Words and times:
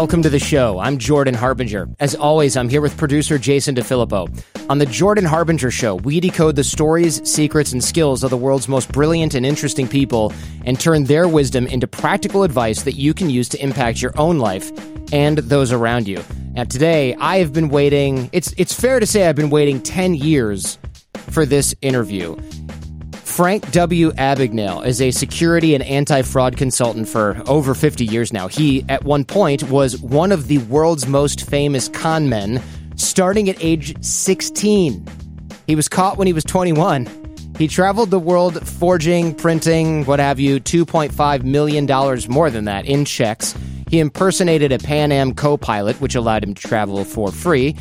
Welcome 0.00 0.22
to 0.22 0.30
the 0.30 0.38
show. 0.38 0.78
I'm 0.78 0.96
Jordan 0.96 1.34
Harbinger. 1.34 1.86
As 2.00 2.14
always, 2.14 2.56
I'm 2.56 2.70
here 2.70 2.80
with 2.80 2.96
producer 2.96 3.36
Jason 3.36 3.74
DeFilippo. 3.74 4.42
On 4.70 4.78
the 4.78 4.86
Jordan 4.86 5.26
Harbinger 5.26 5.70
Show, 5.70 5.96
we 5.96 6.20
decode 6.20 6.56
the 6.56 6.64
stories, 6.64 7.20
secrets, 7.28 7.74
and 7.74 7.84
skills 7.84 8.24
of 8.24 8.30
the 8.30 8.36
world's 8.38 8.66
most 8.66 8.90
brilliant 8.92 9.34
and 9.34 9.44
interesting 9.44 9.86
people 9.86 10.32
and 10.64 10.80
turn 10.80 11.04
their 11.04 11.28
wisdom 11.28 11.66
into 11.66 11.86
practical 11.86 12.44
advice 12.44 12.84
that 12.84 12.94
you 12.94 13.12
can 13.12 13.28
use 13.28 13.46
to 13.50 13.62
impact 13.62 14.00
your 14.00 14.18
own 14.18 14.38
life 14.38 14.72
and 15.12 15.36
those 15.36 15.70
around 15.70 16.08
you. 16.08 16.24
Now, 16.52 16.64
today, 16.64 17.14
I 17.16 17.36
have 17.36 17.52
been 17.52 17.68
waiting, 17.68 18.30
it's, 18.32 18.54
it's 18.56 18.72
fair 18.72 19.00
to 19.00 19.06
say 19.06 19.28
I've 19.28 19.36
been 19.36 19.50
waiting 19.50 19.82
10 19.82 20.14
years 20.14 20.78
for 21.28 21.44
this 21.44 21.74
interview. 21.82 22.36
Frank 23.40 23.70
W. 23.70 24.10
Abagnale 24.18 24.84
is 24.84 25.00
a 25.00 25.10
security 25.10 25.74
and 25.74 25.82
anti 25.84 26.20
fraud 26.20 26.58
consultant 26.58 27.08
for 27.08 27.42
over 27.46 27.74
50 27.74 28.04
years 28.04 28.34
now. 28.34 28.48
He, 28.48 28.84
at 28.90 29.04
one 29.04 29.24
point, 29.24 29.62
was 29.70 29.96
one 30.02 30.30
of 30.30 30.46
the 30.48 30.58
world's 30.58 31.06
most 31.06 31.48
famous 31.48 31.88
con 31.88 32.28
men, 32.28 32.62
starting 32.96 33.48
at 33.48 33.56
age 33.64 33.96
16. 34.04 35.06
He 35.66 35.74
was 35.74 35.88
caught 35.88 36.18
when 36.18 36.26
he 36.26 36.34
was 36.34 36.44
21. 36.44 37.08
He 37.56 37.66
traveled 37.66 38.10
the 38.10 38.18
world 38.18 38.62
forging, 38.68 39.34
printing, 39.34 40.04
what 40.04 40.20
have 40.20 40.38
you, 40.38 40.60
$2.5 40.60 41.42
million 41.42 41.86
more 42.28 42.50
than 42.50 42.66
that 42.66 42.84
in 42.84 43.06
checks. 43.06 43.54
He 43.88 44.00
impersonated 44.00 44.70
a 44.70 44.78
Pan 44.78 45.12
Am 45.12 45.34
co 45.34 45.56
pilot, 45.56 45.98
which 45.98 46.14
allowed 46.14 46.44
him 46.44 46.52
to 46.52 46.68
travel 46.68 47.02
for 47.04 47.32
free. 47.32 47.74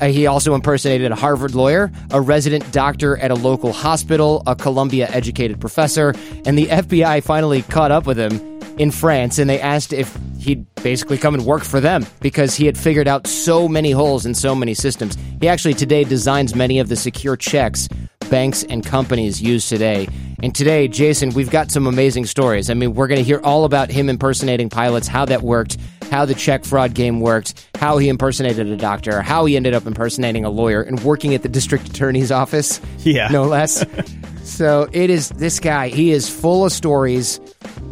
Uh, 0.00 0.06
he 0.06 0.26
also 0.26 0.54
impersonated 0.54 1.12
a 1.12 1.14
Harvard 1.14 1.54
lawyer, 1.54 1.92
a 2.10 2.20
resident 2.20 2.70
doctor 2.72 3.16
at 3.18 3.30
a 3.30 3.34
local 3.34 3.72
hospital, 3.72 4.42
a 4.46 4.56
Columbia 4.56 5.08
educated 5.10 5.60
professor, 5.60 6.14
and 6.46 6.58
the 6.58 6.66
FBI 6.66 7.22
finally 7.22 7.62
caught 7.62 7.90
up 7.90 8.06
with 8.06 8.18
him 8.18 8.54
in 8.78 8.90
France 8.90 9.38
and 9.38 9.48
they 9.48 9.60
asked 9.60 9.92
if 9.92 10.18
he'd 10.38 10.66
basically 10.76 11.16
come 11.16 11.34
and 11.34 11.46
work 11.46 11.62
for 11.62 11.80
them 11.80 12.04
because 12.20 12.56
he 12.56 12.66
had 12.66 12.76
figured 12.76 13.06
out 13.06 13.26
so 13.26 13.68
many 13.68 13.92
holes 13.92 14.26
in 14.26 14.34
so 14.34 14.54
many 14.54 14.74
systems. 14.74 15.16
He 15.40 15.48
actually 15.48 15.74
today 15.74 16.04
designs 16.04 16.54
many 16.54 16.78
of 16.80 16.88
the 16.88 16.96
secure 16.96 17.36
checks 17.36 17.88
banks 18.30 18.64
and 18.64 18.84
companies 18.84 19.40
use 19.40 19.68
today. 19.68 20.08
And 20.42 20.54
today, 20.54 20.88
Jason, 20.88 21.30
we've 21.30 21.50
got 21.50 21.70
some 21.70 21.86
amazing 21.86 22.26
stories. 22.26 22.68
I 22.68 22.74
mean, 22.74 22.94
we're 22.94 23.06
going 23.06 23.18
to 23.18 23.24
hear 23.24 23.40
all 23.44 23.64
about 23.64 23.90
him 23.90 24.08
impersonating 24.08 24.68
pilots, 24.68 25.06
how 25.06 25.24
that 25.26 25.42
worked, 25.42 25.78
how 26.14 26.24
the 26.24 26.34
check 26.34 26.64
fraud 26.64 26.94
game 26.94 27.18
worked, 27.18 27.68
how 27.74 27.98
he 27.98 28.08
impersonated 28.08 28.68
a 28.68 28.76
doctor, 28.76 29.20
how 29.20 29.44
he 29.46 29.56
ended 29.56 29.74
up 29.74 29.84
impersonating 29.84 30.44
a 30.44 30.48
lawyer 30.48 30.80
and 30.80 31.02
working 31.02 31.34
at 31.34 31.42
the 31.42 31.48
district 31.48 31.88
attorney's 31.88 32.30
office. 32.30 32.80
Yeah. 33.00 33.26
No 33.32 33.42
less. 33.42 33.84
so 34.44 34.88
it 34.92 35.10
is 35.10 35.30
this 35.30 35.58
guy, 35.58 35.88
he 35.88 36.12
is 36.12 36.30
full 36.30 36.64
of 36.64 36.70
stories. 36.70 37.40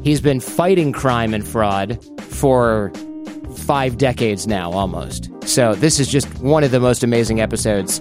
He's 0.04 0.20
been 0.20 0.38
fighting 0.38 0.92
crime 0.92 1.34
and 1.34 1.44
fraud 1.44 1.98
for 2.20 2.92
five 3.56 3.98
decades 3.98 4.46
now, 4.46 4.70
almost. 4.70 5.28
So 5.44 5.74
this 5.74 5.98
is 5.98 6.06
just 6.06 6.32
one 6.38 6.62
of 6.62 6.70
the 6.70 6.78
most 6.78 7.02
amazing 7.02 7.40
episodes 7.40 8.00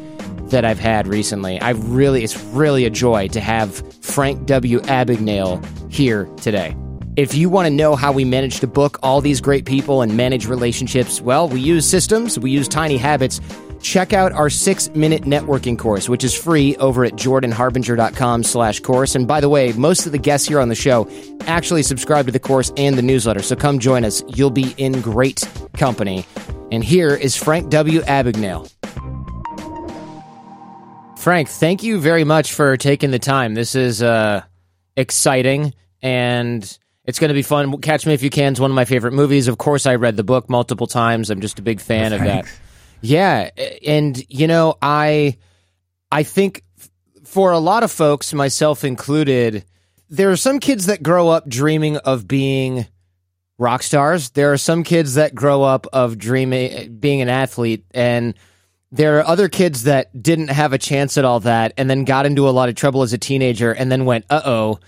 that 0.50 0.66
I've 0.66 0.80
had 0.80 1.08
recently. 1.08 1.60
I've 1.62 1.84
really, 1.90 2.24
it's 2.24 2.40
really 2.54 2.86
a 2.86 2.92
joy 2.92 3.28
to 3.30 3.40
have 3.40 3.84
Frank 4.04 4.46
W. 4.46 4.82
Abagnale 4.82 5.66
here 5.92 6.26
today. 6.38 6.76
If 7.18 7.34
you 7.34 7.50
want 7.50 7.66
to 7.66 7.70
know 7.70 7.98
how 7.98 8.14
we 8.14 8.24
manage 8.24 8.62
to 8.62 8.68
book 8.68 8.98
all 9.04 9.20
these 9.20 9.42
great 9.42 9.66
people 9.66 10.02
and 10.02 10.16
manage 10.16 10.48
relationships, 10.48 11.20
well, 11.20 11.50
we 11.50 11.60
use 11.60 11.86
systems, 11.86 12.40
we 12.40 12.52
use 12.52 12.70
tiny 12.70 12.96
habits. 12.96 13.42
Check 13.82 14.14
out 14.14 14.32
our 14.32 14.50
six 14.50 14.90
minute 14.96 15.24
networking 15.24 15.78
course, 15.78 16.08
which 16.08 16.24
is 16.24 16.34
free 16.34 16.78
over 16.78 17.04
at 17.04 17.14
jordanharbinger.com 17.14 18.44
slash 18.44 18.80
course. 18.80 19.14
And 19.14 19.28
by 19.28 19.42
the 19.42 19.50
way, 19.50 19.74
most 19.74 20.06
of 20.06 20.14
the 20.14 20.18
guests 20.18 20.48
here 20.48 20.62
on 20.62 20.70
the 20.70 20.76
show 20.76 21.10
actually 21.48 21.84
subscribe 21.84 22.28
to 22.28 22.32
the 22.32 22.40
course 22.40 22.72
and 22.78 22.98
the 22.98 23.02
newsletter. 23.02 23.42
So 23.42 23.58
come 23.58 23.80
join 23.80 24.06
us. 24.06 24.24
You'll 24.30 24.50
be 24.50 24.74
in 24.78 25.02
great 25.02 25.46
company. 25.74 26.26
And 26.72 26.82
here 26.82 27.14
is 27.14 27.36
Frank 27.36 27.70
W. 27.72 28.02
Abagnale. 28.04 28.72
Frank, 31.18 31.50
thank 31.50 31.84
you 31.84 32.00
very 32.00 32.24
much 32.24 32.54
for 32.54 32.78
taking 32.78 33.12
the 33.12 33.20
time. 33.20 33.54
This 33.54 33.76
is 33.76 34.02
uh, 34.02 34.44
exciting 34.96 35.74
and 36.02 36.78
it's 37.12 37.20
going 37.20 37.28
to 37.28 37.34
be 37.34 37.42
fun. 37.42 37.78
Catch 37.82 38.06
Me 38.06 38.14
If 38.14 38.24
You 38.24 38.30
Can 38.30 38.54
is 38.54 38.60
one 38.62 38.72
of 38.72 38.76
my 38.76 38.86
favorite 38.86 39.12
movies. 39.12 39.50
Of 39.50 39.58
course, 39.58 39.86
I 39.86 39.96
read 39.96 40.16
the 40.16 40.24
book 40.24 40.50
multiple 40.50 40.88
times. 40.88 41.30
I'm 41.30 41.42
just 41.42 41.60
a 41.60 41.62
big 41.62 41.82
fan 41.82 42.14
of 42.14 42.22
that. 42.22 42.46
Yeah, 43.02 43.50
and 43.86 44.24
you 44.30 44.48
know, 44.48 44.78
I 44.82 45.36
I 46.10 46.24
think 46.24 46.64
for 47.26 47.52
a 47.52 47.60
lot 47.60 47.84
of 47.84 47.92
folks, 47.92 48.34
myself 48.34 48.86
included, 48.86 49.66
there 50.10 50.32
are 50.32 50.38
some 50.38 50.62
kids 50.62 50.86
that 50.86 51.04
grow 51.04 51.28
up 51.28 51.50
dreaming 51.50 51.98
of 51.98 52.30
being 52.30 52.88
rock 53.58 53.84
stars. 53.84 54.30
There 54.30 54.54
are 54.54 54.58
some 54.58 54.84
kids 54.84 55.16
that 55.16 55.36
grow 55.36 55.64
up 55.64 55.88
of 55.92 56.18
dreaming 56.18 56.96
being 56.96 57.22
an 57.22 57.28
athlete 57.28 57.84
and 57.92 58.36
there 58.90 59.20
are 59.20 59.28
other 59.28 59.50
kids 59.50 59.84
that 59.84 60.22
didn't 60.22 60.50
have 60.50 60.72
a 60.72 60.78
chance 60.78 61.18
at 61.18 61.26
all 61.26 61.42
that 61.42 61.74
and 61.76 61.90
then 61.90 62.06
got 62.06 62.26
into 62.26 62.48
a 62.48 62.52
lot 62.52 62.70
of 62.70 62.76
trouble 62.76 63.02
as 63.02 63.12
a 63.12 63.18
teenager 63.18 63.74
and 63.74 63.92
then 63.92 64.06
went, 64.06 64.24
"Uh 64.30 64.42
oh, 64.46 64.80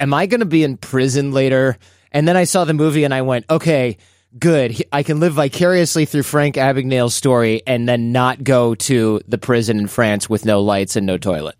am 0.00 0.14
I 0.14 0.26
going 0.26 0.40
to 0.40 0.46
be 0.46 0.64
in 0.64 0.76
prison 0.76 1.32
later? 1.32 1.76
And 2.12 2.28
then 2.28 2.36
I 2.36 2.44
saw 2.44 2.64
the 2.64 2.74
movie 2.74 3.04
and 3.04 3.12
I 3.12 3.22
went, 3.22 3.46
okay, 3.50 3.96
good. 4.38 4.84
I 4.92 5.02
can 5.02 5.20
live 5.20 5.34
vicariously 5.34 6.04
through 6.04 6.22
Frank 6.22 6.56
Abagnale's 6.56 7.14
story 7.14 7.62
and 7.66 7.88
then 7.88 8.12
not 8.12 8.44
go 8.44 8.74
to 8.74 9.20
the 9.26 9.38
prison 9.38 9.78
in 9.78 9.86
France 9.86 10.28
with 10.28 10.44
no 10.44 10.62
lights 10.62 10.96
and 10.96 11.06
no 11.06 11.18
toilet. 11.18 11.56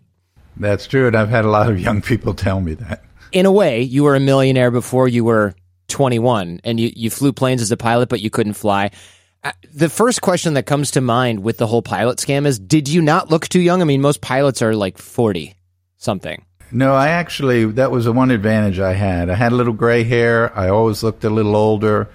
That's 0.57 0.87
true. 0.87 1.07
And 1.07 1.15
I've 1.15 1.29
had 1.29 1.45
a 1.45 1.49
lot 1.49 1.69
of 1.69 1.79
young 1.79 2.01
people 2.01 2.33
tell 2.35 2.61
me 2.61 2.73
that. 2.75 3.03
In 3.31 3.45
a 3.45 3.51
way, 3.51 3.81
you 3.81 4.03
were 4.03 4.15
a 4.15 4.19
millionaire 4.19 4.71
before 4.71 5.07
you 5.07 5.25
were 5.25 5.55
21 5.89 6.61
and 6.63 6.79
you, 6.79 6.91
you 6.95 7.09
flew 7.09 7.33
planes 7.33 7.61
as 7.61 7.71
a 7.71 7.77
pilot, 7.77 8.09
but 8.09 8.21
you 8.21 8.29
couldn't 8.29 8.53
fly. 8.53 8.91
Uh, 9.43 9.51
the 9.73 9.89
first 9.89 10.21
question 10.21 10.55
that 10.55 10.65
comes 10.65 10.91
to 10.91 11.01
mind 11.01 11.43
with 11.43 11.57
the 11.57 11.67
whole 11.67 11.81
pilot 11.81 12.17
scam 12.17 12.45
is 12.45 12.57
Did 12.57 12.87
you 12.87 13.01
not 13.01 13.29
look 13.29 13.47
too 13.47 13.59
young? 13.59 13.81
I 13.81 13.85
mean, 13.85 14.01
most 14.01 14.21
pilots 14.21 14.61
are 14.61 14.75
like 14.75 14.97
40 14.97 15.55
something. 15.97 16.45
No, 16.71 16.93
I 16.93 17.09
actually, 17.09 17.65
that 17.65 17.91
was 17.91 18.05
the 18.05 18.11
one 18.11 18.31
advantage 18.31 18.79
I 18.79 18.93
had. 18.93 19.29
I 19.29 19.35
had 19.35 19.51
a 19.51 19.55
little 19.55 19.73
gray 19.73 20.03
hair. 20.03 20.57
I 20.57 20.69
always 20.69 21.03
looked 21.03 21.23
a 21.23 21.29
little 21.29 21.55
older. 21.55 22.09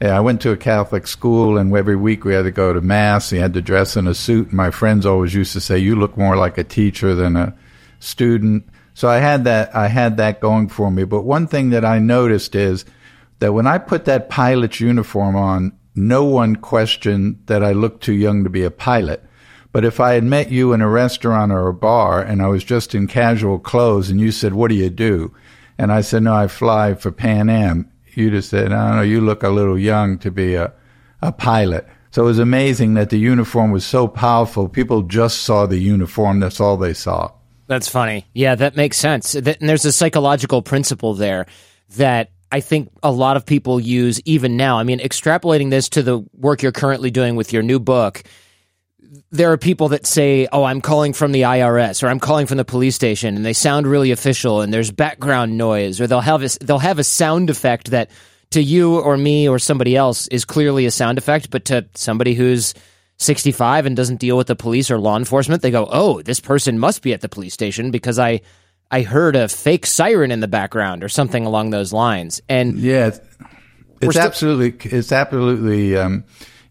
I 0.00 0.20
went 0.20 0.42
to 0.42 0.52
a 0.52 0.56
Catholic 0.56 1.06
school, 1.06 1.56
and 1.56 1.74
every 1.74 1.96
week 1.96 2.24
we 2.24 2.34
had 2.34 2.44
to 2.44 2.50
go 2.50 2.72
to 2.72 2.80
Mass. 2.80 3.32
You 3.32 3.40
had 3.40 3.54
to 3.54 3.62
dress 3.62 3.96
in 3.96 4.06
a 4.06 4.14
suit. 4.14 4.52
My 4.52 4.70
friends 4.70 5.06
always 5.06 5.34
used 5.34 5.52
to 5.54 5.60
say, 5.60 5.78
You 5.78 5.96
look 5.96 6.16
more 6.16 6.36
like 6.36 6.58
a 6.58 6.64
teacher 6.64 7.14
than 7.14 7.34
a 7.36 7.54
student. 7.98 8.68
So 8.94 9.08
I 9.08 9.18
had 9.18 9.44
that, 9.44 9.74
I 9.74 9.88
had 9.88 10.18
that 10.18 10.40
going 10.40 10.68
for 10.68 10.90
me. 10.90 11.04
But 11.04 11.22
one 11.22 11.46
thing 11.46 11.70
that 11.70 11.84
I 11.84 11.98
noticed 11.98 12.54
is 12.54 12.84
that 13.38 13.52
when 13.52 13.66
I 13.66 13.78
put 13.78 14.04
that 14.04 14.28
pilot's 14.28 14.80
uniform 14.80 15.34
on, 15.34 15.72
no 15.94 16.24
one 16.24 16.56
questioned 16.56 17.42
that 17.46 17.64
I 17.64 17.72
looked 17.72 18.02
too 18.02 18.14
young 18.14 18.44
to 18.44 18.50
be 18.50 18.62
a 18.62 18.70
pilot. 18.70 19.24
But 19.76 19.84
if 19.84 20.00
I 20.00 20.14
had 20.14 20.24
met 20.24 20.50
you 20.50 20.72
in 20.72 20.80
a 20.80 20.88
restaurant 20.88 21.52
or 21.52 21.68
a 21.68 21.74
bar 21.74 22.22
and 22.22 22.40
I 22.40 22.46
was 22.46 22.64
just 22.64 22.94
in 22.94 23.06
casual 23.06 23.58
clothes 23.58 24.08
and 24.08 24.18
you 24.18 24.32
said, 24.32 24.54
What 24.54 24.68
do 24.68 24.74
you 24.74 24.88
do? 24.88 25.34
And 25.76 25.92
I 25.92 26.00
said, 26.00 26.22
No, 26.22 26.32
I 26.32 26.46
fly 26.46 26.94
for 26.94 27.12
Pan 27.12 27.50
Am, 27.50 27.92
you'd 28.14 28.32
have 28.32 28.46
said, 28.46 28.72
I 28.72 28.88
don't 28.88 28.96
know, 28.96 29.02
you 29.02 29.20
look 29.20 29.42
a 29.42 29.50
little 29.50 29.78
young 29.78 30.16
to 30.20 30.30
be 30.30 30.54
a, 30.54 30.72
a 31.20 31.30
pilot. 31.30 31.86
So 32.10 32.22
it 32.22 32.24
was 32.24 32.38
amazing 32.38 32.94
that 32.94 33.10
the 33.10 33.18
uniform 33.18 33.70
was 33.70 33.84
so 33.84 34.08
powerful. 34.08 34.66
People 34.66 35.02
just 35.02 35.42
saw 35.42 35.66
the 35.66 35.76
uniform. 35.76 36.40
That's 36.40 36.58
all 36.58 36.78
they 36.78 36.94
saw. 36.94 37.32
That's 37.66 37.86
funny. 37.86 38.24
Yeah, 38.32 38.54
that 38.54 38.76
makes 38.76 38.96
sense. 38.96 39.34
And 39.34 39.44
there's 39.60 39.84
a 39.84 39.92
psychological 39.92 40.62
principle 40.62 41.12
there 41.12 41.44
that 41.96 42.30
I 42.50 42.60
think 42.60 42.90
a 43.02 43.12
lot 43.12 43.36
of 43.36 43.44
people 43.44 43.78
use 43.78 44.22
even 44.24 44.56
now. 44.56 44.78
I 44.78 44.84
mean, 44.84 45.00
extrapolating 45.00 45.68
this 45.68 45.90
to 45.90 46.02
the 46.02 46.24
work 46.32 46.62
you're 46.62 46.72
currently 46.72 47.10
doing 47.10 47.36
with 47.36 47.52
your 47.52 47.62
new 47.62 47.78
book 47.78 48.24
there 49.30 49.52
are 49.52 49.58
people 49.58 49.88
that 49.88 50.06
say, 50.06 50.48
"Oh, 50.52 50.64
I'm 50.64 50.80
calling 50.80 51.12
from 51.12 51.32
the 51.32 51.42
IRS 51.42 52.02
or 52.02 52.08
I'm 52.08 52.20
calling 52.20 52.46
from 52.46 52.56
the 52.56 52.64
police 52.64 52.94
station," 52.94 53.36
and 53.36 53.44
they 53.44 53.52
sound 53.52 53.86
really 53.86 54.10
official, 54.10 54.60
and 54.60 54.72
there's 54.72 54.90
background 54.90 55.56
noise, 55.56 56.00
or 56.00 56.06
they'll 56.06 56.20
have 56.20 56.42
a, 56.42 56.48
they'll 56.60 56.78
have 56.78 56.98
a 56.98 57.04
sound 57.04 57.50
effect 57.50 57.90
that 57.90 58.10
to 58.50 58.62
you 58.62 58.98
or 58.98 59.16
me 59.16 59.48
or 59.48 59.58
somebody 59.58 59.96
else 59.96 60.28
is 60.28 60.44
clearly 60.44 60.86
a 60.86 60.90
sound 60.90 61.18
effect, 61.18 61.50
but 61.50 61.64
to 61.66 61.86
somebody 61.94 62.34
who's 62.34 62.74
65 63.18 63.86
and 63.86 63.96
doesn't 63.96 64.20
deal 64.20 64.36
with 64.36 64.46
the 64.46 64.56
police 64.56 64.90
or 64.90 64.98
law 64.98 65.16
enforcement, 65.16 65.62
they 65.62 65.70
go, 65.70 65.88
"Oh, 65.90 66.22
this 66.22 66.40
person 66.40 66.78
must 66.78 67.02
be 67.02 67.12
at 67.12 67.20
the 67.20 67.28
police 67.28 67.54
station 67.54 67.90
because 67.90 68.18
I 68.18 68.40
I 68.90 69.02
heard 69.02 69.36
a 69.36 69.48
fake 69.48 69.86
siren 69.86 70.30
in 70.30 70.40
the 70.40 70.48
background 70.48 71.02
or 71.02 71.08
something 71.08 71.46
along 71.46 71.70
those 71.70 71.92
lines." 71.92 72.40
And 72.48 72.78
yeah, 72.78 73.16
it's, 74.00 74.16
absolutely 74.16 74.90
it's 74.90 75.12
absolutely 75.12 75.96
um, 75.96 76.24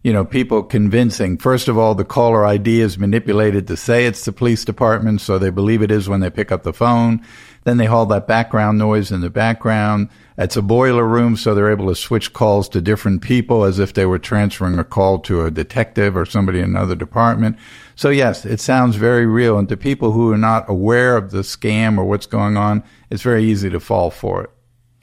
you 0.06 0.12
know, 0.12 0.24
people 0.24 0.62
convincing. 0.62 1.36
First 1.36 1.66
of 1.66 1.76
all, 1.76 1.96
the 1.96 2.04
caller 2.04 2.46
ID 2.46 2.80
is 2.80 2.96
manipulated 2.96 3.66
to 3.66 3.76
say 3.76 4.06
it's 4.06 4.24
the 4.24 4.30
police 4.30 4.64
department, 4.64 5.20
so 5.20 5.36
they 5.36 5.50
believe 5.50 5.82
it 5.82 5.90
is 5.90 6.08
when 6.08 6.20
they 6.20 6.30
pick 6.30 6.52
up 6.52 6.62
the 6.62 6.72
phone. 6.72 7.26
Then 7.64 7.76
they 7.76 7.86
hold 7.86 8.10
that 8.10 8.28
background 8.28 8.78
noise 8.78 9.10
in 9.10 9.20
the 9.20 9.30
background. 9.30 10.10
It's 10.38 10.56
a 10.56 10.62
boiler 10.62 11.04
room, 11.04 11.36
so 11.36 11.56
they're 11.56 11.72
able 11.72 11.88
to 11.88 11.96
switch 11.96 12.32
calls 12.32 12.68
to 12.68 12.80
different 12.80 13.20
people 13.20 13.64
as 13.64 13.80
if 13.80 13.94
they 13.94 14.06
were 14.06 14.20
transferring 14.20 14.78
a 14.78 14.84
call 14.84 15.18
to 15.22 15.44
a 15.44 15.50
detective 15.50 16.16
or 16.16 16.24
somebody 16.24 16.60
in 16.60 16.66
another 16.66 16.94
department. 16.94 17.58
So 17.96 18.10
yes, 18.10 18.46
it 18.46 18.60
sounds 18.60 18.94
very 18.94 19.26
real. 19.26 19.58
And 19.58 19.68
to 19.70 19.76
people 19.76 20.12
who 20.12 20.30
are 20.30 20.38
not 20.38 20.70
aware 20.70 21.16
of 21.16 21.32
the 21.32 21.40
scam 21.40 21.98
or 21.98 22.04
what's 22.04 22.26
going 22.26 22.56
on, 22.56 22.84
it's 23.10 23.22
very 23.22 23.42
easy 23.42 23.70
to 23.70 23.80
fall 23.80 24.12
for 24.12 24.44
it 24.44 24.50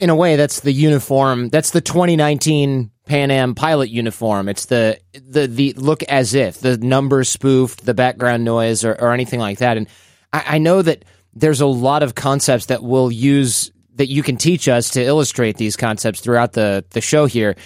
in 0.00 0.10
a 0.10 0.16
way, 0.16 0.36
that's 0.36 0.60
the 0.60 0.72
uniform. 0.72 1.48
That's 1.48 1.70
the 1.70 1.80
2019 1.80 2.90
Pan 3.06 3.30
Am 3.30 3.54
pilot 3.54 3.90
uniform. 3.90 4.48
It's 4.48 4.66
the 4.66 4.98
the 5.12 5.46
the 5.46 5.72
look 5.74 6.02
as 6.04 6.34
if 6.34 6.60
the 6.60 6.78
numbers 6.78 7.28
spoofed, 7.28 7.84
the 7.84 7.94
background 7.94 8.44
noise, 8.44 8.84
or, 8.84 8.94
or 8.94 9.12
anything 9.12 9.40
like 9.40 9.58
that. 9.58 9.76
And 9.76 9.88
I, 10.32 10.44
I 10.46 10.58
know 10.58 10.80
that 10.80 11.04
there's 11.34 11.60
a 11.60 11.66
lot 11.66 12.02
of 12.02 12.14
concepts 12.14 12.66
that 12.66 12.82
we'll 12.82 13.12
use 13.12 13.70
that 13.96 14.08
you 14.08 14.22
can 14.22 14.36
teach 14.36 14.68
us 14.68 14.90
to 14.90 15.02
illustrate 15.02 15.56
these 15.56 15.76
concepts 15.76 16.20
throughout 16.20 16.52
the 16.52 16.84
the 16.90 17.00
show 17.00 17.26
here. 17.26 17.56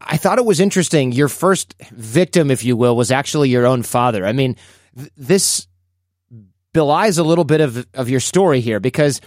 I 0.00 0.16
thought 0.16 0.38
it 0.38 0.46
was 0.46 0.60
interesting. 0.60 1.12
Your 1.12 1.28
first 1.28 1.74
victim, 1.92 2.50
if 2.50 2.64
you 2.64 2.76
will, 2.76 2.96
was 2.96 3.10
actually 3.10 3.50
your 3.50 3.66
own 3.66 3.82
father. 3.82 4.26
I 4.26 4.32
mean, 4.32 4.56
th- 4.96 5.10
this 5.16 5.68
belies 6.72 7.18
a 7.18 7.22
little 7.22 7.44
bit 7.44 7.60
of 7.60 7.86
of 7.92 8.08
your 8.08 8.20
story 8.20 8.60
here 8.60 8.80
because 8.80 9.20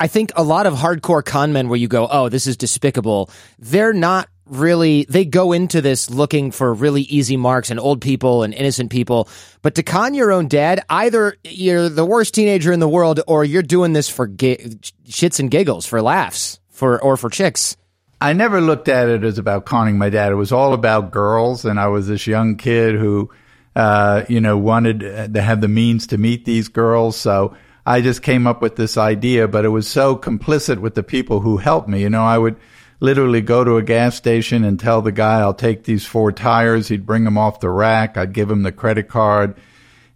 I 0.00 0.06
think 0.06 0.30
a 0.36 0.42
lot 0.42 0.66
of 0.66 0.74
hardcore 0.74 1.24
con 1.24 1.52
men 1.52 1.68
where 1.68 1.78
you 1.78 1.88
go, 1.88 2.06
oh, 2.08 2.28
this 2.28 2.46
is 2.46 2.56
despicable. 2.56 3.30
They're 3.58 3.92
not 3.92 4.28
really, 4.48 5.06
they 5.08 5.24
go 5.24 5.52
into 5.52 5.80
this 5.80 6.10
looking 6.10 6.50
for 6.50 6.72
really 6.72 7.02
easy 7.02 7.36
marks 7.36 7.70
and 7.70 7.78
old 7.78 8.00
people 8.00 8.42
and 8.42 8.54
innocent 8.54 8.90
people. 8.90 9.28
But 9.62 9.74
to 9.76 9.82
con 9.82 10.14
your 10.14 10.32
own 10.32 10.48
dad, 10.48 10.84
either 10.88 11.36
you're 11.44 11.88
the 11.88 12.04
worst 12.04 12.34
teenager 12.34 12.72
in 12.72 12.80
the 12.80 12.88
world 12.88 13.20
or 13.26 13.44
you're 13.44 13.62
doing 13.62 13.92
this 13.92 14.08
for 14.08 14.28
shits 14.28 15.40
and 15.40 15.50
giggles, 15.50 15.86
for 15.86 16.02
laughs, 16.02 16.60
for, 16.70 17.00
or 17.02 17.16
for 17.16 17.30
chicks. 17.30 17.76
I 18.20 18.32
never 18.32 18.60
looked 18.60 18.88
at 18.88 19.08
it 19.08 19.24
as 19.24 19.38
about 19.38 19.64
conning 19.64 19.98
my 19.98 20.10
dad. 20.10 20.32
It 20.32 20.36
was 20.36 20.52
all 20.52 20.74
about 20.74 21.12
girls. 21.12 21.64
And 21.64 21.78
I 21.78 21.88
was 21.88 22.08
this 22.08 22.26
young 22.26 22.56
kid 22.56 22.96
who, 22.96 23.30
uh, 23.76 24.24
you 24.28 24.40
know, 24.40 24.58
wanted 24.58 25.00
to 25.34 25.40
have 25.40 25.60
the 25.60 25.68
means 25.68 26.08
to 26.08 26.18
meet 26.18 26.44
these 26.44 26.68
girls. 26.68 27.16
So, 27.16 27.56
I 27.88 28.02
just 28.02 28.20
came 28.20 28.46
up 28.46 28.60
with 28.60 28.76
this 28.76 28.98
idea, 28.98 29.48
but 29.48 29.64
it 29.64 29.70
was 29.70 29.88
so 29.88 30.14
complicit 30.14 30.78
with 30.78 30.94
the 30.94 31.02
people 31.02 31.40
who 31.40 31.56
helped 31.56 31.88
me. 31.88 32.02
You 32.02 32.10
know, 32.10 32.22
I 32.22 32.36
would 32.36 32.56
literally 33.00 33.40
go 33.40 33.64
to 33.64 33.76
a 33.76 33.82
gas 33.82 34.16
station 34.16 34.64
and 34.64 34.78
tell 34.78 35.02
the 35.02 35.12
guy, 35.12 35.40
I'll 35.40 35.54
take 35.54 35.84
these 35.84 36.04
four 36.04 36.32
tires. 36.32 36.88
He'd 36.88 37.06
bring 37.06 37.24
them 37.24 37.38
off 37.38 37.60
the 37.60 37.70
rack. 37.70 38.16
I'd 38.16 38.32
give 38.32 38.50
him 38.50 38.62
the 38.62 38.72
credit 38.72 39.08
card. 39.08 39.56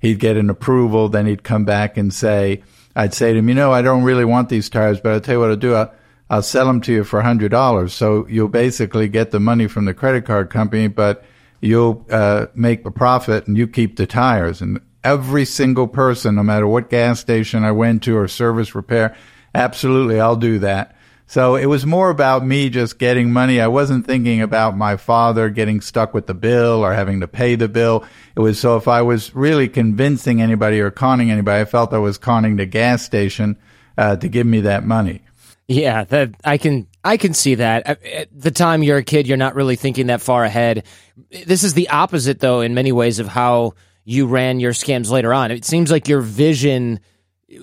He'd 0.00 0.18
get 0.18 0.36
an 0.36 0.50
approval. 0.50 1.08
Then 1.08 1.26
he'd 1.26 1.44
come 1.44 1.64
back 1.64 1.96
and 1.96 2.12
say, 2.12 2.62
I'd 2.96 3.14
say 3.14 3.32
to 3.32 3.38
him, 3.38 3.48
you 3.48 3.54
know, 3.54 3.72
I 3.72 3.82
don't 3.82 4.02
really 4.02 4.24
want 4.24 4.48
these 4.48 4.68
tires, 4.68 5.00
but 5.00 5.12
I'll 5.12 5.20
tell 5.20 5.36
you 5.36 5.40
what 5.40 5.50
I'll 5.50 5.56
do. 5.56 5.74
I'll, 5.74 5.94
I'll 6.28 6.42
sell 6.42 6.66
them 6.66 6.80
to 6.82 6.92
you 6.92 7.04
for 7.04 7.20
a 7.20 7.24
hundred 7.24 7.50
dollars. 7.50 7.92
So 7.92 8.26
you'll 8.28 8.48
basically 8.48 9.08
get 9.08 9.30
the 9.30 9.40
money 9.40 9.68
from 9.68 9.84
the 9.84 9.94
credit 9.94 10.24
card 10.24 10.50
company, 10.50 10.88
but 10.88 11.24
you'll 11.60 12.04
uh, 12.10 12.46
make 12.54 12.84
a 12.84 12.90
profit 12.90 13.46
and 13.46 13.56
you 13.56 13.66
keep 13.68 13.96
the 13.96 14.06
tires. 14.06 14.60
And 14.60 14.80
every 15.04 15.44
single 15.44 15.86
person, 15.88 16.34
no 16.34 16.42
matter 16.42 16.66
what 16.66 16.90
gas 16.90 17.20
station 17.20 17.64
I 17.64 17.72
went 17.72 18.02
to 18.04 18.16
or 18.16 18.28
service 18.28 18.74
repair. 18.74 19.16
Absolutely, 19.54 20.20
I'll 20.20 20.36
do 20.36 20.58
that. 20.60 20.96
So 21.32 21.56
it 21.56 21.64
was 21.64 21.86
more 21.86 22.10
about 22.10 22.44
me 22.44 22.68
just 22.68 22.98
getting 22.98 23.32
money. 23.32 23.58
I 23.58 23.66
wasn't 23.68 24.06
thinking 24.06 24.42
about 24.42 24.76
my 24.76 24.98
father 24.98 25.48
getting 25.48 25.80
stuck 25.80 26.12
with 26.12 26.26
the 26.26 26.34
bill 26.34 26.84
or 26.84 26.92
having 26.92 27.20
to 27.20 27.26
pay 27.26 27.54
the 27.54 27.68
bill. 27.68 28.04
It 28.36 28.40
was 28.40 28.60
so 28.60 28.76
if 28.76 28.86
I 28.86 29.00
was 29.00 29.34
really 29.34 29.66
convincing 29.66 30.42
anybody 30.42 30.78
or 30.78 30.90
conning 30.90 31.30
anybody, 31.30 31.62
I 31.62 31.64
felt 31.64 31.94
I 31.94 31.98
was 32.00 32.18
conning 32.18 32.56
the 32.56 32.66
gas 32.66 33.02
station 33.02 33.56
uh, 33.96 34.16
to 34.16 34.28
give 34.28 34.46
me 34.46 34.60
that 34.60 34.84
money. 34.84 35.22
Yeah, 35.68 36.04
that 36.04 36.34
I 36.44 36.58
can 36.58 36.86
I 37.02 37.16
can 37.16 37.32
see 37.32 37.54
that. 37.54 37.86
At 37.86 38.28
the 38.38 38.50
time 38.50 38.82
you're 38.82 38.98
a 38.98 39.02
kid, 39.02 39.26
you're 39.26 39.38
not 39.38 39.54
really 39.54 39.76
thinking 39.76 40.08
that 40.08 40.20
far 40.20 40.44
ahead. 40.44 40.84
This 41.46 41.64
is 41.64 41.72
the 41.72 41.88
opposite, 41.88 42.40
though, 42.40 42.60
in 42.60 42.74
many 42.74 42.92
ways 42.92 43.20
of 43.20 43.28
how 43.28 43.72
you 44.04 44.26
ran 44.26 44.60
your 44.60 44.72
scams 44.72 45.08
later 45.08 45.32
on. 45.32 45.50
It 45.50 45.64
seems 45.64 45.90
like 45.90 46.08
your 46.08 46.20
vision 46.20 47.00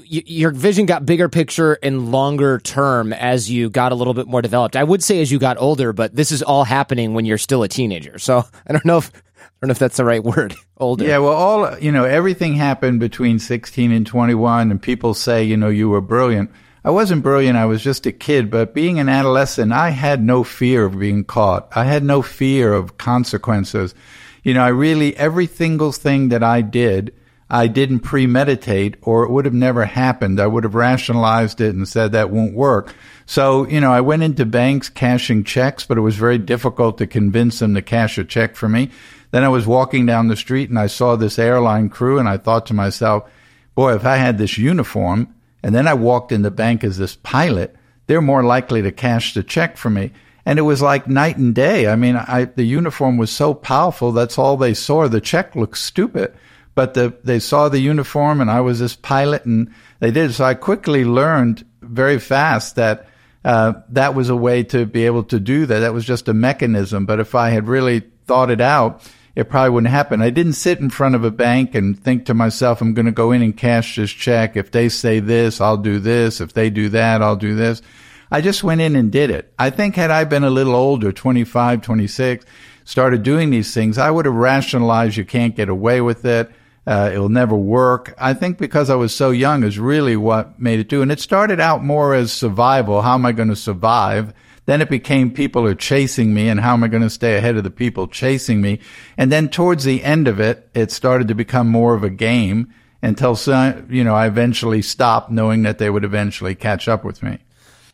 your 0.06 0.52
vision 0.52 0.86
got 0.86 1.06
bigger 1.06 1.30
picture 1.30 1.78
and 1.82 2.12
longer 2.12 2.60
term 2.60 3.12
as 3.14 3.50
you 3.50 3.70
got 3.70 3.92
a 3.92 3.96
little 3.96 4.14
bit 4.14 4.28
more 4.28 4.42
developed. 4.42 4.76
I 4.76 4.84
would 4.84 5.04
say 5.04 5.22
as 5.22 5.32
you 5.32 5.40
got 5.40 5.58
older, 5.58 5.94
but 5.94 6.16
this 6.16 6.32
is 6.32 6.44
all 6.44 6.64
happening 6.64 7.14
when 7.14 7.26
you're 7.26 7.38
still 7.38 7.64
a 7.64 7.68
teenager. 7.68 8.20
So 8.20 8.44
I 8.68 8.72
don't 8.72 8.86
know 8.86 8.98
if 8.98 9.12
I 9.14 9.66
don't 9.66 9.70
know 9.70 9.72
if 9.72 9.80
that's 9.80 9.98
the 9.98 10.06
right 10.06 10.24
word. 10.24 10.56
Older. 10.78 11.04
Yeah, 11.04 11.18
well, 11.18 11.34
all 11.34 11.78
you 11.80 11.92
know, 11.92 12.06
everything 12.06 12.54
happened 12.56 13.02
between 13.02 13.40
16 13.40 13.92
and 13.92 14.08
21, 14.08 14.72
and 14.72 14.82
people 14.82 15.14
say, 15.14 15.44
you 15.44 15.58
know, 15.58 15.68
you 15.68 15.90
were 15.90 16.00
brilliant. 16.00 16.50
I 16.86 16.92
wasn't 16.92 17.24
brilliant. 17.24 17.58
I 17.58 17.66
was 17.66 17.84
just 17.84 18.06
a 18.06 18.14
kid. 18.14 18.50
But 18.50 18.74
being 18.74 19.00
an 19.00 19.10
adolescent, 19.10 19.74
I 19.74 19.90
had 19.90 20.24
no 20.24 20.46
fear 20.46 20.86
of 20.86 20.98
being 20.98 21.26
caught. 21.26 21.68
I 21.76 21.84
had 21.84 22.06
no 22.06 22.22
fear 22.22 22.72
of 22.72 22.98
consequences 22.98 23.94
you 24.44 24.54
know, 24.54 24.64
I 24.64 24.70
really, 24.70 25.16
every 25.18 25.48
single 25.48 25.92
thing 25.92 26.30
that 26.30 26.44
I 26.44 26.62
did, 26.62 27.14
I 27.50 27.68
didn't 27.68 28.02
premeditate 28.02 28.96
or 29.02 29.24
it 29.24 29.32
would 29.32 29.46
have 29.46 29.54
never 29.54 29.86
happened. 29.86 30.40
I 30.40 30.48
would 30.48 30.64
have 30.64 30.76
rationalized 30.76 31.62
it 31.62 31.76
and 31.76 31.88
said 31.88 32.12
that 32.12 32.30
won't 32.30 32.54
work. 32.54 32.94
So, 33.26 33.68
you 33.68 33.82
know, 33.82 33.92
I 33.92 34.02
went 34.02 34.24
into 34.24 34.46
banks 34.46 34.90
cashing 34.90 35.44
checks, 35.44 35.86
but 35.86 35.98
it 35.98 36.02
was 36.02 36.16
very 36.16 36.38
difficult 36.38 36.98
to 37.00 37.08
convince 37.08 37.60
them 37.60 37.74
to 37.74 37.82
cash 37.82 38.18
a 38.18 38.24
check 38.24 38.56
for 38.56 38.70
me. 38.70 38.92
Then 39.32 39.44
I 39.44 39.50
was 39.50 39.68
walking 39.68 40.06
down 40.06 40.28
the 40.28 40.36
street 40.36 40.70
and 40.70 40.80
I 40.80 40.88
saw 40.88 41.16
this 41.16 41.40
airline 41.40 41.90
crew 41.90 42.20
and 42.20 42.30
I 42.30 42.38
thought 42.38 42.66
to 42.68 42.74
myself, 42.74 43.30
boy, 43.76 43.96
if 43.96 44.06
I 44.06 44.18
had 44.18 44.38
this 44.38 44.58
uniform 44.58 45.34
and 45.64 45.74
then 45.74 45.88
I 45.88 45.94
walked 45.94 46.32
in 46.32 46.42
the 46.42 46.52
bank 46.52 46.84
as 46.84 46.98
this 46.98 47.16
pilot, 47.16 47.76
they're 48.08 48.22
more 48.22 48.44
likely 48.44 48.82
to 48.82 48.92
cash 48.92 49.34
the 49.34 49.44
check 49.44 49.78
for 49.78 49.90
me 49.90 50.12
and 50.50 50.58
it 50.58 50.64
was 50.64 50.82
like 50.82 51.08
night 51.08 51.38
and 51.38 51.54
day. 51.54 51.88
I 51.88 51.96
mean, 51.96 52.16
I, 52.16 52.46
the 52.46 52.64
uniform 52.64 53.18
was 53.18 53.30
so 53.30 53.54
powerful. 53.54 54.12
That's 54.12 54.40
all 54.40 54.58
they 54.58 54.74
saw. 54.74 55.08
The 55.08 55.22
check 55.22 55.56
looked 55.56 55.78
stupid, 55.78 56.34
but 56.76 56.94
the, 56.94 57.14
they 57.24 57.40
saw 57.40 57.70
the 57.70 57.80
uniform 57.80 58.42
and 58.42 58.50
I 58.50 58.62
was 58.62 58.80
this 58.80 58.96
pilot 58.96 59.46
and 59.46 59.74
they 60.00 60.12
did. 60.12 60.34
So 60.34 60.46
I 60.46 60.54
quickly 60.54 61.06
learned 61.06 61.66
very 61.82 62.20
fast 62.20 62.76
that, 62.76 63.08
uh, 63.44 63.74
that 63.90 64.16
was 64.16 64.30
a 64.30 64.36
way 64.36 64.64
to 64.64 64.86
be 64.86 65.06
able 65.06 65.24
to 65.26 65.40
do 65.40 65.66
that. 65.66 65.80
That 65.80 65.94
was 65.94 66.06
just 66.06 66.28
a 66.28 66.34
mechanism. 66.34 67.06
But 67.06 67.20
if 67.20 67.36
I 67.36 67.50
had 67.50 67.68
really 67.68 68.04
thought 68.26 68.52
it 68.52 68.62
out, 68.62 69.02
it 69.36 69.50
probably 69.50 69.70
wouldn't 69.70 69.92
happen. 69.92 70.22
I 70.22 70.32
didn't 70.32 70.54
sit 70.54 70.80
in 70.80 70.90
front 70.90 71.16
of 71.16 71.24
a 71.24 71.32
bank 71.32 71.74
and 71.76 71.98
think 71.98 72.26
to 72.26 72.34
myself, 72.34 72.82
I'm 72.82 72.94
going 72.94 73.06
to 73.06 73.12
go 73.12 73.32
in 73.32 73.42
and 73.42 73.56
cash 73.56 73.96
this 73.96 74.12
check. 74.12 74.58
If 74.58 74.72
they 74.72 74.90
say 74.90 75.20
this, 75.20 75.62
I'll 75.62 75.78
do 75.78 76.00
this. 76.00 76.42
If 76.42 76.54
they 76.54 76.70
do 76.70 76.90
that, 76.90 77.22
I'll 77.22 77.36
do 77.36 77.56
this. 77.56 77.82
I 78.32 78.42
just 78.42 78.64
went 78.64 78.82
in 78.82 78.96
and 78.96 79.12
did 79.12 79.32
it. 79.32 79.54
I 79.58 79.70
think 79.70 79.96
had 79.96 80.12
I 80.12 80.24
been 80.26 80.44
a 80.44 80.50
little 80.50 80.76
older, 80.76 81.12
25, 81.12 81.82
26, 81.82 82.46
started 82.84 83.24
doing 83.24 83.50
these 83.50 83.74
things, 83.74 83.98
I 83.98 84.12
would 84.12 84.26
have 84.26 84.36
rationalized 84.36 85.18
you 85.18 85.26
can't 85.26 85.56
get 85.56 85.70
away 85.70 86.02
with 86.02 86.26
it. 86.26 86.52
Uh, 86.90 87.12
it'll 87.14 87.30
never 87.30 87.56
work. 87.56 88.16
I 88.18 88.34
think 88.34 88.58
because 88.58 88.90
I 88.90 88.96
was 88.96 89.16
so 89.16 89.30
young 89.30 89.64
is 89.64 89.78
really 89.78 90.18
what 90.18 90.60
made 90.60 90.80
it 90.80 90.90
do. 90.90 91.04
And 91.04 91.12
it 91.12 91.20
started 91.20 91.60
out 91.60 91.84
more 91.84 92.16
as 92.16 92.34
survival. 92.34 93.04
How 93.04 93.14
am 93.14 93.28
I 93.28 93.32
going 93.32 93.50
to 93.50 93.56
survive? 93.56 94.34
Then 94.66 94.82
it 94.82 94.90
became 94.90 95.30
people 95.30 95.64
are 95.68 95.76
chasing 95.76 96.34
me 96.34 96.50
and 96.50 96.60
how 96.60 96.74
am 96.74 96.84
I 96.84 96.88
going 96.88 97.04
to 97.04 97.10
stay 97.12 97.38
ahead 97.38 97.58
of 97.58 97.64
the 97.64 97.70
people 97.70 98.08
chasing 98.08 98.60
me? 98.60 98.80
And 99.20 99.32
then 99.32 99.50
towards 99.50 99.84
the 99.84 100.04
end 100.04 100.28
of 100.28 100.40
it, 100.40 100.68
it 100.74 100.92
started 100.92 101.28
to 101.28 101.36
become 101.36 101.68
more 101.70 101.94
of 101.94 102.04
a 102.04 102.10
game 102.10 102.74
until, 103.04 103.38
you 103.88 104.04
know, 104.04 104.16
I 104.16 104.26
eventually 104.26 104.82
stopped 104.82 105.30
knowing 105.30 105.62
that 105.64 105.78
they 105.78 105.92
would 105.92 106.04
eventually 106.04 106.56
catch 106.56 106.88
up 106.88 107.04
with 107.04 107.22
me. 107.22 107.38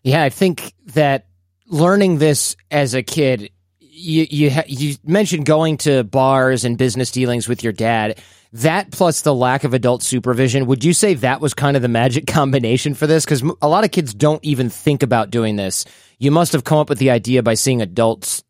Yeah, 0.04 0.24
I 0.24 0.30
think 0.30 0.72
that 0.94 1.28
learning 1.68 2.20
this 2.20 2.56
as 2.72 2.94
a 2.94 3.04
kid, 3.04 3.50
you 3.96 4.28
you 4.30 4.52
ha- 4.52 4.64
you 4.68 4.96
mentioned 5.06 5.46
going 5.46 5.78
to 5.78 6.04
bars 6.04 6.66
and 6.66 6.78
business 6.78 7.12
dealings 7.12 7.48
with 7.48 7.64
your 7.64 7.74
dad. 7.74 8.20
That 8.54 8.92
plus 8.92 9.22
the 9.22 9.34
lack 9.34 9.64
of 9.64 9.74
adult 9.74 10.02
supervision, 10.02 10.66
would 10.68 10.84
you 10.84 10.94
say 10.94 11.14
that 11.16 11.42
was 11.42 11.54
kind 11.54 11.76
of 11.76 11.82
the 11.82 11.90
magic 11.90 12.28
combination 12.28 12.94
for 12.94 13.08
this? 13.08 13.26
Because 13.26 13.44
a 13.62 13.68
lot 13.68 13.84
of 13.84 13.92
kids 13.92 14.14
don't 14.14 14.44
even 14.44 14.70
think 14.70 15.04
about 15.04 15.30
doing 15.30 15.56
this. 15.56 15.86
You 16.20 16.32
must 16.32 16.54
have 16.54 16.64
come 16.64 16.78
up 16.78 16.90
with 16.90 17.00
the 17.00 17.10
idea 17.10 17.44
by 17.44 17.56
seeing 17.56 17.82
adults 17.82 18.44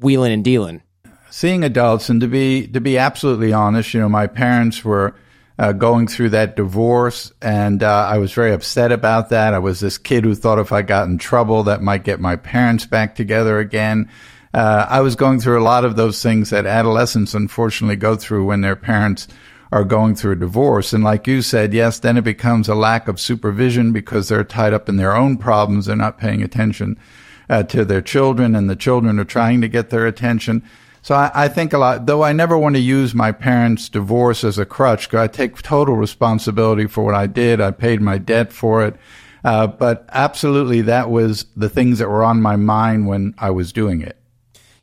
wheeling 0.00 0.32
and 0.32 0.44
dealing. 0.44 0.82
Seeing 1.30 1.62
adults, 1.62 2.08
and 2.08 2.20
to 2.20 2.28
be 2.28 2.66
to 2.68 2.80
be 2.80 2.98
absolutely 2.98 3.52
honest, 3.52 3.94
you 3.94 4.00
know, 4.00 4.08
my 4.08 4.26
parents 4.26 4.84
were 4.84 5.14
uh, 5.58 5.72
going 5.72 6.06
through 6.06 6.30
that 6.30 6.56
divorce, 6.56 7.32
and 7.42 7.82
uh, 7.82 8.06
I 8.10 8.18
was 8.18 8.32
very 8.32 8.52
upset 8.52 8.92
about 8.92 9.28
that. 9.30 9.54
I 9.54 9.58
was 9.58 9.80
this 9.80 9.98
kid 9.98 10.24
who 10.24 10.34
thought 10.34 10.58
if 10.58 10.72
I 10.72 10.82
got 10.82 11.08
in 11.08 11.18
trouble, 11.18 11.64
that 11.64 11.82
might 11.82 12.04
get 12.04 12.20
my 12.20 12.36
parents 12.36 12.86
back 12.86 13.14
together 13.14 13.58
again. 13.58 14.08
Uh, 14.54 14.86
I 14.88 15.00
was 15.00 15.14
going 15.14 15.40
through 15.40 15.60
a 15.60 15.64
lot 15.64 15.84
of 15.84 15.96
those 15.96 16.22
things 16.22 16.50
that 16.50 16.66
adolescents 16.66 17.34
unfortunately 17.34 17.96
go 17.96 18.16
through 18.16 18.46
when 18.46 18.62
their 18.62 18.76
parents 18.76 19.28
are 19.70 19.84
going 19.84 20.14
through 20.14 20.32
a 20.32 20.36
divorce. 20.36 20.92
And 20.92 21.04
like 21.04 21.26
you 21.26 21.42
said, 21.42 21.74
yes, 21.74 21.98
then 21.98 22.16
it 22.16 22.24
becomes 22.24 22.68
a 22.68 22.74
lack 22.74 23.08
of 23.08 23.20
supervision 23.20 23.92
because 23.92 24.28
they're 24.28 24.44
tied 24.44 24.72
up 24.72 24.88
in 24.88 24.96
their 24.96 25.14
own 25.14 25.36
problems. 25.36 25.86
They're 25.86 25.96
not 25.96 26.18
paying 26.18 26.42
attention 26.42 26.98
uh, 27.50 27.62
to 27.64 27.84
their 27.84 28.02
children, 28.02 28.54
and 28.54 28.68
the 28.68 28.76
children 28.76 29.18
are 29.18 29.24
trying 29.24 29.60
to 29.60 29.68
get 29.68 29.90
their 29.90 30.06
attention. 30.06 30.62
So 31.02 31.14
I, 31.14 31.30
I, 31.34 31.48
think 31.48 31.72
a 31.72 31.78
lot, 31.78 32.06
though 32.06 32.22
I 32.22 32.32
never 32.32 32.58
want 32.58 32.74
to 32.74 32.80
use 32.80 33.14
my 33.14 33.32
parents' 33.32 33.88
divorce 33.88 34.44
as 34.44 34.58
a 34.58 34.66
crutch, 34.66 35.12
I 35.14 35.26
take 35.26 35.62
total 35.62 35.96
responsibility 35.96 36.86
for 36.86 37.04
what 37.04 37.14
I 37.14 37.26
did. 37.26 37.60
I 37.60 37.70
paid 37.70 38.00
my 38.00 38.18
debt 38.18 38.52
for 38.52 38.84
it. 38.84 38.96
Uh, 39.44 39.66
but 39.66 40.04
absolutely, 40.12 40.82
that 40.82 41.10
was 41.10 41.46
the 41.56 41.68
things 41.68 42.00
that 42.00 42.08
were 42.08 42.24
on 42.24 42.42
my 42.42 42.56
mind 42.56 43.06
when 43.06 43.34
I 43.38 43.50
was 43.50 43.72
doing 43.72 44.02
it. 44.02 44.17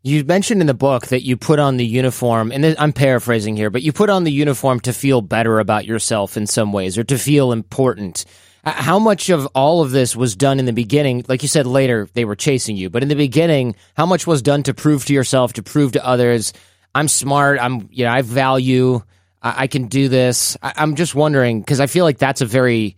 You 0.06 0.24
mentioned 0.24 0.62
in 0.62 0.68
the 0.68 0.76
book 0.76 1.08
that 1.08 1.24
you 1.24 1.36
put 1.36 1.58
on 1.58 1.78
the 1.78 1.86
uniform, 1.86 2.52
and 2.52 2.64
I'm 2.78 2.94
paraphrasing 2.94 3.56
here, 3.56 3.72
but 3.72 3.82
you 3.82 3.92
put 3.92 4.12
on 4.12 4.24
the 4.24 4.32
uniform 4.32 4.80
to 4.82 4.94
feel 4.94 5.20
better 5.20 5.58
about 5.58 5.86
yourself 5.86 6.38
in 6.38 6.46
some 6.46 6.72
ways 6.72 6.96
or 6.96 7.04
to 7.06 7.18
feel 7.18 7.52
important. 7.52 8.24
Uh, 8.64 8.72
how 8.72 9.00
much 9.00 9.32
of 9.32 9.48
all 9.56 9.82
of 9.82 9.90
this 9.90 10.16
was 10.16 10.36
done 10.36 10.60
in 10.60 10.66
the 10.66 10.74
beginning? 10.74 11.26
Like 11.28 11.42
you 11.42 11.48
said 11.48 11.66
later, 11.66 12.08
they 12.14 12.24
were 12.24 12.36
chasing 12.36 12.78
you, 12.78 12.92
but 12.92 13.02
in 13.02 13.10
the 13.10 13.16
beginning, 13.16 13.76
how 13.98 14.06
much 14.06 14.28
was 14.28 14.44
done 14.44 14.62
to 14.64 14.76
prove 14.76 15.06
to 15.06 15.14
yourself, 15.16 15.54
to 15.54 15.64
prove 15.64 15.94
to 15.94 16.06
others, 16.06 16.54
I'm 16.94 17.08
smart, 17.08 17.58
I'm, 17.60 17.90
you 17.92 18.06
know, 18.06 18.12
I 18.12 18.22
value, 18.22 19.02
I, 19.42 19.64
I 19.64 19.68
can 19.68 19.88
do 19.88 20.08
this. 20.08 20.56
I, 20.62 20.74
I'm 20.76 20.94
just 20.94 21.16
wondering, 21.16 21.62
because 21.62 21.80
I 21.80 21.88
feel 21.88 22.06
like 22.06 22.20
that's 22.20 22.42
a 22.42 22.46
very 22.46 22.96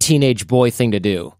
teenage 0.00 0.46
boy 0.46 0.70
thing 0.70 0.92
to 0.92 0.98
do. 1.00 1.34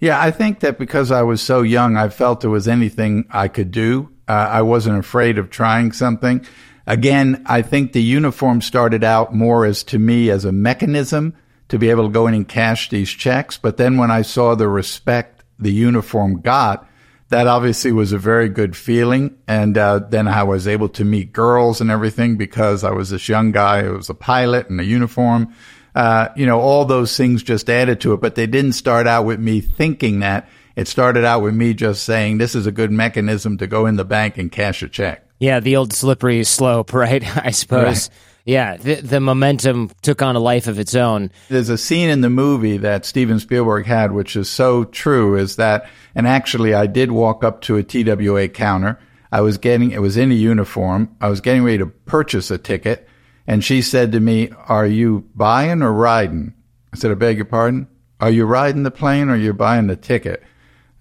Yeah, 0.00 0.20
I 0.20 0.30
think 0.32 0.60
that 0.60 0.78
because 0.78 1.10
I 1.10 1.22
was 1.22 1.40
so 1.40 1.62
young, 1.62 1.96
I 1.96 2.10
felt 2.10 2.42
there 2.42 2.50
was 2.50 2.68
anything 2.68 3.24
I 3.30 3.48
could 3.48 3.70
do. 3.70 4.10
Uh, 4.28 4.32
I 4.32 4.62
wasn't 4.62 4.98
afraid 4.98 5.38
of 5.38 5.50
trying 5.50 5.92
something. 5.92 6.44
Again, 6.86 7.42
I 7.46 7.62
think 7.62 7.92
the 7.92 8.02
uniform 8.02 8.60
started 8.60 9.04
out 9.04 9.34
more 9.34 9.64
as 9.64 9.82
to 9.84 9.98
me 9.98 10.30
as 10.30 10.44
a 10.44 10.52
mechanism 10.52 11.34
to 11.68 11.78
be 11.78 11.90
able 11.90 12.04
to 12.04 12.12
go 12.12 12.26
in 12.26 12.34
and 12.34 12.48
cash 12.48 12.90
these 12.90 13.10
checks. 13.10 13.56
But 13.56 13.76
then 13.76 13.96
when 13.96 14.10
I 14.10 14.22
saw 14.22 14.54
the 14.54 14.68
respect 14.68 15.44
the 15.58 15.72
uniform 15.72 16.40
got, 16.40 16.88
that 17.28 17.46
obviously 17.46 17.90
was 17.90 18.12
a 18.12 18.18
very 18.18 18.48
good 18.48 18.76
feeling. 18.76 19.36
And 19.48 19.78
uh, 19.78 20.00
then 20.00 20.28
I 20.28 20.42
was 20.42 20.68
able 20.68 20.88
to 20.90 21.04
meet 21.04 21.32
girls 21.32 21.80
and 21.80 21.90
everything 21.90 22.36
because 22.36 22.84
I 22.84 22.90
was 22.90 23.10
this 23.10 23.28
young 23.28 23.50
guy 23.50 23.82
who 23.82 23.94
was 23.94 24.10
a 24.10 24.14
pilot 24.14 24.68
in 24.68 24.78
a 24.78 24.84
uniform. 24.84 25.54
Uh, 25.94 26.28
you 26.36 26.44
know, 26.44 26.60
all 26.60 26.84
those 26.84 27.16
things 27.16 27.42
just 27.42 27.70
added 27.70 28.00
to 28.02 28.12
it, 28.12 28.20
but 28.20 28.34
they 28.34 28.46
didn't 28.46 28.72
start 28.72 29.06
out 29.06 29.24
with 29.24 29.40
me 29.40 29.60
thinking 29.60 30.20
that. 30.20 30.48
It 30.76 30.88
started 30.88 31.24
out 31.24 31.42
with 31.42 31.54
me 31.54 31.74
just 31.74 32.02
saying, 32.02 32.38
this 32.38 32.54
is 32.54 32.66
a 32.66 32.72
good 32.72 32.90
mechanism 32.90 33.58
to 33.58 33.66
go 33.66 33.86
in 33.86 33.96
the 33.96 34.04
bank 34.04 34.38
and 34.38 34.50
cash 34.50 34.82
a 34.82 34.88
check. 34.88 35.26
Yeah, 35.38 35.60
the 35.60 35.76
old 35.76 35.92
slippery 35.92 36.42
slope, 36.44 36.92
right? 36.94 37.24
I 37.36 37.50
suppose. 37.50 38.08
Right. 38.08 38.18
Yeah, 38.46 38.76
the, 38.76 38.96
the 38.96 39.20
momentum 39.20 39.90
took 40.02 40.20
on 40.20 40.36
a 40.36 40.40
life 40.40 40.66
of 40.66 40.78
its 40.78 40.94
own. 40.94 41.30
There's 41.48 41.70
a 41.70 41.78
scene 41.78 42.10
in 42.10 42.20
the 42.20 42.28
movie 42.28 42.76
that 42.78 43.06
Steven 43.06 43.40
Spielberg 43.40 43.86
had, 43.86 44.12
which 44.12 44.36
is 44.36 44.50
so 44.50 44.84
true, 44.84 45.36
is 45.36 45.56
that, 45.56 45.88
and 46.14 46.28
actually 46.28 46.74
I 46.74 46.86
did 46.86 47.10
walk 47.10 47.42
up 47.42 47.62
to 47.62 47.76
a 47.76 47.82
TWA 47.82 48.48
counter. 48.48 48.98
I 49.32 49.40
was 49.40 49.56
getting, 49.56 49.92
it 49.92 50.02
was 50.02 50.18
in 50.18 50.30
a 50.30 50.34
uniform. 50.34 51.16
I 51.22 51.28
was 51.28 51.40
getting 51.40 51.64
ready 51.64 51.78
to 51.78 51.86
purchase 51.86 52.50
a 52.50 52.58
ticket. 52.58 53.08
And 53.46 53.64
she 53.64 53.80
said 53.80 54.12
to 54.12 54.20
me, 54.20 54.50
are 54.68 54.86
you 54.86 55.28
buying 55.34 55.82
or 55.82 55.92
riding? 55.92 56.54
I 56.92 56.96
said, 56.96 57.10
I 57.10 57.14
beg 57.14 57.36
your 57.36 57.46
pardon? 57.46 57.88
Are 58.20 58.30
you 58.30 58.44
riding 58.44 58.82
the 58.82 58.90
plane 58.90 59.30
or 59.30 59.36
you're 59.36 59.54
buying 59.54 59.86
the 59.86 59.96
ticket? 59.96 60.42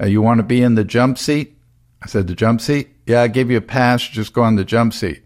Uh, 0.04 0.08
you 0.08 0.22
want 0.22 0.40
to 0.40 0.44
be 0.44 0.62
in 0.62 0.76
the 0.76 0.84
jump 0.84 1.18
seat? 1.18 1.58
I 2.02 2.08
said, 2.08 2.28
the 2.28 2.36
jump 2.36 2.60
seat? 2.60 2.90
Yeah, 3.06 3.22
I 3.22 3.30
gave 3.30 3.50
you 3.50 3.58
a 3.58 3.62
pass. 3.62 4.02
Just 4.02 4.34
go 4.34 4.44
on 4.44 4.58
the 4.58 4.66
jump 4.66 4.94
seat. 4.94 5.24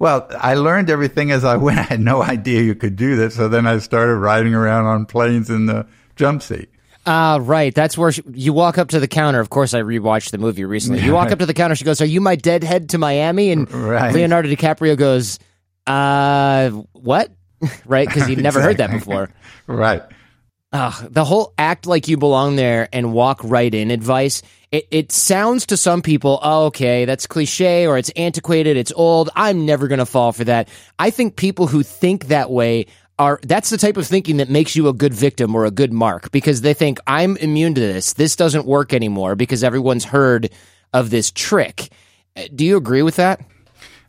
Well, 0.00 0.28
I 0.38 0.54
learned 0.54 0.90
everything 0.90 1.30
as 1.30 1.44
I 1.44 1.56
went. 1.58 1.78
I 1.78 1.82
had 1.82 2.00
no 2.00 2.22
idea 2.22 2.62
you 2.62 2.74
could 2.74 2.96
do 2.96 3.14
this. 3.14 3.36
So 3.36 3.48
then 3.48 3.66
I 3.66 3.78
started 3.78 4.16
riding 4.16 4.54
around 4.54 4.86
on 4.86 5.06
planes 5.06 5.50
in 5.50 5.66
the 5.66 5.86
jump 6.16 6.42
seat. 6.42 6.68
Ah, 7.06 7.34
uh, 7.34 7.38
right. 7.38 7.74
That's 7.74 7.96
where 7.96 8.12
she, 8.12 8.22
you 8.32 8.52
walk 8.52 8.76
up 8.76 8.88
to 8.88 9.00
the 9.00 9.08
counter. 9.08 9.40
Of 9.40 9.50
course, 9.50 9.72
I 9.72 9.80
rewatched 9.80 10.30
the 10.30 10.38
movie 10.38 10.64
recently. 10.64 11.00
You 11.00 11.12
walk 11.12 11.30
up 11.30 11.38
to 11.38 11.46
the 11.46 11.54
counter. 11.54 11.74
She 11.74 11.84
goes, 11.84 12.02
"Are 12.02 12.06
you 12.06 12.20
my 12.20 12.36
deadhead 12.36 12.90
to 12.90 12.98
Miami?" 12.98 13.50
And 13.50 13.70
right. 13.72 14.12
Leonardo 14.12 14.50
DiCaprio 14.50 14.94
goes, 14.94 15.38
"Uh, 15.86 16.68
what?" 16.92 17.30
right? 17.86 18.06
Because 18.06 18.26
he'd 18.26 18.38
never 18.38 18.58
exactly. 18.58 18.62
heard 18.62 18.76
that 18.76 18.90
before. 18.98 19.30
right. 19.66 20.02
Ugh, 20.72 21.08
the 21.10 21.24
whole 21.24 21.54
act 21.56 21.86
like 21.86 22.08
you 22.08 22.16
belong 22.16 22.56
there 22.56 22.88
and 22.92 23.12
walk 23.12 23.40
right 23.42 23.72
in 23.72 23.90
advice 23.90 24.42
it, 24.70 24.86
it 24.90 25.12
sounds 25.12 25.66
to 25.66 25.76
some 25.76 26.02
people, 26.02 26.38
oh, 26.42 26.66
okay, 26.66 27.04
that's 27.04 27.26
cliche 27.26 27.86
or 27.86 27.96
it's 27.96 28.10
antiquated, 28.10 28.76
it's 28.76 28.92
old. 28.94 29.30
I'm 29.34 29.64
never 29.64 29.88
going 29.88 29.98
to 29.98 30.06
fall 30.06 30.32
for 30.32 30.44
that. 30.44 30.68
I 30.98 31.10
think 31.10 31.36
people 31.36 31.66
who 31.66 31.82
think 31.82 32.26
that 32.26 32.50
way 32.50 32.86
are 33.18 33.40
that's 33.42 33.70
the 33.70 33.78
type 33.78 33.96
of 33.96 34.06
thinking 34.06 34.36
that 34.36 34.48
makes 34.48 34.76
you 34.76 34.86
a 34.86 34.92
good 34.92 35.12
victim 35.12 35.54
or 35.54 35.64
a 35.64 35.72
good 35.72 35.92
mark 35.92 36.30
because 36.30 36.60
they 36.60 36.74
think 36.74 37.00
I'm 37.06 37.36
immune 37.38 37.74
to 37.74 37.80
this. 37.80 38.12
This 38.12 38.36
doesn't 38.36 38.66
work 38.66 38.92
anymore 38.92 39.34
because 39.34 39.64
everyone's 39.64 40.04
heard 40.04 40.50
of 40.92 41.10
this 41.10 41.30
trick. 41.30 41.90
Uh, 42.36 42.44
do 42.54 42.64
you 42.64 42.76
agree 42.76 43.02
with 43.02 43.16
that? 43.16 43.40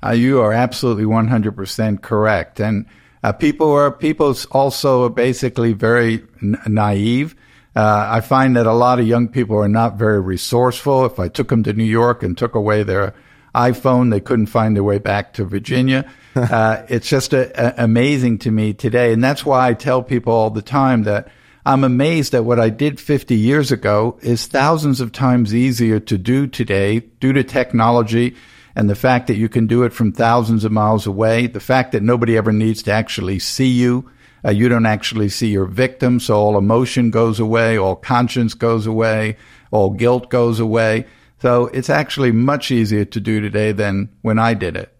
Uh, 0.06 0.12
you 0.12 0.42
are 0.42 0.54
absolutely 0.54 1.06
100% 1.06 2.02
correct. 2.02 2.60
And 2.60 2.86
uh, 3.24 3.34
people 3.34 3.72
are 3.72 3.92
people 3.92 4.36
also 4.52 5.06
are 5.06 5.10
basically 5.10 5.74
very 5.74 6.24
n- 6.42 6.58
naive. 6.68 7.36
Uh, 7.76 8.08
I 8.10 8.22
find 8.22 8.56
that 8.56 8.66
a 8.66 8.74
lot 8.74 9.00
of 9.00 9.08
young 9.08 9.28
people 9.28 9.58
are 9.58 9.70
not 9.70 9.98
very 9.98 10.20
resourceful. 10.20 11.06
If 11.06 11.20
I 11.20 11.28
took 11.28 11.50
them 11.50 11.64
to 11.64 11.74
New 11.74 11.84
York 11.84 12.24
and 12.24 12.38
took 12.38 12.56
away 12.56 12.84
their 12.84 13.14
iPhone, 13.54 14.12
they 14.12 14.20
couldn't 14.20 14.48
find 14.48 14.76
their 14.76 14.84
way 14.84 14.98
back 14.98 15.34
to 15.34 15.46
Virginia. 15.46 16.10
uh, 16.36 16.84
it's 16.88 17.08
just 17.08 17.34
a, 17.34 17.82
a, 17.82 17.84
amazing 17.84 18.40
to 18.40 18.52
me 18.52 18.74
today. 18.74 19.14
And 19.14 19.24
that's 19.24 19.46
why 19.46 19.68
I 19.68 19.74
tell 19.74 20.02
people 20.02 20.34
all 20.34 20.50
the 20.50 20.62
time 20.62 21.04
that 21.04 21.30
I'm 21.66 21.84
amazed 21.84 22.32
that 22.32 22.46
what 22.46 22.60
I 22.60 22.70
did 22.70 23.00
50 23.00 23.36
years 23.36 23.72
ago 23.72 24.18
is 24.22 24.48
thousands 24.48 25.02
of 25.02 25.12
times 25.12 25.54
easier 25.54 26.00
to 26.00 26.18
do 26.18 26.48
today 26.48 27.02
due 27.20 27.34
to 27.34 27.44
technology 27.44 28.36
and 28.80 28.90
the 28.90 28.96
fact 28.96 29.28
that 29.28 29.36
you 29.36 29.50
can 29.50 29.68
do 29.68 29.84
it 29.84 29.92
from 29.92 30.14
thousands 30.14 30.64
of 30.64 30.72
miles 30.72 31.06
away, 31.06 31.48
the 31.48 31.60
fact 31.60 31.92
that 31.92 32.02
nobody 32.02 32.38
ever 32.38 32.54
needs 32.54 32.82
to 32.84 32.94
actually 32.94 33.38
see 33.38 33.68
you. 33.68 34.10
Uh, 34.46 34.52
you 34.52 34.70
don't 34.70 34.86
actually 34.86 35.28
see 35.28 35.50
your 35.50 35.66
victim, 35.66 36.18
so 36.18 36.38
all 36.38 36.58
emotion 36.58 37.12
goes 37.12 37.42
away, 37.42 37.78
all 37.78 37.98
conscience 37.98 38.54
goes 38.54 38.88
away, 38.88 39.36
all 39.70 39.90
guilt 39.90 40.30
goes 40.30 40.62
away. 40.62 41.06
So 41.42 41.66
it's 41.74 41.90
actually 41.90 42.32
much 42.32 42.72
easier 42.72 43.04
to 43.04 43.20
do 43.20 43.42
today 43.42 43.74
than 43.74 44.16
when 44.22 44.40
I 44.40 44.54
did 44.54 44.78
it. 44.78 44.96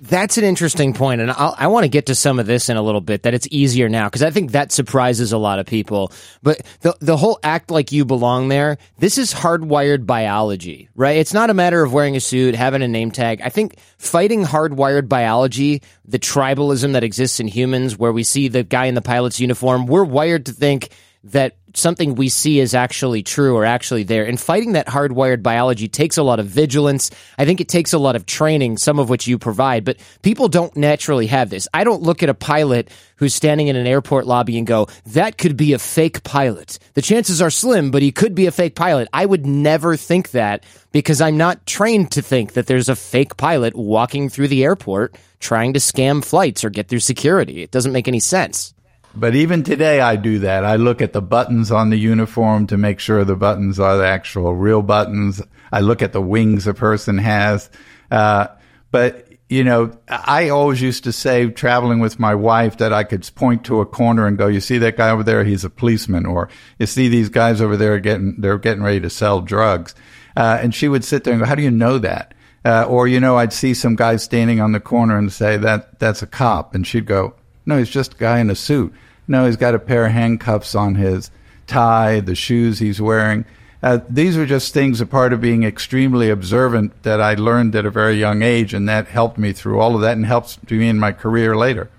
That's 0.00 0.36
an 0.36 0.44
interesting 0.44 0.92
point, 0.92 1.22
and 1.22 1.30
I'll, 1.30 1.54
i 1.58 1.68
want 1.68 1.84
to 1.84 1.88
get 1.88 2.06
to 2.06 2.14
some 2.14 2.38
of 2.38 2.46
this 2.46 2.68
in 2.68 2.76
a 2.76 2.82
little 2.82 3.00
bit. 3.00 3.22
That 3.22 3.32
it's 3.32 3.48
easier 3.50 3.88
now 3.88 4.08
because 4.08 4.22
I 4.22 4.30
think 4.30 4.52
that 4.52 4.70
surprises 4.70 5.32
a 5.32 5.38
lot 5.38 5.58
of 5.58 5.66
people. 5.66 6.12
But 6.42 6.60
the 6.80 6.94
the 7.00 7.16
whole 7.16 7.38
act 7.42 7.70
like 7.70 7.92
you 7.92 8.04
belong 8.04 8.48
there. 8.48 8.76
This 8.98 9.16
is 9.16 9.32
hardwired 9.32 10.04
biology, 10.04 10.90
right? 10.94 11.16
It's 11.16 11.32
not 11.32 11.48
a 11.48 11.54
matter 11.54 11.82
of 11.82 11.94
wearing 11.94 12.14
a 12.14 12.20
suit, 12.20 12.54
having 12.54 12.82
a 12.82 12.88
name 12.88 13.10
tag. 13.10 13.40
I 13.40 13.48
think 13.48 13.78
fighting 13.96 14.44
hardwired 14.44 15.08
biology, 15.08 15.82
the 16.04 16.18
tribalism 16.18 16.92
that 16.92 17.04
exists 17.04 17.40
in 17.40 17.48
humans, 17.48 17.96
where 17.96 18.12
we 18.12 18.22
see 18.22 18.48
the 18.48 18.64
guy 18.64 18.86
in 18.86 18.94
the 18.94 19.02
pilot's 19.02 19.40
uniform, 19.40 19.86
we're 19.86 20.04
wired 20.04 20.46
to 20.46 20.52
think 20.52 20.90
that 21.32 21.56
something 21.74 22.14
we 22.14 22.28
see 22.28 22.58
is 22.58 22.74
actually 22.74 23.22
true 23.22 23.54
or 23.56 23.64
actually 23.64 24.02
there. 24.02 24.24
And 24.24 24.40
fighting 24.40 24.72
that 24.72 24.86
hardwired 24.86 25.42
biology 25.42 25.88
takes 25.88 26.16
a 26.16 26.22
lot 26.22 26.40
of 26.40 26.46
vigilance. 26.46 27.10
I 27.38 27.44
think 27.44 27.60
it 27.60 27.68
takes 27.68 27.92
a 27.92 27.98
lot 27.98 28.16
of 28.16 28.26
training, 28.26 28.78
some 28.78 28.98
of 28.98 29.10
which 29.10 29.26
you 29.26 29.38
provide, 29.38 29.84
but 29.84 29.98
people 30.22 30.48
don't 30.48 30.74
naturally 30.76 31.26
have 31.26 31.50
this. 31.50 31.68
I 31.74 31.84
don't 31.84 32.02
look 32.02 32.22
at 32.22 32.28
a 32.28 32.34
pilot 32.34 32.90
who's 33.16 33.34
standing 33.34 33.68
in 33.68 33.76
an 33.76 33.86
airport 33.86 34.26
lobby 34.26 34.56
and 34.58 34.66
go, 34.66 34.88
that 35.06 35.38
could 35.38 35.56
be 35.56 35.72
a 35.72 35.78
fake 35.78 36.22
pilot. 36.22 36.78
The 36.94 37.02
chances 37.02 37.42
are 37.42 37.50
slim, 37.50 37.90
but 37.90 38.02
he 38.02 38.12
could 38.12 38.34
be 38.34 38.46
a 38.46 38.52
fake 38.52 38.74
pilot. 38.74 39.08
I 39.12 39.26
would 39.26 39.46
never 39.46 39.96
think 39.96 40.30
that 40.30 40.64
because 40.92 41.20
I'm 41.20 41.36
not 41.36 41.66
trained 41.66 42.12
to 42.12 42.22
think 42.22 42.54
that 42.54 42.66
there's 42.66 42.88
a 42.88 42.96
fake 42.96 43.36
pilot 43.36 43.74
walking 43.74 44.28
through 44.28 44.48
the 44.48 44.64
airport 44.64 45.16
trying 45.40 45.74
to 45.74 45.80
scam 45.80 46.24
flights 46.24 46.64
or 46.64 46.70
get 46.70 46.88
through 46.88 47.00
security. 47.00 47.62
It 47.62 47.70
doesn't 47.70 47.92
make 47.92 48.08
any 48.08 48.20
sense. 48.20 48.72
But 49.18 49.34
even 49.34 49.62
today, 49.62 50.00
I 50.00 50.16
do 50.16 50.40
that. 50.40 50.64
I 50.64 50.76
look 50.76 51.00
at 51.00 51.14
the 51.14 51.22
buttons 51.22 51.70
on 51.70 51.88
the 51.88 51.98
uniform 51.98 52.66
to 52.66 52.76
make 52.76 53.00
sure 53.00 53.24
the 53.24 53.34
buttons 53.34 53.80
are 53.80 53.96
the 53.96 54.06
actual 54.06 54.54
real 54.54 54.82
buttons. 54.82 55.40
I 55.72 55.80
look 55.80 56.02
at 56.02 56.12
the 56.12 56.20
wings 56.20 56.66
a 56.66 56.74
person 56.74 57.16
has. 57.16 57.70
Uh, 58.10 58.48
but, 58.90 59.26
you 59.48 59.64
know, 59.64 59.92
I 60.06 60.50
always 60.50 60.82
used 60.82 61.04
to 61.04 61.12
say, 61.12 61.48
traveling 61.48 61.98
with 61.98 62.20
my 62.20 62.34
wife, 62.34 62.76
that 62.76 62.92
I 62.92 63.04
could 63.04 63.28
point 63.34 63.64
to 63.64 63.80
a 63.80 63.86
corner 63.86 64.26
and 64.26 64.36
go, 64.36 64.48
you 64.48 64.60
see 64.60 64.76
that 64.78 64.98
guy 64.98 65.08
over 65.08 65.22
there? 65.22 65.44
He's 65.44 65.64
a 65.64 65.70
policeman. 65.70 66.26
Or 66.26 66.50
you 66.78 66.84
see 66.84 67.08
these 67.08 67.30
guys 67.30 67.62
over 67.62 67.78
there 67.78 67.98
getting, 67.98 68.36
they're 68.38 68.58
getting 68.58 68.82
ready 68.82 69.00
to 69.00 69.10
sell 69.10 69.40
drugs. 69.40 69.94
Uh, 70.36 70.58
and 70.60 70.74
she 70.74 70.88
would 70.88 71.04
sit 71.04 71.24
there 71.24 71.32
and 71.32 71.40
go, 71.40 71.46
how 71.46 71.54
do 71.54 71.62
you 71.62 71.70
know 71.70 71.96
that? 71.98 72.34
Uh, 72.66 72.84
or, 72.84 73.08
you 73.08 73.18
know, 73.18 73.38
I'd 73.38 73.54
see 73.54 73.72
some 73.72 73.96
guy 73.96 74.16
standing 74.16 74.60
on 74.60 74.72
the 74.72 74.80
corner 74.80 75.16
and 75.16 75.32
say, 75.32 75.56
that, 75.56 75.98
that's 75.98 76.20
a 76.20 76.26
cop. 76.26 76.74
And 76.74 76.86
she'd 76.86 77.06
go, 77.06 77.34
no, 77.64 77.78
he's 77.78 77.88
just 77.88 78.14
a 78.14 78.18
guy 78.18 78.40
in 78.40 78.50
a 78.50 78.54
suit. 78.54 78.92
No, 79.28 79.46
he's 79.46 79.56
got 79.56 79.74
a 79.74 79.78
pair 79.78 80.06
of 80.06 80.12
handcuffs 80.12 80.74
on 80.74 80.94
his 80.94 81.30
tie, 81.66 82.20
the 82.20 82.34
shoes 82.34 82.78
he's 82.78 83.00
wearing. 83.00 83.44
Uh, 83.82 84.00
these 84.08 84.36
are 84.36 84.46
just 84.46 84.72
things 84.72 85.00
a 85.00 85.06
part 85.06 85.32
of 85.32 85.40
being 85.40 85.62
extremely 85.62 86.30
observant 86.30 87.02
that 87.02 87.20
I 87.20 87.34
learned 87.34 87.74
at 87.76 87.86
a 87.86 87.90
very 87.90 88.14
young 88.14 88.42
age, 88.42 88.72
and 88.74 88.88
that 88.88 89.06
helped 89.06 89.38
me 89.38 89.52
through 89.52 89.80
all 89.80 89.94
of 89.94 90.00
that 90.00 90.16
and 90.16 90.24
helps 90.24 90.58
me 90.70 90.88
in 90.88 90.98
my 90.98 91.12
career 91.12 91.56
later. 91.56 91.90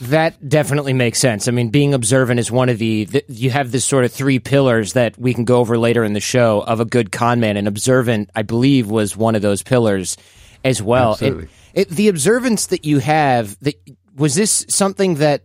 That 0.00 0.48
definitely 0.48 0.92
makes 0.92 1.18
sense. 1.18 1.48
I 1.48 1.50
mean, 1.50 1.70
being 1.70 1.94
observant 1.94 2.40
is 2.40 2.50
one 2.50 2.68
of 2.68 2.78
the, 2.78 3.04
the, 3.04 3.24
you 3.28 3.50
have 3.50 3.72
this 3.72 3.84
sort 3.84 4.04
of 4.04 4.12
three 4.12 4.38
pillars 4.38 4.92
that 4.94 5.18
we 5.18 5.34
can 5.34 5.44
go 5.44 5.58
over 5.58 5.78
later 5.78 6.04
in 6.04 6.12
the 6.12 6.20
show 6.20 6.60
of 6.62 6.80
a 6.80 6.84
good 6.84 7.12
con 7.12 7.40
man, 7.40 7.56
and 7.56 7.66
observant, 7.68 8.30
I 8.34 8.42
believe, 8.42 8.88
was 8.88 9.16
one 9.16 9.34
of 9.34 9.42
those 9.42 9.62
pillars 9.62 10.16
as 10.64 10.82
well. 10.82 11.12
Absolutely. 11.12 11.48
It, 11.74 11.88
it, 11.88 11.88
the 11.90 12.08
observance 12.08 12.66
that 12.66 12.84
you 12.84 12.98
have, 13.00 13.58
that 13.60 13.74
was 14.16 14.34
this 14.34 14.64
something 14.68 15.16
that 15.16 15.42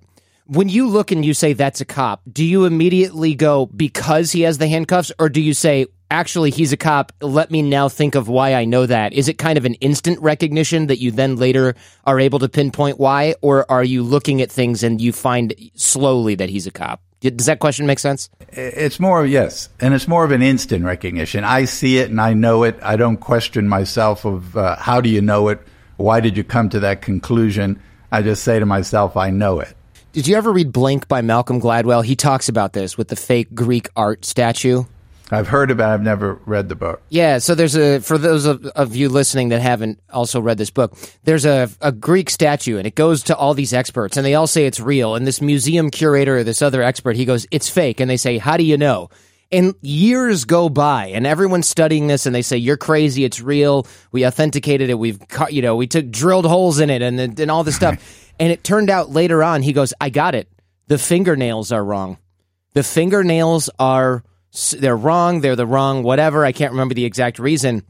when 0.49 0.67
you 0.67 0.87
look 0.87 1.11
and 1.11 1.23
you 1.23 1.35
say 1.35 1.53
that's 1.53 1.79
a 1.79 1.85
cop, 1.85 2.21
do 2.31 2.43
you 2.43 2.65
immediately 2.65 3.35
go 3.35 3.67
because 3.67 4.31
he 4.31 4.41
has 4.41 4.57
the 4.57 4.67
handcuffs, 4.67 5.11
or 5.19 5.29
do 5.29 5.41
you 5.41 5.53
say 5.53 5.85
actually 6.09 6.49
he's 6.49 6.73
a 6.73 6.77
cop? 6.77 7.11
Let 7.21 7.51
me 7.51 7.61
now 7.61 7.87
think 7.87 8.15
of 8.15 8.27
why 8.27 8.55
I 8.55 8.65
know 8.65 8.87
that. 8.87 9.13
Is 9.13 9.29
it 9.29 9.37
kind 9.37 9.59
of 9.59 9.65
an 9.65 9.75
instant 9.75 10.19
recognition 10.21 10.87
that 10.87 10.97
you 10.97 11.11
then 11.11 11.35
later 11.35 11.75
are 12.05 12.19
able 12.19 12.39
to 12.39 12.49
pinpoint 12.49 12.99
why, 12.99 13.35
or 13.43 13.71
are 13.71 13.83
you 13.83 14.01
looking 14.01 14.41
at 14.41 14.51
things 14.51 14.81
and 14.81 14.99
you 14.99 15.13
find 15.13 15.53
slowly 15.75 16.33
that 16.33 16.49
he's 16.49 16.65
a 16.65 16.71
cop? 16.71 17.03
Does 17.21 17.45
that 17.45 17.59
question 17.59 17.85
make 17.85 17.99
sense? 17.99 18.29
It's 18.47 18.99
more, 18.99 19.23
of, 19.23 19.29
yes, 19.29 19.69
and 19.79 19.93
it's 19.93 20.07
more 20.07 20.23
of 20.23 20.31
an 20.31 20.41
instant 20.41 20.83
recognition. 20.83 21.43
I 21.43 21.65
see 21.65 21.99
it 21.99 22.09
and 22.09 22.19
I 22.19 22.33
know 22.33 22.63
it. 22.63 22.79
I 22.81 22.95
don't 22.95 23.17
question 23.17 23.67
myself 23.67 24.25
of 24.25 24.57
uh, 24.57 24.77
how 24.77 24.99
do 24.99 25.09
you 25.09 25.21
know 25.21 25.49
it? 25.49 25.59
Why 25.97 26.21
did 26.21 26.37
you 26.37 26.43
come 26.43 26.69
to 26.69 26.79
that 26.79 27.03
conclusion? 27.03 27.79
I 28.11 28.23
just 28.23 28.43
say 28.43 28.57
to 28.57 28.65
myself, 28.65 29.15
I 29.15 29.29
know 29.29 29.59
it. 29.59 29.75
Did 30.11 30.27
you 30.27 30.35
ever 30.35 30.51
read 30.51 30.73
Blink 30.73 31.07
by 31.07 31.21
Malcolm 31.21 31.61
Gladwell? 31.61 32.03
He 32.03 32.15
talks 32.15 32.49
about 32.49 32.73
this 32.73 32.97
with 32.97 33.09
the 33.09 33.15
fake 33.15 33.53
Greek 33.53 33.89
art 33.95 34.25
statue. 34.25 34.85
I've 35.29 35.47
heard 35.47 35.69
about 35.69 35.91
it. 35.91 35.93
I've 35.93 36.01
never 36.01 36.39
read 36.47 36.67
the 36.67 36.75
book. 36.75 37.03
Yeah, 37.09 37.37
so 37.37 37.53
there's 37.53 37.77
a 37.77 37.99
for 37.99 38.17
those 38.17 38.45
of, 38.45 38.65
of 38.65 38.95
you 38.95 39.09
listening 39.09 39.49
that 39.49 39.61
haven't 39.61 39.99
also 40.11 40.41
read 40.41 40.57
this 40.57 40.71
book, 40.71 40.97
there's 41.25 41.45
a, 41.45 41.69
a 41.81 41.91
Greek 41.91 42.31
statue 42.31 42.77
and 42.77 42.87
it 42.87 42.95
goes 42.95 43.21
to 43.23 43.35
all 43.35 43.53
these 43.53 43.71
experts 43.71 44.17
and 44.17 44.25
they 44.25 44.33
all 44.33 44.47
say 44.47 44.65
it's 44.65 44.79
real. 44.79 45.13
And 45.13 45.27
this 45.27 45.41
museum 45.41 45.91
curator, 45.91 46.37
or 46.37 46.43
this 46.43 46.63
other 46.63 46.81
expert, 46.81 47.15
he 47.15 47.25
goes, 47.25 47.45
It's 47.51 47.69
fake. 47.69 47.99
And 47.99 48.09
they 48.09 48.17
say, 48.17 48.39
How 48.39 48.57
do 48.57 48.63
you 48.63 48.77
know? 48.77 49.11
And 49.51 49.75
years 49.81 50.45
go 50.45 50.69
by 50.69 51.07
and 51.07 51.27
everyone's 51.27 51.67
studying 51.67 52.07
this 52.07 52.25
and 52.25 52.33
they 52.33 52.41
say, 52.41 52.57
You're 52.57 52.77
crazy, 52.77 53.25
it's 53.25 53.39
real. 53.39 53.85
We 54.11 54.25
authenticated 54.25 54.89
it, 54.89 54.95
we've 54.95 55.19
cut 55.27 55.53
you 55.53 55.61
know, 55.61 55.75
we 55.75 55.85
took 55.85 56.09
drilled 56.09 56.47
holes 56.47 56.79
in 56.79 56.89
it 56.89 57.03
and 57.03 57.19
and 57.19 57.51
all 57.51 57.63
this 57.63 57.75
stuff. 57.75 58.25
and 58.39 58.51
it 58.51 58.63
turned 58.63 58.89
out 58.89 59.09
later 59.09 59.43
on, 59.43 59.61
he 59.61 59.73
goes, 59.73 59.93
I 59.99 60.09
got 60.09 60.35
it. 60.35 60.49
The 60.87 60.97
fingernails 60.97 61.71
are 61.71 61.83
wrong. 61.83 62.17
The 62.73 62.83
fingernails 62.83 63.69
are 63.77 64.23
they're 64.77 64.97
wrong, 64.97 65.41
they're 65.41 65.55
the 65.55 65.67
wrong, 65.67 66.01
whatever. 66.03 66.43
I 66.43 66.51
can't 66.51 66.71
remember 66.71 66.95
the 66.95 67.05
exact 67.05 67.39
reason. 67.39 67.83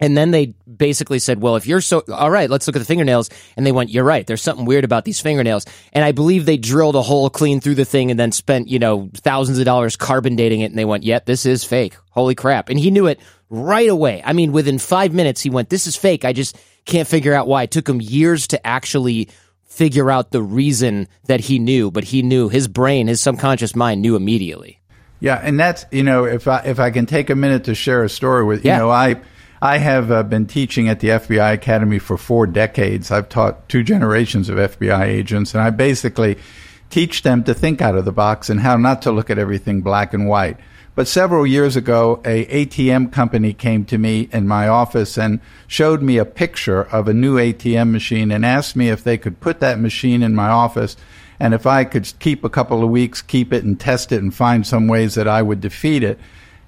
And 0.00 0.16
then 0.16 0.32
they 0.32 0.46
basically 0.66 1.20
said, 1.20 1.40
well, 1.40 1.54
if 1.54 1.66
you're 1.66 1.80
so, 1.80 2.02
all 2.12 2.30
right, 2.30 2.50
let's 2.50 2.66
look 2.66 2.74
at 2.74 2.80
the 2.80 2.84
fingernails. 2.84 3.30
And 3.56 3.64
they 3.64 3.70
went, 3.70 3.88
you're 3.88 4.02
right. 4.02 4.26
There's 4.26 4.42
something 4.42 4.66
weird 4.66 4.82
about 4.82 5.04
these 5.04 5.20
fingernails. 5.20 5.64
And 5.92 6.04
I 6.04 6.10
believe 6.10 6.44
they 6.44 6.56
drilled 6.56 6.96
a 6.96 7.02
hole 7.02 7.30
clean 7.30 7.60
through 7.60 7.76
the 7.76 7.84
thing 7.84 8.10
and 8.10 8.18
then 8.18 8.32
spent, 8.32 8.66
you 8.66 8.80
know, 8.80 9.10
thousands 9.14 9.60
of 9.60 9.64
dollars 9.64 9.94
carbon 9.94 10.34
dating 10.34 10.60
it. 10.62 10.72
And 10.72 10.78
they 10.78 10.84
went, 10.84 11.04
yep, 11.04 11.24
this 11.24 11.46
is 11.46 11.62
fake. 11.62 11.94
Holy 12.10 12.34
crap. 12.34 12.68
And 12.68 12.80
he 12.80 12.90
knew 12.90 13.06
it 13.06 13.20
right 13.48 13.88
away. 13.88 14.22
I 14.24 14.32
mean, 14.32 14.50
within 14.50 14.80
five 14.80 15.14
minutes, 15.14 15.40
he 15.40 15.50
went, 15.50 15.68
this 15.68 15.86
is 15.86 15.94
fake. 15.94 16.24
I 16.24 16.32
just 16.32 16.58
can't 16.84 17.06
figure 17.06 17.32
out 17.32 17.46
why. 17.46 17.62
It 17.62 17.70
took 17.70 17.88
him 17.88 18.00
years 18.00 18.48
to 18.48 18.66
actually 18.66 19.28
figure 19.72 20.10
out 20.10 20.30
the 20.30 20.42
reason 20.42 21.08
that 21.26 21.40
he 21.40 21.58
knew, 21.58 21.90
but 21.90 22.04
he 22.04 22.22
knew 22.22 22.48
his 22.48 22.68
brain, 22.68 23.06
his 23.06 23.20
subconscious 23.20 23.74
mind 23.74 24.02
knew 24.02 24.16
immediately. 24.16 24.80
Yeah, 25.18 25.40
and 25.42 25.58
that's 25.58 25.86
you 25.90 26.02
know 26.02 26.24
if 26.24 26.46
I 26.46 26.58
if 26.60 26.78
I 26.78 26.90
can 26.90 27.06
take 27.06 27.30
a 27.30 27.34
minute 27.36 27.64
to 27.64 27.74
share 27.74 28.02
a 28.04 28.08
story 28.08 28.44
with 28.44 28.64
Yeah. 28.64 28.74
you 28.74 28.78
know 28.82 28.90
I 28.90 29.16
I 29.62 29.78
have 29.78 30.10
uh, 30.10 30.24
been 30.24 30.46
teaching 30.46 30.88
at 30.88 30.98
the 31.00 31.08
FBI 31.08 31.52
Academy 31.54 32.00
for 32.00 32.16
four 32.18 32.46
decades. 32.48 33.10
I've 33.12 33.28
taught 33.28 33.68
two 33.68 33.84
generations 33.84 34.48
of 34.48 34.58
FBI 34.58 35.04
agents, 35.04 35.54
and 35.54 35.62
I 35.62 35.70
basically 35.70 36.36
teach 36.90 37.22
them 37.22 37.44
to 37.44 37.54
think 37.54 37.80
out 37.80 37.96
of 37.96 38.04
the 38.04 38.12
box 38.12 38.50
and 38.50 38.60
how 38.60 38.76
not 38.76 39.02
to 39.02 39.12
look 39.12 39.30
at 39.30 39.38
everything 39.38 39.80
black 39.80 40.12
and 40.12 40.28
white. 40.28 40.58
But 40.94 41.08
several 41.08 41.46
years 41.46 41.74
ago, 41.74 42.20
a 42.24 42.44
ATM 42.46 43.12
company 43.12 43.54
came 43.54 43.86
to 43.86 43.96
me 43.96 44.28
in 44.30 44.46
my 44.46 44.68
office 44.68 45.16
and 45.16 45.40
showed 45.66 46.02
me 46.02 46.18
a 46.18 46.26
picture 46.26 46.82
of 46.82 47.08
a 47.08 47.14
new 47.14 47.38
ATM 47.38 47.90
machine 47.90 48.30
and 48.30 48.44
asked 48.44 48.76
me 48.76 48.90
if 48.90 49.02
they 49.02 49.16
could 49.16 49.40
put 49.40 49.60
that 49.60 49.80
machine 49.80 50.22
in 50.22 50.34
my 50.34 50.48
office 50.48 50.96
and 51.40 51.54
if 51.54 51.66
I 51.66 51.84
could 51.84 52.12
keep 52.20 52.44
a 52.44 52.50
couple 52.50 52.84
of 52.84 52.90
weeks, 52.90 53.22
keep 53.22 53.52
it 53.52 53.64
and 53.64 53.80
test 53.80 54.12
it 54.12 54.22
and 54.22 54.32
find 54.32 54.66
some 54.66 54.86
ways 54.86 55.14
that 55.14 55.26
I 55.26 55.42
would 55.42 55.60
defeat 55.60 56.04
it. 56.04 56.20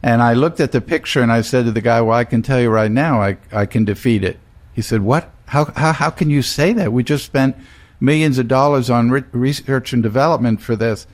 And 0.03 0.21
I 0.21 0.33
looked 0.33 0.59
at 0.59 0.73
the 0.73 0.81
picture 0.81 1.23
and 1.23 1.31
I 1.31 1.43
said 1.43 1.67
to 1.67 1.71
the 1.71 1.81
guy, 1.81 2.01
"Well, 2.01 2.17
I 2.17 2.25
can 2.25 2.43
tell 2.43 2.61
you 2.61 2.71
right 2.71 2.91
now, 2.91 3.23
I 3.23 3.37
I 3.53 3.67
can 3.67 3.85
defeat 3.85 4.25
it." 4.25 4.39
He 4.73 4.83
said, 4.83 5.03
"What? 5.03 5.31
How 5.47 5.67
how 5.77 5.93
how 5.93 6.11
can 6.11 6.29
you 6.29 6.43
say 6.43 6.73
that? 6.73 6.93
We 6.93 7.05
just 7.05 7.25
spent 7.25 7.57
millions 8.01 8.39
of 8.39 8.49
dollars 8.49 8.91
on 8.91 9.11
re- 9.11 9.23
research 9.33 9.93
and 9.93 10.03
development 10.03 10.61
for 10.61 10.75
this." 10.75 11.07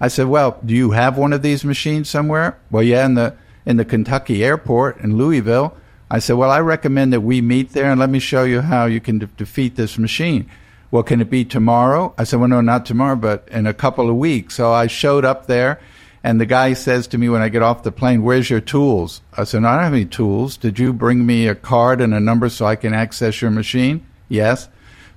I 0.00 0.08
said, 0.08 0.26
"Well, 0.26 0.58
do 0.64 0.74
you 0.74 0.92
have 0.92 1.18
one 1.18 1.32
of 1.32 1.42
these 1.42 1.64
machines 1.64 2.08
somewhere?" 2.08 2.56
Well, 2.70 2.82
yeah, 2.82 3.04
in 3.06 3.14
the 3.14 3.34
in 3.66 3.76
the 3.76 3.84
Kentucky 3.84 4.44
airport 4.44 4.98
in 5.00 5.16
Louisville. 5.16 5.76
I 6.10 6.20
said, 6.20 6.36
"Well, 6.36 6.50
I 6.50 6.60
recommend 6.60 7.12
that 7.12 7.20
we 7.20 7.40
meet 7.40 7.72
there 7.72 7.90
and 7.90 8.00
let 8.00 8.10
me 8.10 8.18
show 8.18 8.44
you 8.44 8.62
how 8.62 8.86
you 8.86 9.00
can 9.00 9.18
de- 9.18 9.26
defeat 9.26 9.76
this 9.76 9.98
machine." 9.98 10.48
Well, 10.90 11.02
can 11.02 11.20
it 11.20 11.28
be 11.28 11.44
tomorrow? 11.44 12.14
I 12.16 12.24
said, 12.24 12.40
well, 12.40 12.48
no, 12.48 12.62
not 12.62 12.86
tomorrow, 12.86 13.16
but 13.16 13.46
in 13.50 13.66
a 13.66 13.74
couple 13.74 14.08
of 14.08 14.16
weeks. 14.16 14.54
So 14.54 14.72
I 14.72 14.86
showed 14.86 15.24
up 15.24 15.46
there, 15.46 15.80
and 16.24 16.40
the 16.40 16.46
guy 16.46 16.72
says 16.72 17.06
to 17.08 17.18
me 17.18 17.28
when 17.28 17.42
I 17.42 17.50
get 17.50 17.62
off 17.62 17.82
the 17.82 17.92
plane, 17.92 18.22
where's 18.22 18.48
your 18.48 18.62
tools? 18.62 19.20
I 19.36 19.44
said, 19.44 19.62
no, 19.62 19.68
I 19.68 19.74
don't 19.74 19.84
have 19.84 19.92
any 19.92 20.06
tools. 20.06 20.56
Did 20.56 20.78
you 20.78 20.94
bring 20.94 21.26
me 21.26 21.46
a 21.46 21.54
card 21.54 22.00
and 22.00 22.14
a 22.14 22.20
number 22.20 22.48
so 22.48 22.64
I 22.64 22.76
can 22.76 22.94
access 22.94 23.42
your 23.42 23.50
machine? 23.50 24.06
Yes. 24.30 24.68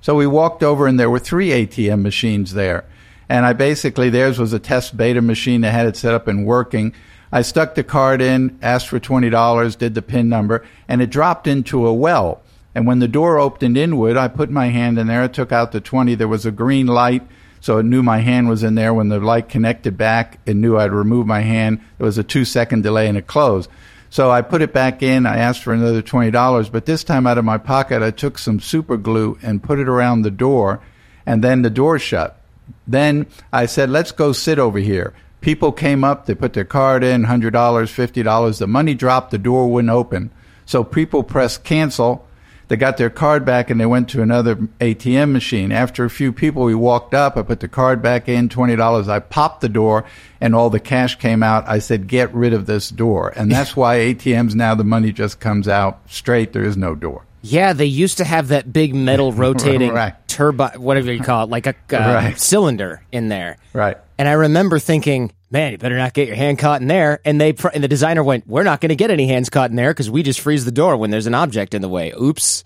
So 0.02 0.14
we 0.14 0.26
walked 0.26 0.62
over, 0.62 0.86
and 0.86 1.00
there 1.00 1.10
were 1.10 1.18
three 1.18 1.48
ATM 1.50 2.02
machines 2.02 2.52
there. 2.52 2.84
And 3.28 3.46
I 3.46 3.52
basically, 3.52 4.10
theirs 4.10 4.38
was 4.38 4.52
a 4.52 4.58
test 4.58 4.96
beta 4.96 5.22
machine 5.22 5.62
that 5.62 5.72
had 5.72 5.86
it 5.86 5.96
set 5.96 6.14
up 6.14 6.28
and 6.28 6.46
working. 6.46 6.94
I 7.30 7.42
stuck 7.42 7.74
the 7.74 7.84
card 7.84 8.20
in, 8.20 8.58
asked 8.60 8.88
for 8.88 9.00
$20, 9.00 9.78
did 9.78 9.94
the 9.94 10.02
PIN 10.02 10.28
number, 10.28 10.64
and 10.86 11.00
it 11.00 11.10
dropped 11.10 11.46
into 11.46 11.86
a 11.86 11.94
well. 11.94 12.42
And 12.74 12.86
when 12.86 12.98
the 12.98 13.08
door 13.08 13.38
opened 13.38 13.76
inward, 13.76 14.16
I 14.16 14.28
put 14.28 14.50
my 14.50 14.68
hand 14.68 14.98
in 14.98 15.06
there, 15.06 15.24
it 15.24 15.32
took 15.32 15.52
out 15.52 15.72
the 15.72 15.80
20. 15.80 16.14
There 16.14 16.28
was 16.28 16.46
a 16.46 16.50
green 16.50 16.86
light, 16.86 17.22
so 17.60 17.78
it 17.78 17.84
knew 17.84 18.02
my 18.02 18.18
hand 18.18 18.48
was 18.48 18.62
in 18.62 18.74
there. 18.74 18.92
When 18.92 19.08
the 19.08 19.20
light 19.20 19.48
connected 19.48 19.96
back, 19.96 20.40
it 20.46 20.56
knew 20.56 20.76
I'd 20.76 20.92
remove 20.92 21.26
my 21.26 21.40
hand. 21.40 21.80
There 21.98 22.04
was 22.04 22.18
a 22.18 22.24
two 22.24 22.44
second 22.44 22.82
delay 22.82 23.08
and 23.08 23.16
it 23.16 23.26
closed. 23.26 23.70
So 24.10 24.30
I 24.30 24.42
put 24.42 24.60
it 24.60 24.74
back 24.74 25.02
in. 25.02 25.24
I 25.24 25.38
asked 25.38 25.62
for 25.62 25.72
another 25.72 26.02
$20, 26.02 26.70
but 26.70 26.84
this 26.84 27.02
time 27.02 27.26
out 27.26 27.38
of 27.38 27.46
my 27.46 27.56
pocket, 27.56 28.02
I 28.02 28.10
took 28.10 28.36
some 28.36 28.60
super 28.60 28.98
glue 28.98 29.38
and 29.42 29.62
put 29.62 29.78
it 29.78 29.88
around 29.88 30.20
the 30.20 30.30
door, 30.30 30.82
and 31.24 31.42
then 31.42 31.62
the 31.62 31.70
door 31.70 31.98
shut. 31.98 32.38
Then 32.86 33.26
I 33.52 33.66
said, 33.66 33.90
let's 33.90 34.12
go 34.12 34.32
sit 34.32 34.58
over 34.58 34.78
here. 34.78 35.14
People 35.40 35.72
came 35.72 36.04
up, 36.04 36.26
they 36.26 36.34
put 36.34 36.52
their 36.52 36.64
card 36.64 37.02
in, 37.02 37.24
$100, 37.24 37.50
$50. 37.50 38.58
The 38.58 38.66
money 38.66 38.94
dropped, 38.94 39.32
the 39.32 39.38
door 39.38 39.68
wouldn't 39.68 39.90
open. 39.90 40.30
So 40.66 40.84
people 40.84 41.24
pressed 41.24 41.64
cancel. 41.64 42.26
They 42.68 42.76
got 42.76 42.96
their 42.96 43.10
card 43.10 43.44
back 43.44 43.68
and 43.68 43.78
they 43.78 43.84
went 43.86 44.08
to 44.10 44.22
another 44.22 44.56
ATM 44.56 45.32
machine. 45.32 45.72
After 45.72 46.04
a 46.04 46.10
few 46.10 46.32
people, 46.32 46.62
we 46.62 46.74
walked 46.74 47.12
up. 47.12 47.36
I 47.36 47.42
put 47.42 47.60
the 47.60 47.68
card 47.68 48.00
back 48.00 48.28
in, 48.28 48.48
$20. 48.48 49.08
I 49.08 49.18
popped 49.18 49.60
the 49.60 49.68
door 49.68 50.04
and 50.40 50.54
all 50.54 50.70
the 50.70 50.80
cash 50.80 51.16
came 51.16 51.42
out. 51.42 51.68
I 51.68 51.80
said, 51.80 52.06
get 52.06 52.32
rid 52.32 52.54
of 52.54 52.66
this 52.66 52.88
door. 52.88 53.32
And 53.36 53.50
that's 53.50 53.76
why 53.76 53.98
ATMs 53.98 54.54
now, 54.54 54.74
the 54.74 54.84
money 54.84 55.12
just 55.12 55.40
comes 55.40 55.68
out 55.68 56.00
straight. 56.08 56.52
There 56.52 56.64
is 56.64 56.76
no 56.76 56.94
door. 56.94 57.26
Yeah, 57.42 57.72
they 57.72 57.86
used 57.86 58.18
to 58.18 58.24
have 58.24 58.48
that 58.48 58.72
big 58.72 58.94
metal 58.94 59.32
rotating 59.32 59.92
Right. 59.92 60.14
Turbine, 60.32 60.80
whatever 60.80 61.12
you 61.12 61.20
call 61.20 61.44
it, 61.44 61.50
like 61.50 61.66
a 61.66 61.70
uh, 61.92 61.96
Right. 61.98 62.38
cylinder 62.40 63.02
in 63.12 63.28
there. 63.28 63.58
Right. 63.72 63.96
And 64.18 64.28
I 64.28 64.32
remember 64.32 64.78
thinking, 64.78 65.32
man, 65.50 65.72
you 65.72 65.78
better 65.78 65.96
not 65.98 66.14
get 66.14 66.26
your 66.28 66.36
hand 66.36 66.58
caught 66.58 66.80
in 66.80 66.88
there. 66.88 67.20
And 67.24 67.40
they 67.40 67.52
pr- 67.52 67.68
and 67.74 67.82
the 67.84 67.88
designer 67.88 68.22
went, 68.24 68.46
we're 68.46 68.62
not 68.62 68.80
going 68.80 68.90
to 68.90 68.96
get 68.96 69.10
any 69.10 69.26
hands 69.26 69.50
caught 69.50 69.70
in 69.70 69.76
there 69.76 69.90
because 69.92 70.10
we 70.10 70.22
just 70.22 70.40
freeze 70.40 70.64
the 70.64 70.70
door 70.72 70.96
when 70.96 71.10
there's 71.10 71.26
an 71.26 71.34
object 71.34 71.74
in 71.74 71.82
the 71.82 71.88
way. 71.88 72.12
Oops. 72.20 72.64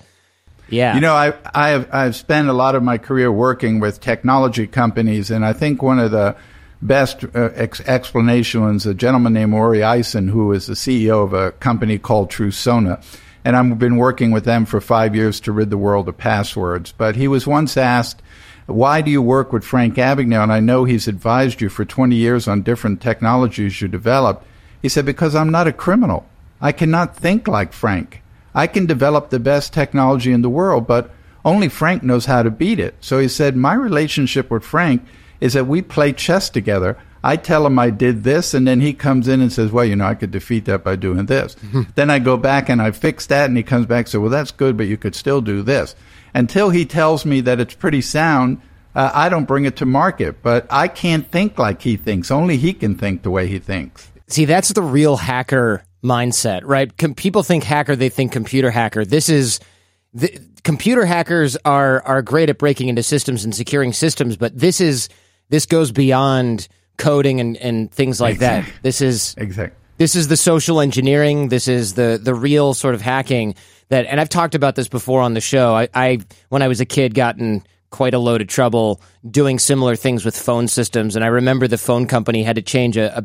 Yeah. 0.68 0.94
You 0.94 1.00
know, 1.00 1.14
I, 1.14 1.32
I 1.54 1.68
have 1.70 1.88
I've 1.92 2.16
spent 2.16 2.48
a 2.48 2.52
lot 2.52 2.74
of 2.74 2.82
my 2.82 2.98
career 2.98 3.30
working 3.30 3.78
with 3.80 4.00
technology 4.00 4.66
companies, 4.66 5.30
and 5.30 5.44
I 5.44 5.52
think 5.52 5.80
one 5.82 5.98
of 6.00 6.10
the 6.10 6.34
best 6.82 7.24
uh, 7.24 7.50
ex- 7.54 7.80
explanation 7.82 8.62
was 8.62 8.84
a 8.84 8.92
gentleman 8.92 9.32
named 9.32 9.54
Ori 9.54 9.82
Eisen, 9.82 10.28
who 10.28 10.52
is 10.52 10.66
the 10.66 10.74
CEO 10.74 11.22
of 11.24 11.32
a 11.32 11.52
company 11.52 11.98
called 11.98 12.30
Trusona. 12.30 13.02
And 13.46 13.56
I've 13.56 13.78
been 13.78 13.96
working 13.96 14.32
with 14.32 14.44
them 14.44 14.66
for 14.66 14.80
five 14.80 15.14
years 15.14 15.38
to 15.42 15.52
rid 15.52 15.70
the 15.70 15.78
world 15.78 16.08
of 16.08 16.18
passwords. 16.18 16.90
But 16.90 17.14
he 17.14 17.28
was 17.28 17.46
once 17.46 17.76
asked, 17.76 18.20
why 18.66 19.02
do 19.02 19.10
you 19.12 19.22
work 19.22 19.52
with 19.52 19.62
Frank 19.62 19.94
Abagnale? 19.94 20.42
And 20.42 20.52
I 20.52 20.58
know 20.58 20.82
he's 20.82 21.06
advised 21.06 21.60
you 21.60 21.68
for 21.68 21.84
20 21.84 22.16
years 22.16 22.48
on 22.48 22.62
different 22.62 23.00
technologies 23.00 23.80
you 23.80 23.86
developed. 23.86 24.44
He 24.82 24.88
said, 24.88 25.06
because 25.06 25.36
I'm 25.36 25.52
not 25.52 25.68
a 25.68 25.72
criminal. 25.72 26.26
I 26.60 26.72
cannot 26.72 27.16
think 27.16 27.46
like 27.46 27.72
Frank. 27.72 28.20
I 28.52 28.66
can 28.66 28.84
develop 28.84 29.30
the 29.30 29.38
best 29.38 29.72
technology 29.72 30.32
in 30.32 30.42
the 30.42 30.50
world, 30.50 30.88
but 30.88 31.12
only 31.44 31.68
Frank 31.68 32.02
knows 32.02 32.26
how 32.26 32.42
to 32.42 32.50
beat 32.50 32.80
it. 32.80 32.96
So 33.00 33.20
he 33.20 33.28
said, 33.28 33.54
My 33.54 33.74
relationship 33.74 34.50
with 34.50 34.64
Frank 34.64 35.06
is 35.40 35.52
that 35.52 35.68
we 35.68 35.82
play 35.82 36.12
chess 36.12 36.50
together. 36.50 36.98
I 37.26 37.34
tell 37.34 37.66
him 37.66 37.76
I 37.76 37.90
did 37.90 38.22
this, 38.22 38.54
and 38.54 38.68
then 38.68 38.80
he 38.80 38.92
comes 38.92 39.26
in 39.26 39.40
and 39.40 39.52
says, 39.52 39.72
Well, 39.72 39.84
you 39.84 39.96
know, 39.96 40.06
I 40.06 40.14
could 40.14 40.30
defeat 40.30 40.66
that 40.66 40.84
by 40.84 40.94
doing 40.94 41.26
this. 41.26 41.56
then 41.96 42.08
I 42.08 42.20
go 42.20 42.36
back 42.36 42.68
and 42.68 42.80
I 42.80 42.92
fix 42.92 43.26
that, 43.26 43.46
and 43.48 43.56
he 43.56 43.64
comes 43.64 43.84
back 43.86 44.04
and 44.04 44.08
says, 44.10 44.20
Well, 44.20 44.30
that's 44.30 44.52
good, 44.52 44.76
but 44.76 44.86
you 44.86 44.96
could 44.96 45.16
still 45.16 45.40
do 45.40 45.62
this. 45.62 45.96
Until 46.34 46.70
he 46.70 46.86
tells 46.86 47.26
me 47.26 47.40
that 47.40 47.58
it's 47.58 47.74
pretty 47.74 48.00
sound, 48.00 48.60
uh, 48.94 49.10
I 49.12 49.28
don't 49.28 49.46
bring 49.46 49.64
it 49.64 49.74
to 49.78 49.86
market. 49.86 50.40
But 50.40 50.68
I 50.70 50.86
can't 50.86 51.26
think 51.26 51.58
like 51.58 51.82
he 51.82 51.96
thinks. 51.96 52.30
Only 52.30 52.58
he 52.58 52.72
can 52.72 52.94
think 52.94 53.24
the 53.24 53.30
way 53.32 53.48
he 53.48 53.58
thinks. 53.58 54.08
See, 54.28 54.44
that's 54.44 54.68
the 54.68 54.82
real 54.82 55.16
hacker 55.16 55.82
mindset, 56.04 56.60
right? 56.62 56.96
Com- 56.96 57.16
people 57.16 57.42
think 57.42 57.64
hacker, 57.64 57.96
they 57.96 58.08
think 58.08 58.30
computer 58.30 58.70
hacker. 58.70 59.04
This 59.04 59.28
is 59.28 59.58
the, 60.14 60.38
computer 60.62 61.04
hackers 61.04 61.56
are 61.64 62.02
are 62.02 62.22
great 62.22 62.50
at 62.50 62.58
breaking 62.58 62.88
into 62.88 63.02
systems 63.02 63.44
and 63.44 63.52
securing 63.52 63.92
systems, 63.92 64.36
but 64.36 64.56
this 64.56 64.80
is 64.80 65.08
this 65.48 65.66
goes 65.66 65.90
beyond 65.90 66.68
coding 66.96 67.40
and, 67.40 67.56
and 67.56 67.90
things 67.90 68.20
like 68.20 68.38
that. 68.38 68.64
This 68.82 69.00
is 69.00 69.34
Exactly. 69.38 69.76
this 69.98 70.14
is 70.16 70.28
the 70.28 70.36
social 70.36 70.80
engineering. 70.80 71.48
This 71.48 71.68
is 71.68 71.94
the 71.94 72.18
the 72.22 72.34
real 72.34 72.74
sort 72.74 72.94
of 72.94 73.00
hacking 73.00 73.54
that. 73.88 74.06
And 74.06 74.20
I've 74.20 74.28
talked 74.28 74.54
about 74.54 74.74
this 74.74 74.88
before 74.88 75.20
on 75.20 75.34
the 75.34 75.40
show. 75.40 75.74
I, 75.74 75.88
I 75.94 76.18
when 76.48 76.62
I 76.62 76.68
was 76.68 76.80
a 76.80 76.86
kid, 76.86 77.14
got 77.14 77.38
in 77.38 77.62
quite 77.90 78.14
a 78.14 78.18
load 78.18 78.40
of 78.40 78.48
trouble 78.48 79.00
doing 79.30 79.58
similar 79.58 79.96
things 79.96 80.24
with 80.24 80.36
phone 80.36 80.68
systems. 80.68 81.16
And 81.16 81.24
I 81.24 81.28
remember 81.28 81.68
the 81.68 81.78
phone 81.78 82.06
company 82.06 82.42
had 82.42 82.56
to 82.56 82.62
change 82.62 82.96
a, 82.96 83.18
a 83.18 83.24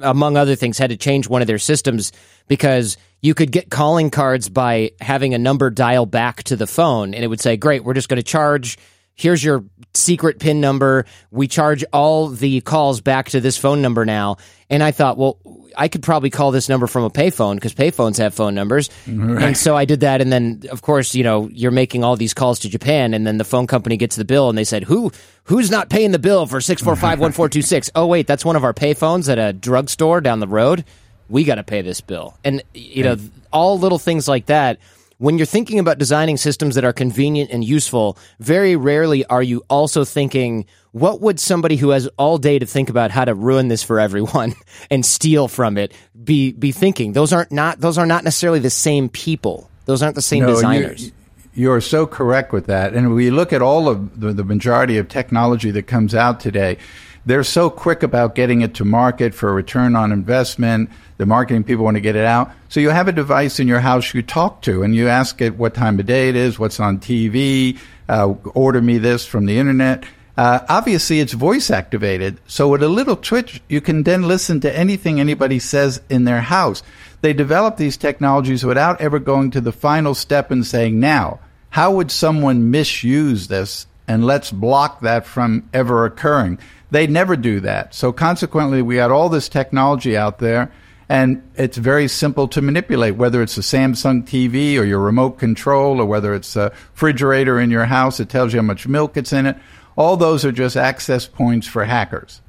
among 0.00 0.36
other 0.36 0.56
things, 0.56 0.78
had 0.78 0.90
to 0.90 0.96
change 0.96 1.28
one 1.28 1.42
of 1.42 1.46
their 1.46 1.58
systems 1.58 2.10
because 2.48 2.96
you 3.20 3.34
could 3.34 3.52
get 3.52 3.70
calling 3.70 4.10
cards 4.10 4.48
by 4.48 4.92
having 5.00 5.32
a 5.34 5.38
number 5.38 5.70
dial 5.70 6.06
back 6.06 6.42
to 6.44 6.56
the 6.56 6.66
phone, 6.66 7.14
and 7.14 7.22
it 7.22 7.28
would 7.28 7.40
say, 7.40 7.56
"Great, 7.56 7.84
we're 7.84 7.94
just 7.94 8.08
going 8.08 8.16
to 8.16 8.22
charge." 8.22 8.78
Here's 9.20 9.44
your 9.44 9.64
secret 9.92 10.38
pin 10.38 10.62
number. 10.62 11.04
We 11.30 11.46
charge 11.46 11.84
all 11.92 12.28
the 12.28 12.62
calls 12.62 13.02
back 13.02 13.28
to 13.30 13.40
this 13.40 13.58
phone 13.58 13.82
number 13.82 14.06
now. 14.06 14.38
And 14.70 14.82
I 14.82 14.92
thought, 14.92 15.18
well, 15.18 15.38
I 15.76 15.88
could 15.88 16.02
probably 16.02 16.30
call 16.30 16.52
this 16.52 16.70
number 16.70 16.86
from 16.86 17.04
a 17.04 17.10
payphone 17.10 17.56
because 17.56 17.74
payphones 17.74 18.16
have 18.16 18.32
phone 18.32 18.54
numbers. 18.54 18.88
Right. 19.06 19.42
And 19.44 19.56
so 19.56 19.76
I 19.76 19.84
did 19.84 20.00
that. 20.00 20.22
And 20.22 20.32
then, 20.32 20.62
of 20.70 20.80
course, 20.80 21.14
you 21.14 21.22
know, 21.22 21.50
you're 21.52 21.70
making 21.70 22.02
all 22.02 22.16
these 22.16 22.32
calls 22.32 22.60
to 22.60 22.70
Japan, 22.70 23.12
and 23.12 23.26
then 23.26 23.36
the 23.36 23.44
phone 23.44 23.66
company 23.66 23.98
gets 23.98 24.16
the 24.16 24.24
bill, 24.24 24.48
and 24.48 24.56
they 24.56 24.64
said, 24.64 24.84
"Who 24.84 25.12
who's 25.44 25.70
not 25.70 25.90
paying 25.90 26.12
the 26.12 26.18
bill 26.18 26.46
for 26.46 26.60
six 26.60 26.80
four 26.82 26.96
five 26.96 27.20
one 27.20 27.32
four 27.32 27.50
two 27.50 27.62
six? 27.62 27.90
Oh 27.94 28.06
wait, 28.06 28.26
that's 28.26 28.44
one 28.44 28.56
of 28.56 28.64
our 28.64 28.72
payphones 28.72 29.28
at 29.28 29.38
a 29.38 29.52
drugstore 29.52 30.20
down 30.20 30.40
the 30.40 30.48
road. 30.48 30.84
We 31.28 31.44
got 31.44 31.56
to 31.56 31.64
pay 31.64 31.82
this 31.82 32.00
bill." 32.00 32.38
And 32.42 32.62
you 32.72 33.04
know, 33.04 33.16
all 33.52 33.78
little 33.78 33.98
things 33.98 34.26
like 34.26 34.46
that 34.46 34.78
when 35.20 35.36
you're 35.36 35.46
thinking 35.46 35.78
about 35.78 35.98
designing 35.98 36.38
systems 36.38 36.76
that 36.76 36.84
are 36.84 36.94
convenient 36.94 37.50
and 37.50 37.62
useful, 37.62 38.16
very 38.38 38.74
rarely 38.74 39.22
are 39.26 39.42
you 39.42 39.62
also 39.68 40.02
thinking, 40.02 40.64
what 40.92 41.20
would 41.20 41.38
somebody 41.38 41.76
who 41.76 41.90
has 41.90 42.08
all 42.16 42.38
day 42.38 42.58
to 42.58 42.64
think 42.64 42.88
about 42.88 43.10
how 43.10 43.26
to 43.26 43.34
ruin 43.34 43.68
this 43.68 43.82
for 43.82 44.00
everyone 44.00 44.54
and 44.90 45.04
steal 45.04 45.46
from 45.46 45.76
it 45.76 45.92
be 46.24 46.52
be 46.52 46.72
thinking? 46.72 47.12
Those 47.12 47.34
aren't 47.34 47.52
not 47.52 47.80
those 47.80 47.98
are 47.98 48.06
not 48.06 48.24
necessarily 48.24 48.60
the 48.60 48.70
same 48.70 49.10
people. 49.10 49.70
Those 49.84 50.02
aren't 50.02 50.14
the 50.14 50.22
same 50.22 50.44
no, 50.44 50.54
designers. 50.54 51.04
You, 51.04 51.12
you're 51.52 51.80
so 51.82 52.06
correct 52.06 52.54
with 52.54 52.64
that. 52.66 52.94
And 52.94 53.14
we 53.14 53.30
look 53.30 53.52
at 53.52 53.60
all 53.60 53.90
of 53.90 54.18
the, 54.20 54.32
the 54.32 54.44
majority 54.44 54.96
of 54.96 55.08
technology 55.08 55.70
that 55.72 55.82
comes 55.82 56.14
out 56.14 56.40
today 56.40 56.78
they're 57.26 57.44
so 57.44 57.68
quick 57.68 58.02
about 58.02 58.34
getting 58.34 58.62
it 58.62 58.74
to 58.74 58.84
market 58.84 59.34
for 59.34 59.50
a 59.50 59.52
return 59.52 59.94
on 59.94 60.12
investment. 60.12 60.90
The 61.18 61.26
marketing 61.26 61.64
people 61.64 61.84
want 61.84 61.96
to 61.96 62.00
get 62.00 62.16
it 62.16 62.24
out. 62.24 62.50
So 62.68 62.80
you 62.80 62.90
have 62.90 63.08
a 63.08 63.12
device 63.12 63.60
in 63.60 63.68
your 63.68 63.80
house 63.80 64.14
you 64.14 64.22
talk 64.22 64.62
to 64.62 64.82
and 64.82 64.94
you 64.94 65.08
ask 65.08 65.40
it 65.42 65.56
what 65.56 65.74
time 65.74 66.00
of 66.00 66.06
day 66.06 66.28
it 66.28 66.36
is, 66.36 66.58
what's 66.58 66.80
on 66.80 66.98
TV, 66.98 67.78
uh, 68.08 68.34
order 68.54 68.80
me 68.80 68.98
this 68.98 69.26
from 69.26 69.46
the 69.46 69.58
internet. 69.58 70.04
Uh, 70.36 70.64
obviously, 70.70 71.20
it's 71.20 71.34
voice 71.34 71.70
activated. 71.70 72.38
So 72.46 72.68
with 72.68 72.82
a 72.82 72.88
little 72.88 73.16
twitch, 73.16 73.60
you 73.68 73.82
can 73.82 74.04
then 74.04 74.22
listen 74.22 74.60
to 74.60 74.74
anything 74.74 75.20
anybody 75.20 75.58
says 75.58 76.00
in 76.08 76.24
their 76.24 76.40
house. 76.40 76.82
They 77.20 77.34
develop 77.34 77.76
these 77.76 77.98
technologies 77.98 78.64
without 78.64 79.00
ever 79.02 79.18
going 79.18 79.50
to 79.50 79.60
the 79.60 79.72
final 79.72 80.14
step 80.14 80.50
and 80.50 80.64
saying, 80.64 80.98
now, 80.98 81.40
how 81.68 81.92
would 81.92 82.10
someone 82.10 82.70
misuse 82.70 83.48
this? 83.48 83.86
And 84.10 84.24
let's 84.24 84.50
block 84.50 85.02
that 85.02 85.24
from 85.24 85.70
ever 85.72 86.04
occurring. 86.04 86.58
They 86.90 87.06
never 87.06 87.36
do 87.36 87.60
that. 87.60 87.94
So 87.94 88.10
consequently, 88.10 88.82
we 88.82 88.96
got 88.96 89.12
all 89.12 89.28
this 89.28 89.48
technology 89.48 90.16
out 90.16 90.40
there, 90.40 90.72
and 91.08 91.48
it's 91.54 91.76
very 91.76 92.08
simple 92.08 92.48
to 92.48 92.60
manipulate, 92.60 93.14
whether 93.14 93.40
it's 93.40 93.56
a 93.56 93.60
Samsung 93.60 94.24
TV 94.24 94.76
or 94.76 94.82
your 94.82 94.98
remote 94.98 95.38
control, 95.38 96.00
or 96.00 96.06
whether 96.06 96.34
it's 96.34 96.56
a 96.56 96.72
refrigerator 96.94 97.60
in 97.60 97.70
your 97.70 97.84
house 97.84 98.16
that 98.16 98.28
tells 98.28 98.52
you 98.52 98.58
how 98.58 98.66
much 98.66 98.88
milk 98.88 99.16
it's 99.16 99.32
in 99.32 99.46
it. 99.46 99.56
All 99.94 100.16
those 100.16 100.44
are 100.44 100.50
just 100.50 100.76
access 100.76 101.28
points 101.28 101.68
for 101.68 101.84
hackers. 101.84 102.40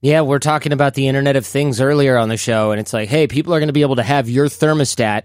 Yeah, 0.00 0.22
we're 0.22 0.38
talking 0.38 0.72
about 0.72 0.94
the 0.94 1.08
Internet 1.08 1.36
of 1.36 1.44
Things 1.44 1.82
earlier 1.82 2.16
on 2.16 2.30
the 2.30 2.38
show, 2.38 2.70
and 2.70 2.80
it's 2.80 2.94
like, 2.94 3.10
hey, 3.10 3.26
people 3.26 3.52
are 3.52 3.58
going 3.58 3.68
to 3.68 3.74
be 3.74 3.82
able 3.82 3.96
to 3.96 4.02
have 4.02 4.30
your 4.30 4.46
thermostat 4.46 5.24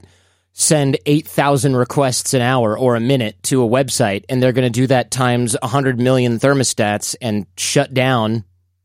send 0.60 0.98
8,000 1.06 1.76
requests 1.78 2.34
an 2.34 2.42
hour 2.42 2.78
or 2.78 2.96
a 2.96 3.00
minute 3.00 3.42
to 3.44 3.64
a 3.64 3.68
website, 3.68 4.26
and 4.28 4.44
they're 4.44 4.52
going 4.52 4.70
to 4.70 4.70
do 4.70 4.88
that 4.88 5.10
times 5.10 5.56
100 5.62 6.00
million 6.00 6.38
thermostats 6.38 7.16
and 7.22 7.46
shut 7.56 7.94
down 7.94 8.44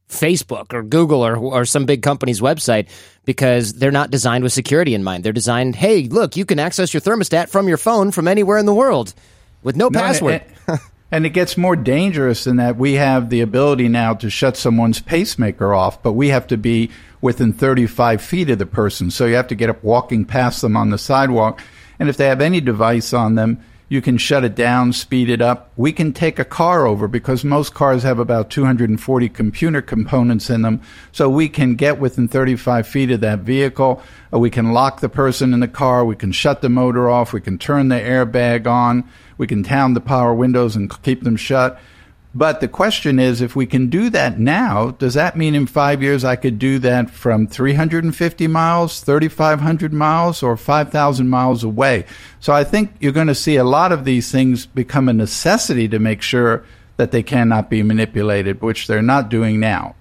Facebook 0.08 0.72
or 0.72 0.84
Google 0.84 1.26
or, 1.26 1.36
or 1.36 1.64
some 1.64 1.84
big 1.84 2.00
company's 2.00 2.40
website 2.40 2.88
because 3.24 3.72
they're 3.72 3.90
not 3.90 4.12
designed 4.12 4.44
with 4.44 4.52
security 4.52 4.94
in 4.94 5.02
mind. 5.02 5.24
They're 5.24 5.32
designed, 5.32 5.74
hey, 5.74 6.04
look, 6.04 6.36
you 6.36 6.44
can 6.44 6.60
access 6.60 6.94
your 6.94 7.00
thermostat 7.00 7.48
from 7.48 7.66
your 7.66 7.78
phone 7.78 8.12
from 8.12 8.28
anywhere 8.28 8.58
in 8.58 8.66
the 8.66 8.74
world 8.74 9.12
with 9.64 9.74
no, 9.74 9.88
no 9.88 9.98
password. 9.98 10.42
And, 10.68 10.78
and 10.78 10.80
it 11.22 11.30
gets 11.30 11.56
more 11.56 11.76
dangerous 11.76 12.46
in 12.46 12.56
that 12.56 12.76
we 12.76 12.94
have 12.94 13.30
the 13.30 13.40
ability 13.40 13.88
now 13.88 14.14
to 14.14 14.28
shut 14.28 14.56
someone's 14.56 15.00
pacemaker 15.00 15.72
off, 15.72 16.02
but 16.02 16.14
we 16.14 16.30
have 16.30 16.46
to 16.48 16.56
be 16.56 16.90
within 17.20 17.52
35 17.52 18.20
feet 18.20 18.50
of 18.50 18.58
the 18.58 18.66
person. 18.66 19.10
So 19.10 19.26
you 19.26 19.36
have 19.36 19.48
to 19.48 19.54
get 19.54 19.70
up 19.70 19.84
walking 19.84 20.24
past 20.24 20.60
them 20.60 20.76
on 20.76 20.90
the 20.90 20.98
sidewalk. 20.98 21.60
And 21.98 22.08
if 22.08 22.16
they 22.16 22.26
have 22.26 22.40
any 22.40 22.60
device 22.60 23.12
on 23.12 23.34
them, 23.34 23.62
you 23.88 24.00
can 24.00 24.18
shut 24.18 24.44
it 24.44 24.54
down, 24.54 24.92
speed 24.92 25.28
it 25.28 25.40
up. 25.40 25.70
We 25.76 25.92
can 25.92 26.12
take 26.12 26.38
a 26.38 26.44
car 26.44 26.86
over 26.86 27.06
because 27.06 27.44
most 27.44 27.74
cars 27.74 28.02
have 28.02 28.18
about 28.18 28.50
240 28.50 29.28
computer 29.28 29.82
components 29.82 30.50
in 30.50 30.62
them. 30.62 30.80
So 31.12 31.28
we 31.28 31.48
can 31.48 31.76
get 31.76 32.00
within 32.00 32.26
35 32.26 32.88
feet 32.88 33.10
of 33.10 33.20
that 33.20 33.40
vehicle. 33.40 34.02
Uh, 34.32 34.38
we 34.38 34.50
can 34.50 34.72
lock 34.72 35.00
the 35.00 35.08
person 35.08 35.54
in 35.54 35.60
the 35.60 35.68
car. 35.68 36.04
We 36.04 36.16
can 36.16 36.32
shut 36.32 36.60
the 36.60 36.68
motor 36.68 37.08
off. 37.08 37.32
We 37.32 37.40
can 37.40 37.58
turn 37.58 37.88
the 37.88 38.00
airbag 38.00 38.66
on. 38.66 39.04
We 39.38 39.46
can 39.46 39.62
down 39.62 39.94
the 39.94 40.00
power 40.00 40.34
windows 40.34 40.76
and 40.76 41.02
keep 41.02 41.22
them 41.22 41.36
shut. 41.36 41.80
But 42.36 42.60
the 42.60 42.66
question 42.66 43.20
is, 43.20 43.40
if 43.40 43.54
we 43.54 43.64
can 43.64 43.88
do 43.88 44.10
that 44.10 44.40
now, 44.40 44.90
does 44.90 45.14
that 45.14 45.36
mean 45.36 45.54
in 45.54 45.66
five 45.66 46.02
years 46.02 46.24
I 46.24 46.34
could 46.34 46.58
do 46.58 46.80
that 46.80 47.08
from 47.08 47.46
350 47.46 48.46
miles, 48.48 49.00
3,500 49.00 49.92
miles, 49.92 50.42
or 50.42 50.56
5,000 50.56 51.28
miles 51.28 51.62
away? 51.62 52.06
So 52.40 52.52
I 52.52 52.64
think 52.64 52.92
you're 52.98 53.12
going 53.12 53.28
to 53.28 53.36
see 53.36 53.54
a 53.54 53.62
lot 53.62 53.92
of 53.92 54.04
these 54.04 54.32
things 54.32 54.66
become 54.66 55.08
a 55.08 55.12
necessity 55.12 55.86
to 55.88 56.00
make 56.00 56.22
sure 56.22 56.64
that 56.96 57.12
they 57.12 57.22
cannot 57.22 57.70
be 57.70 57.84
manipulated, 57.84 58.60
which 58.62 58.88
they're 58.88 59.02
not 59.02 59.28
doing 59.28 59.60
now. 59.60 59.94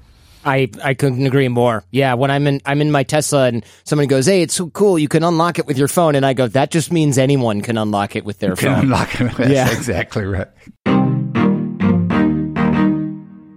I, 0.46 0.70
I 0.84 0.94
couldn't 0.94 1.26
agree 1.26 1.48
more. 1.48 1.84
Yeah, 1.92 2.14
when 2.16 2.32
I'm 2.32 2.48
in 2.48 2.62
I'm 2.66 2.82
in 2.82 2.92
my 2.92 3.04
Tesla 3.04 3.46
and 3.46 3.66
someone 3.84 4.08
goes, 4.08 4.26
"Hey, 4.26 4.42
it's 4.42 4.54
so 4.54 4.70
cool! 4.70 5.00
You 5.00 5.08
can 5.08 5.24
unlock 5.24 5.60
it 5.60 5.66
with 5.66 5.78
your 5.78 5.88
phone," 5.88 6.16
and 6.16 6.26
I 6.26 6.34
go, 6.34 6.48
"That 6.48 6.72
just 6.72 6.92
means 6.92 7.18
anyone 7.18 7.62
can 7.62 7.78
unlock 7.78 8.16
it 8.16 8.26
with 8.26 8.40
their 8.40 8.52
you 8.52 8.56
phone." 8.56 8.76
Can 8.76 8.84
unlock 8.86 9.22
it. 9.22 9.34
That's 9.38 9.50
yeah, 9.50 9.72
exactly 9.72 10.26
right. 10.26 10.48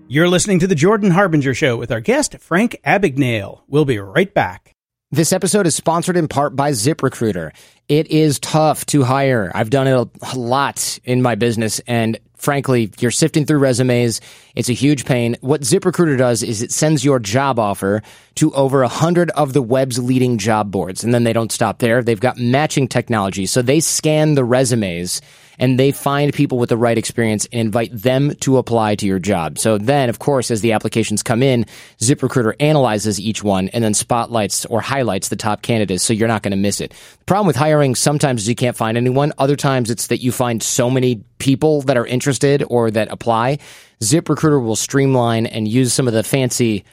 You're 0.08 0.28
listening 0.28 0.60
to 0.60 0.66
The 0.66 0.74
Jordan 0.74 1.10
Harbinger 1.10 1.52
Show 1.52 1.76
with 1.76 1.90
our 1.90 2.00
guest, 2.00 2.38
Frank 2.38 2.76
Abagnale. 2.86 3.60
We'll 3.68 3.84
be 3.84 3.98
right 3.98 4.32
back. 4.32 4.72
This 5.10 5.32
episode 5.32 5.66
is 5.66 5.74
sponsored 5.74 6.16
in 6.16 6.26
part 6.26 6.56
by 6.56 6.72
ZipRecruiter. 6.72 7.50
It 7.88 8.08
is 8.08 8.38
tough 8.38 8.86
to 8.86 9.04
hire. 9.04 9.52
I've 9.54 9.70
done 9.70 9.86
it 9.86 9.92
a 9.92 10.38
lot 10.38 10.98
in 11.04 11.22
my 11.22 11.34
business, 11.34 11.80
and 11.86 12.18
frankly, 12.36 12.90
you're 12.98 13.10
sifting 13.10 13.44
through 13.44 13.58
resumes. 13.58 14.20
It's 14.54 14.68
a 14.68 14.74
huge 14.74 15.04
pain. 15.04 15.36
What 15.40 15.62
ZipRecruiter 15.62 16.18
does 16.18 16.42
is 16.42 16.62
it 16.62 16.72
sends 16.72 17.04
your 17.04 17.18
job 17.18 17.58
offer 17.58 18.02
to 18.36 18.52
over 18.54 18.82
a 18.82 18.88
hundred 18.88 19.30
of 19.30 19.52
the 19.52 19.62
web's 19.62 19.98
leading 19.98 20.38
job 20.38 20.70
boards. 20.70 21.02
And 21.02 21.12
then 21.12 21.24
they 21.24 21.32
don't 21.32 21.52
stop 21.52 21.78
there. 21.78 22.02
They've 22.02 22.20
got 22.20 22.38
matching 22.38 22.88
technology. 22.88 23.46
So 23.46 23.62
they 23.62 23.80
scan 23.80 24.34
the 24.34 24.44
resumes 24.44 25.20
and 25.58 25.78
they 25.78 25.92
find 25.92 26.32
people 26.32 26.58
with 26.58 26.68
the 26.68 26.76
right 26.76 26.98
experience 26.98 27.46
and 27.52 27.60
invite 27.60 27.90
them 27.92 28.34
to 28.36 28.58
apply 28.58 28.94
to 28.96 29.06
your 29.06 29.18
job. 29.18 29.58
So 29.58 29.78
then, 29.78 30.08
of 30.08 30.18
course, 30.18 30.50
as 30.50 30.60
the 30.60 30.72
applications 30.72 31.22
come 31.22 31.42
in, 31.42 31.66
ZipRecruiter 31.98 32.54
analyzes 32.60 33.20
each 33.20 33.42
one 33.42 33.68
and 33.68 33.82
then 33.82 33.94
spotlights 33.94 34.64
or 34.66 34.80
highlights 34.80 35.28
the 35.28 35.36
top 35.36 35.62
candidates 35.62 36.04
so 36.04 36.12
you're 36.12 36.28
not 36.28 36.42
going 36.42 36.52
to 36.52 36.56
miss 36.56 36.80
it. 36.80 36.90
The 36.90 37.24
problem 37.24 37.46
with 37.46 37.56
hiring 37.56 37.94
sometimes 37.94 38.42
is 38.42 38.48
you 38.48 38.54
can't 38.54 38.76
find 38.76 38.96
anyone. 38.96 39.32
Other 39.38 39.56
times 39.56 39.90
it's 39.90 40.08
that 40.08 40.22
you 40.22 40.32
find 40.32 40.62
so 40.62 40.90
many 40.90 41.22
people 41.38 41.82
that 41.82 41.96
are 41.96 42.06
interested 42.06 42.64
or 42.68 42.90
that 42.90 43.10
apply. 43.10 43.58
ZipRecruiter 44.00 44.62
will 44.62 44.76
streamline 44.76 45.46
and 45.46 45.66
use 45.66 45.92
some 45.92 46.06
of 46.06 46.14
the 46.14 46.22
fancy, 46.22 46.84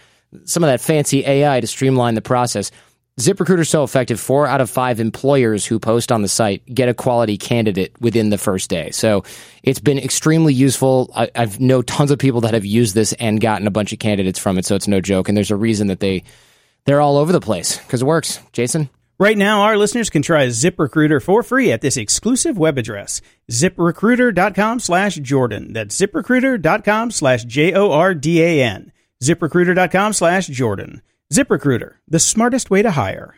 some 0.45 0.63
of 0.63 0.69
that 0.69 0.81
fancy 0.81 1.25
AI 1.25 1.59
to 1.59 1.67
streamline 1.67 2.15
the 2.15 2.21
process. 2.21 2.71
ZipRecruiter 3.19 3.59
is 3.59 3.69
so 3.69 3.83
effective. 3.83 4.19
Four 4.19 4.47
out 4.47 4.59
of 4.59 4.71
five 4.71 4.99
employers 4.99 5.65
who 5.65 5.79
post 5.79 6.11
on 6.11 6.23
the 6.23 6.27
site 6.27 6.65
get 6.65 6.89
a 6.89 6.95
quality 6.95 7.37
candidate 7.37 7.93
within 8.01 8.31
the 8.31 8.39
first 8.39 8.71
day. 8.71 8.89
So 8.89 9.23
it's 9.61 9.79
been 9.79 9.99
extremely 9.99 10.53
useful. 10.53 11.11
I, 11.15 11.29
I've 11.35 11.59
know 11.59 11.83
tons 11.83 12.09
of 12.09 12.17
people 12.17 12.41
that 12.41 12.55
have 12.55 12.65
used 12.65 12.95
this 12.95 13.13
and 13.13 13.39
gotten 13.39 13.67
a 13.67 13.71
bunch 13.71 13.93
of 13.93 13.99
candidates 13.99 14.39
from 14.39 14.57
it. 14.57 14.65
So 14.65 14.75
it's 14.75 14.87
no 14.87 14.99
joke. 14.99 15.27
And 15.27 15.37
there's 15.37 15.51
a 15.51 15.55
reason 15.55 15.87
that 15.87 15.99
they 15.99 16.23
they're 16.85 17.01
all 17.01 17.17
over 17.17 17.31
the 17.31 17.39
place 17.39 17.77
because 17.77 18.01
it 18.01 18.05
works. 18.05 18.39
Jason. 18.51 18.89
Right 19.19 19.37
now, 19.37 19.61
our 19.61 19.77
listeners 19.77 20.09
can 20.09 20.23
try 20.23 20.47
ZipRecruiter 20.47 21.21
for 21.21 21.43
free 21.43 21.71
at 21.71 21.81
this 21.81 21.97
exclusive 21.97 22.57
web 22.57 22.79
address, 22.79 23.21
ziprecruiter.com 23.49 24.79
slash 24.79 25.15
Jordan. 25.17 25.71
That's 25.71 25.95
ziprecruiter.com 26.01 27.11
slash 27.11 27.45
J 27.45 27.73
O 27.73 27.91
R 27.91 28.15
D 28.15 28.41
A 28.41 28.63
N. 28.63 28.91
ZipRecruiter.com 29.21 30.13
slash 30.13 30.47
Jordan. 30.47 31.03
ZipRecruiter, 31.33 31.95
the 32.07 32.19
smartest 32.19 32.69
way 32.69 32.83
to 32.83 32.91
hire. 32.91 33.33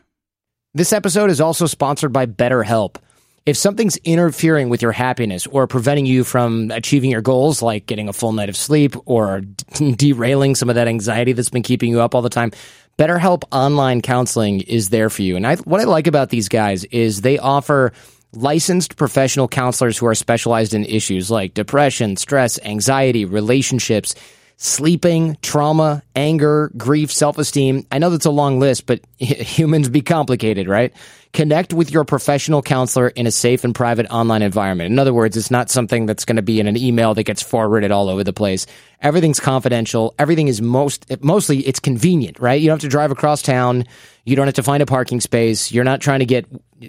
This 0.73 0.91
episode 0.91 1.29
is 1.29 1.39
also 1.39 1.65
sponsored 1.65 2.11
by 2.11 2.25
BetterHelp. 2.25 2.97
If 3.45 3.55
something's 3.55 3.95
interfering 3.97 4.67
with 4.67 4.81
your 4.81 4.91
happiness 4.91 5.47
or 5.47 5.65
preventing 5.65 6.05
you 6.05 6.25
from 6.25 6.71
achieving 6.71 7.09
your 7.09 7.21
goals, 7.21 7.61
like 7.61 7.85
getting 7.85 8.09
a 8.09 8.13
full 8.13 8.33
night 8.33 8.49
of 8.49 8.57
sleep 8.57 8.95
or 9.05 9.39
derailing 9.95 10.55
some 10.55 10.67
of 10.67 10.75
that 10.75 10.89
anxiety 10.89 11.31
that's 11.31 11.47
been 11.47 11.63
keeping 11.63 11.89
you 11.89 12.01
up 12.01 12.13
all 12.13 12.21
the 12.21 12.27
time, 12.27 12.51
BetterHelp 12.99 13.43
online 13.53 14.01
counseling 14.01 14.59
is 14.59 14.89
there 14.89 15.09
for 15.09 15.21
you. 15.21 15.37
And 15.37 15.47
I, 15.47 15.55
what 15.57 15.79
I 15.79 15.85
like 15.85 16.07
about 16.07 16.31
these 16.31 16.49
guys 16.49 16.83
is 16.85 17.21
they 17.21 17.37
offer 17.37 17.93
licensed 18.33 18.97
professional 18.97 19.47
counselors 19.47 19.97
who 19.97 20.05
are 20.05 20.15
specialized 20.15 20.73
in 20.73 20.83
issues 20.83 21.31
like 21.31 21.53
depression, 21.53 22.17
stress, 22.17 22.59
anxiety, 22.65 23.23
relationships, 23.23 24.15
sleeping, 24.57 25.37
trauma, 25.41 26.03
anger, 26.15 26.71
grief, 26.77 27.11
self 27.11 27.37
esteem. 27.37 27.85
I 27.91 27.99
know 27.99 28.09
that's 28.09 28.25
a 28.25 28.31
long 28.31 28.59
list, 28.59 28.85
but 28.85 29.01
humans 29.17 29.89
be 29.89 30.01
complicated, 30.01 30.67
right? 30.67 30.93
Connect 31.33 31.73
with 31.73 31.91
your 31.91 32.05
professional 32.05 32.61
counselor 32.61 33.09
in 33.09 33.27
a 33.27 33.31
safe 33.31 33.65
and 33.65 33.75
private 33.75 34.09
online 34.09 34.41
environment. 34.41 34.91
In 34.91 34.99
other 34.99 35.13
words, 35.13 35.35
it's 35.35 35.51
not 35.51 35.69
something 35.69 36.05
that's 36.05 36.23
going 36.23 36.37
to 36.37 36.41
be 36.41 36.61
in 36.61 36.67
an 36.67 36.77
email 36.77 37.13
that 37.13 37.23
gets 37.23 37.41
forwarded 37.41 37.91
all 37.91 38.07
over 38.07 38.23
the 38.23 38.31
place. 38.31 38.65
Everything's 39.01 39.41
confidential. 39.41 40.15
Everything 40.17 40.47
is 40.47 40.61
most, 40.61 41.05
mostly 41.21 41.59
it's 41.59 41.81
convenient, 41.81 42.39
right? 42.39 42.61
You 42.61 42.67
don't 42.67 42.75
have 42.75 42.81
to 42.81 42.87
drive 42.87 43.11
across 43.11 43.41
town. 43.41 43.83
You 44.23 44.37
don't 44.37 44.47
have 44.47 44.55
to 44.55 44.63
find 44.63 44.81
a 44.81 44.85
parking 44.85 45.19
space. 45.19 45.73
You're 45.73 45.83
not 45.83 45.99
trying 45.99 46.19
to 46.19 46.25
get 46.25 46.45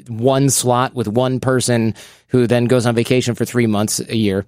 one 0.08 0.48
slot 0.48 0.94
with 0.94 1.08
one 1.08 1.40
person 1.40 1.94
who 2.28 2.46
then 2.46 2.66
goes 2.66 2.86
on 2.86 2.94
vacation 2.94 3.34
for 3.34 3.44
three 3.44 3.66
months 3.66 3.98
a 3.98 4.16
year. 4.16 4.46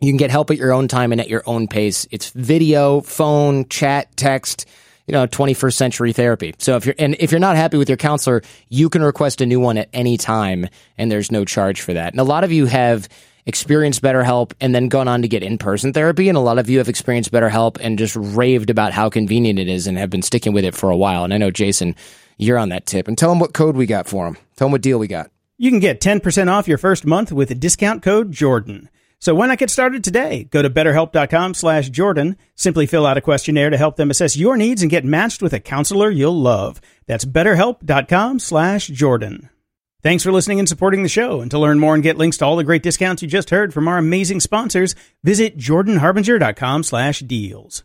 You 0.00 0.10
can 0.10 0.16
get 0.16 0.30
help 0.30 0.50
at 0.50 0.56
your 0.56 0.72
own 0.72 0.88
time 0.88 1.12
and 1.12 1.20
at 1.20 1.28
your 1.28 1.42
own 1.44 1.68
pace. 1.68 2.06
It's 2.10 2.30
video, 2.30 3.02
phone, 3.02 3.68
chat, 3.68 4.16
text, 4.16 4.66
you 5.06 5.12
know, 5.12 5.26
21st 5.26 5.74
century 5.74 6.12
therapy. 6.14 6.54
So 6.58 6.76
if 6.76 6.86
you're, 6.86 6.94
and 6.98 7.16
if 7.20 7.30
you're 7.30 7.38
not 7.38 7.56
happy 7.56 7.76
with 7.76 7.90
your 7.90 7.98
counselor, 7.98 8.40
you 8.70 8.88
can 8.88 9.02
request 9.02 9.42
a 9.42 9.46
new 9.46 9.60
one 9.60 9.76
at 9.76 9.90
any 9.92 10.16
time 10.16 10.68
and 10.96 11.12
there's 11.12 11.30
no 11.30 11.44
charge 11.44 11.82
for 11.82 11.92
that. 11.92 12.14
And 12.14 12.20
a 12.20 12.24
lot 12.24 12.44
of 12.44 12.52
you 12.52 12.64
have 12.64 13.10
experienced 13.44 14.00
BetterHelp 14.00 14.52
and 14.58 14.74
then 14.74 14.88
gone 14.88 15.06
on 15.06 15.20
to 15.20 15.28
get 15.28 15.42
in-person 15.42 15.92
therapy. 15.92 16.30
And 16.30 16.38
a 16.38 16.40
lot 16.40 16.58
of 16.58 16.70
you 16.70 16.78
have 16.78 16.88
experienced 16.88 17.30
BetterHelp 17.30 17.76
and 17.78 17.98
just 17.98 18.16
raved 18.16 18.70
about 18.70 18.92
how 18.92 19.10
convenient 19.10 19.58
it 19.58 19.68
is 19.68 19.86
and 19.86 19.98
have 19.98 20.08
been 20.08 20.22
sticking 20.22 20.54
with 20.54 20.64
it 20.64 20.74
for 20.74 20.88
a 20.88 20.96
while. 20.96 21.24
And 21.24 21.34
I 21.34 21.36
know 21.36 21.50
Jason, 21.50 21.94
you're 22.38 22.58
on 22.58 22.70
that 22.70 22.86
tip 22.86 23.06
and 23.06 23.18
tell 23.18 23.28
them 23.28 23.38
what 23.38 23.52
code 23.52 23.76
we 23.76 23.84
got 23.84 24.06
for 24.06 24.24
them. 24.24 24.36
Tell 24.56 24.66
them 24.68 24.72
what 24.72 24.80
deal 24.80 24.98
we 24.98 25.08
got. 25.08 25.30
You 25.58 25.70
can 25.70 25.80
get 25.80 26.00
10% 26.00 26.48
off 26.48 26.68
your 26.68 26.78
first 26.78 27.04
month 27.04 27.32
with 27.32 27.50
the 27.50 27.54
discount 27.54 28.02
code 28.02 28.32
Jordan. 28.32 28.88
So 29.20 29.34
why 29.34 29.46
not 29.46 29.58
get 29.58 29.68
started 29.68 30.02
today? 30.02 30.44
Go 30.44 30.62
to 30.62 30.70
betterhelp.com 30.70 31.52
slash 31.52 31.90
Jordan. 31.90 32.38
Simply 32.54 32.86
fill 32.86 33.06
out 33.06 33.18
a 33.18 33.20
questionnaire 33.20 33.68
to 33.68 33.76
help 33.76 33.96
them 33.96 34.10
assess 34.10 34.34
your 34.34 34.56
needs 34.56 34.80
and 34.80 34.90
get 34.90 35.04
matched 35.04 35.42
with 35.42 35.52
a 35.52 35.60
counselor 35.60 36.08
you'll 36.08 36.40
love. 36.40 36.80
That's 37.06 37.26
betterhelp.com 37.26 38.38
slash 38.38 38.86
Jordan. 38.86 39.50
Thanks 40.02 40.22
for 40.22 40.32
listening 40.32 40.58
and 40.58 40.66
supporting 40.66 41.02
the 41.02 41.10
show. 41.10 41.42
And 41.42 41.50
to 41.50 41.58
learn 41.58 41.78
more 41.78 41.92
and 41.92 42.02
get 42.02 42.16
links 42.16 42.38
to 42.38 42.46
all 42.46 42.56
the 42.56 42.64
great 42.64 42.82
discounts 42.82 43.20
you 43.20 43.28
just 43.28 43.50
heard 43.50 43.74
from 43.74 43.88
our 43.88 43.98
amazing 43.98 44.40
sponsors, 44.40 44.94
visit 45.22 45.58
jordanharbinger.com 45.58 46.82
slash 46.84 47.20
deals. 47.20 47.84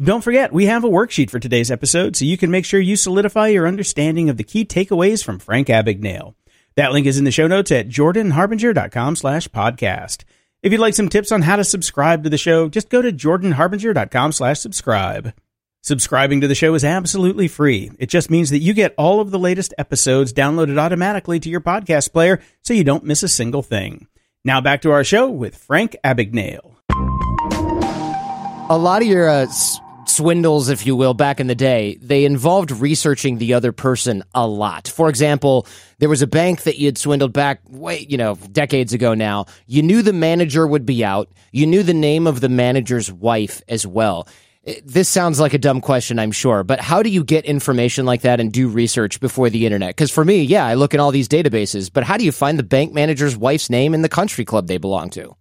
Don't 0.00 0.22
forget, 0.22 0.52
we 0.52 0.66
have 0.66 0.84
a 0.84 0.88
worksheet 0.88 1.30
for 1.30 1.40
today's 1.40 1.70
episode 1.70 2.14
so 2.14 2.24
you 2.24 2.36
can 2.36 2.52
make 2.52 2.64
sure 2.64 2.78
you 2.78 2.94
solidify 2.94 3.48
your 3.48 3.66
understanding 3.66 4.28
of 4.28 4.36
the 4.36 4.44
key 4.44 4.64
takeaways 4.64 5.24
from 5.24 5.40
Frank 5.40 5.66
Abagnale. 5.66 6.34
That 6.76 6.92
link 6.92 7.06
is 7.06 7.18
in 7.18 7.24
the 7.24 7.32
show 7.32 7.48
notes 7.48 7.72
at 7.72 7.88
jordanharbinger.com 7.88 9.16
slash 9.16 9.48
podcast. 9.48 10.22
If 10.62 10.72
you'd 10.72 10.80
like 10.80 10.94
some 10.94 11.08
tips 11.08 11.32
on 11.32 11.42
how 11.42 11.56
to 11.56 11.64
subscribe 11.64 12.24
to 12.24 12.30
the 12.30 12.38
show, 12.38 12.68
just 12.68 12.88
go 12.88 13.02
to 13.02 13.12
jordanharbinger.com 13.12 14.32
slash 14.32 14.58
subscribe. 14.58 15.34
Subscribing 15.82 16.40
to 16.40 16.48
the 16.48 16.54
show 16.54 16.74
is 16.74 16.82
absolutely 16.82 17.46
free. 17.46 17.92
It 17.98 18.08
just 18.08 18.30
means 18.30 18.50
that 18.50 18.58
you 18.58 18.72
get 18.72 18.94
all 18.98 19.20
of 19.20 19.30
the 19.30 19.38
latest 19.38 19.74
episodes 19.78 20.32
downloaded 20.32 20.78
automatically 20.78 21.38
to 21.40 21.48
your 21.48 21.60
podcast 21.60 22.12
player 22.12 22.40
so 22.62 22.74
you 22.74 22.82
don't 22.82 23.04
miss 23.04 23.22
a 23.22 23.28
single 23.28 23.62
thing. 23.62 24.08
Now 24.44 24.60
back 24.60 24.82
to 24.82 24.90
our 24.90 25.04
show 25.04 25.28
with 25.28 25.56
Frank 25.56 25.94
Abagnale. 26.02 26.74
A 28.68 28.76
lot 28.76 29.02
of 29.02 29.08
your 29.08 29.28
uh, 29.28 29.46
swindles, 30.08 30.68
if 30.68 30.86
you 30.86 30.96
will, 30.96 31.14
back 31.14 31.40
in 31.40 31.46
the 31.46 31.54
day, 31.54 31.98
they 32.00 32.24
involved 32.24 32.70
researching 32.70 33.38
the 33.38 33.54
other 33.54 33.72
person 33.72 34.22
a 34.34 34.46
lot. 34.46 34.88
For 34.88 35.08
example, 35.08 35.66
there 35.98 36.08
was 36.08 36.22
a 36.22 36.26
bank 36.26 36.62
that 36.62 36.78
you 36.78 36.86
had 36.86 36.98
swindled 36.98 37.32
back, 37.32 37.60
wait, 37.68 38.10
you 38.10 38.16
know, 38.16 38.34
decades 38.52 38.92
ago 38.92 39.14
now. 39.14 39.46
You 39.66 39.82
knew 39.82 40.02
the 40.02 40.12
manager 40.12 40.66
would 40.66 40.86
be 40.86 41.04
out. 41.04 41.30
You 41.52 41.66
knew 41.66 41.82
the 41.82 41.94
name 41.94 42.26
of 42.26 42.40
the 42.40 42.48
manager's 42.48 43.12
wife 43.12 43.62
as 43.68 43.86
well. 43.86 44.28
Eh, 44.66 44.80
this 44.84 45.08
sounds 45.08 45.38
like 45.38 45.54
a 45.54 45.58
dumb 45.58 45.80
question, 45.80 46.18
I'm 46.18 46.32
sure, 46.32 46.64
but 46.64 46.80
how 46.80 47.02
do 47.02 47.10
you 47.10 47.24
get 47.24 47.44
information 47.44 48.04
like 48.04 48.22
that 48.22 48.40
and 48.40 48.52
do 48.52 48.68
research 48.68 49.20
before 49.20 49.50
the 49.50 49.64
internet? 49.64 49.90
Because 49.90 50.10
for 50.10 50.24
me, 50.24 50.42
yeah, 50.42 50.66
I 50.66 50.74
look 50.74 50.94
in 50.94 51.00
all 51.00 51.12
these 51.12 51.28
databases, 51.28 51.90
but 51.92 52.04
how 52.04 52.16
do 52.16 52.24
you 52.24 52.32
find 52.32 52.58
the 52.58 52.62
bank 52.62 52.92
manager's 52.92 53.36
wife's 53.36 53.70
name 53.70 53.94
in 53.94 54.02
the 54.02 54.08
country 54.08 54.44
club 54.44 54.66
they 54.66 54.78
belong 54.78 55.10
to? 55.10 55.36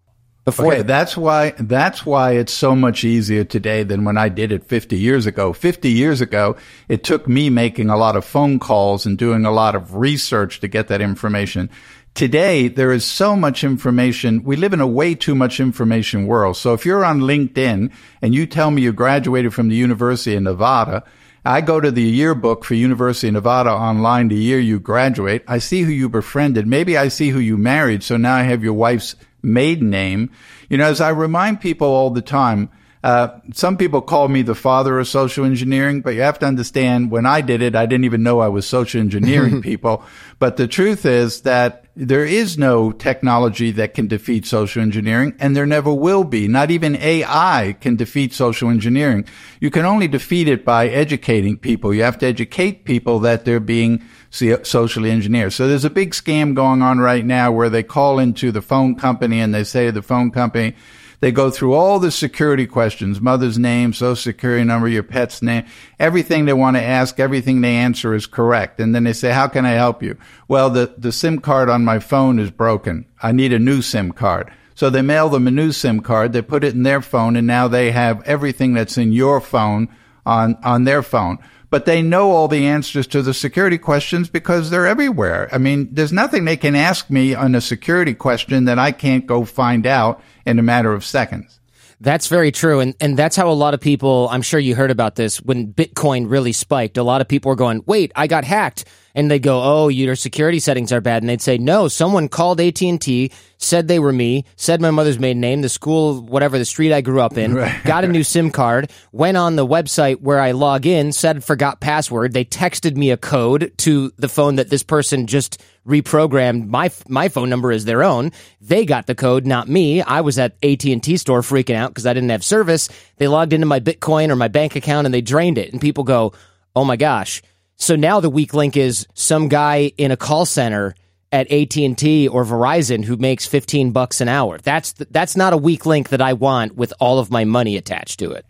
Before 0.46 0.72
okay, 0.72 0.84
that's 0.84 1.18
why 1.18 1.56
that's 1.58 2.06
why 2.06 2.34
it's 2.34 2.54
so 2.54 2.76
much 2.76 3.04
easier 3.04 3.44
today 3.44 3.82
than 3.82 4.06
when 4.06 4.16
I 4.16 4.30
did 4.30 4.52
it 4.52 4.64
50 4.64 4.96
years 4.96 5.26
ago. 5.26 5.54
50 5.54 5.90
years 5.90 6.22
ago, 6.22 6.56
it 6.88 7.04
took 7.04 7.28
me 7.28 7.50
making 7.50 7.90
a 7.90 7.98
lot 7.98 8.16
of 8.16 8.24
phone 8.24 8.60
calls 8.60 9.08
and 9.08 9.18
doing 9.18 9.44
a 9.44 9.52
lot 9.52 9.74
of 9.74 9.96
research 9.96 10.60
to 10.60 10.68
get 10.68 10.88
that 10.90 11.02
information. 11.02 11.72
Today, 12.14 12.68
there 12.68 12.92
is 12.92 13.04
so 13.04 13.36
much 13.36 13.64
information. 13.64 14.44
We 14.44 14.56
live 14.56 14.72
in 14.72 14.82
a 14.82 14.88
way 14.88 15.16
too 15.16 15.34
much 15.34 15.60
information 15.60 16.28
world. 16.28 16.58
So 16.58 16.76
if 16.76 16.86
you're 16.86 17.04
on 17.04 17.22
LinkedIn 17.22 17.92
and 18.22 18.36
you 18.36 18.46
tell 18.46 18.70
me 18.70 18.84
you 18.84 18.94
graduated 18.94 19.52
from 19.52 19.70
the 19.70 19.76
University 19.76 20.36
of 20.36 20.44
Nevada, 20.44 21.04
I 21.44 21.62
go 21.62 21.82
to 21.82 21.90
the 21.90 22.04
yearbook 22.04 22.64
for 22.64 22.76
University 22.76 23.30
of 23.30 23.34
Nevada 23.34 23.72
online 23.72 24.28
the 24.28 24.36
year 24.36 24.60
you 24.60 24.80
graduate. 24.80 25.44
I 25.48 25.58
see 25.58 25.82
who 25.82 25.92
you 25.92 26.08
befriended. 26.08 26.68
Maybe 26.68 26.98
I 26.98 27.08
see 27.08 27.30
who 27.30 27.40
you 27.40 27.58
married. 27.58 28.04
So 28.04 28.16
now 28.16 28.36
I 28.36 28.44
have 28.44 28.64
your 28.64 28.74
wife's 28.74 29.16
maiden 29.46 29.90
name. 29.90 30.32
You 30.70 30.78
know, 30.78 30.86
as 30.86 31.02
I 31.02 31.10
remind 31.10 31.62
people 31.62 31.88
all 31.88 32.10
the 32.10 32.22
time, 32.22 32.70
uh, 33.06 33.40
some 33.54 33.78
people 33.78 34.02
call 34.02 34.28
me 34.28 34.42
the 34.42 34.56
father 34.56 34.98
of 34.98 35.08
social 35.08 35.46
engineering, 35.46 36.02
but 36.02 36.16
you 36.16 36.22
have 36.22 36.40
to 36.40 36.48
understand 36.48 37.12
when 37.12 37.28
I 37.28 37.42
did 37.42 37.62
it, 37.62 37.76
I 37.76 37.86
didn't 37.86 38.06
even 38.06 38.24
know 38.24 38.40
I 38.40 38.48
was 38.48 38.66
social 38.66 39.00
engineering 39.00 39.62
people. 39.70 40.04
But 40.40 40.58
the 40.58 40.68
truth 40.68 41.06
is 41.06 41.42
that 41.42 41.86
there 41.96 42.26
is 42.26 42.58
no 42.58 42.92
technology 42.92 43.70
that 43.72 43.94
can 43.94 44.08
defeat 44.08 44.48
social 44.48 44.82
engineering, 44.82 45.36
and 45.40 45.56
there 45.56 45.68
never 45.68 45.94
will 45.94 46.24
be. 46.24 46.48
Not 46.48 46.72
even 46.72 46.96
AI 46.96 47.78
can 47.80 47.96
defeat 47.96 48.34
social 48.34 48.72
engineering. 48.72 49.26
You 49.60 49.70
can 49.70 49.86
only 49.86 50.08
defeat 50.08 50.48
it 50.48 50.66
by 50.66 50.88
educating 50.88 51.58
people. 51.58 51.94
You 51.94 52.02
have 52.02 52.18
to 52.20 52.26
educate 52.26 52.86
people 52.86 53.20
that 53.20 53.46
they're 53.46 53.60
being 53.60 54.04
socially 54.36 55.12
engineered. 55.12 55.54
So 55.54 55.68
there's 55.68 55.86
a 55.86 55.90
big 55.90 56.12
scam 56.12 56.56
going 56.56 56.82
on 56.82 57.00
right 57.00 57.26
now 57.26 57.52
where 57.52 57.70
they 57.70 57.84
call 57.84 58.20
into 58.20 58.52
the 58.52 58.62
phone 58.62 58.96
company 58.96 59.40
and 59.40 59.54
they 59.54 59.64
say 59.64 59.86
to 59.86 59.92
the 59.92 60.02
phone 60.02 60.32
company, 60.32 60.76
they 61.22 61.32
go 61.32 61.50
through 61.50 61.74
all 61.74 62.00
the 62.00 62.12
security 62.12 62.68
questions, 62.68 63.22
mother's 63.22 63.58
name, 63.58 63.94
social 63.94 64.16
security 64.16 64.64
number, 64.66 64.88
your 64.88 65.04
pet's 65.04 65.42
name, 65.42 65.66
everything 65.98 66.46
they 66.46 66.54
want 66.54 66.76
to 66.76 66.84
ask, 66.84 67.20
everything 67.20 67.62
they 67.62 67.78
answer 67.78 68.14
is 68.14 68.28
correct. 68.28 68.80
And 68.80 68.94
then 68.94 69.06
they 69.06 69.14
say, 69.14 69.32
how 69.32 69.48
can 69.48 69.66
I 69.66 69.72
help 69.72 70.04
you? 70.04 70.18
Well, 70.48 70.70
the, 70.70 70.94
the 70.98 71.12
SIM 71.12 71.40
card 71.40 71.70
on 71.70 71.86
my 71.86 72.00
phone 72.00 72.38
is 72.38 72.52
broken. 72.52 73.06
I 73.24 73.32
need 73.32 73.54
a 73.54 73.60
new 73.60 73.82
SIM 73.82 74.12
card. 74.12 74.52
So 74.76 74.90
they 74.90 75.02
mail 75.02 75.30
them 75.30 75.48
a 75.48 75.52
new 75.52 75.72
SIM 75.72 76.02
card. 76.02 76.34
They 76.34 76.42
put 76.42 76.66
it 76.66 76.74
in 76.74 76.84
their 76.84 77.02
phone 77.02 77.38
and 77.38 77.48
now 77.48 77.70
they 77.70 77.92
have 77.92 78.22
everything 78.24 78.74
that's 78.74 78.98
in 78.98 79.14
your 79.14 79.40
phone 79.40 79.88
on, 80.26 80.58
on 80.64 80.84
their 80.84 81.02
phone 81.02 81.40
but 81.70 81.86
they 81.86 82.02
know 82.02 82.32
all 82.32 82.48
the 82.48 82.66
answers 82.66 83.08
to 83.08 83.22
the 83.22 83.34
security 83.34 83.78
questions 83.78 84.30
because 84.30 84.70
they're 84.70 84.88
everywhere. 84.88 85.50
I 85.52 85.58
mean, 85.58 85.90
there's 85.92 86.12
nothing 86.12 86.46
they 86.46 86.58
can 86.58 86.76
ask 86.76 87.10
me 87.10 87.34
on 87.34 87.56
a 87.56 87.62
security 87.62 88.14
question 88.14 88.66
that 88.66 88.80
I 88.80 88.92
can't 88.92 89.26
go 89.26 89.46
find 89.46 89.86
out 89.86 90.22
in 90.46 90.60
a 90.60 90.64
matter 90.64 90.94
of 90.94 91.04
seconds. 91.04 91.60
That's 92.02 92.28
very 92.28 92.52
true. 92.52 92.82
And, 92.82 92.94
and 93.00 93.18
that's 93.18 93.36
how 93.36 93.50
a 93.50 93.54
lot 93.54 93.74
of 93.74 93.80
people, 93.80 94.28
I'm 94.30 94.42
sure 94.42 94.60
you 94.60 94.76
heard 94.76 94.92
about 94.92 95.16
this 95.16 95.42
when 95.42 95.74
Bitcoin 95.74 96.30
really 96.30 96.52
spiked. 96.52 96.98
A 96.98 97.04
lot 97.04 97.22
of 97.22 97.28
people 97.28 97.50
were 97.50 97.56
going, 97.56 97.84
wait, 97.86 98.12
I 98.16 98.28
got 98.28 98.44
hacked 98.44 98.86
and 99.16 99.32
they 99.32 99.40
go, 99.40 99.62
"Oh, 99.64 99.88
your 99.88 100.16
security 100.16 100.60
settings 100.60 100.92
are 100.92 101.02
bad," 101.02 101.24
and 101.24 101.30
they'd 101.30 101.42
say, 101.42 101.58
"No, 101.58 101.88
someone 101.88 102.28
called 102.28 102.62
AT 102.62 102.82
and 102.88 103.02
T, 103.02 103.32
said 103.58 103.88
they 103.88 104.00
were 104.00 104.14
me, 104.14 104.46
said 104.56 104.82
my 104.82 104.92
mother's 104.92 105.18
maiden 105.20 105.42
name, 105.42 105.62
the 105.62 105.70
school, 105.70 106.22
whatever, 106.22 106.58
the 106.58 106.66
street 106.66 106.94
I 106.94 107.02
grew 107.02 107.22
up 107.22 107.38
in, 107.38 107.54
right. 107.54 107.84
got 107.84 108.04
a 108.04 108.08
new 108.08 108.24
SIM 108.36 108.52
card, 108.52 108.92
went 109.12 109.38
on 109.38 109.56
the 109.56 109.66
website 109.66 110.22
where 110.22 110.40
I 110.40 110.52
log 110.52 110.86
in, 110.86 111.12
said 111.12 111.44
forgot 111.44 111.80
password. 111.80 112.34
They 112.34 112.46
texted 112.46 112.96
me 112.96 113.12
a 113.12 113.18
code 113.18 113.74
to 113.80 114.12
the 114.18 114.30
phone 114.30 114.58
that 114.58 114.70
this 114.70 114.84
person 114.84 115.28
just 115.28 115.62
reprogrammed. 115.88 116.68
My 116.68 116.92
my 117.08 117.30
phone 117.30 117.50
number 117.50 117.72
is 117.72 117.86
their 117.86 118.04
own. 118.04 118.32
They 118.62 118.86
got 118.86 119.08
the 119.08 119.16
code, 119.16 119.46
not 119.46 119.68
me. 119.70 120.02
I 120.02 120.22
was 120.22 120.38
at 120.38 120.56
AT 120.64 120.84
and 120.86 121.02
T 121.02 121.18
store 121.18 121.42
freaking 121.42 121.76
out 121.76 121.92
because 121.92 122.06
I 122.06 122.14
didn't 122.14 122.30
have 122.30 122.44
service. 122.44 122.90
They 123.18 123.28
logged 123.28 123.54
into 123.54 123.66
my 123.66 123.80
Bitcoin 123.80 124.30
or 124.30 124.36
my 124.36 124.48
bank 124.48 124.76
account 124.76 125.06
and 125.06 125.14
they 125.14 125.22
drained 125.22 125.58
it. 125.58 125.72
And 125.72 125.82
people 125.82 126.04
go, 126.04 126.34
"Oh 126.76 126.86
my 126.86 126.98
gosh." 126.98 127.42
So 127.78 127.96
now 127.96 128.20
the 128.20 128.30
weak 128.30 128.54
link 128.54 128.78
is 128.78 129.08
some 129.14 129.48
guy 129.48 129.92
in 129.98 130.12
a 130.12 130.18
call 130.18 130.46
center 130.46 130.96
at 131.32 131.52
AT&T 131.52 132.28
or 132.30 132.46
Verizon 132.46 133.04
who 133.04 133.18
makes 133.18 133.46
15 133.46 133.92
bucks 133.92 134.22
an 134.22 134.30
hour. 134.30 134.58
That's 134.58 134.94
that's 134.94 135.36
not 135.36 135.54
a 135.54 135.58
weak 135.58 135.86
link 135.86 136.10
that 136.10 136.22
I 136.22 136.34
want 136.34 136.76
with 136.76 136.94
all 137.00 137.20
of 137.20 137.30
my 137.30 137.44
money 137.44 137.76
attached 137.76 138.20
to 138.20 138.32
it. 138.32 138.46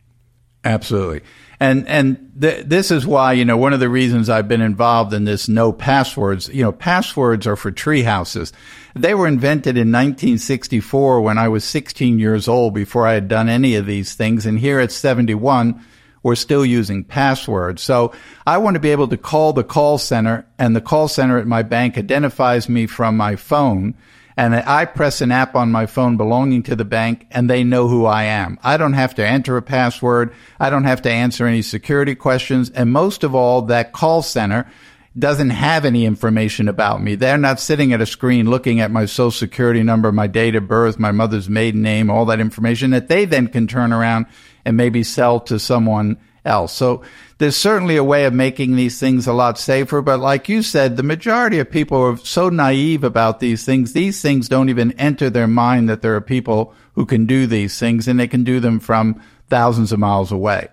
Absolutely. 0.63 1.21
And 1.59 1.87
and 1.87 2.31
th- 2.39 2.65
this 2.65 2.91
is 2.91 3.07
why, 3.07 3.33
you 3.33 3.45
know, 3.45 3.55
one 3.55 3.73
of 3.73 3.79
the 3.79 3.89
reasons 3.89 4.29
I've 4.29 4.47
been 4.47 4.61
involved 4.61 5.13
in 5.13 5.23
this 5.23 5.47
no 5.47 5.71
passwords, 5.71 6.49
you 6.49 6.63
know, 6.63 6.71
passwords 6.71 7.47
are 7.47 7.55
for 7.55 7.71
tree 7.71 8.03
houses. 8.03 8.51
They 8.95 9.13
were 9.13 9.27
invented 9.27 9.77
in 9.77 9.91
1964 9.91 11.21
when 11.21 11.37
I 11.37 11.47
was 11.47 11.63
16 11.63 12.19
years 12.19 12.47
old 12.47 12.73
before 12.73 13.07
I 13.07 13.13
had 13.13 13.27
done 13.27 13.47
any 13.47 13.75
of 13.75 13.85
these 13.85 14.15
things 14.15 14.45
and 14.45 14.59
here 14.59 14.79
at 14.79 14.91
71 14.91 15.83
we're 16.25 16.33
still 16.33 16.65
using 16.65 17.03
passwords. 17.03 17.83
So 17.83 18.11
I 18.47 18.57
want 18.57 18.73
to 18.73 18.79
be 18.79 18.89
able 18.89 19.09
to 19.09 19.15
call 19.15 19.53
the 19.53 19.63
call 19.63 19.99
center 19.99 20.47
and 20.57 20.75
the 20.75 20.81
call 20.81 21.07
center 21.07 21.37
at 21.37 21.45
my 21.45 21.61
bank 21.61 21.99
identifies 21.99 22.67
me 22.67 22.87
from 22.87 23.15
my 23.15 23.35
phone 23.35 23.93
and 24.35 24.55
I 24.55 24.85
press 24.85 25.21
an 25.21 25.31
app 25.31 25.53
on 25.55 25.71
my 25.71 25.85
phone 25.85 26.17
belonging 26.17 26.63
to 26.63 26.75
the 26.75 26.83
bank 26.83 27.27
and 27.29 27.47
they 27.47 27.63
know 27.63 27.87
who 27.87 28.07
I 28.07 28.23
am. 28.23 28.57
I 28.63 28.77
don't 28.77 28.93
have 28.93 29.13
to 29.15 29.25
enter 29.25 29.55
a 29.55 29.61
password. 29.61 30.33
I 30.59 30.71
don't 30.71 30.85
have 30.85 31.03
to 31.03 31.11
answer 31.11 31.45
any 31.45 31.61
security 31.61 32.15
questions. 32.15 32.71
And 32.71 32.91
most 32.91 33.23
of 33.23 33.35
all, 33.35 33.61
that 33.61 33.93
call 33.93 34.23
center 34.23 34.65
doesn't 35.17 35.51
have 35.51 35.85
any 35.85 36.07
information 36.07 36.67
about 36.67 37.03
me. 37.03 37.13
They're 37.13 37.37
not 37.37 37.59
sitting 37.59 37.93
at 37.93 38.01
a 38.01 38.05
screen 38.07 38.49
looking 38.49 38.79
at 38.79 38.89
my 38.89 39.05
social 39.05 39.29
security 39.29 39.83
number, 39.83 40.11
my 40.11 40.25
date 40.25 40.55
of 40.55 40.67
birth, 40.67 40.97
my 40.97 41.11
mother's 41.11 41.47
maiden 41.47 41.83
name, 41.83 42.09
all 42.09 42.25
that 42.25 42.39
information 42.39 42.89
that 42.91 43.09
they 43.09 43.25
then 43.25 43.47
can 43.47 43.67
turn 43.67 43.93
around 43.93 44.25
and 44.65 44.75
maybe 44.75 45.03
sell 45.03 45.39
to 45.41 45.59
someone 45.59 46.17
else. 46.43 46.73
So 46.73 47.03
there's 47.37 47.55
certainly 47.55 47.97
a 47.97 48.03
way 48.03 48.25
of 48.25 48.33
making 48.33 48.75
these 48.75 48.99
things 48.99 49.27
a 49.27 49.33
lot 49.33 49.57
safer. 49.57 50.01
But 50.01 50.19
like 50.19 50.47
you 50.47 50.61
said, 50.61 50.95
the 50.95 51.03
majority 51.03 51.59
of 51.59 51.69
people 51.69 51.99
are 52.01 52.17
so 52.17 52.49
naive 52.49 53.03
about 53.03 53.39
these 53.39 53.65
things. 53.65 53.93
These 53.93 54.21
things 54.21 54.47
don't 54.47 54.69
even 54.69 54.91
enter 54.93 55.29
their 55.29 55.47
mind 55.47 55.89
that 55.89 56.01
there 56.01 56.15
are 56.15 56.21
people 56.21 56.73
who 56.93 57.05
can 57.05 57.25
do 57.25 57.47
these 57.47 57.77
things 57.77 58.07
and 58.07 58.19
they 58.19 58.27
can 58.27 58.43
do 58.43 58.59
them 58.59 58.79
from 58.79 59.21
thousands 59.49 59.91
of 59.91 59.99
miles 59.99 60.31
away. 60.31 60.67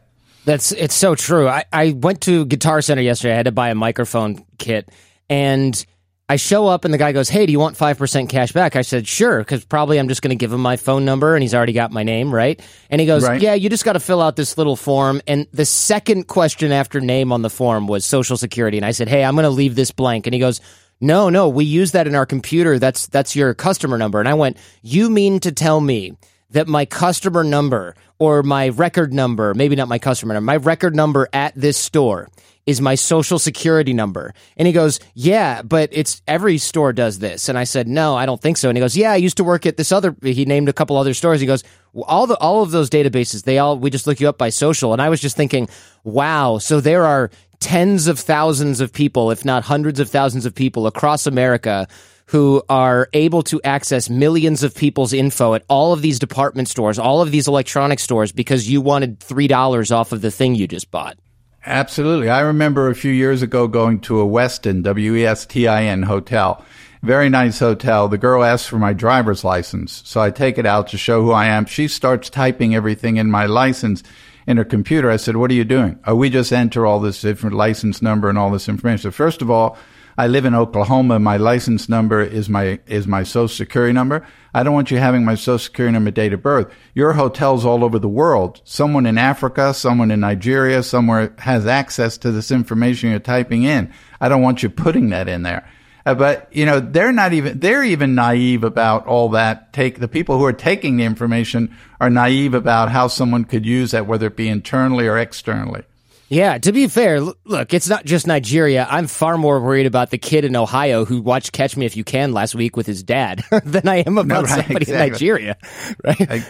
That's 0.45 0.73
it's 0.73 0.95
so 0.95 1.15
true. 1.15 1.49
I, 1.49 1.65
I 1.73 1.93
went 1.93 2.23
to 2.23 2.45
Guitar 2.47 2.83
Center 2.83 3.03
yesterday. 3.03 3.33
I 3.33 3.37
had 3.37 3.47
to 3.47 3.53
buy 3.53 3.71
a 3.71 3.77
microphone 3.77 4.45
kit, 4.59 4.89
and 5.31 5.87
I 6.33 6.37
show 6.37 6.67
up 6.67 6.87
and 6.87 6.95
the 6.95 6.99
guy 6.99 7.13
goes, 7.13 7.29
"Hey, 7.29 7.45
do 7.45 7.53
you 7.53 7.59
want 7.59 7.77
five 7.77 7.99
percent 7.99 8.31
cash 8.31 8.53
back?" 8.53 8.75
I 8.75 8.81
said, 8.81 9.07
"Sure," 9.07 9.41
because 9.41 9.67
probably 9.67 9.99
I'm 9.99 10.09
just 10.09 10.23
going 10.23 10.31
to 10.31 10.37
give 10.43 10.51
him 10.51 10.63
my 10.63 10.77
phone 10.77 11.05
number, 11.05 11.35
and 11.35 11.43
he's 11.43 11.55
already 11.55 11.75
got 11.75 11.93
my 11.93 12.05
name, 12.05 12.35
right? 12.35 12.59
And 12.89 13.03
he 13.03 13.07
goes, 13.07 13.23
Right. 13.23 13.39
"Yeah, 13.39 13.53
you 13.53 13.69
just 13.69 13.85
got 13.85 13.93
to 13.93 14.01
fill 14.01 14.23
out 14.23 14.35
this 14.35 14.57
little 14.57 14.75
form." 14.75 15.21
And 15.27 15.47
the 15.53 15.67
second 15.67 16.29
question 16.29 16.73
after 16.73 17.03
name 17.03 17.33
on 17.33 17.43
the 17.43 17.51
form 17.51 17.87
was 17.87 18.07
Social 18.07 18.39
Security, 18.39 18.79
and 18.79 18.87
I 18.87 18.93
said, 18.93 19.09
"Hey, 19.09 19.23
I'm 19.23 19.35
going 19.35 19.45
to 19.45 19.51
leave 19.51 19.75
this 19.75 19.91
blank," 19.91 20.27
and 20.27 20.33
he 20.33 20.41
goes. 20.41 20.63
No, 21.05 21.31
no, 21.31 21.49
we 21.49 21.65
use 21.65 21.91
that 21.93 22.07
in 22.07 22.15
our 22.15 22.27
computer. 22.27 22.79
That's 22.79 23.09
that's 23.09 23.35
your 23.35 23.55
customer 23.55 23.99
number. 23.99 24.21
And 24.21 24.29
I 24.29 24.35
went, 24.35 24.57
"You 24.83 25.11
mean 25.11 25.41
to 25.41 25.51
tell 25.51 25.81
me 25.81 26.13
that 26.51 26.69
my 26.69 26.85
customer 26.85 27.43
number 27.43 27.97
or 28.21 28.45
my 28.45 28.69
record 28.69 29.13
number, 29.13 29.53
maybe 29.53 29.75
not 29.75 29.89
my 29.89 29.99
customer 29.99 30.35
number, 30.35 30.45
my 30.45 30.59
record 30.59 30.95
number 30.95 31.29
at 31.33 31.55
this 31.57 31.77
store 31.77 32.29
is 32.67 32.81
my 32.81 32.95
social 32.95 33.39
security 33.39 33.93
number. 33.93 34.35
And 34.57 34.67
he 34.67 34.73
goes, 34.73 35.01
Yeah, 35.15 35.63
but 35.63 35.91
it's 35.93 36.23
every 36.27 36.59
store 36.59 36.93
does 36.93 37.19
this. 37.19 37.49
And 37.49 37.59
I 37.59 37.65
said, 37.65 37.89
No, 37.89 38.15
I 38.17 38.27
don't 38.27 38.41
think 38.41 38.57
so. 38.57 38.69
And 38.69 38.77
he 38.77 38.81
goes, 38.81 38.97
Yeah, 38.97 39.13
I 39.13 39.17
used 39.17 39.37
to 39.39 39.45
work 39.45 39.67
at 39.67 39.77
this 39.77 39.93
other 39.93 40.15
he 40.23 40.45
named 40.45 40.69
a 40.69 40.73
couple 40.73 40.97
other 40.97 41.15
stores. 41.15 41.41
He 41.41 41.47
goes, 41.47 41.65
all 41.95 42.27
the 42.27 42.37
all 42.39 42.63
of 42.63 42.71
those 42.71 42.89
databases, 42.89 43.45
they 43.45 43.59
all 43.59 43.79
we 43.79 43.91
just 43.91 44.07
look 44.07 44.21
you 44.21 44.29
up 44.29 44.39
by 44.39 44.49
social. 44.49 44.93
And 44.93 45.03
I 45.03 45.09
was 45.09 45.21
just 45.21 45.37
thinking, 45.37 45.69
wow, 46.05 46.59
so 46.59 46.81
there 46.81 47.05
are 47.05 47.31
tens 47.61 48.07
of 48.07 48.19
thousands 48.19 48.81
of 48.81 48.93
people, 48.93 49.31
if 49.31 49.45
not 49.45 49.65
hundreds 49.65 50.01
of 50.01 50.09
thousands 50.09 50.47
of 50.47 50.55
people 50.55 50.87
across 50.87 51.27
America 51.27 51.87
who 52.27 52.63
are 52.69 53.09
able 53.13 53.43
to 53.43 53.61
access 53.63 54.09
millions 54.09 54.63
of 54.63 54.75
people's 54.75 55.13
info 55.13 55.55
at 55.55 55.65
all 55.69 55.93
of 55.93 56.01
these 56.01 56.19
department 56.19 56.67
stores, 56.67 56.99
all 56.99 57.21
of 57.21 57.31
these 57.31 57.47
electronic 57.47 57.99
stores 57.99 58.33
because 58.33 58.71
you 58.71 58.81
wanted 58.81 59.21
$3 59.21 59.95
off 59.95 60.13
of 60.13 60.23
the 60.23 60.31
thing 60.31 60.55
you 60.55 60.67
just 60.67 60.91
bought. 60.91 61.19
Absolutely. 61.65 62.29
I 62.29 62.41
remember 62.41 62.89
a 62.89 62.95
few 62.95 63.13
years 63.13 63.43
ago 63.43 63.69
going 63.69 64.01
to 64.01 64.21
a 64.21 64.27
Westin, 64.27 64.83
W 64.83 65.15
E 65.15 65.25
S 65.25 65.47
T 65.47 65.69
I 65.69 65.85
N 65.85 66.03
hotel. 66.03 66.65
Very 67.03 67.29
nice 67.29 67.59
hotel. 67.59 68.09
The 68.09 68.19
girl 68.19 68.45
asks 68.45 68.69
for 68.69 68.79
my 68.79 68.93
driver's 68.93 69.45
license. 69.45 70.03
So 70.05 70.21
I 70.21 70.31
take 70.31 70.59
it 70.59 70.67
out 70.67 70.89
to 70.89 70.99
show 70.99 71.23
who 71.23 71.33
I 71.33 71.47
am. 71.47 71.67
She 71.67 71.89
starts 71.89 72.31
typing 72.31 72.75
everything 72.75 73.17
in 73.17 73.31
my 73.31 73.47
license 73.47 74.03
in 74.47 74.57
her 74.57 74.65
computer. 74.65 75.11
I 75.11 75.17
said, 75.17 75.37
What 75.37 75.51
are 75.51 75.55
you 75.55 75.65
doing? 75.65 75.99
Oh, 76.05 76.17
we 76.17 76.31
just 76.31 76.53
enter 76.53 76.85
all 76.85 76.99
this 76.99 77.21
different 77.21 77.55
license 77.55 78.03
number 78.03 78.29
and 78.29 78.39
all 78.39 78.51
this 78.51 78.69
information. 78.69 79.03
So 79.03 79.11
first 79.13 79.41
of 79.41 79.51
all, 79.51 79.77
I 80.17 80.27
live 80.27 80.45
in 80.45 80.55
Oklahoma. 80.55 81.19
My 81.19 81.37
license 81.37 81.89
number 81.89 82.23
is 82.23 82.49
my 82.49 82.81
is 82.87 83.07
my 83.07 83.23
social 83.23 83.49
security 83.49 83.93
number. 83.93 84.27
I 84.55 84.63
don't 84.63 84.75
want 84.75 84.91
you 84.91 84.99
having 84.99 85.25
my 85.25 85.35
social 85.35 85.59
security 85.59 85.93
number, 85.93 86.11
date 86.11 86.33
of 86.33 86.43
birth. 86.43 86.73
Your 86.95 87.15
hotels 87.15 87.65
all 87.65 87.83
over 87.83 87.99
the 87.99 88.09
world. 88.09 88.61
Someone 88.65 89.07
in 89.07 89.17
Africa, 89.17 89.73
someone 89.73 90.11
in 90.11 90.21
Nigeria, 90.21 90.83
somewhere 90.83 91.35
has 91.39 91.67
access 91.67 92.19
to 92.19 92.31
this 92.31 92.51
information 92.51 93.11
you're 93.11 93.19
typing 93.19 93.63
in. 93.63 93.93
I 94.21 94.29
don't 94.29 94.43
want 94.43 94.63
you 94.63 94.69
putting 94.69 95.11
that 95.11 95.29
in 95.29 95.43
there. 95.43 95.69
Uh, 96.05 96.15
but 96.15 96.49
you 96.53 96.67
know 96.67 96.81
they're 96.81 97.13
not 97.13 97.33
even 97.33 97.61
they're 97.61 97.85
even 97.85 98.15
naive 98.15 98.65
about 98.65 99.07
all 99.07 99.31
that. 99.31 99.73
Take 99.73 100.01
the 100.01 100.09
people 100.09 100.37
who 100.37 100.45
are 100.45 100.53
taking 100.53 100.97
the 100.97 101.05
information 101.05 101.75
are 102.01 102.11
naive 102.11 102.55
about 102.55 102.91
how 102.91 103.07
someone 103.07 103.45
could 103.45 103.65
use 103.65 103.93
that, 103.93 104.07
whether 104.07 104.27
it 104.27 104.37
be 104.37 104.49
internally 104.49 105.07
or 105.07 105.17
externally. 105.17 105.85
Yeah, 106.33 106.57
to 106.57 106.73
be 106.73 106.87
fair, 106.89 107.21
look, 107.21 107.75
it's 107.75 107.91
not 107.91 108.07
just 108.07 108.27
Nigeria. 108.27 108.87
I'm 108.91 109.07
far 109.07 109.37
more 109.37 109.61
worried 109.61 109.85
about 109.85 110.09
the 110.11 110.17
kid 110.17 110.47
in 110.47 110.57
Ohio 110.57 111.05
who 111.05 111.21
watched 111.21 111.53
Catch 111.53 111.77
Me 111.77 111.85
If 111.85 111.95
You 111.95 112.05
Can 112.05 112.33
last 112.33 112.55
week 112.55 112.75
with 112.75 112.87
his 112.87 113.03
dad 113.03 113.45
than 113.65 113.87
I 113.87 113.97
am 113.97 114.17
about 114.17 114.45
right, 114.49 114.65
somebody 114.65 114.91
in. 114.91 114.99
Nigeria. 114.99 115.59
Right? 116.05 116.31
I- 116.31 116.47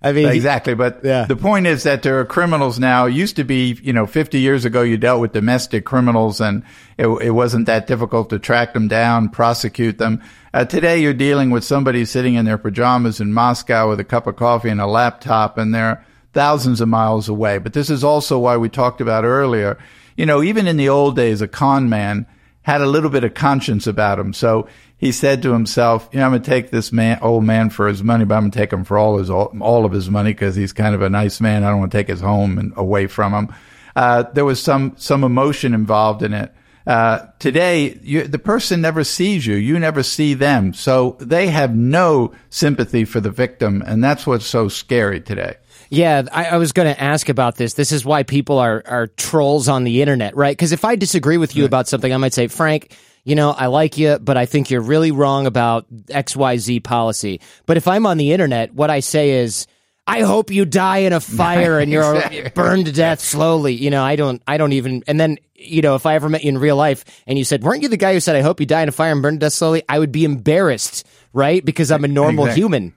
I 0.00 0.12
mean, 0.12 0.28
Exactly, 0.28 0.74
but 0.74 1.00
Yeah. 1.02 1.24
the 1.24 1.34
point 1.34 1.66
is 1.66 1.82
that 1.82 2.04
there 2.04 2.20
are 2.20 2.24
criminals 2.24 2.78
now. 2.78 3.06
It 3.06 3.14
used 3.14 3.34
to 3.34 3.42
be, 3.42 3.76
you 3.82 3.92
know, 3.92 4.06
50 4.06 4.38
years 4.38 4.64
ago, 4.64 4.82
you 4.82 4.96
dealt 4.96 5.20
with 5.20 5.32
domestic 5.32 5.84
criminals, 5.84 6.40
and 6.40 6.62
it, 6.96 7.08
it 7.08 7.30
wasn't 7.32 7.66
that 7.66 7.88
difficult 7.88 8.30
to 8.30 8.38
track 8.38 8.74
them 8.74 8.86
down, 8.86 9.28
prosecute 9.30 9.98
them. 9.98 10.22
Uh, 10.54 10.64
today, 10.64 11.00
you're 11.00 11.14
dealing 11.14 11.50
with 11.50 11.64
somebody 11.64 12.04
sitting 12.04 12.34
in 12.34 12.44
their 12.44 12.58
pajamas 12.58 13.20
in 13.20 13.32
Moscow 13.32 13.88
with 13.88 13.98
a 13.98 14.04
cup 14.04 14.28
of 14.28 14.36
coffee 14.36 14.68
and 14.68 14.80
a 14.80 14.86
laptop, 14.86 15.58
and 15.58 15.74
they're 15.74 16.04
thousands 16.32 16.80
of 16.80 16.88
miles 16.88 17.28
away. 17.28 17.58
But 17.58 17.72
this 17.72 17.90
is 17.90 18.04
also 18.04 18.38
why 18.38 18.56
we 18.56 18.68
talked 18.68 19.00
about 19.00 19.24
earlier. 19.24 19.78
You 20.16 20.26
know, 20.26 20.42
even 20.42 20.66
in 20.66 20.76
the 20.76 20.88
old 20.88 21.16
days, 21.16 21.40
a 21.40 21.48
con 21.48 21.88
man 21.88 22.26
had 22.62 22.80
a 22.80 22.86
little 22.86 23.08
bit 23.08 23.24
of 23.24 23.34
conscience 23.34 23.86
about 23.86 24.18
him. 24.18 24.32
So 24.32 24.68
he 24.98 25.12
said 25.12 25.42
to 25.42 25.52
himself, 25.52 26.08
you 26.12 26.18
know, 26.18 26.26
I'm 26.26 26.32
going 26.32 26.42
to 26.42 26.50
take 26.50 26.70
this 26.70 26.92
man, 26.92 27.18
old 27.22 27.44
man 27.44 27.70
for 27.70 27.88
his 27.88 28.02
money, 28.02 28.24
but 28.24 28.34
I'm 28.34 28.42
going 28.42 28.50
to 28.50 28.58
take 28.58 28.72
him 28.72 28.84
for 28.84 28.98
all 28.98 29.18
his, 29.18 29.30
all 29.30 29.84
of 29.84 29.92
his 29.92 30.10
money 30.10 30.32
because 30.32 30.54
he's 30.54 30.72
kind 30.72 30.94
of 30.94 31.02
a 31.02 31.08
nice 31.08 31.40
man. 31.40 31.64
I 31.64 31.70
don't 31.70 31.78
want 31.78 31.92
to 31.92 31.98
take 31.98 32.08
his 32.08 32.20
home 32.20 32.58
and 32.58 32.72
away 32.76 33.06
from 33.06 33.32
him. 33.32 33.54
Uh, 33.96 34.24
there 34.34 34.44
was 34.44 34.62
some, 34.62 34.94
some 34.96 35.24
emotion 35.24 35.72
involved 35.72 36.22
in 36.22 36.34
it. 36.34 36.52
Uh, 36.86 37.26
today, 37.38 37.98
you, 38.02 38.24
the 38.24 38.38
person 38.38 38.80
never 38.80 39.04
sees 39.04 39.46
you. 39.46 39.54
You 39.54 39.78
never 39.78 40.02
see 40.02 40.34
them. 40.34 40.72
So 40.72 41.16
they 41.20 41.48
have 41.48 41.76
no 41.76 42.32
sympathy 42.50 43.04
for 43.04 43.20
the 43.20 43.30
victim. 43.30 43.82
And 43.86 44.02
that's 44.02 44.26
what's 44.26 44.46
so 44.46 44.68
scary 44.68 45.20
today. 45.20 45.56
Yeah, 45.90 46.22
I, 46.32 46.46
I 46.46 46.56
was 46.58 46.72
going 46.72 46.92
to 46.92 47.00
ask 47.00 47.28
about 47.28 47.56
this. 47.56 47.74
This 47.74 47.92
is 47.92 48.04
why 48.04 48.22
people 48.22 48.58
are 48.58 48.82
are 48.86 49.06
trolls 49.06 49.68
on 49.68 49.84
the 49.84 50.02
internet, 50.02 50.36
right? 50.36 50.52
Because 50.56 50.72
if 50.72 50.84
I 50.84 50.96
disagree 50.96 51.38
with 51.38 51.56
you 51.56 51.64
about 51.64 51.88
something, 51.88 52.12
I 52.12 52.16
might 52.18 52.34
say, 52.34 52.46
Frank, 52.48 52.94
you 53.24 53.34
know, 53.34 53.50
I 53.50 53.66
like 53.66 53.96
you, 53.98 54.18
but 54.18 54.36
I 54.36 54.46
think 54.46 54.70
you're 54.70 54.80
really 54.82 55.10
wrong 55.10 55.46
about 55.46 55.86
X 56.10 56.36
Y 56.36 56.56
Z 56.58 56.80
policy. 56.80 57.40
But 57.66 57.76
if 57.78 57.88
I'm 57.88 58.06
on 58.06 58.18
the 58.18 58.32
internet, 58.32 58.74
what 58.74 58.90
I 58.90 59.00
say 59.00 59.30
is. 59.30 59.66
I 60.10 60.22
hope 60.22 60.50
you 60.50 60.64
die 60.64 61.00
in 61.00 61.12
a 61.12 61.20
fire 61.38 61.78
and 61.78 61.92
you're 61.92 62.14
Exactly. 62.16 62.50
burned 62.54 62.86
to 62.86 62.92
death 62.92 63.20
slowly. 63.20 63.74
You 63.74 63.90
know, 63.90 64.02
I 64.02 64.16
don't, 64.16 64.40
I 64.48 64.56
don't 64.56 64.72
even, 64.72 65.04
and 65.06 65.20
then, 65.20 65.36
you 65.54 65.82
know, 65.82 65.96
if 65.96 66.06
I 66.06 66.14
ever 66.14 66.30
met 66.30 66.42
you 66.44 66.48
in 66.48 66.56
real 66.56 66.76
life 66.76 67.04
and 67.26 67.36
you 67.38 67.44
said, 67.44 67.62
weren't 67.62 67.82
you 67.82 67.90
the 67.90 67.98
guy 67.98 68.14
who 68.14 68.20
said, 68.20 68.34
I 68.34 68.40
hope 68.40 68.58
you 68.58 68.64
die 68.64 68.80
in 68.80 68.88
a 68.88 68.92
fire 68.92 69.12
and 69.12 69.20
burn 69.20 69.34
to 69.34 69.40
death 69.40 69.52
slowly? 69.52 69.82
I 69.86 69.98
would 69.98 70.10
be 70.10 70.24
embarrassed, 70.24 71.06
right? 71.34 71.62
Because 71.62 71.90
I'm 71.90 72.04
a 72.04 72.08
normal 72.08 72.44
Exactly. 72.46 72.60
human, 72.62 72.94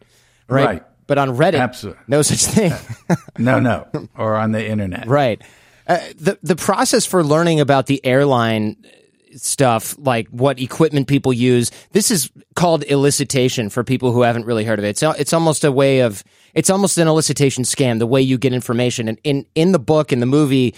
right? 0.47 0.65
Right. 0.65 0.83
But 1.11 1.17
on 1.17 1.35
Reddit, 1.35 1.59
Absolutely. 1.59 2.01
no 2.07 2.21
such 2.21 2.45
thing. 2.45 2.71
No, 3.37 3.59
no. 3.59 3.85
or 4.17 4.35
on 4.37 4.53
the 4.53 4.65
internet. 4.65 5.07
Right. 5.07 5.41
Uh, 5.85 5.97
the 6.15 6.39
the 6.41 6.55
process 6.55 7.05
for 7.05 7.21
learning 7.21 7.59
about 7.59 7.87
the 7.87 7.99
airline 8.05 8.77
stuff, 9.35 9.93
like 9.97 10.29
what 10.29 10.57
equipment 10.61 11.07
people 11.07 11.33
use, 11.33 11.69
this 11.91 12.11
is 12.11 12.31
called 12.55 12.83
elicitation 12.85 13.69
for 13.69 13.83
people 13.83 14.13
who 14.13 14.21
haven't 14.21 14.45
really 14.45 14.63
heard 14.63 14.79
of 14.79 14.85
it. 14.85 14.89
It's 14.89 15.03
it's 15.19 15.33
almost 15.33 15.65
a 15.65 15.71
way 15.71 15.99
of 15.99 16.23
it's 16.53 16.69
almost 16.69 16.97
an 16.97 17.07
elicitation 17.09 17.65
scam. 17.65 17.99
The 17.99 18.07
way 18.07 18.21
you 18.21 18.37
get 18.37 18.53
information, 18.53 19.09
and 19.09 19.19
in 19.25 19.45
in 19.53 19.73
the 19.73 19.79
book 19.79 20.13
in 20.13 20.21
the 20.21 20.25
movie. 20.25 20.73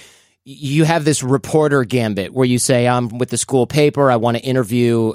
You 0.45 0.83
have 0.83 1.05
this 1.05 1.23
reporter 1.23 1.85
gambit 1.85 2.33
where 2.33 2.45
you 2.45 2.59
say, 2.59 2.85
I'm 2.85 3.17
with 3.17 3.29
the 3.29 3.37
school 3.37 3.65
paper. 3.65 4.11
I 4.11 4.17
want 4.17 4.35
to 4.35 4.43
interview. 4.43 5.13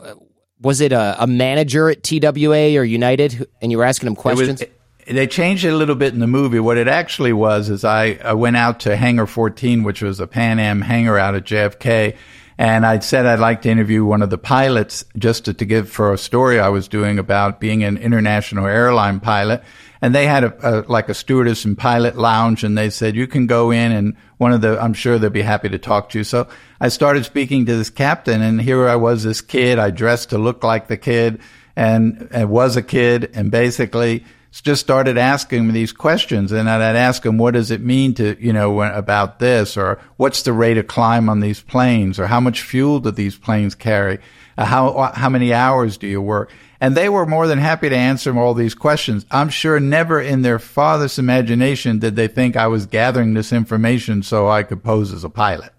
Was 0.62 0.80
it 0.80 0.92
a, 0.92 1.16
a 1.22 1.26
manager 1.26 1.90
at 1.90 2.02
TWA 2.02 2.78
or 2.78 2.82
United? 2.84 3.46
And 3.60 3.70
you 3.70 3.76
were 3.76 3.84
asking 3.84 4.06
him 4.06 4.12
It 4.14 4.24
was- 4.24 4.34
questions? 4.36 4.62
They 5.10 5.26
changed 5.26 5.64
it 5.64 5.72
a 5.72 5.76
little 5.76 5.94
bit 5.94 6.12
in 6.12 6.20
the 6.20 6.26
movie. 6.26 6.60
What 6.60 6.76
it 6.76 6.88
actually 6.88 7.32
was 7.32 7.68
is 7.70 7.84
I, 7.84 8.18
I 8.22 8.34
went 8.34 8.56
out 8.56 8.80
to 8.80 8.96
Hangar 8.96 9.26
14, 9.26 9.82
which 9.82 10.02
was 10.02 10.20
a 10.20 10.26
Pan 10.26 10.58
Am 10.58 10.80
hangar 10.80 11.18
out 11.18 11.34
at 11.34 11.44
JFK, 11.44 12.16
and 12.58 12.84
I 12.84 12.98
said 12.98 13.24
I'd 13.24 13.38
like 13.38 13.62
to 13.62 13.70
interview 13.70 14.04
one 14.04 14.22
of 14.22 14.30
the 14.30 14.38
pilots 14.38 15.04
just 15.16 15.44
to, 15.46 15.54
to 15.54 15.64
give 15.64 15.88
for 15.88 16.12
a 16.12 16.18
story 16.18 16.58
I 16.58 16.68
was 16.68 16.88
doing 16.88 17.18
about 17.18 17.60
being 17.60 17.84
an 17.84 17.96
international 17.96 18.66
airline 18.66 19.20
pilot. 19.20 19.62
And 20.00 20.14
they 20.14 20.26
had 20.26 20.44
a, 20.44 20.54
a 20.62 20.72
like 20.82 21.08
a 21.08 21.14
stewardess 21.14 21.64
and 21.64 21.76
pilot 21.76 22.16
lounge, 22.16 22.62
and 22.62 22.78
they 22.78 22.90
said 22.90 23.16
you 23.16 23.26
can 23.26 23.46
go 23.46 23.72
in, 23.72 23.92
and 23.92 24.16
one 24.36 24.52
of 24.52 24.60
the 24.60 24.80
I'm 24.80 24.94
sure 24.94 25.18
they'll 25.18 25.30
be 25.30 25.42
happy 25.42 25.68
to 25.70 25.78
talk 25.78 26.10
to 26.10 26.18
you. 26.18 26.24
So 26.24 26.48
I 26.80 26.88
started 26.88 27.24
speaking 27.24 27.66
to 27.66 27.76
this 27.76 27.90
captain, 27.90 28.42
and 28.42 28.60
here 28.60 28.88
I 28.88 28.96
was, 28.96 29.24
this 29.24 29.40
kid. 29.40 29.78
I 29.78 29.90
dressed 29.90 30.30
to 30.30 30.38
look 30.38 30.62
like 30.62 30.86
the 30.86 30.96
kid, 30.96 31.40
and, 31.74 32.28
and 32.30 32.50
was 32.50 32.76
a 32.76 32.82
kid, 32.82 33.30
and 33.34 33.50
basically 33.50 34.24
just 34.60 34.80
started 34.80 35.18
asking 35.18 35.66
me 35.66 35.72
these 35.72 35.92
questions 35.92 36.52
and 36.52 36.68
I'd 36.68 36.96
ask 36.96 37.22
them, 37.22 37.38
what 37.38 37.54
does 37.54 37.70
it 37.70 37.80
mean 37.80 38.14
to, 38.14 38.36
you 38.40 38.52
know, 38.52 38.80
about 38.82 39.38
this 39.38 39.76
or 39.76 40.00
what's 40.16 40.42
the 40.42 40.52
rate 40.52 40.78
of 40.78 40.86
climb 40.86 41.28
on 41.28 41.40
these 41.40 41.60
planes 41.60 42.18
or 42.18 42.26
how 42.26 42.40
much 42.40 42.62
fuel 42.62 43.00
do 43.00 43.10
these 43.10 43.36
planes 43.36 43.74
carry? 43.74 44.18
Uh, 44.56 44.64
how, 44.64 45.12
how 45.14 45.28
many 45.28 45.52
hours 45.52 45.96
do 45.96 46.06
you 46.06 46.20
work? 46.20 46.50
And 46.80 46.96
they 46.96 47.08
were 47.08 47.26
more 47.26 47.46
than 47.46 47.58
happy 47.58 47.88
to 47.88 47.96
answer 47.96 48.36
all 48.38 48.54
these 48.54 48.74
questions. 48.74 49.26
I'm 49.30 49.48
sure 49.48 49.80
never 49.80 50.20
in 50.20 50.42
their 50.42 50.58
farthest 50.58 51.18
imagination 51.18 51.98
did 51.98 52.16
they 52.16 52.28
think 52.28 52.56
I 52.56 52.68
was 52.68 52.86
gathering 52.86 53.34
this 53.34 53.52
information 53.52 54.22
so 54.22 54.48
I 54.48 54.62
could 54.62 54.84
pose 54.84 55.12
as 55.12 55.24
a 55.24 55.28
pilot. 55.28 55.72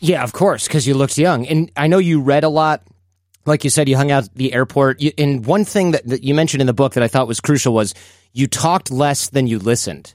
Yeah, 0.00 0.22
of 0.22 0.32
course, 0.32 0.66
because 0.68 0.86
you 0.86 0.94
looked 0.94 1.18
young. 1.18 1.46
And 1.46 1.72
I 1.76 1.86
know 1.86 1.98
you 1.98 2.20
read 2.20 2.44
a 2.44 2.48
lot 2.48 2.82
like 3.46 3.64
you 3.64 3.70
said, 3.70 3.88
you 3.88 3.96
hung 3.96 4.10
out 4.10 4.24
at 4.24 4.34
the 4.34 4.52
airport. 4.52 5.00
You, 5.00 5.12
and 5.18 5.44
one 5.44 5.64
thing 5.64 5.92
that, 5.92 6.06
that, 6.06 6.22
you 6.22 6.34
mentioned 6.34 6.60
in 6.60 6.66
the 6.66 6.72
book 6.72 6.94
that 6.94 7.02
I 7.02 7.08
thought 7.08 7.28
was 7.28 7.40
crucial 7.40 7.74
was 7.74 7.94
you 8.32 8.46
talked 8.46 8.90
less 8.90 9.28
than 9.28 9.46
you 9.46 9.58
listened. 9.58 10.14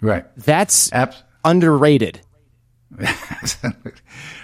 Right. 0.00 0.24
That's 0.36 0.90
underrated. 1.44 2.20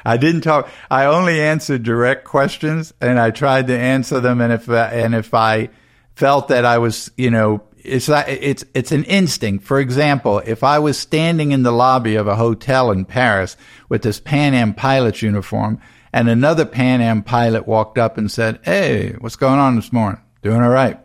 I 0.05 0.17
didn't 0.17 0.41
talk. 0.41 0.69
I 0.91 1.05
only 1.05 1.41
answered 1.41 1.83
direct 1.83 2.25
questions, 2.25 2.93
and 3.01 3.19
I 3.19 3.31
tried 3.31 3.69
to 3.69 3.79
answer 3.79 4.21
them. 4.21 4.41
And 4.41 4.53
if 4.53 4.69
uh, 4.69 4.89
and 4.93 5.15
if 5.15 5.35
I 5.35 5.69
felt 6.15 6.49
that 6.49 6.65
I 6.65 6.79
was, 6.79 7.11
you 7.17 7.31
know, 7.31 7.63
it's 7.77 8.09
it's 8.09 8.65
it's 8.75 8.93
an 8.93 9.05
instinct. 9.05 9.65
For 9.65 9.79
example, 9.79 10.39
if 10.41 10.65
I 10.65 10.79
was 10.79 10.99
standing 10.99 11.53
in 11.53 11.63
the 11.63 11.73
lobby 11.73 12.17
of 12.17 12.27
a 12.27 12.37
hotel 12.37 12.91
in 12.91 13.05
Paris 13.05 13.57
with 13.89 14.03
this 14.03 14.21
Pan 14.21 14.55
Am 14.55 14.75
pilot's 14.75 15.23
uniform, 15.23 15.81
and 16.13 16.29
another 16.29 16.65
Pan 16.65 17.01
Am 17.01 17.23
pilot 17.23 17.67
walked 17.67 17.99
up 17.99 18.19
and 18.19 18.31
said, 18.31 18.61
"Hey, 18.63 19.15
what's 19.19 19.37
going 19.37 19.59
on 19.59 19.77
this 19.77 19.93
morning? 19.93 20.21
Doing 20.43 20.63
all 20.63 20.71
right? 20.71 20.99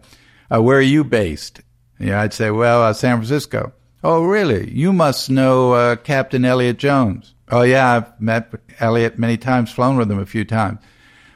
Uh, 0.53 0.61
where 0.61 0.77
are 0.77 0.81
you 0.81 1.03
based?" 1.03 1.61
Yeah, 1.99 2.21
I'd 2.21 2.33
say, 2.33 2.51
well, 2.51 2.83
uh, 2.83 2.93
San 2.93 3.17
Francisco. 3.17 3.73
Oh, 4.03 4.23
really? 4.23 4.71
You 4.71 4.93
must 4.93 5.29
know 5.29 5.73
uh, 5.73 5.95
Captain 5.95 6.45
Elliot 6.45 6.77
Jones. 6.77 7.33
Oh, 7.49 7.61
yeah, 7.61 7.91
I've 7.91 8.21
met 8.21 8.53
Elliot 8.79 9.17
many 9.17 9.37
times, 9.37 9.71
flown 9.71 9.97
with 9.97 10.11
him 10.11 10.19
a 10.19 10.25
few 10.25 10.45
times. 10.45 10.79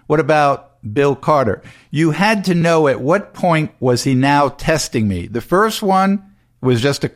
What 0.08 0.20
about 0.20 0.78
Bill 0.94 1.16
Carter? 1.16 1.62
You 1.92 2.12
had 2.12 2.46
to 2.46 2.56
know 2.56 2.88
at 2.88 3.02
what 3.02 3.34
point 3.34 3.72
was 3.80 4.04
he 4.04 4.16
now 4.16 4.50
testing 4.50 5.08
me. 5.08 5.28
The 5.28 5.42
first 5.42 5.82
one 5.82 6.36
was 6.62 6.82
just 6.82 7.04
a 7.04 7.10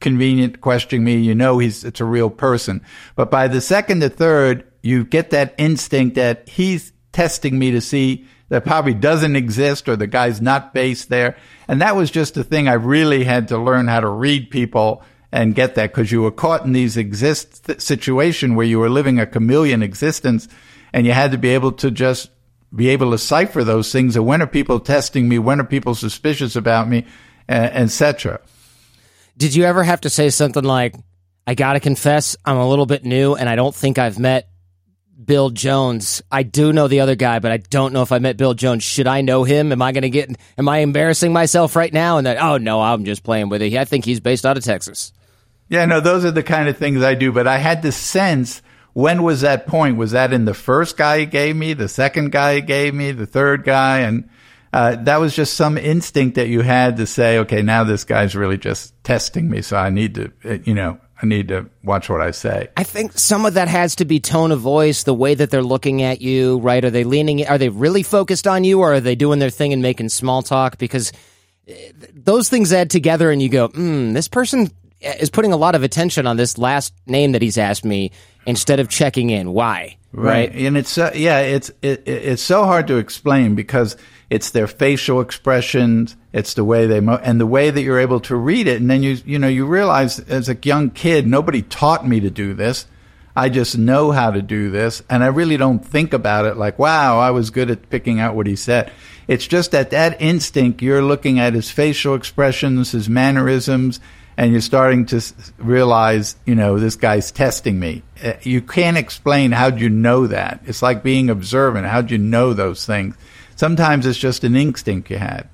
convenient 0.00 0.60
questioning 0.60 1.04
me. 1.04 1.18
You 1.18 1.34
know, 1.34 1.58
he's 1.58 1.84
it's 1.84 2.00
a 2.00 2.04
real 2.04 2.30
person. 2.30 2.82
But 3.14 3.30
by 3.30 3.48
the 3.48 3.60
second 3.60 4.00
to 4.00 4.08
third, 4.08 4.66
you 4.86 5.04
get 5.04 5.30
that 5.30 5.54
instinct 5.58 6.16
that 6.16 6.48
he's 6.48 6.92
testing 7.12 7.58
me 7.58 7.72
to 7.72 7.80
see 7.80 8.26
that 8.48 8.64
probably 8.64 8.94
doesn't 8.94 9.36
exist 9.36 9.88
or 9.88 9.96
the 9.96 10.06
guy's 10.06 10.40
not 10.40 10.72
based 10.72 11.08
there. 11.08 11.36
And 11.66 11.80
that 11.80 11.96
was 11.96 12.10
just 12.10 12.36
a 12.36 12.44
thing 12.44 12.68
I 12.68 12.74
really 12.74 13.24
had 13.24 13.48
to 13.48 13.58
learn 13.58 13.88
how 13.88 14.00
to 14.00 14.08
read 14.08 14.50
people 14.50 15.02
and 15.32 15.54
get 15.54 15.74
that 15.74 15.90
because 15.92 16.12
you 16.12 16.22
were 16.22 16.30
caught 16.30 16.64
in 16.64 16.72
these 16.72 16.96
exist 16.96 17.80
situation 17.80 18.54
where 18.54 18.66
you 18.66 18.78
were 18.78 18.88
living 18.88 19.18
a 19.18 19.26
chameleon 19.26 19.82
existence 19.82 20.46
and 20.92 21.04
you 21.04 21.12
had 21.12 21.32
to 21.32 21.38
be 21.38 21.48
able 21.48 21.72
to 21.72 21.90
just 21.90 22.30
be 22.74 22.88
able 22.90 23.10
to 23.10 23.18
cipher 23.18 23.64
those 23.64 23.90
things. 23.90 24.14
And 24.14 24.26
when 24.26 24.40
are 24.40 24.46
people 24.46 24.78
testing 24.78 25.28
me? 25.28 25.38
When 25.38 25.60
are 25.60 25.64
people 25.64 25.94
suspicious 25.94 26.54
about 26.54 26.88
me? 26.88 27.06
Etc. 27.48 28.40
Did 29.36 29.54
you 29.54 29.64
ever 29.64 29.82
have 29.82 30.02
to 30.02 30.10
say 30.10 30.30
something 30.30 30.64
like, 30.64 30.94
I 31.46 31.54
got 31.54 31.74
to 31.74 31.80
confess, 31.80 32.36
I'm 32.44 32.56
a 32.56 32.68
little 32.68 32.86
bit 32.86 33.04
new 33.04 33.34
and 33.34 33.48
I 33.48 33.56
don't 33.56 33.74
think 33.74 33.98
I've 33.98 34.18
met 34.18 34.48
Bill 35.22 35.50
Jones. 35.50 36.22
I 36.30 36.42
do 36.42 36.72
know 36.72 36.88
the 36.88 37.00
other 37.00 37.14
guy, 37.14 37.38
but 37.38 37.52
I 37.52 37.56
don't 37.56 37.92
know 37.92 38.02
if 38.02 38.12
I 38.12 38.18
met 38.18 38.36
Bill 38.36 38.54
Jones. 38.54 38.82
Should 38.82 39.06
I 39.06 39.22
know 39.22 39.44
him? 39.44 39.72
Am 39.72 39.80
I 39.82 39.92
going 39.92 40.02
to 40.02 40.10
get? 40.10 40.30
Am 40.58 40.68
I 40.68 40.78
embarrassing 40.78 41.32
myself 41.32 41.74
right 41.76 41.92
now? 41.92 42.18
And 42.18 42.26
that? 42.26 42.38
Oh 42.40 42.58
no, 42.58 42.80
I'm 42.80 43.04
just 43.04 43.22
playing 43.22 43.48
with 43.48 43.62
it. 43.62 43.74
I 43.74 43.84
think 43.84 44.04
he's 44.04 44.20
based 44.20 44.44
out 44.44 44.56
of 44.56 44.64
Texas. 44.64 45.12
Yeah, 45.68 45.84
no, 45.86 46.00
those 46.00 46.24
are 46.24 46.30
the 46.30 46.42
kind 46.42 46.68
of 46.68 46.76
things 46.76 47.02
I 47.02 47.14
do. 47.14 47.32
But 47.32 47.46
I 47.46 47.58
had 47.58 47.82
to 47.82 47.92
sense 47.92 48.62
when 48.96 49.22
was 49.22 49.42
that 49.42 49.66
point? 49.66 49.98
Was 49.98 50.12
that 50.12 50.32
in 50.32 50.46
the 50.46 50.54
first 50.54 50.96
guy 50.96 51.18
he 51.18 51.26
gave 51.26 51.54
me, 51.54 51.74
the 51.74 51.86
second 51.86 52.32
guy 52.32 52.54
he 52.54 52.60
gave 52.62 52.94
me, 52.94 53.12
the 53.12 53.26
third 53.26 53.62
guy, 53.62 54.00
and 54.00 54.26
uh, 54.72 54.96
that 54.96 55.18
was 55.18 55.36
just 55.36 55.54
some 55.54 55.76
instinct 55.76 56.36
that 56.36 56.48
you 56.48 56.62
had 56.62 56.96
to 56.96 57.06
say, 57.06 57.38
okay, 57.40 57.60
now 57.60 57.84
this 57.84 58.04
guy's 58.04 58.34
really 58.34 58.56
just 58.56 58.94
testing 59.04 59.50
me, 59.50 59.60
so 59.60 59.76
I 59.76 59.90
need 59.90 60.14
to, 60.14 60.32
uh, 60.46 60.58
you 60.64 60.72
know, 60.72 60.98
I 61.22 61.26
need 61.26 61.48
to 61.48 61.68
watch 61.82 62.10
what 62.10 62.20
I 62.20 62.30
say. 62.30 62.68
I 62.76 62.82
think 62.82 63.18
some 63.18 63.46
of 63.46 63.54
that 63.54 63.68
has 63.68 63.96
to 63.96 64.04
be 64.04 64.20
tone 64.20 64.52
of 64.52 64.60
voice, 64.60 65.04
the 65.04 65.14
way 65.14 65.34
that 65.34 65.50
they're 65.50 65.62
looking 65.62 66.02
at 66.02 66.20
you, 66.20 66.58
right? 66.58 66.84
Are 66.84 66.90
they 66.90 67.04
leaning, 67.04 67.46
are 67.46 67.56
they 67.56 67.70
really 67.70 68.02
focused 68.02 68.46
on 68.46 68.64
you 68.64 68.80
or 68.80 68.94
are 68.94 69.00
they 69.00 69.14
doing 69.14 69.38
their 69.38 69.50
thing 69.50 69.72
and 69.72 69.80
making 69.80 70.10
small 70.10 70.42
talk? 70.42 70.76
Because 70.76 71.12
eh, 71.66 71.92
those 72.12 72.50
things 72.50 72.72
add 72.72 72.90
together 72.90 73.30
and 73.30 73.40
you 73.40 73.48
go, 73.48 73.68
hmm, 73.68 74.12
this 74.12 74.28
person 74.28 74.70
is 75.00 75.30
putting 75.30 75.52
a 75.52 75.56
lot 75.56 75.74
of 75.74 75.82
attention 75.82 76.26
on 76.26 76.36
this 76.36 76.58
last 76.58 76.92
name 77.06 77.32
that 77.32 77.40
he's 77.40 77.56
asked 77.56 77.84
me 77.84 78.10
instead 78.46 78.78
of 78.78 78.88
checking 78.88 79.30
in. 79.30 79.52
Why? 79.52 79.96
Right. 80.12 80.50
right. 80.50 80.54
And 80.54 80.76
it's, 80.76 80.98
uh, 80.98 81.12
yeah, 81.14 81.40
it's, 81.40 81.70
it, 81.80 82.06
it's 82.06 82.42
so 82.42 82.64
hard 82.64 82.88
to 82.88 82.96
explain 82.96 83.54
because 83.54 83.96
it's 84.28 84.50
their 84.50 84.66
facial 84.66 85.20
expressions. 85.20 86.16
It's 86.32 86.54
the 86.54 86.64
way 86.64 86.86
they 86.86 87.00
mo- 87.00 87.20
and 87.22 87.40
the 87.40 87.46
way 87.46 87.70
that 87.70 87.82
you're 87.82 88.00
able 88.00 88.20
to 88.20 88.36
read 88.36 88.66
it. 88.66 88.80
And 88.80 88.90
then 88.90 89.02
you, 89.02 89.18
you 89.24 89.38
know, 89.38 89.48
you 89.48 89.66
realize 89.66 90.18
as 90.18 90.48
a 90.48 90.58
young 90.62 90.90
kid, 90.90 91.26
nobody 91.26 91.62
taught 91.62 92.06
me 92.06 92.20
to 92.20 92.30
do 92.30 92.54
this. 92.54 92.86
I 93.36 93.50
just 93.50 93.76
know 93.76 94.12
how 94.12 94.30
to 94.30 94.40
do 94.42 94.70
this. 94.70 95.02
And 95.10 95.22
I 95.22 95.28
really 95.28 95.56
don't 95.56 95.84
think 95.84 96.12
about 96.12 96.46
it 96.46 96.56
like, 96.56 96.78
wow, 96.78 97.18
I 97.18 97.30
was 97.30 97.50
good 97.50 97.70
at 97.70 97.90
picking 97.90 98.18
out 98.18 98.34
what 98.34 98.46
he 98.46 98.56
said. 98.56 98.90
It's 99.28 99.46
just 99.46 99.72
that 99.72 99.90
that 99.90 100.20
instinct, 100.20 100.82
you're 100.82 101.02
looking 101.02 101.38
at 101.38 101.52
his 101.52 101.70
facial 101.70 102.14
expressions, 102.14 102.92
his 102.92 103.08
mannerisms, 103.08 104.00
and 104.36 104.52
you're 104.52 104.60
starting 104.60 105.06
to 105.06 105.22
realize, 105.58 106.36
you 106.46 106.54
know, 106.54 106.78
this 106.78 106.96
guy's 106.96 107.30
testing 107.30 107.78
me. 107.78 108.02
Uh, 108.22 108.34
you 108.42 108.60
can't 108.60 108.96
explain 108.96 109.52
how'd 109.52 109.80
you 109.80 109.88
know 109.88 110.26
that. 110.26 110.60
It's 110.66 110.82
like 110.82 111.02
being 111.02 111.30
observant. 111.30 111.86
How'd 111.86 112.10
you 112.10 112.18
know 112.18 112.52
those 112.52 112.84
things? 112.84 113.16
Sometimes 113.56 114.06
it's 114.06 114.18
just 114.18 114.44
an 114.44 114.54
instinct 114.54 115.10
you 115.10 115.18
had. 115.18 115.48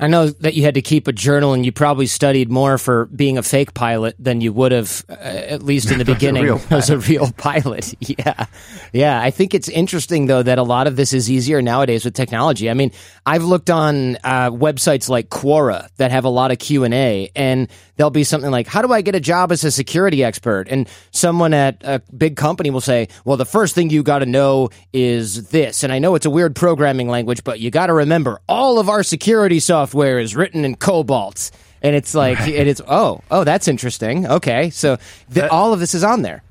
I 0.00 0.06
know 0.06 0.28
that 0.28 0.54
you 0.54 0.62
had 0.62 0.74
to 0.74 0.82
keep 0.82 1.08
a 1.08 1.12
journal, 1.12 1.54
and 1.54 1.66
you 1.66 1.72
probably 1.72 2.06
studied 2.06 2.50
more 2.50 2.78
for 2.78 3.06
being 3.06 3.36
a 3.36 3.42
fake 3.42 3.74
pilot 3.74 4.14
than 4.18 4.40
you 4.40 4.52
would 4.52 4.70
have, 4.70 5.04
uh, 5.08 5.14
at 5.14 5.62
least 5.62 5.90
in 5.90 5.98
the 5.98 6.04
beginning, 6.14 6.48
as 6.70 6.88
a 6.88 6.98
real 6.98 7.32
pilot. 7.32 7.94
yeah, 8.00 8.46
yeah. 8.92 9.20
I 9.20 9.30
think 9.30 9.54
it's 9.54 9.68
interesting 9.68 10.26
though 10.26 10.42
that 10.42 10.58
a 10.58 10.62
lot 10.62 10.86
of 10.86 10.94
this 10.94 11.12
is 11.12 11.28
easier 11.28 11.60
nowadays 11.60 12.04
with 12.04 12.14
technology. 12.14 12.70
I 12.70 12.74
mean, 12.74 12.92
I've 13.26 13.42
looked 13.42 13.70
on 13.70 14.16
uh, 14.22 14.50
websites 14.50 15.08
like 15.08 15.30
Quora 15.30 15.88
that 15.96 16.12
have 16.12 16.24
a 16.24 16.30
lot 16.30 16.52
of 16.52 16.58
Q 16.60 16.84
and 16.84 16.94
A, 16.94 17.30
and 17.34 17.68
there'll 17.98 18.10
be 18.10 18.24
something 18.24 18.50
like, 18.50 18.66
"How 18.66 18.80
do 18.80 18.90
I 18.90 19.02
get 19.02 19.14
a 19.14 19.20
job 19.20 19.52
as 19.52 19.62
a 19.64 19.70
security 19.70 20.24
expert?" 20.24 20.68
And 20.70 20.88
someone 21.10 21.52
at 21.52 21.82
a 21.84 22.00
big 22.16 22.36
company 22.36 22.70
will 22.70 22.80
say, 22.80 23.08
"Well, 23.26 23.36
the 23.36 23.44
first 23.44 23.74
thing 23.74 23.90
you 23.90 24.02
got 24.02 24.20
to 24.20 24.26
know 24.26 24.70
is 24.94 25.50
this." 25.50 25.82
And 25.82 25.92
I 25.92 25.98
know 25.98 26.14
it's 26.14 26.24
a 26.24 26.30
weird 26.30 26.56
programming 26.56 27.08
language, 27.08 27.44
but 27.44 27.60
you 27.60 27.70
got 27.70 27.88
to 27.88 27.92
remember 27.92 28.40
all 28.48 28.78
of 28.78 28.88
our 28.88 29.02
security 29.02 29.60
software 29.60 30.18
is 30.18 30.34
written 30.34 30.64
in 30.64 30.76
COBOL. 30.76 31.50
And 31.82 31.94
it's 31.94 32.14
like, 32.14 32.40
right. 32.40 32.54
and 32.54 32.68
it's, 32.68 32.80
oh, 32.88 33.20
oh, 33.30 33.44
that's 33.44 33.68
interesting. 33.68 34.26
Okay. 34.26 34.70
So 34.70 34.96
the, 35.28 35.42
that, 35.42 35.50
all 35.50 35.72
of 35.72 35.78
this 35.78 35.94
is 35.94 36.02
on 36.02 36.22
there. 36.22 36.42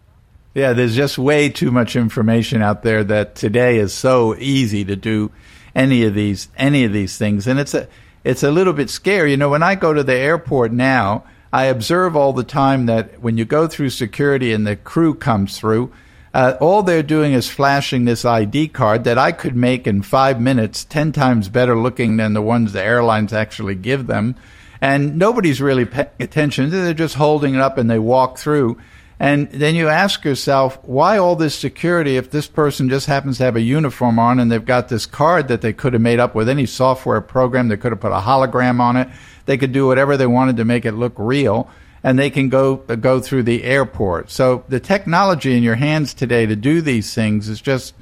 Yeah, 0.53 0.71
there's 0.73 0.95
just 0.95 1.17
way 1.17 1.49
too 1.49 1.69
much 1.71 1.95
information 1.95 2.61
out 2.61 2.83
there 2.83 3.03
that 3.03 3.35
today 3.35 3.77
is 3.77 3.93
so 3.93 4.35
easy 4.37 4.85
to 4.85 4.95
do 4.95 5.31
any 5.75 6.05
of 6.05 6.13
these 6.13 6.47
any 6.57 6.85
of 6.85 6.93
these 6.93 7.19
things 7.19 7.45
and 7.45 7.59
it's 7.59 7.75
a 7.75 7.87
it's 8.27 8.43
a 8.43 8.51
little 8.51 8.73
bit 8.73 8.89
scary. 8.89 9.31
You 9.31 9.37
know, 9.37 9.49
when 9.49 9.63
I 9.63 9.75
go 9.75 9.93
to 9.93 10.03
the 10.03 10.15
airport 10.15 10.73
now, 10.73 11.23
I 11.57 11.63
observe 11.63 12.15
all 12.15 12.33
the 12.33 12.43
time 12.43 12.85
that 12.85 13.19
when 13.19 13.35
you 13.35 13.43
go 13.43 13.65
through 13.65 13.89
security 13.89 14.53
and 14.53 14.67
the 14.67 14.75
crew 14.75 15.15
comes 15.15 15.57
through, 15.57 15.91
uh, 16.31 16.55
all 16.61 16.83
they're 16.83 17.01
doing 17.01 17.33
is 17.33 17.49
flashing 17.49 18.05
this 18.05 18.25
ID 18.25 18.67
card 18.67 19.05
that 19.05 19.17
I 19.17 19.31
could 19.31 19.55
make 19.55 19.87
in 19.87 20.03
five 20.03 20.39
minutes, 20.39 20.85
10 20.85 21.13
times 21.13 21.49
better 21.49 21.75
looking 21.75 22.17
than 22.17 22.33
the 22.33 22.43
ones 22.43 22.73
the 22.73 22.83
airlines 22.83 23.33
actually 23.33 23.73
give 23.73 24.05
them. 24.05 24.35
And 24.81 25.17
nobody's 25.17 25.59
really 25.59 25.85
paying 25.85 26.09
attention. 26.19 26.69
They're 26.69 26.93
just 26.93 27.15
holding 27.15 27.55
it 27.55 27.59
up 27.59 27.79
and 27.79 27.89
they 27.89 27.97
walk 27.97 28.37
through. 28.37 28.77
And 29.19 29.49
then 29.49 29.73
you 29.73 29.89
ask 29.89 30.23
yourself, 30.23 30.77
why 30.83 31.17
all 31.17 31.35
this 31.35 31.55
security 31.55 32.17
if 32.17 32.29
this 32.29 32.45
person 32.45 32.87
just 32.87 33.07
happens 33.07 33.39
to 33.39 33.45
have 33.45 33.55
a 33.55 33.61
uniform 33.61 34.19
on 34.19 34.39
and 34.39 34.51
they've 34.51 34.63
got 34.63 34.89
this 34.89 35.07
card 35.07 35.47
that 35.47 35.61
they 35.61 35.73
could 35.73 35.93
have 35.93 36.03
made 36.03 36.19
up 36.19 36.35
with 36.35 36.49
any 36.49 36.67
software 36.67 37.19
program? 37.19 37.67
They 37.67 37.77
could 37.77 37.93
have 37.93 37.99
put 37.99 38.11
a 38.11 38.19
hologram 38.19 38.79
on 38.79 38.95
it. 38.95 39.07
They 39.47 39.57
could 39.57 39.71
do 39.71 39.87
whatever 39.87 40.15
they 40.15 40.27
wanted 40.27 40.57
to 40.57 40.65
make 40.65 40.85
it 40.85 40.91
look 40.91 41.13
real 41.17 41.69
and 42.03 42.17
they 42.17 42.29
can 42.29 42.49
go 42.49 42.77
go 42.77 43.19
through 43.19 43.43
the 43.43 43.63
airport. 43.63 44.29
So 44.29 44.63
the 44.69 44.79
technology 44.79 45.57
in 45.57 45.63
your 45.63 45.75
hands 45.75 46.13
today 46.13 46.45
to 46.45 46.55
do 46.55 46.81
these 46.81 47.13
things 47.13 47.49
is 47.49 47.59
just 47.59 47.93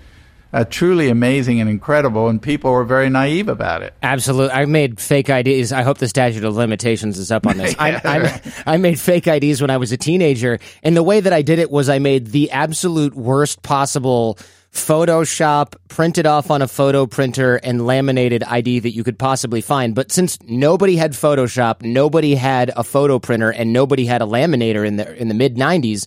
uh, 0.54 0.64
truly 0.64 1.10
amazing 1.10 1.60
and 1.60 1.70
incredible, 1.70 2.30
and 2.30 2.42
people 2.42 2.72
were 2.72 2.86
very 2.86 3.10
naive 3.10 3.50
about 3.50 3.82
it. 3.82 3.94
Absolutely, 4.02 4.54
I 4.54 4.66
made 4.66 5.02
fake 5.02 5.30
IDs. 5.30 5.74
I 5.74 5.82
hope 5.82 5.98
the 5.98 6.08
statute 6.08 6.44
of 6.44 6.56
limitations 6.56 7.18
is 7.18 7.32
up 7.32 7.46
on 7.46 7.58
this. 7.58 7.74
yeah, 7.74 8.00
I, 8.04 8.20
right. 8.20 8.48
I, 8.66 8.74
I 8.76 8.78
made 8.78 9.00
fake 9.00 9.28
IDs 9.28 9.60
when 9.60 9.70
I 9.70 9.78
was 9.78 9.92
a 9.92 9.98
teenager, 9.98 10.60
and 10.82 10.96
the 10.96 11.04
way 11.04 11.20
that 11.20 11.34
I 11.34 11.42
did 11.42 11.60
it 11.60 11.70
was 11.70 11.90
I 11.90 12.00
made 12.00 12.28
the 12.28 12.52
absolute 12.52 13.16
worst 13.16 13.64
possible 13.64 14.38
Photoshop, 14.76 15.76
printed 15.88 16.26
off 16.26 16.52
on 16.52 16.62
a 16.62 16.68
photo 16.68 17.06
printer, 17.06 17.56
and 17.56 17.86
laminated 17.88 18.44
ID 18.44 18.80
that 18.80 18.92
you 18.92 19.06
could 19.06 19.18
possibly 19.18 19.62
find. 19.62 19.96
But 19.96 20.12
since 20.12 20.38
nobody 20.44 20.98
had 20.98 21.14
Photoshop, 21.14 21.82
nobody 21.82 22.36
had 22.36 22.72
a 22.76 22.84
photo 22.84 23.18
printer, 23.18 23.50
and 23.50 23.72
nobody 23.72 24.06
had 24.06 24.22
a 24.22 24.26
laminator 24.26 24.86
in 24.86 24.98
the 24.98 25.16
in 25.16 25.30
the 25.30 25.34
mid 25.34 25.56
'90s, 25.56 26.06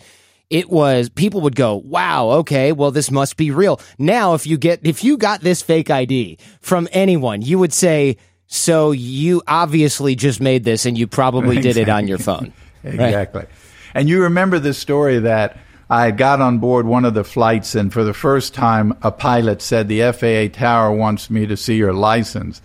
it 0.51 0.69
was 0.69 1.09
people 1.09 1.41
would 1.41 1.57
go, 1.57 1.77
"Wow, 1.77 2.29
okay, 2.41 2.73
well 2.73 2.91
this 2.91 3.11
must 3.11 3.39
be 3.39 3.51
real." 3.51 3.81
Now, 3.99 4.35
if 4.35 4.47
you 4.47 4.59
get 4.59 4.81
if 4.83 5.03
you 5.03 5.16
got 5.16 5.41
this 5.41 5.62
fake 5.62 5.91
ID 5.91 6.37
from 6.61 6.89
anyone, 6.93 7.41
you 7.41 7.59
would 7.59 7.73
say, 7.73 8.19
"So 8.49 8.91
you 8.91 9.43
obviously 9.47 10.14
just 10.14 10.43
made 10.43 10.64
this, 10.64 10.85
and 10.85 10.97
you 10.97 11.07
probably 11.07 11.59
did 11.59 11.79
it 11.79 11.89
on 11.89 12.07
your 12.07 12.19
phone." 12.19 12.53
exactly. 12.85 13.41
Right? 13.41 13.49
And 13.95 14.11
you 14.11 14.23
remember 14.23 14.59
the 14.59 14.75
story 14.75 15.21
that 15.21 15.57
I 15.91 16.11
got 16.11 16.43
on 16.43 16.59
board 16.59 16.86
one 16.86 17.07
of 17.07 17.14
the 17.14 17.24
flights, 17.24 17.74
and 17.74 17.91
for 17.91 18.05
the 18.05 18.12
first 18.12 18.53
time, 18.53 18.97
a 19.03 19.11
pilot 19.11 19.62
said, 19.62 19.89
The 19.89 20.12
FAA 20.12 20.55
tower 20.59 20.93
wants 20.93 21.30
me 21.30 21.47
to 21.47 21.57
see 21.57 21.76
your 21.76 21.95
license. 21.95 22.61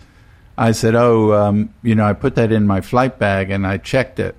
I 0.58 0.72
said, 0.72 0.94
Oh, 0.94 1.32
um, 1.32 1.72
you 1.82 1.94
know, 1.94 2.04
I 2.04 2.12
put 2.12 2.34
that 2.34 2.52
in 2.52 2.66
my 2.66 2.80
flight 2.80 3.18
bag 3.18 3.50
and 3.50 3.66
I 3.66 3.78
checked 3.78 4.20
it. 4.20 4.36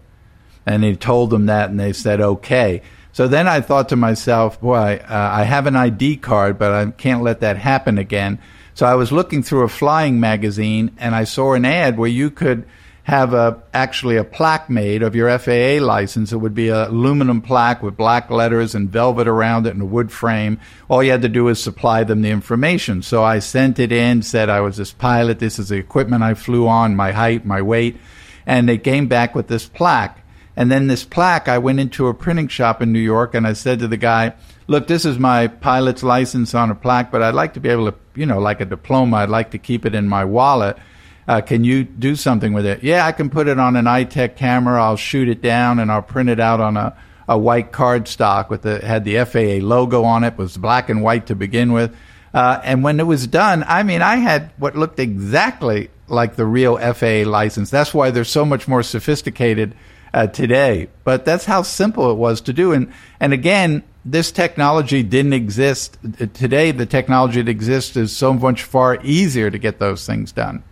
And 0.65 0.83
he 0.83 0.95
told 0.95 1.31
them 1.31 1.47
that, 1.47 1.69
and 1.69 1.79
they 1.79 1.93
said, 1.93 2.21
Okay. 2.21 2.81
So 3.11 3.27
then 3.27 3.47
I 3.47 3.61
thought 3.61 3.89
to 3.89 3.95
myself, 3.95 4.61
Boy, 4.61 5.01
uh, 5.03 5.29
I 5.33 5.43
have 5.43 5.65
an 5.65 5.75
ID 5.75 6.17
card, 6.17 6.59
but 6.59 6.71
I 6.71 6.91
can't 6.91 7.23
let 7.23 7.39
that 7.39 7.57
happen 7.57 7.97
again. 7.97 8.39
So 8.75 8.85
I 8.85 8.95
was 8.95 9.11
looking 9.11 9.41
through 9.41 9.63
a 9.63 9.69
flying 9.69 10.19
magazine, 10.19 10.91
and 10.97 11.15
I 11.15 11.23
saw 11.23 11.53
an 11.53 11.65
ad 11.65 11.97
where 11.97 12.09
you 12.09 12.29
could 12.29 12.65
have 13.05 13.35
a 13.35 13.61
actually 13.71 14.17
a 14.17 14.23
plaque 14.23 14.67
made 14.67 15.03
of 15.03 15.15
your 15.15 15.29
FAA 15.37 15.77
license. 15.79 16.33
It 16.33 16.37
would 16.37 16.55
be 16.55 16.69
a 16.69 16.87
aluminum 16.87 17.39
plaque 17.39 17.83
with 17.83 17.95
black 17.95 18.31
letters 18.31 18.73
and 18.73 18.89
velvet 18.89 19.27
around 19.27 19.67
it 19.67 19.75
and 19.75 19.81
a 19.83 19.85
wood 19.85 20.11
frame. 20.11 20.59
All 20.89 21.03
you 21.03 21.11
had 21.11 21.21
to 21.21 21.29
do 21.29 21.43
was 21.43 21.61
supply 21.61 22.03
them 22.03 22.23
the 22.23 22.31
information. 22.31 23.03
So 23.03 23.23
I 23.23 23.39
sent 23.39 23.77
it 23.77 23.91
in, 23.91 24.23
said 24.23 24.49
I 24.49 24.61
was 24.61 24.77
this 24.77 24.91
pilot, 24.91 25.37
this 25.37 25.59
is 25.59 25.69
the 25.69 25.77
equipment 25.77 26.23
I 26.23 26.33
flew 26.33 26.67
on, 26.67 26.95
my 26.95 27.11
height, 27.11 27.45
my 27.45 27.61
weight, 27.61 27.97
and 28.43 28.67
they 28.67 28.79
came 28.79 29.07
back 29.07 29.35
with 29.35 29.49
this 29.49 29.67
plaque. 29.67 30.25
And 30.55 30.71
then 30.71 30.87
this 30.87 31.03
plaque, 31.03 31.47
I 31.47 31.59
went 31.59 31.79
into 31.79 32.07
a 32.07 32.13
printing 32.13 32.47
shop 32.47 32.81
in 32.81 32.91
New 32.91 32.97
York 32.97 33.35
and 33.35 33.45
I 33.45 33.53
said 33.53 33.77
to 33.79 33.87
the 33.87 33.97
guy, 33.97 34.33
look, 34.65 34.87
this 34.87 35.05
is 35.05 35.19
my 35.19 35.45
pilot's 35.45 36.01
license 36.01 36.55
on 36.55 36.71
a 36.71 36.75
plaque, 36.75 37.11
but 37.11 37.21
I'd 37.21 37.35
like 37.35 37.53
to 37.53 37.59
be 37.59 37.69
able 37.69 37.91
to, 37.91 37.97
you 38.15 38.25
know, 38.25 38.39
like 38.39 38.61
a 38.61 38.65
diploma, 38.65 39.17
I'd 39.17 39.29
like 39.29 39.51
to 39.51 39.59
keep 39.59 39.85
it 39.85 39.93
in 39.93 40.07
my 40.07 40.25
wallet. 40.25 40.75
Uh, 41.27 41.41
can 41.41 41.63
you 41.63 41.83
do 41.83 42.15
something 42.15 42.53
with 42.53 42.65
it? 42.65 42.83
Yeah, 42.83 43.05
I 43.05 43.11
can 43.11 43.29
put 43.29 43.47
it 43.47 43.59
on 43.59 43.75
an 43.75 43.85
Itek 43.85 44.35
camera. 44.35 44.81
I'll 44.81 44.97
shoot 44.97 45.27
it 45.27 45.41
down 45.41 45.79
and 45.79 45.91
I'll 45.91 46.03
print 46.03 46.29
it 46.29 46.39
out 46.39 46.61
on 46.61 46.77
a, 46.77 46.95
a 47.27 47.37
white 47.37 47.71
cardstock 47.71 48.49
with 48.49 48.61
the 48.61 48.85
had 48.85 49.05
the 49.05 49.23
FAA 49.25 49.65
logo 49.65 50.03
on 50.03 50.23
it. 50.23 50.37
was 50.37 50.55
black 50.57 50.89
and 50.89 51.01
white 51.01 51.27
to 51.27 51.35
begin 51.35 51.73
with. 51.73 51.95
Uh, 52.33 52.59
and 52.63 52.83
when 52.83 52.99
it 52.99 53.07
was 53.07 53.27
done, 53.27 53.63
I 53.67 53.83
mean, 53.83 54.01
I 54.01 54.17
had 54.17 54.51
what 54.57 54.75
looked 54.75 54.99
exactly 54.99 55.89
like 56.07 56.35
the 56.35 56.45
real 56.45 56.77
FAA 56.77 57.27
license. 57.27 57.69
That's 57.69 57.93
why 57.93 58.11
they're 58.11 58.23
so 58.23 58.45
much 58.45 58.67
more 58.67 58.83
sophisticated 58.83 59.73
uh, 60.13 60.27
today. 60.27 60.89
But 61.03 61.25
that's 61.25 61.45
how 61.45 61.63
simple 61.63 62.11
it 62.11 62.15
was 62.15 62.41
to 62.41 62.53
do. 62.53 62.71
And 62.71 62.91
and 63.19 63.33
again, 63.33 63.83
this 64.03 64.31
technology 64.31 65.01
didn't 65.01 65.33
exist 65.33 65.97
today. 66.33 66.71
The 66.71 66.85
technology 66.85 67.41
that 67.41 67.49
exists 67.49 67.97
is 67.97 68.15
so 68.15 68.33
much 68.33 68.61
far 68.61 68.99
easier 69.01 69.49
to 69.49 69.57
get 69.57 69.79
those 69.79 70.05
things 70.05 70.31
done. 70.31 70.63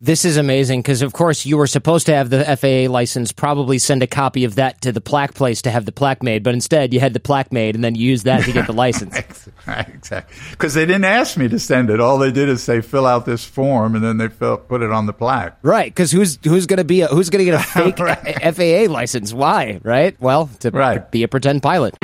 This 0.00 0.26
is 0.26 0.36
amazing 0.36 0.80
because, 0.82 1.00
of 1.00 1.12
course, 1.14 1.46
you 1.46 1.56
were 1.56 1.66
supposed 1.66 2.06
to 2.06 2.14
have 2.14 2.28
the 2.28 2.44
FAA 2.44 2.92
license, 2.92 3.32
probably 3.32 3.78
send 3.78 4.02
a 4.02 4.06
copy 4.06 4.44
of 4.44 4.56
that 4.56 4.82
to 4.82 4.92
the 4.92 5.00
plaque 5.00 5.32
place 5.34 5.62
to 5.62 5.70
have 5.70 5.86
the 5.86 5.92
plaque 5.92 6.22
made, 6.22 6.42
but 6.42 6.52
instead 6.52 6.92
you 6.92 7.00
had 7.00 7.14
the 7.14 7.20
plaque 7.20 7.50
made 7.50 7.74
and 7.74 7.82
then 7.82 7.94
you 7.94 8.10
used 8.10 8.24
that 8.24 8.44
to 8.44 8.52
get 8.52 8.66
the 8.66 8.72
license. 8.74 9.48
right, 9.66 9.88
exactly. 9.88 10.36
Because 10.50 10.74
they 10.74 10.84
didn't 10.84 11.04
ask 11.06 11.38
me 11.38 11.48
to 11.48 11.58
send 11.58 11.88
it. 11.88 11.98
All 11.98 12.18
they 12.18 12.30
did 12.30 12.48
is 12.50 12.62
say, 12.62 12.82
fill 12.82 13.06
out 13.06 13.24
this 13.24 13.44
form, 13.44 13.94
and 13.94 14.04
then 14.04 14.18
they 14.18 14.28
fill, 14.28 14.58
put 14.58 14.82
it 14.82 14.92
on 14.92 15.06
the 15.06 15.14
plaque. 15.14 15.56
Right. 15.62 15.90
Because 15.90 16.10
who's 16.10 16.38
who's 16.44 16.66
going 16.66 16.78
to 16.78 16.84
be 16.84 17.00
a, 17.00 17.06
who's 17.06 17.30
going 17.30 17.44
to 17.44 17.50
get 17.50 17.60
a 17.60 17.64
fake 17.64 17.98
right. 17.98 18.54
FAA 18.88 18.92
license? 18.92 19.32
Why? 19.32 19.80
Right. 19.82 20.20
Well, 20.20 20.50
to 20.60 20.70
right. 20.70 21.10
be 21.10 21.22
a 21.22 21.28
pretend 21.28 21.62
pilot. 21.62 21.96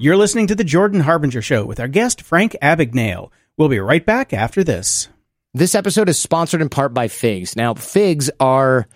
You're 0.00 0.16
listening 0.16 0.46
to 0.46 0.54
the 0.54 0.64
Jordan 0.64 1.00
Harbinger 1.00 1.42
Show 1.42 1.66
with 1.66 1.80
our 1.80 1.88
guest 1.88 2.22
Frank 2.22 2.56
Abagnale. 2.62 3.30
We'll 3.56 3.68
be 3.68 3.80
right 3.80 4.06
back 4.06 4.32
after 4.32 4.62
this. 4.62 5.08
This 5.54 5.74
episode 5.74 6.08
is 6.08 6.18
sponsored 6.18 6.60
in 6.60 6.68
part 6.68 6.92
by 6.92 7.08
figs. 7.08 7.56
Now, 7.56 7.74
figs 7.74 8.30
are 8.38 8.86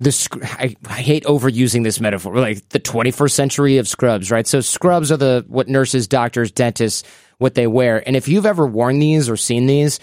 the 0.00 0.28
I, 0.58 0.74
I, 0.86 1.00
hate 1.00 1.24
overusing 1.24 1.84
this 1.84 2.00
metaphor, 2.00 2.36
like 2.36 2.68
the 2.70 2.80
21st 2.80 3.30
century 3.30 3.78
of 3.78 3.86
scrubs, 3.86 4.30
right? 4.30 4.46
So 4.46 4.60
scrubs 4.60 5.12
are 5.12 5.16
the 5.16 5.44
what 5.46 5.68
nurses, 5.68 6.08
doctors, 6.08 6.50
dentists 6.50 7.08
what 7.38 7.54
they 7.54 7.68
wear. 7.68 8.02
And 8.06 8.16
if 8.16 8.26
you've 8.26 8.46
ever 8.46 8.66
worn 8.66 8.98
these 8.98 9.30
or 9.30 9.36
seen 9.36 9.66
these, 9.66 10.00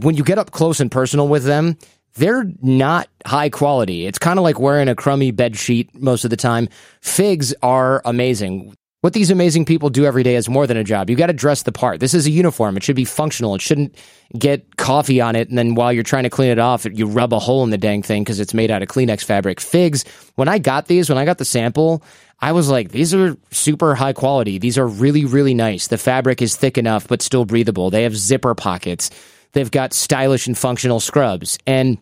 when 0.00 0.16
you 0.16 0.24
get 0.24 0.38
up 0.38 0.50
close 0.50 0.80
and 0.80 0.90
personal 0.90 1.28
with 1.28 1.44
them, 1.44 1.78
they're 2.14 2.50
not 2.62 3.08
high 3.24 3.48
quality. 3.48 4.06
It's 4.06 4.18
kind 4.18 4.38
of 4.38 4.42
like 4.42 4.58
wearing 4.58 4.88
a 4.88 4.94
crummy 4.96 5.30
bed 5.30 5.56
sheet 5.56 5.94
most 5.94 6.24
of 6.24 6.30
the 6.30 6.36
time. 6.36 6.68
Figs 7.00 7.54
are 7.62 8.02
amazing. 8.04 8.74
What 9.00 9.12
these 9.12 9.30
amazing 9.30 9.64
people 9.64 9.90
do 9.90 10.06
every 10.06 10.24
day 10.24 10.34
is 10.34 10.48
more 10.48 10.66
than 10.66 10.76
a 10.76 10.82
job. 10.82 11.08
You 11.08 11.14
got 11.14 11.28
to 11.28 11.32
dress 11.32 11.62
the 11.62 11.70
part. 11.70 12.00
This 12.00 12.14
is 12.14 12.26
a 12.26 12.30
uniform. 12.30 12.76
It 12.76 12.82
should 12.82 12.96
be 12.96 13.04
functional. 13.04 13.54
It 13.54 13.60
shouldn't 13.60 13.94
get 14.36 14.76
coffee 14.76 15.20
on 15.20 15.36
it, 15.36 15.48
and 15.48 15.56
then 15.56 15.76
while 15.76 15.92
you're 15.92 16.02
trying 16.02 16.24
to 16.24 16.30
clean 16.30 16.50
it 16.50 16.58
off, 16.58 16.84
you 16.84 17.06
rub 17.06 17.32
a 17.32 17.38
hole 17.38 17.62
in 17.62 17.70
the 17.70 17.78
dang 17.78 18.02
thing 18.02 18.24
because 18.24 18.40
it's 18.40 18.54
made 18.54 18.72
out 18.72 18.82
of 18.82 18.88
Kleenex 18.88 19.22
fabric. 19.22 19.60
Figs. 19.60 20.04
When 20.34 20.48
I 20.48 20.58
got 20.58 20.86
these, 20.86 21.08
when 21.08 21.16
I 21.16 21.24
got 21.24 21.38
the 21.38 21.44
sample, 21.44 22.02
I 22.40 22.52
was 22.52 22.68
like, 22.68 22.90
these 22.90 23.14
are 23.14 23.36
super 23.52 23.94
high 23.94 24.12
quality. 24.12 24.58
These 24.58 24.78
are 24.78 24.86
really, 24.86 25.24
really 25.24 25.54
nice. 25.54 25.86
The 25.86 25.98
fabric 25.98 26.42
is 26.42 26.56
thick 26.56 26.76
enough 26.76 27.06
but 27.06 27.22
still 27.22 27.44
breathable. 27.44 27.90
They 27.90 28.02
have 28.02 28.16
zipper 28.16 28.54
pockets. 28.54 29.10
They've 29.52 29.70
got 29.70 29.92
stylish 29.92 30.46
and 30.46 30.58
functional 30.58 31.00
scrubs. 31.00 31.58
And 31.66 31.98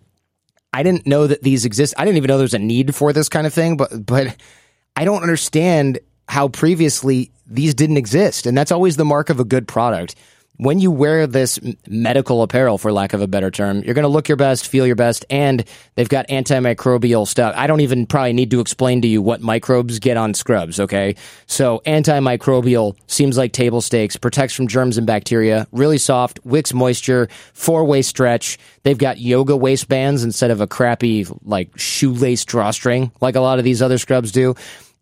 I 0.73 0.83
didn't 0.83 1.07
know 1.07 1.27
that 1.27 1.43
these 1.43 1.65
exist. 1.65 1.95
I 1.97 2.05
didn't 2.05 2.19
even 2.19 2.29
know 2.29 2.39
there's 2.39 2.55
a 2.55 2.59
need 2.59 2.95
for 2.95 3.13
this 3.13 3.29
kind 3.29 3.47
of 3.47 3.55
thing, 3.55 3.77
but 3.77 4.05
but 4.05 4.37
I 4.95 5.05
don't 5.05 5.23
understand 5.23 6.01
how 6.29 6.49
previously 6.49 7.31
these 7.47 7.75
didn't 7.75 7.97
exist. 7.97 8.47
And 8.47 8.57
that's 8.57 8.73
always 8.73 8.97
the 8.97 9.05
mark 9.05 9.31
of 9.31 9.41
a 9.41 9.45
good 9.45 9.69
product. 9.69 10.17
When 10.59 10.79
you 10.79 10.91
wear 10.91 11.27
this 11.27 11.61
medical 11.87 12.41
apparel, 12.41 12.79
for 12.79 12.91
lack 12.91 13.13
of 13.13 13.21
a 13.21 13.27
better 13.27 13.51
term, 13.51 13.83
you're 13.83 13.93
going 13.93 14.05
to 14.05 14.09
look 14.09 14.27
your 14.27 14.37
best, 14.37 14.67
feel 14.67 14.87
your 14.87 14.97
best, 14.97 15.27
and 15.29 15.63
they've 15.97 16.09
got 16.09 16.29
antimicrobial 16.29 17.29
stuff. 17.29 17.53
I 17.59 17.67
don't 17.67 17.83
even 17.83 18.07
probably 18.07 18.33
need 18.33 18.51
to 18.53 18.61
explain 18.61 19.03
to 19.03 19.09
you 19.09 19.21
what 19.21 19.43
microbes 19.43 19.99
get 19.99 20.17
on 20.17 20.33
scrubs, 20.33 20.81
okay? 20.81 21.17
So, 21.47 21.83
antimicrobial 21.85 22.97
seems 23.07 23.37
like 23.37 23.53
table 23.53 23.83
stakes, 23.83 24.17
protects 24.17 24.55
from 24.55 24.67
germs 24.67 24.97
and 24.97 25.07
bacteria, 25.07 25.67
really 25.73 25.99
soft, 25.99 26.41
wicks 26.43 26.73
moisture, 26.73 27.29
four 27.53 27.85
way 27.85 28.01
stretch. 28.01 28.59
They've 28.83 28.97
got 28.97 29.19
yoga 29.19 29.59
waistbands 29.59 30.25
instead 30.25 30.51
of 30.51 30.63
a 30.63 30.67
crappy, 30.67 31.27
like, 31.45 31.79
shoelace 31.79 32.47
drawstring, 32.47 33.13
like 33.21 33.37
a 33.37 33.41
lot 33.41 33.59
of 33.59 33.65
these 33.67 33.83
other 33.83 33.99
scrubs 33.99 34.33
do 34.33 34.55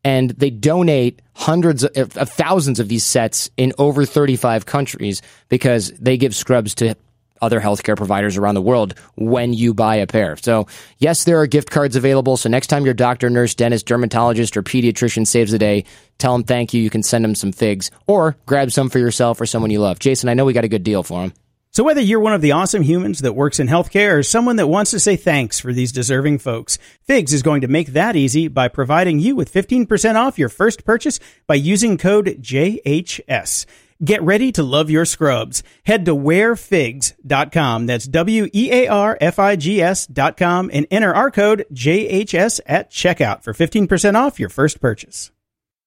and 0.04 0.30
they 0.30 0.50
donate 0.50 1.22
hundreds 1.34 1.84
of, 1.84 2.16
of, 2.16 2.30
thousands 2.30 2.78
of 2.78 2.88
these 2.88 3.04
sets 3.04 3.50
in 3.56 3.72
over 3.78 4.04
35 4.04 4.66
countries 4.66 5.22
because 5.48 5.90
they 5.92 6.16
give 6.16 6.34
scrubs 6.34 6.74
to 6.76 6.94
other 7.42 7.60
healthcare 7.60 7.96
providers 7.96 8.36
around 8.36 8.54
the 8.54 8.62
world 8.62 8.94
when 9.16 9.52
you 9.52 9.74
buy 9.74 9.96
a 9.96 10.06
pair. 10.06 10.36
So, 10.36 10.66
yes, 10.98 11.24
there 11.24 11.40
are 11.40 11.46
gift 11.46 11.70
cards 11.70 11.96
available. 11.96 12.36
So, 12.36 12.48
next 12.48 12.68
time 12.68 12.84
your 12.84 12.94
doctor, 12.94 13.28
nurse, 13.28 13.54
dentist, 13.54 13.86
dermatologist, 13.86 14.56
or 14.56 14.62
pediatrician 14.62 15.26
saves 15.26 15.52
the 15.52 15.58
day, 15.58 15.84
tell 16.18 16.32
them 16.32 16.44
thank 16.44 16.72
you. 16.72 16.80
You 16.80 16.90
can 16.90 17.02
send 17.02 17.24
them 17.24 17.34
some 17.34 17.52
figs 17.52 17.90
or 18.06 18.36
grab 18.46 18.72
some 18.72 18.88
for 18.88 18.98
yourself 18.98 19.40
or 19.40 19.46
someone 19.46 19.70
you 19.70 19.80
love. 19.80 19.98
Jason, 19.98 20.28
I 20.28 20.34
know 20.34 20.44
we 20.44 20.52
got 20.52 20.64
a 20.64 20.68
good 20.68 20.84
deal 20.84 21.02
for 21.02 21.22
them. 21.22 21.32
So 21.74 21.82
whether 21.82 22.00
you're 22.00 22.20
one 22.20 22.34
of 22.34 22.40
the 22.40 22.52
awesome 22.52 22.82
humans 22.82 23.22
that 23.22 23.32
works 23.32 23.58
in 23.58 23.66
healthcare 23.66 24.16
or 24.16 24.22
someone 24.22 24.54
that 24.56 24.68
wants 24.68 24.92
to 24.92 25.00
say 25.00 25.16
thanks 25.16 25.58
for 25.58 25.72
these 25.72 25.90
deserving 25.90 26.38
folks, 26.38 26.78
Figs 27.02 27.32
is 27.32 27.42
going 27.42 27.62
to 27.62 27.68
make 27.68 27.88
that 27.88 28.14
easy 28.14 28.46
by 28.46 28.68
providing 28.68 29.18
you 29.18 29.34
with 29.34 29.52
15% 29.52 30.14
off 30.14 30.38
your 30.38 30.48
first 30.48 30.84
purchase 30.84 31.18
by 31.48 31.56
using 31.56 31.98
code 31.98 32.26
JHS. 32.40 33.66
Get 34.04 34.22
ready 34.22 34.52
to 34.52 34.62
love 34.62 34.88
your 34.88 35.04
scrubs. 35.04 35.64
Head 35.84 36.04
to 36.04 36.14
wearfigs.com. 36.14 37.86
That's 37.86 38.06
W-E-A-R-F-I-G-S 38.06 40.06
dot 40.06 40.36
com 40.36 40.70
and 40.72 40.86
enter 40.92 41.12
our 41.12 41.32
code 41.32 41.66
JHS 41.72 42.60
at 42.66 42.92
checkout 42.92 43.42
for 43.42 43.52
15% 43.52 44.14
off 44.14 44.38
your 44.38 44.48
first 44.48 44.80
purchase. 44.80 45.32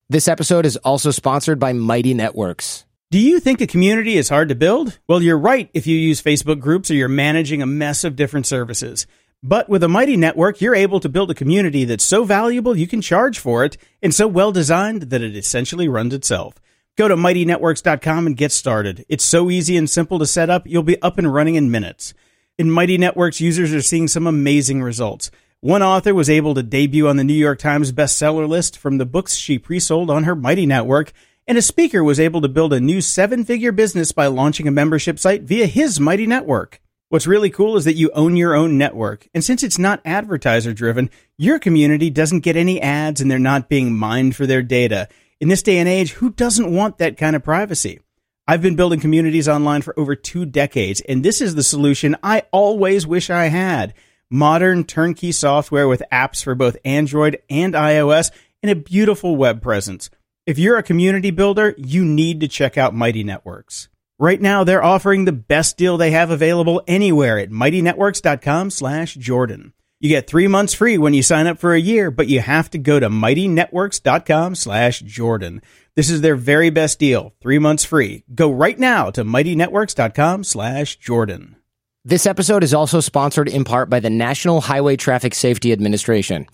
This 0.09 0.27
episode 0.27 0.65
is 0.65 0.75
also 0.75 1.11
sponsored 1.11 1.59
by 1.59 1.71
Mighty 1.71 2.13
Networks. 2.13 2.86
Do 3.09 3.19
you 3.19 3.39
think 3.39 3.61
a 3.61 3.67
community 3.67 4.17
is 4.17 4.27
hard 4.27 4.49
to 4.49 4.55
build? 4.55 4.99
Well, 5.07 5.21
you're 5.21 5.37
right 5.37 5.69
if 5.73 5.87
you 5.87 5.95
use 5.95 6.21
Facebook 6.21 6.59
groups 6.59 6.91
or 6.91 6.95
you're 6.95 7.07
managing 7.07 7.61
a 7.61 7.65
mess 7.65 8.03
of 8.03 8.17
different 8.17 8.45
services. 8.45 9.07
But 9.41 9.69
with 9.69 9.81
a 9.81 9.87
mighty 9.87 10.17
network, 10.17 10.59
you're 10.59 10.75
able 10.75 10.99
to 10.99 11.07
build 11.07 11.31
a 11.31 11.33
community 11.33 11.85
that's 11.85 12.03
so 12.03 12.25
valuable 12.25 12.77
you 12.77 12.85
can 12.85 13.01
charge 13.01 13.39
for 13.39 13.63
it 13.63 13.77
and 14.03 14.13
so 14.13 14.27
well 14.27 14.51
designed 14.51 15.03
that 15.03 15.21
it 15.21 15.37
essentially 15.37 15.87
runs 15.87 16.13
itself. 16.13 16.55
Go 16.97 17.07
to 17.07 17.15
mightynetworks.com 17.15 18.27
and 18.27 18.35
get 18.35 18.51
started. 18.51 19.05
It's 19.07 19.23
so 19.23 19.49
easy 19.49 19.77
and 19.77 19.89
simple 19.89 20.19
to 20.19 20.25
set 20.25 20.49
up, 20.49 20.67
you'll 20.67 20.83
be 20.83 21.01
up 21.01 21.17
and 21.17 21.33
running 21.33 21.55
in 21.55 21.71
minutes. 21.71 22.13
In 22.57 22.69
Mighty 22.69 22.97
Networks, 22.97 23.39
users 23.39 23.73
are 23.73 23.81
seeing 23.81 24.09
some 24.09 24.27
amazing 24.27 24.83
results. 24.83 25.31
One 25.61 25.81
author 25.81 26.13
was 26.13 26.29
able 26.29 26.55
to 26.55 26.61
debut 26.61 27.07
on 27.07 27.15
the 27.15 27.23
New 27.23 27.33
York 27.33 27.59
Times 27.59 27.93
bestseller 27.93 28.49
list 28.49 28.77
from 28.77 28.97
the 28.97 29.05
books 29.05 29.35
she 29.35 29.57
pre 29.57 29.79
sold 29.79 30.09
on 30.09 30.25
her 30.25 30.35
Mighty 30.35 30.65
Network 30.65 31.13
And 31.49 31.57
a 31.57 31.61
speaker 31.61 32.03
was 32.03 32.19
able 32.19 32.41
to 32.41 32.49
build 32.49 32.73
a 32.73 32.81
new 32.81 32.99
seven 32.99 33.45
figure 33.45 33.71
business 33.71 34.11
by 34.11 34.27
launching 34.27 34.67
a 34.67 34.71
membership 34.71 35.17
site 35.17 35.43
via 35.43 35.65
his 35.65 35.97
mighty 35.97 36.27
network. 36.27 36.81
What's 37.07 37.25
really 37.25 37.49
cool 37.49 37.77
is 37.77 37.85
that 37.85 37.95
you 37.95 38.11
own 38.11 38.35
your 38.35 38.53
own 38.53 38.77
network. 38.77 39.29
And 39.33 39.41
since 39.41 39.63
it's 39.63 39.79
not 39.79 40.01
advertiser 40.03 40.73
driven, 40.73 41.09
your 41.37 41.57
community 41.57 42.09
doesn't 42.09 42.41
get 42.41 42.57
any 42.57 42.81
ads 42.81 43.21
and 43.21 43.31
they're 43.31 43.39
not 43.39 43.69
being 43.69 43.97
mined 43.97 44.35
for 44.35 44.45
their 44.45 44.61
data. 44.61 45.07
In 45.39 45.47
this 45.47 45.63
day 45.63 45.77
and 45.77 45.87
age, 45.87 46.11
who 46.11 46.31
doesn't 46.31 46.73
want 46.73 46.97
that 46.97 47.15
kind 47.15 47.33
of 47.33 47.45
privacy? 47.45 48.01
I've 48.45 48.61
been 48.61 48.75
building 48.75 48.99
communities 48.99 49.47
online 49.47 49.83
for 49.83 49.97
over 49.97 50.15
two 50.15 50.45
decades, 50.45 50.99
and 51.01 51.23
this 51.23 51.39
is 51.39 51.55
the 51.55 51.63
solution 51.63 52.17
I 52.23 52.43
always 52.51 53.07
wish 53.07 53.29
I 53.29 53.45
had. 53.45 53.93
Modern 54.29 54.83
turnkey 54.83 55.31
software 55.31 55.87
with 55.87 56.03
apps 56.11 56.43
for 56.43 56.55
both 56.55 56.75
Android 56.83 57.41
and 57.49 57.73
iOS 57.73 58.31
and 58.61 58.69
a 58.69 58.75
beautiful 58.75 59.37
web 59.37 59.61
presence. 59.61 60.09
If 60.47 60.57
you're 60.57 60.77
a 60.77 60.83
community 60.83 61.29
builder, 61.29 61.75
you 61.77 62.05
need 62.05 62.39
to 62.39 62.47
check 62.47 62.77
out 62.77 62.95
Mighty 62.95 63.21
Networks. 63.21 63.89
Right 64.17 64.39
now, 64.39 64.63
they're 64.63 64.81
offering 64.81 65.25
the 65.25 65.33
best 65.33 65.75
deal 65.75 65.97
they 65.97 66.11
have 66.11 66.31
available 66.31 66.81
anywhere 66.87 67.37
at 67.37 67.49
mightynetworks.com 67.49 68.69
slash 68.69 69.15
Jordan. 69.15 69.73
You 69.99 70.07
get 70.07 70.25
three 70.25 70.47
months 70.47 70.73
free 70.73 70.97
when 70.97 71.13
you 71.13 71.21
sign 71.21 71.47
up 71.47 71.59
for 71.59 71.73
a 71.73 71.81
year, 71.81 72.09
but 72.11 72.29
you 72.29 72.39
have 72.39 72.69
to 72.69 72.77
go 72.77 72.97
to 72.97 73.09
mightynetworks.com 73.09 74.55
slash 74.55 75.01
Jordan. 75.01 75.61
This 75.97 76.09
is 76.09 76.21
their 76.21 76.37
very 76.37 76.69
best 76.69 76.97
deal. 76.97 77.33
Three 77.41 77.59
months 77.59 77.83
free. 77.83 78.23
Go 78.33 78.49
right 78.49 78.79
now 78.79 79.11
to 79.11 79.25
mightynetworks.com 79.25 80.45
slash 80.45 80.95
Jordan. 80.95 81.57
This 82.05 82.25
episode 82.25 82.63
is 82.63 82.73
also 82.73 83.01
sponsored 83.01 83.49
in 83.49 83.65
part 83.65 83.89
by 83.89 83.99
the 83.99 84.09
National 84.09 84.61
Highway 84.61 84.95
Traffic 84.95 85.35
Safety 85.35 85.73
Administration. 85.73 86.47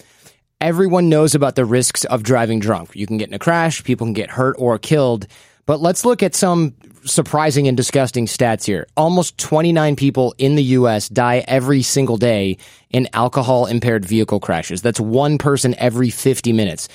Everyone 0.64 1.10
knows 1.10 1.36
about 1.36 1.58
the 1.58 1.66
risks 1.66 2.06
of 2.06 2.24
driving 2.24 2.62
drunk. 2.62 2.96
You 2.96 3.06
can 3.06 3.18
get 3.18 3.28
in 3.28 3.34
a 3.34 3.38
crash, 3.38 3.84
people 3.84 4.08
can 4.08 4.14
get 4.14 4.30
hurt 4.30 4.56
or 4.58 4.80
killed. 4.80 5.28
But 5.66 5.82
let's 5.82 6.06
look 6.06 6.24
at 6.24 6.36
some 6.36 6.74
surprising 7.04 7.68
and 7.68 7.76
disgusting 7.76 8.28
stats 8.28 8.64
here. 8.64 8.88
Almost 8.96 9.38
29 9.38 9.98
people 9.98 10.34
in 10.38 10.56
the 10.56 10.64
U.S. 10.64 11.10
die 11.10 11.44
every 11.50 11.82
single 11.82 12.16
day 12.16 12.58
in 12.92 13.10
alcohol 13.12 13.66
impaired 13.66 14.06
vehicle 14.06 14.40
crashes. 14.40 14.82
That's 14.82 15.02
one 15.02 15.38
person 15.38 15.76
every 15.80 16.10
50 16.10 16.54
minutes. 16.54 16.88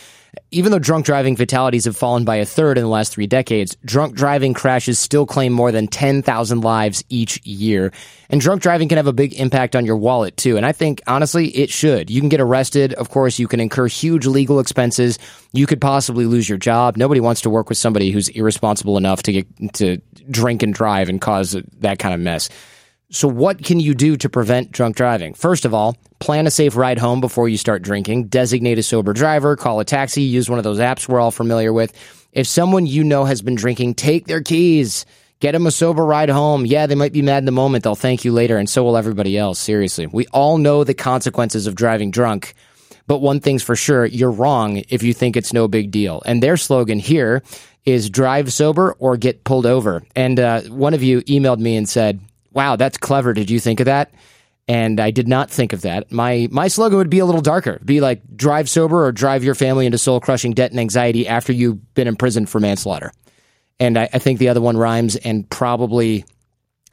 Even 0.51 0.73
though 0.73 0.79
drunk 0.79 1.07
driving 1.07 1.37
fatalities 1.37 1.85
have 1.85 1.97
fallen 1.97 2.25
by 2.25 2.37
a 2.37 2.45
third 2.45 2.79
in 2.79 2.85
the 2.85 2.91
last 2.91 3.13
three 3.13 3.27
decades, 3.27 3.77
drunk 3.85 4.15
driving 4.15 4.55
crashes 4.55 4.99
still 4.99 5.27
claim 5.27 5.53
more 5.53 5.73
than 5.73 5.87
10,000 5.87 6.61
lives 6.61 7.05
each 7.09 7.45
year. 7.47 7.93
And 8.31 8.41
drunk 8.41 8.63
driving 8.63 8.89
can 8.89 8.97
have 8.97 9.07
a 9.07 9.13
big 9.13 9.35
impact 9.35 9.75
on 9.75 9.87
your 9.87 9.97
wallet 9.97 10.37
too. 10.37 10.57
And 10.57 10.67
I 10.67 10.73
think 10.73 11.03
honestly, 11.07 11.49
it 11.49 11.71
should. 11.71 12.11
You 12.11 12.21
can 12.21 12.29
get 12.29 12.41
arrested. 12.41 12.95
Of 12.95 13.11
course, 13.11 13.39
you 13.39 13.49
can 13.49 13.61
incur 13.61 13.89
huge 13.89 14.27
legal 14.27 14.61
expenses. 14.61 15.19
You 15.53 15.67
could 15.67 15.81
possibly 15.81 16.27
lose 16.27 16.49
your 16.49 16.59
job. 16.59 16.97
Nobody 16.97 17.21
wants 17.21 17.43
to 17.43 17.51
work 17.51 17.69
with 17.69 17.79
somebody 17.79 18.11
who's 18.11 18.29
irresponsible 18.29 18.97
enough 18.97 19.23
to 19.25 19.33
get 19.33 19.75
to 19.75 19.99
drink 20.31 20.63
and 20.63 20.75
drive 20.75 21.09
and 21.09 21.21
cause 21.21 21.57
that 21.81 21.99
kind 21.99 22.15
of 22.15 22.21
mess. 22.21 22.49
So, 23.11 23.27
what 23.27 23.65
can 23.65 23.81
you 23.81 23.95
do 23.95 24.19
to 24.19 24.29
prevent 24.29 24.71
drunk 24.71 24.97
driving? 24.97 25.33
First 25.33 25.65
of 25.65 25.73
all, 25.73 25.97
plan 26.19 26.47
a 26.47 26.51
safe 26.51 26.77
ride 26.77 26.99
home 26.99 27.23
before 27.23 27.49
you 27.49 27.57
start 27.57 27.81
drinking. 27.81 28.27
Designate 28.27 28.79
a 28.79 28.83
sober 28.83 29.15
driver, 29.15 29.57
call 29.57 29.81
a 29.81 29.85
taxi, 29.85 30.23
use 30.23 30.51
one 30.51 30.59
of 30.59 30.65
those 30.65 30.79
apps 30.79 31.09
we're 31.09 31.19
all 31.19 31.31
familiar 31.31 31.73
with. 31.73 31.95
If 32.33 32.47
someone 32.47 32.85
you 32.85 33.03
know 33.03 33.25
has 33.25 33.41
been 33.41 33.55
drinking, 33.55 33.95
take 33.95 34.27
their 34.27 34.43
keys. 34.43 35.07
Get 35.41 35.53
them 35.53 35.67
a 35.67 35.71
sober 35.71 36.05
ride 36.05 36.29
home. 36.29 36.67
Yeah, 36.67 36.87
they 36.87 36.97
might 36.97 37.15
be 37.15 37.23
mad 37.23 37.39
in 37.39 37.45
the 37.47 37.53
moment. 37.53 37.85
They'll 37.85 37.95
thank 37.95 38.27
you 38.27 38.33
later, 38.33 38.59
and 38.59 38.69
so 38.69 38.85
will 38.85 38.97
everybody 38.97 39.39
else. 39.39 39.59
Seriously. 39.59 40.07
We 40.07 40.27
all 40.27 40.59
know 40.59 40.85
the 40.85 40.95
consequences 40.95 41.67
of 41.67 41.77
driving 41.77 42.11
drunk. 42.11 42.55
But 43.07 43.21
one 43.21 43.41
thing's 43.41 43.63
for 43.63 43.75
sure, 43.75 44.05
you're 44.05 44.31
wrong 44.31 44.83
if 44.91 45.03
you 45.03 45.15
think 45.15 45.35
it's 45.35 45.55
no 45.55 45.67
big 45.67 45.91
deal. 45.91 46.23
And 46.27 46.43
their 46.43 46.59
slogan 46.59 46.99
here 46.99 47.43
is 47.87 48.11
drive 48.11 48.53
sober 48.53 48.95
or 48.99 49.17
get 49.17 49.45
pulled 49.45 49.65
over. 49.65 50.03
And 50.15 50.39
uh, 50.39 50.63
one 50.63 50.93
of 50.93 51.03
you 51.03 51.23
emailed 51.23 51.59
me 51.59 51.77
and 51.77 51.89
said, 51.89 52.21
wow, 52.53 52.77
that's 52.77 52.99
clever. 52.99 53.33
Did 53.33 53.51
you 53.51 53.61
think 53.61 53.81
of 53.81 53.87
that? 53.87 54.13
And 54.67 55.01
I 55.01 55.11
did 55.11 55.27
not 55.27 55.51
think 55.51 55.73
of 55.73 55.81
that. 55.83 56.13
My 56.13 56.47
my 56.51 56.69
slogan 56.69 56.99
would 56.99 57.09
be 57.09 57.21
a 57.21 57.25
little 57.25 57.41
darker. 57.41 57.81
Be 57.85 58.01
like 58.01 58.21
drive 58.37 58.69
sober 58.69 59.07
or 59.07 59.13
drive 59.13 59.43
your 59.43 59.55
family 59.55 59.87
into 59.87 59.97
soul 59.97 60.21
crushing 60.21 60.53
debt 60.53 60.71
and 60.71 60.79
anxiety 60.79 61.27
after 61.27 61.53
you've 61.55 61.95
been 61.95 62.07
imprisoned 62.07 62.51
for 62.51 62.61
manslaughter. 62.61 63.13
And 63.81 63.99
I, 63.99 64.09
I 64.13 64.19
think 64.19 64.39
the 64.39 64.49
other 64.49 64.61
one 64.61 64.77
rhymes 64.77 65.17
and 65.17 65.49
probably 65.49 66.25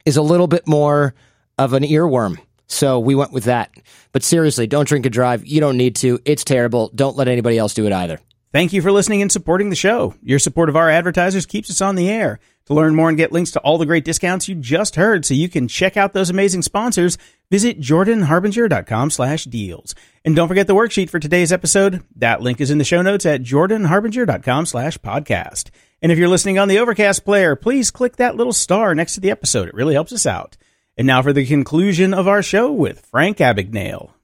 is 0.05 0.15
a 0.17 0.21
little 0.21 0.47
bit 0.47 0.67
more 0.67 1.15
of 1.57 1.73
an 1.73 1.83
earworm. 1.83 2.37
So 2.67 2.99
we 2.99 3.15
went 3.15 3.31
with 3.31 3.45
that. 3.45 3.71
But 4.11 4.23
seriously, 4.23 4.67
don't 4.67 4.87
drink 4.87 5.05
and 5.05 5.13
drive. 5.13 5.45
You 5.45 5.59
don't 5.59 5.77
need 5.77 5.97
to. 5.97 6.19
It's 6.25 6.43
terrible. 6.43 6.91
Don't 6.95 7.17
let 7.17 7.27
anybody 7.27 7.57
else 7.57 7.73
do 7.73 7.85
it 7.85 7.91
either. 7.91 8.19
Thank 8.53 8.71
you 8.71 8.81
for 8.81 8.91
listening 8.91 9.21
and 9.21 9.31
supporting 9.31 9.69
the 9.69 9.75
show. 9.75 10.15
Your 10.23 10.39
support 10.39 10.69
of 10.69 10.77
our 10.77 10.89
advertisers 10.89 11.45
keeps 11.45 11.69
us 11.69 11.81
on 11.81 11.95
the 11.95 12.09
air. 12.09 12.39
To 12.65 12.73
learn 12.73 12.95
more 12.95 13.09
and 13.09 13.17
get 13.17 13.31
links 13.31 13.51
to 13.51 13.59
all 13.59 13.77
the 13.77 13.85
great 13.85 14.05
discounts 14.05 14.47
you 14.47 14.55
just 14.55 14.95
heard 14.95 15.23
so 15.23 15.35
you 15.35 15.49
can 15.49 15.67
check 15.67 15.97
out 15.97 16.13
those 16.13 16.31
amazing 16.31 16.63
sponsors, 16.63 17.17
visit 17.51 17.79
jordanharbinger.com 17.79 19.11
slash 19.11 19.43
deals. 19.43 19.93
And 20.23 20.35
don't 20.35 20.47
forget 20.47 20.65
the 20.65 20.73
worksheet 20.73 21.11
for 21.11 21.19
today's 21.19 21.53
episode. 21.53 22.03
That 22.15 22.41
link 22.41 22.59
is 22.59 22.71
in 22.71 22.79
the 22.79 22.83
show 22.83 23.03
notes 23.03 23.25
at 23.25 23.43
jordanharbinger.com 23.43 24.65
slash 24.65 24.97
podcast. 24.97 25.69
And 26.01 26.11
if 26.11 26.17
you're 26.17 26.27
listening 26.27 26.57
on 26.57 26.67
the 26.67 26.79
Overcast 26.79 27.23
player, 27.23 27.55
please 27.55 27.91
click 27.91 28.15
that 28.15 28.35
little 28.35 28.53
star 28.53 28.95
next 28.95 29.13
to 29.13 29.19
the 29.19 29.31
episode. 29.31 29.67
It 29.67 29.75
really 29.75 29.93
helps 29.93 30.11
us 30.11 30.25
out. 30.25 30.57
And 30.97 31.05
now 31.05 31.21
for 31.21 31.33
the 31.33 31.45
conclusion 31.45 32.15
of 32.15 32.27
our 32.27 32.41
show 32.41 32.71
with 32.71 33.05
Frank 33.05 33.37
Abagnale. 33.37 34.14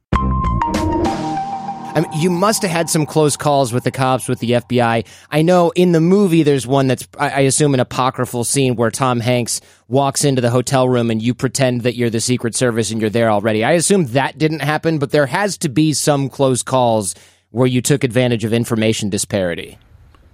I 1.93 1.99
mean, 1.99 2.11
you 2.13 2.29
must 2.29 2.61
have 2.61 2.71
had 2.71 2.89
some 2.89 3.05
close 3.05 3.35
calls 3.35 3.73
with 3.73 3.83
the 3.83 3.91
cops, 3.91 4.29
with 4.29 4.39
the 4.39 4.51
FBI. 4.51 5.05
I 5.29 5.41
know 5.41 5.71
in 5.71 5.91
the 5.91 5.99
movie 5.99 6.43
there's 6.43 6.65
one 6.65 6.87
that's, 6.87 7.05
I 7.19 7.41
assume, 7.41 7.73
an 7.73 7.81
apocryphal 7.81 8.45
scene 8.45 8.75
where 8.75 8.91
Tom 8.91 9.19
Hanks 9.19 9.59
walks 9.89 10.23
into 10.23 10.41
the 10.41 10.49
hotel 10.49 10.87
room 10.87 11.11
and 11.11 11.21
you 11.21 11.33
pretend 11.33 11.81
that 11.81 11.95
you're 11.95 12.09
the 12.09 12.21
Secret 12.21 12.55
Service 12.55 12.91
and 12.91 13.01
you're 13.01 13.09
there 13.09 13.29
already. 13.29 13.65
I 13.65 13.73
assume 13.73 14.05
that 14.07 14.37
didn't 14.37 14.61
happen, 14.61 14.99
but 14.99 15.11
there 15.11 15.25
has 15.25 15.57
to 15.59 15.69
be 15.69 15.91
some 15.91 16.29
close 16.29 16.63
calls 16.63 17.13
where 17.49 17.67
you 17.67 17.81
took 17.81 18.05
advantage 18.05 18.45
of 18.45 18.53
information 18.53 19.09
disparity. 19.09 19.77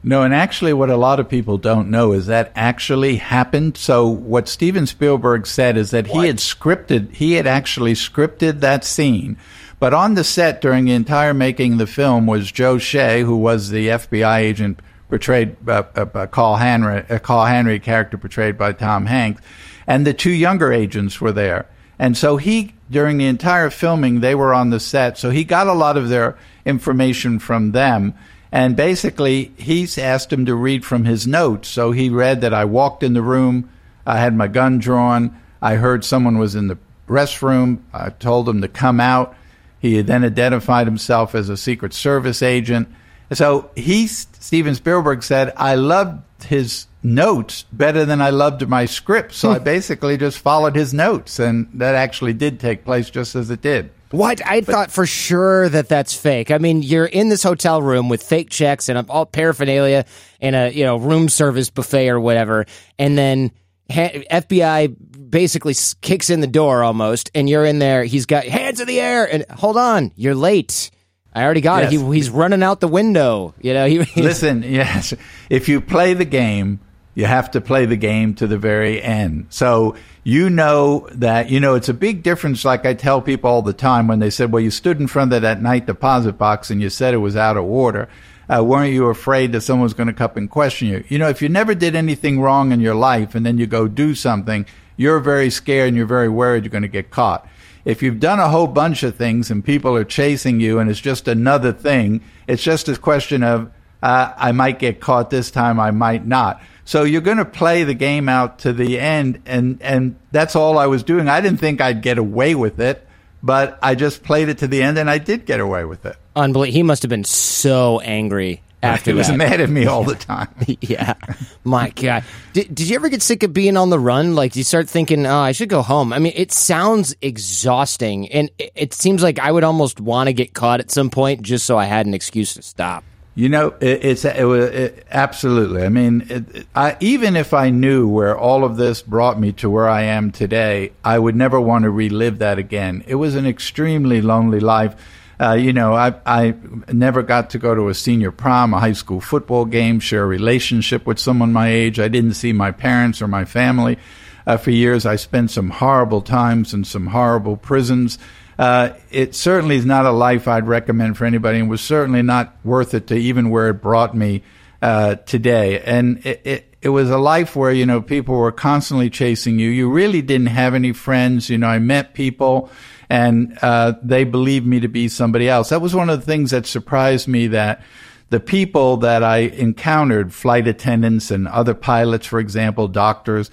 No, 0.03 0.21
and 0.21 0.33
actually, 0.33 0.73
what 0.73 0.91
a 0.91 0.95
lot 0.95 1.19
of 1.19 1.27
people 1.27 1.57
don't 1.57 1.89
know 1.89 2.13
is 2.13 2.27
that 2.27 2.51
actually 2.55 3.15
happened. 3.15 3.77
So, 3.77 4.07
what 4.07 4.47
Steven 4.47 4.85
Spielberg 4.85 5.47
said 5.47 5.75
is 5.75 5.89
that 5.89 6.07
what? 6.07 6.21
he 6.21 6.27
had 6.27 6.37
scripted, 6.37 7.13
he 7.13 7.33
had 7.33 7.47
actually 7.47 7.93
scripted 7.93 8.59
that 8.59 8.85
scene 8.85 9.37
but 9.79 9.93
on 9.93 10.15
the 10.15 10.23
set 10.23 10.61
during 10.61 10.85
the 10.85 10.93
entire 10.93 11.33
making 11.33 11.73
of 11.73 11.79
the 11.79 11.87
film 11.87 12.25
was 12.25 12.51
Joe 12.51 12.77
Shea, 12.77 13.21
who 13.21 13.37
was 13.37 13.69
the 13.69 13.89
FBI 13.89 14.39
agent 14.39 14.79
portrayed 15.09 15.55
uh, 15.67 15.83
uh, 15.95 16.05
uh, 16.13 16.27
Carl 16.27 16.57
Hanratty, 16.57 17.09
a 17.09 17.19
Carl 17.19 17.45
Hanratty 17.45 17.81
character 17.81 18.17
portrayed 18.17 18.57
by 18.57 18.73
Tom 18.73 19.05
Hanks, 19.05 19.41
and 19.85 20.05
the 20.05 20.13
two 20.13 20.31
younger 20.31 20.73
agents 20.73 21.21
were 21.21 21.31
there. 21.31 21.67
And 21.99 22.17
so 22.17 22.37
he, 22.37 22.73
during 22.91 23.17
the 23.17 23.25
entire 23.25 23.69
filming, 23.69 24.19
they 24.19 24.35
were 24.35 24.53
on 24.53 24.69
the 24.69 24.79
set. 24.79 25.17
So 25.17 25.29
he 25.29 25.43
got 25.43 25.67
a 25.67 25.73
lot 25.73 25.97
of 25.97 26.09
their 26.09 26.37
information 26.65 27.39
from 27.39 27.71
them. 27.71 28.13
And 28.51 28.75
basically, 28.75 29.51
he's 29.57 29.97
asked 29.97 30.31
him 30.31 30.45
to 30.45 30.55
read 30.55 30.85
from 30.85 31.05
his 31.05 31.27
notes. 31.27 31.67
So 31.67 31.91
he 31.91 32.09
read 32.09 32.41
that 32.41 32.53
I 32.53 32.65
walked 32.65 33.03
in 33.03 33.13
the 33.13 33.21
room, 33.21 33.69
I 34.05 34.19
had 34.19 34.35
my 34.35 34.47
gun 34.47 34.79
drawn, 34.79 35.37
I 35.61 35.75
heard 35.75 36.05
someone 36.05 36.37
was 36.37 36.55
in 36.55 36.67
the 36.67 36.77
restroom, 37.07 37.79
I 37.93 38.09
told 38.09 38.47
him 38.47 38.61
to 38.61 38.67
come 38.67 38.99
out. 38.99 39.35
He 39.79 40.01
then 40.01 40.23
identified 40.23 40.87
himself 40.87 41.35
as 41.35 41.49
a 41.49 41.57
Secret 41.57 41.93
Service 41.93 42.41
agent. 42.41 42.87
So 43.33 43.69
he, 43.75 44.07
Steven 44.07 44.75
Spielberg 44.75 45.23
said, 45.23 45.53
I 45.57 45.75
loved 45.75 46.43
his 46.43 46.87
notes 47.03 47.65
better 47.71 48.05
than 48.05 48.21
I 48.21 48.29
loved 48.29 48.67
my 48.67 48.85
script. 48.85 49.33
So 49.33 49.51
I 49.51 49.57
hmm. 49.57 49.63
basically 49.63 50.17
just 50.17 50.39
followed 50.39 50.75
his 50.75 50.93
notes, 50.93 51.39
and 51.39 51.69
that 51.73 51.95
actually 51.95 52.33
did 52.33 52.59
take 52.59 52.85
place 52.85 53.09
just 53.09 53.35
as 53.35 53.49
it 53.49 53.61
did. 53.61 53.91
What 54.11 54.45
I 54.45 54.61
but, 54.61 54.71
thought 54.71 54.91
for 54.91 55.05
sure 55.05 55.67
that 55.67 55.89
that's 55.89 56.13
fake. 56.13 56.49
I 56.49 56.59
mean, 56.59 56.81
you're 56.81 57.05
in 57.05 57.27
this 57.27 57.43
hotel 57.43 57.81
room 57.81 58.07
with 58.07 58.23
fake 58.23 58.49
checks 58.49 58.87
and 58.87 59.09
all 59.09 59.25
paraphernalia 59.25 60.05
and 60.39 60.55
a 60.55 60.73
you 60.73 60.85
know 60.85 60.97
room 60.97 61.27
service 61.27 61.69
buffet 61.69 62.07
or 62.07 62.19
whatever, 62.19 62.65
and 62.97 63.17
then 63.17 63.51
FBI 63.89 64.95
basically 65.29 65.75
kicks 66.01 66.29
in 66.29 66.41
the 66.41 66.47
door 66.47 66.83
almost, 66.83 67.31
and 67.35 67.49
you're 67.49 67.65
in 67.65 67.79
there. 67.79 68.03
He's 68.03 68.25
got 68.25 68.45
hands 68.45 68.79
in 68.79 68.87
the 68.87 68.99
air, 68.99 69.25
and 69.31 69.45
hold 69.49 69.77
on, 69.77 70.11
you're 70.15 70.35
late. 70.35 70.91
I 71.33 71.43
already 71.43 71.61
got 71.61 71.83
yes. 71.83 71.93
it. 71.93 71.99
He, 71.99 72.13
he's 72.15 72.29
running 72.29 72.63
out 72.63 72.79
the 72.79 72.87
window. 72.87 73.53
You 73.61 73.73
know. 73.73 73.85
He, 73.85 74.21
Listen, 74.21 74.63
yes. 74.67 75.13
If 75.49 75.69
you 75.69 75.81
play 75.81 76.13
the 76.13 76.25
game, 76.25 76.79
you 77.13 77.25
have 77.25 77.51
to 77.51 77.61
play 77.61 77.85
the 77.85 77.95
game 77.95 78.33
to 78.35 78.47
the 78.47 78.57
very 78.57 79.01
end. 79.01 79.47
So 79.49 79.95
you 80.23 80.49
know 80.49 81.07
that 81.13 81.49
you 81.49 81.59
know 81.59 81.75
it's 81.75 81.89
a 81.89 81.93
big 81.93 82.23
difference. 82.23 82.65
Like 82.65 82.85
I 82.85 82.93
tell 82.93 83.21
people 83.21 83.49
all 83.49 83.61
the 83.61 83.73
time 83.73 84.07
when 84.07 84.19
they 84.19 84.29
said, 84.29 84.51
"Well, 84.51 84.61
you 84.61 84.71
stood 84.71 84.99
in 84.99 85.07
front 85.07 85.33
of 85.33 85.41
that 85.41 85.61
night 85.61 85.85
deposit 85.85 86.33
box 86.33 86.69
and 86.69 86.81
you 86.81 86.89
said 86.89 87.13
it 87.13 87.17
was 87.17 87.35
out 87.35 87.57
of 87.57 87.65
order." 87.65 88.09
Uh, 88.49 88.63
weren't 88.63 88.93
you 88.93 89.07
afraid 89.07 89.51
that 89.51 89.61
someone 89.61 89.83
was 89.83 89.93
going 89.93 90.07
to 90.07 90.13
come 90.13 90.31
and 90.35 90.49
question 90.49 90.87
you? 90.87 91.03
You 91.09 91.19
know, 91.19 91.27
if 91.27 91.41
you 91.41 91.49
never 91.49 91.75
did 91.75 91.95
anything 91.95 92.39
wrong 92.39 92.71
in 92.71 92.79
your 92.79 92.95
life 92.95 93.35
and 93.35 93.45
then 93.45 93.57
you 93.57 93.67
go 93.67 93.87
do 93.87 94.15
something, 94.15 94.65
you're 94.97 95.19
very 95.19 95.49
scared 95.49 95.87
and 95.87 95.97
you're 95.97 96.05
very 96.05 96.27
worried 96.27 96.63
you're 96.63 96.71
going 96.71 96.81
to 96.81 96.89
get 96.89 97.09
caught. 97.09 97.47
If 97.85 98.03
you've 98.03 98.19
done 98.19 98.39
a 98.39 98.49
whole 98.49 98.67
bunch 98.67 99.03
of 99.03 99.15
things 99.15 99.49
and 99.49 99.63
people 99.63 99.95
are 99.95 100.03
chasing 100.03 100.59
you 100.59 100.79
and 100.79 100.89
it's 100.89 100.99
just 100.99 101.27
another 101.29 101.71
thing, 101.71 102.21
it's 102.45 102.61
just 102.61 102.89
a 102.89 102.97
question 102.97 103.43
of 103.43 103.71
uh, 104.03 104.33
I 104.35 104.51
might 104.51 104.79
get 104.79 104.99
caught 104.99 105.29
this 105.29 105.51
time, 105.51 105.79
I 105.79 105.91
might 105.91 106.25
not. 106.25 106.61
So 106.85 107.03
you're 107.03 107.21
going 107.21 107.37
to 107.37 107.45
play 107.45 107.83
the 107.83 107.93
game 107.93 108.29
out 108.29 108.59
to 108.59 108.71
the 108.71 108.99
end, 108.99 109.41
and 109.45 109.81
and 109.81 110.15
that's 110.31 110.55
all 110.55 110.77
I 110.77 110.85
was 110.85 111.03
doing. 111.03 111.27
I 111.27 111.41
didn't 111.41 111.59
think 111.59 111.81
I'd 111.81 112.01
get 112.01 112.17
away 112.17 112.55
with 112.55 112.79
it, 112.79 113.05
but 113.43 113.77
I 113.81 113.95
just 113.95 114.23
played 114.23 114.47
it 114.47 114.59
to 114.59 114.67
the 114.67 114.81
end, 114.81 114.97
and 114.97 115.09
I 115.09 115.17
did 115.17 115.45
get 115.45 115.59
away 115.59 115.83
with 115.83 116.05
it. 116.05 116.15
Unbelievable. 116.35 116.73
He 116.73 116.83
must 116.83 117.03
have 117.03 117.09
been 117.09 117.25
so 117.25 117.99
angry 117.99 118.61
after 118.83 119.11
he 119.11 119.17
was 119.17 119.27
that. 119.27 119.37
mad 119.37 119.61
at 119.61 119.69
me 119.69 119.85
all 119.85 120.03
the 120.03 120.15
time. 120.15 120.49
yeah, 120.81 121.15
my 121.63 121.89
God. 121.89 122.23
Did, 122.53 122.73
did 122.73 122.89
you 122.89 122.95
ever 122.95 123.09
get 123.09 123.21
sick 123.21 123.43
of 123.43 123.53
being 123.53 123.77
on 123.77 123.89
the 123.89 123.99
run? 123.99 124.35
Like, 124.35 124.55
you 124.55 124.63
start 124.63 124.89
thinking, 124.89 125.25
oh, 125.25 125.39
I 125.39 125.51
should 125.51 125.69
go 125.69 125.81
home. 125.81 126.13
I 126.13 126.19
mean, 126.19 126.33
it 126.35 126.51
sounds 126.51 127.15
exhausting, 127.21 128.29
and 128.29 128.49
it, 128.57 128.71
it 128.75 128.93
seems 128.93 129.23
like 129.23 129.39
I 129.39 129.51
would 129.51 129.63
almost 129.63 129.99
want 129.99 130.27
to 130.27 130.33
get 130.33 130.53
caught 130.53 130.79
at 130.79 130.91
some 130.91 131.09
point 131.09 131.41
just 131.41 131.65
so 131.65 131.77
I 131.77 131.85
had 131.85 132.05
an 132.05 132.13
excuse 132.13 132.53
to 132.55 132.61
stop. 132.61 133.03
You 133.37 133.49
know, 133.49 133.75
it, 133.79 134.03
it's 134.03 134.25
it 134.25 134.45
was 134.45 134.65
it, 134.71 135.05
absolutely. 135.11 135.83
I 135.83 135.89
mean, 135.89 136.25
it, 136.27 136.65
I, 136.73 136.97
even 136.99 137.35
if 137.35 137.53
I 137.53 137.69
knew 137.69 138.07
where 138.07 138.35
all 138.35 138.63
of 138.63 138.77
this 138.77 139.03
brought 139.03 139.39
me 139.39 139.51
to 139.53 139.69
where 139.69 139.87
I 139.87 140.01
am 140.01 140.31
today, 140.31 140.91
I 141.05 141.19
would 141.19 141.35
never 141.35 141.61
want 141.61 141.83
to 141.83 141.91
relive 141.91 142.39
that 142.39 142.57
again. 142.57 143.03
It 143.05 143.13
was 143.13 143.35
an 143.35 143.45
extremely 143.45 144.21
lonely 144.21 144.59
life. 144.59 144.95
Uh, 145.39 145.53
you 145.53 145.73
know, 145.73 145.93
I 145.93 146.15
I 146.25 146.55
never 146.91 147.21
got 147.21 147.51
to 147.51 147.59
go 147.59 147.75
to 147.75 147.89
a 147.89 147.93
senior 147.93 148.31
prom, 148.31 148.73
a 148.73 148.79
high 148.79 148.93
school 148.93 149.21
football 149.21 149.65
game, 149.65 149.99
share 149.99 150.23
a 150.23 150.27
relationship 150.27 151.05
with 151.05 151.19
someone 151.19 151.53
my 151.53 151.69
age. 151.69 151.99
I 151.99 152.07
didn't 152.07 152.33
see 152.33 152.53
my 152.53 152.71
parents 152.71 153.21
or 153.21 153.27
my 153.27 153.45
family 153.45 153.97
uh, 154.45 154.57
for 154.57 154.71
years. 154.71 155.05
I 155.05 155.15
spent 155.15 155.51
some 155.51 155.69
horrible 155.69 156.21
times 156.21 156.73
in 156.73 156.83
some 156.83 157.07
horrible 157.07 157.57
prisons 157.57 158.17
uh, 158.57 158.93
it 159.11 159.35
certainly 159.35 159.75
is 159.75 159.85
not 159.85 160.05
a 160.05 160.11
life 160.11 160.47
I'd 160.47 160.67
recommend 160.67 161.17
for 161.17 161.25
anybody, 161.25 161.59
and 161.59 161.69
was 161.69 161.81
certainly 161.81 162.21
not 162.21 162.55
worth 162.63 162.93
it 162.93 163.07
to 163.07 163.15
even 163.15 163.49
where 163.49 163.69
it 163.69 163.75
brought 163.75 164.15
me 164.15 164.43
uh, 164.81 165.15
today. 165.15 165.79
And 165.79 166.25
it, 166.25 166.41
it, 166.43 166.75
it 166.81 166.89
was 166.89 167.09
a 167.09 167.17
life 167.17 167.55
where 167.55 167.71
you 167.71 167.85
know 167.85 168.01
people 168.01 168.35
were 168.35 168.51
constantly 168.51 169.09
chasing 169.09 169.59
you. 169.59 169.69
You 169.69 169.91
really 169.91 170.23
didn't 170.23 170.47
have 170.47 170.73
any 170.73 170.91
friends. 170.91 171.49
You 171.49 171.59
know, 171.59 171.67
I 171.67 171.77
met 171.79 172.15
people, 172.15 172.71
and 173.09 173.57
uh, 173.61 173.93
they 174.01 174.23
believed 174.23 174.65
me 174.65 174.79
to 174.81 174.87
be 174.87 175.07
somebody 175.07 175.47
else. 175.47 175.69
That 175.69 175.81
was 175.81 175.95
one 175.95 176.09
of 176.09 176.19
the 176.19 176.25
things 176.25 176.51
that 176.51 176.65
surprised 176.65 177.27
me 177.27 177.47
that 177.47 177.81
the 178.29 178.39
people 178.39 178.97
that 178.97 179.23
I 179.23 179.37
encountered, 179.37 180.33
flight 180.33 180.67
attendants 180.67 181.31
and 181.31 181.47
other 181.47 181.73
pilots, 181.73 182.27
for 182.27 182.39
example, 182.39 182.87
doctors, 182.87 183.49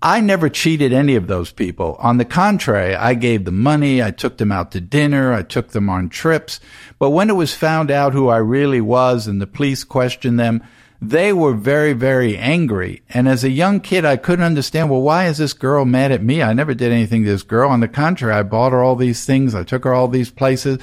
I 0.00 0.20
never 0.20 0.50
cheated 0.50 0.92
any 0.92 1.16
of 1.16 1.28
those 1.28 1.50
people. 1.50 1.96
On 1.98 2.18
the 2.18 2.26
contrary, 2.26 2.94
I 2.94 3.14
gave 3.14 3.44
them 3.46 3.62
money. 3.62 4.02
I 4.02 4.10
took 4.10 4.36
them 4.36 4.52
out 4.52 4.70
to 4.72 4.80
dinner. 4.80 5.32
I 5.32 5.42
took 5.42 5.68
them 5.68 5.88
on 5.88 6.10
trips. 6.10 6.60
But 6.98 7.10
when 7.10 7.30
it 7.30 7.34
was 7.34 7.54
found 7.54 7.90
out 7.90 8.12
who 8.12 8.28
I 8.28 8.36
really 8.36 8.82
was 8.82 9.26
and 9.26 9.40
the 9.40 9.46
police 9.46 9.82
questioned 9.82 10.38
them, 10.38 10.62
they 11.10 11.32
were 11.32 11.54
very, 11.54 11.92
very 11.92 12.36
angry. 12.36 13.02
And 13.08 13.28
as 13.28 13.44
a 13.44 13.50
young 13.50 13.80
kid, 13.80 14.04
I 14.04 14.16
couldn't 14.16 14.44
understand, 14.44 14.90
well, 14.90 15.02
why 15.02 15.26
is 15.26 15.38
this 15.38 15.52
girl 15.52 15.84
mad 15.84 16.12
at 16.12 16.22
me? 16.22 16.42
I 16.42 16.52
never 16.52 16.74
did 16.74 16.92
anything 16.92 17.24
to 17.24 17.30
this 17.30 17.42
girl. 17.42 17.70
On 17.70 17.80
the 17.80 17.88
contrary, 17.88 18.34
I 18.34 18.42
bought 18.42 18.72
her 18.72 18.82
all 18.82 18.96
these 18.96 19.24
things. 19.24 19.54
I 19.54 19.64
took 19.64 19.84
her 19.84 19.94
all 19.94 20.08
these 20.08 20.30
places. 20.30 20.78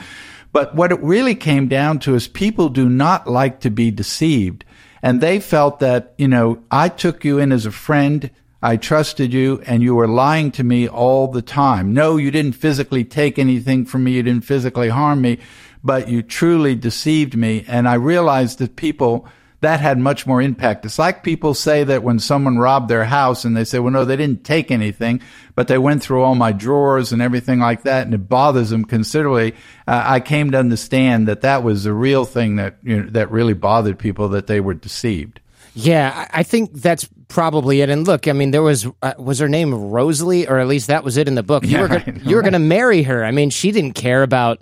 But 0.51 0.75
what 0.75 0.91
it 0.91 0.99
really 1.01 1.35
came 1.35 1.67
down 1.67 1.99
to 1.99 2.15
is 2.15 2.27
people 2.27 2.69
do 2.69 2.89
not 2.89 3.27
like 3.27 3.61
to 3.61 3.69
be 3.69 3.91
deceived. 3.91 4.65
And 5.01 5.21
they 5.21 5.39
felt 5.39 5.79
that, 5.79 6.13
you 6.17 6.27
know, 6.27 6.61
I 6.69 6.89
took 6.89 7.23
you 7.23 7.39
in 7.39 7.51
as 7.51 7.65
a 7.65 7.71
friend. 7.71 8.29
I 8.61 8.77
trusted 8.77 9.33
you 9.33 9.63
and 9.65 9.81
you 9.81 9.95
were 9.95 10.07
lying 10.07 10.51
to 10.51 10.63
me 10.63 10.87
all 10.87 11.27
the 11.27 11.41
time. 11.41 11.93
No, 11.93 12.17
you 12.17 12.29
didn't 12.29 12.53
physically 12.53 13.03
take 13.03 13.39
anything 13.39 13.85
from 13.85 14.03
me. 14.03 14.11
You 14.11 14.23
didn't 14.23 14.45
physically 14.45 14.89
harm 14.89 15.21
me, 15.21 15.39
but 15.83 16.09
you 16.09 16.21
truly 16.21 16.75
deceived 16.75 17.35
me. 17.35 17.65
And 17.67 17.87
I 17.87 17.95
realized 17.95 18.59
that 18.59 18.75
people, 18.75 19.27
that 19.61 19.79
had 19.79 19.97
much 19.99 20.27
more 20.27 20.41
impact. 20.41 20.85
It's 20.85 20.99
like 20.99 21.23
people 21.23 21.53
say 21.53 21.83
that 21.83 22.03
when 22.03 22.19
someone 22.19 22.57
robbed 22.57 22.89
their 22.89 23.05
house 23.05 23.45
and 23.45 23.55
they 23.55 23.63
say, 23.63 23.79
well, 23.79 23.93
no, 23.93 24.05
they 24.05 24.15
didn't 24.17 24.43
take 24.43 24.71
anything, 24.71 25.21
but 25.55 25.67
they 25.67 25.77
went 25.77 26.01
through 26.03 26.23
all 26.23 26.35
my 26.35 26.51
drawers 26.51 27.11
and 27.11 27.21
everything 27.21 27.59
like 27.59 27.83
that. 27.83 28.05
And 28.05 28.13
it 28.13 28.27
bothers 28.27 28.71
them 28.71 28.85
considerably. 28.85 29.53
Uh, 29.87 30.03
I 30.05 30.19
came 30.19 30.51
to 30.51 30.57
understand 30.57 31.27
that 31.27 31.41
that 31.41 31.63
was 31.63 31.83
the 31.83 31.93
real 31.93 32.25
thing 32.25 32.57
that, 32.57 32.77
you 32.83 33.03
know, 33.03 33.09
that 33.11 33.31
really 33.31 33.53
bothered 33.53 33.97
people 33.99 34.29
that 34.29 34.47
they 34.47 34.59
were 34.59 34.73
deceived. 34.73 35.39
Yeah, 35.73 36.27
I 36.31 36.43
think 36.43 36.73
that's 36.73 37.07
probably 37.29 37.79
it. 37.81 37.89
And 37.89 38.05
look, 38.05 38.27
I 38.27 38.33
mean, 38.33 38.51
there 38.51 38.61
was 38.63 38.87
uh, 39.01 39.13
was 39.17 39.39
her 39.39 39.47
name 39.47 39.73
Rosalie, 39.73 40.45
or 40.47 40.59
at 40.59 40.67
least 40.67 40.87
that 40.87 41.03
was 41.05 41.15
it 41.15 41.29
in 41.29 41.35
the 41.35 41.43
book. 41.43 41.63
You 41.63 41.69
Yeah, 41.77 41.81
were 41.81 41.87
go- 41.87 41.95
right, 41.95 42.07
you 42.23 42.35
were 42.35 42.41
right. 42.41 42.51
going 42.51 42.53
to 42.61 42.67
marry 42.67 43.03
her. 43.03 43.23
I 43.23 43.31
mean, 43.31 43.51
she 43.51 43.71
didn't 43.71 43.93
care 43.93 44.23
about. 44.23 44.59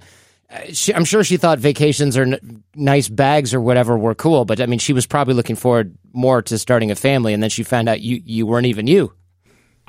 She, 0.73 0.93
I'm 0.93 1.05
sure 1.05 1.23
she 1.23 1.37
thought 1.37 1.59
vacations 1.59 2.17
or 2.17 2.23
n- 2.23 2.63
nice 2.75 3.07
bags 3.07 3.53
or 3.53 3.61
whatever 3.61 3.97
were 3.97 4.15
cool, 4.15 4.45
but 4.45 4.59
I 4.59 4.65
mean, 4.65 4.79
she 4.79 4.93
was 4.93 5.05
probably 5.05 5.35
looking 5.35 5.55
forward 5.55 5.95
more 6.11 6.41
to 6.41 6.57
starting 6.57 6.89
a 6.89 6.95
family. 6.95 7.33
And 7.33 7.43
then 7.43 7.51
she 7.51 7.61
found 7.61 7.87
out 7.87 8.01
you 8.01 8.21
you 8.25 8.47
weren't 8.47 8.65
even 8.65 8.87
you. 8.87 9.13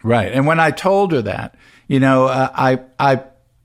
Right. 0.02 0.32
And 0.32 0.46
when 0.46 0.61
I 0.61 0.70
told 0.70 1.12
her 1.12 1.22
that, 1.22 1.56
you 1.88 2.00
know, 2.00 2.26
uh, 2.26 2.50
I, 2.54 2.80
I, 2.98 3.22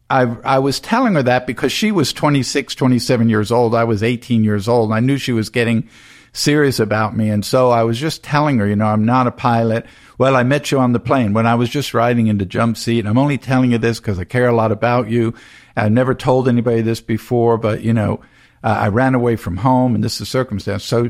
I, 0.10 0.24
I 0.44 0.60
was 0.60 0.80
telling 0.80 1.16
her 1.16 1.24
that 1.24 1.48
because 1.48 1.72
she 1.72 1.92
was 1.92 2.14
26, 2.14 2.76
27 2.76 3.30
years 3.30 3.52
old. 3.52 3.74
I 3.74 3.84
was 3.84 4.04
18 4.04 4.44
years 4.44 4.68
old. 4.68 4.92
I 4.92 5.00
knew 5.00 5.18
she 5.18 5.32
was 5.32 5.50
getting 5.50 5.90
serious 6.34 6.80
about 6.80 7.16
me. 7.16 7.30
And 7.30 7.46
so 7.46 7.72
I 7.72 7.84
was 7.84 7.98
just 7.98 8.24
telling 8.24 8.60
her, 8.60 8.68
you 8.68 8.76
know, 8.76 8.86
I'm 8.86 9.06
not 9.06 9.28
a 9.28 9.32
pilot. 9.32 9.86
Well, 10.18 10.36
I 10.36 10.44
met 10.44 10.72
you 10.72 10.80
on 10.80 10.92
the 10.92 11.00
plane 11.00 11.34
when 11.34 11.48
I 11.48 11.56
was 11.56 11.70
just 11.70 11.94
riding 11.94 12.28
in 12.28 12.38
the 12.38 12.46
jump 12.46 12.78
seat. 12.78 13.06
I'm 13.06 13.18
only 13.18 13.38
telling 13.38 13.72
you 13.72 13.78
this 13.78 14.00
because 14.00 14.20
I 14.20 14.26
care 14.26 14.48
a 14.48 14.56
lot 14.56 14.72
about 14.72 15.10
you. 15.10 15.34
I 15.76 15.90
never 15.90 16.14
told 16.14 16.48
anybody 16.48 16.82
this 16.82 17.02
before, 17.02 17.58
but 17.58 17.82
you 17.82 17.94
know, 17.94 18.22
uh, 18.64 18.68
I 18.68 18.88
ran 18.88 19.16
away 19.16 19.36
from 19.36 19.58
home 19.58 19.96
and 19.96 20.04
this 20.04 20.14
is 20.14 20.20
the 20.20 20.26
circumstance. 20.26 20.84
So 20.84 21.10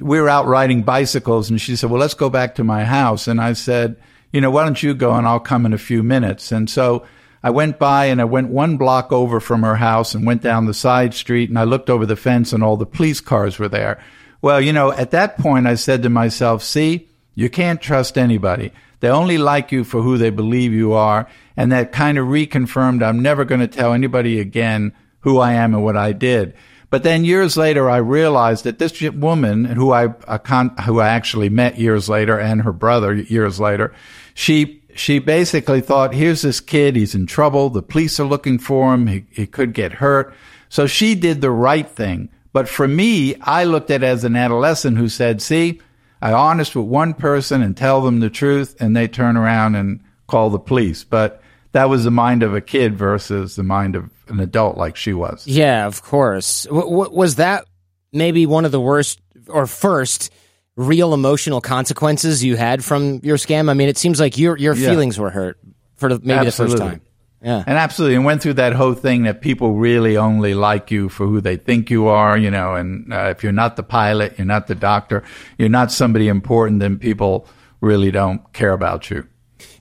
we 0.00 0.20
were 0.20 0.28
out 0.28 0.46
riding 0.46 0.82
bicycles 0.82 1.50
and 1.50 1.60
she 1.60 1.76
said, 1.76 1.90
well, 1.90 2.00
let's 2.00 2.14
go 2.14 2.30
back 2.30 2.54
to 2.56 2.64
my 2.64 2.84
house. 2.84 3.28
And 3.28 3.40
I 3.40 3.52
said, 3.52 3.96
you 4.32 4.40
know, 4.40 4.50
why 4.50 4.64
don't 4.64 4.82
you 4.82 4.94
go 4.94 5.14
and 5.14 5.26
I'll 5.26 5.40
come 5.40 5.66
in 5.66 5.72
a 5.72 5.78
few 5.78 6.02
minutes. 6.02 6.52
And 6.52 6.68
so 6.68 7.06
I 7.42 7.50
went 7.50 7.78
by 7.78 8.06
and 8.06 8.20
I 8.20 8.24
went 8.24 8.48
one 8.48 8.76
block 8.76 9.12
over 9.12 9.38
from 9.38 9.62
her 9.62 9.76
house 9.76 10.14
and 10.14 10.26
went 10.26 10.42
down 10.42 10.66
the 10.66 10.74
side 10.74 11.14
street 11.14 11.48
and 11.48 11.58
I 11.58 11.64
looked 11.64 11.88
over 11.88 12.04
the 12.04 12.16
fence 12.16 12.52
and 12.52 12.62
all 12.62 12.76
the 12.76 12.86
police 12.86 13.20
cars 13.20 13.58
were 13.58 13.68
there. 13.68 14.02
Well, 14.42 14.60
you 14.60 14.72
know, 14.72 14.92
at 14.92 15.12
that 15.12 15.38
point 15.38 15.66
I 15.66 15.76
said 15.76 16.02
to 16.02 16.10
myself, 16.10 16.62
see, 16.62 17.08
you 17.34 17.48
can't 17.48 17.80
trust 17.80 18.18
anybody. 18.18 18.72
They 19.00 19.08
only 19.08 19.38
like 19.38 19.72
you 19.72 19.84
for 19.84 20.02
who 20.02 20.18
they 20.18 20.30
believe 20.30 20.72
you 20.72 20.92
are. 20.92 21.28
And 21.56 21.72
that 21.72 21.92
kind 21.92 22.18
of 22.18 22.26
reconfirmed 22.26 23.02
I'm 23.02 23.22
never 23.22 23.44
going 23.44 23.60
to 23.60 23.68
tell 23.68 23.92
anybody 23.92 24.40
again 24.40 24.92
who 25.20 25.38
I 25.38 25.54
am 25.54 25.74
and 25.74 25.82
what 25.82 25.96
I 25.96 26.12
did. 26.12 26.54
But 26.88 27.02
then 27.02 27.24
years 27.24 27.56
later, 27.56 27.90
I 27.90 27.96
realized 27.96 28.64
that 28.64 28.78
this 28.78 29.02
woman 29.02 29.64
who 29.64 29.92
I, 29.92 30.08
who 30.08 31.00
I 31.00 31.08
actually 31.08 31.48
met 31.48 31.78
years 31.78 32.08
later 32.08 32.38
and 32.38 32.62
her 32.62 32.72
brother 32.72 33.14
years 33.14 33.58
later, 33.58 33.92
she, 34.34 34.82
she 34.94 35.18
basically 35.18 35.80
thought, 35.80 36.14
here's 36.14 36.42
this 36.42 36.60
kid. 36.60 36.94
He's 36.94 37.14
in 37.14 37.26
trouble. 37.26 37.70
The 37.70 37.82
police 37.82 38.20
are 38.20 38.26
looking 38.26 38.58
for 38.58 38.94
him. 38.94 39.08
He, 39.08 39.26
he 39.30 39.46
could 39.46 39.72
get 39.72 39.94
hurt. 39.94 40.32
So 40.68 40.86
she 40.86 41.14
did 41.14 41.40
the 41.40 41.50
right 41.50 41.88
thing. 41.88 42.28
But 42.52 42.68
for 42.68 42.86
me, 42.86 43.34
I 43.42 43.64
looked 43.64 43.90
at 43.90 44.02
it 44.02 44.06
as 44.06 44.24
an 44.24 44.36
adolescent 44.36 44.96
who 44.96 45.08
said, 45.08 45.42
see, 45.42 45.80
I 46.22 46.32
honest 46.32 46.74
with 46.74 46.86
one 46.86 47.14
person 47.14 47.62
and 47.62 47.76
tell 47.76 48.00
them 48.00 48.20
the 48.20 48.30
truth 48.30 48.76
and 48.80 48.96
they 48.96 49.08
turn 49.08 49.36
around 49.36 49.74
and 49.74 50.00
call 50.26 50.50
the 50.50 50.58
police. 50.58 51.04
But 51.04 51.42
that 51.76 51.88
was 51.90 52.04
the 52.04 52.10
mind 52.10 52.42
of 52.42 52.54
a 52.54 52.60
kid 52.60 52.96
versus 52.96 53.54
the 53.56 53.62
mind 53.62 53.94
of 53.96 54.10
an 54.28 54.40
adult 54.40 54.76
like 54.78 54.96
she 54.96 55.12
was. 55.12 55.46
Yeah, 55.46 55.86
of 55.86 56.02
course. 56.02 56.64
W- 56.64 56.88
w- 56.88 57.10
was 57.12 57.36
that 57.36 57.66
maybe 58.12 58.46
one 58.46 58.64
of 58.64 58.72
the 58.72 58.80
worst 58.80 59.20
or 59.48 59.66
first 59.66 60.32
real 60.76 61.12
emotional 61.14 61.60
consequences 61.60 62.42
you 62.42 62.56
had 62.56 62.82
from 62.84 63.20
your 63.22 63.36
scam? 63.36 63.68
I 63.70 63.74
mean, 63.74 63.88
it 63.88 63.98
seems 63.98 64.18
like 64.18 64.38
your 64.38 64.56
your 64.56 64.74
Yeah. 64.74 64.88
feelings 64.90 65.18
were 65.18 65.30
hurt 65.30 65.58
for 65.96 66.08
the, 66.08 66.20
maybe 66.22 66.46
the 66.46 66.52
first 66.52 66.78
time. 66.78 67.02
Yeah. 67.42 67.62
And 67.66 67.76
absolutely, 67.78 68.16
and 68.16 68.24
went 68.24 68.42
through 68.42 68.54
that 68.54 68.72
whole 68.72 68.94
thing 68.94 69.24
that 69.24 69.40
people 69.40 69.74
really 69.74 70.16
only 70.16 70.54
like 70.54 70.90
you 70.90 71.08
for 71.10 71.26
who 71.26 71.40
they 71.40 71.56
think 71.56 71.90
you 71.90 72.08
are, 72.08 72.36
you 72.36 72.50
know, 72.50 72.74
and 72.74 73.12
uh, 73.12 73.28
if 73.36 73.42
you're 73.42 73.52
not 73.52 73.76
the 73.76 73.82
pilot, 73.82 74.38
you're 74.38 74.46
not 74.46 74.66
the 74.66 74.74
doctor, 74.74 75.22
you're 75.58 75.68
not 75.68 75.92
somebody 75.92 76.26
important, 76.28 76.80
then 76.80 76.98
people 76.98 77.46
really 77.80 78.10
don't 78.10 78.40
care 78.52 78.72
about 78.72 79.10
you. 79.10 79.26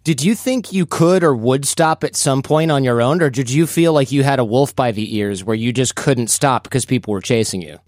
Did 0.05 0.23
you 0.23 0.35
think 0.35 0.71
you 0.71 0.85
could 0.85 1.23
or 1.23 1.35
would 1.35 1.65
stop 1.65 2.03
at 2.03 2.15
some 2.15 2.43
point 2.43 2.69
on 2.69 2.83
your 2.83 3.01
own, 3.01 3.23
or 3.23 3.31
did 3.31 3.49
you 3.49 3.65
feel 3.65 3.91
like 3.91 4.11
you 4.11 4.21
had 4.21 4.37
a 4.37 4.45
wolf 4.45 4.75
by 4.75 4.91
the 4.91 5.17
ears 5.17 5.43
where 5.43 5.55
you 5.55 5.73
just 5.73 5.95
couldn't 5.95 6.27
stop 6.27 6.63
because 6.63 6.85
people 6.85 7.11
were 7.11 7.21
chasing 7.21 7.59
you? 7.63 7.79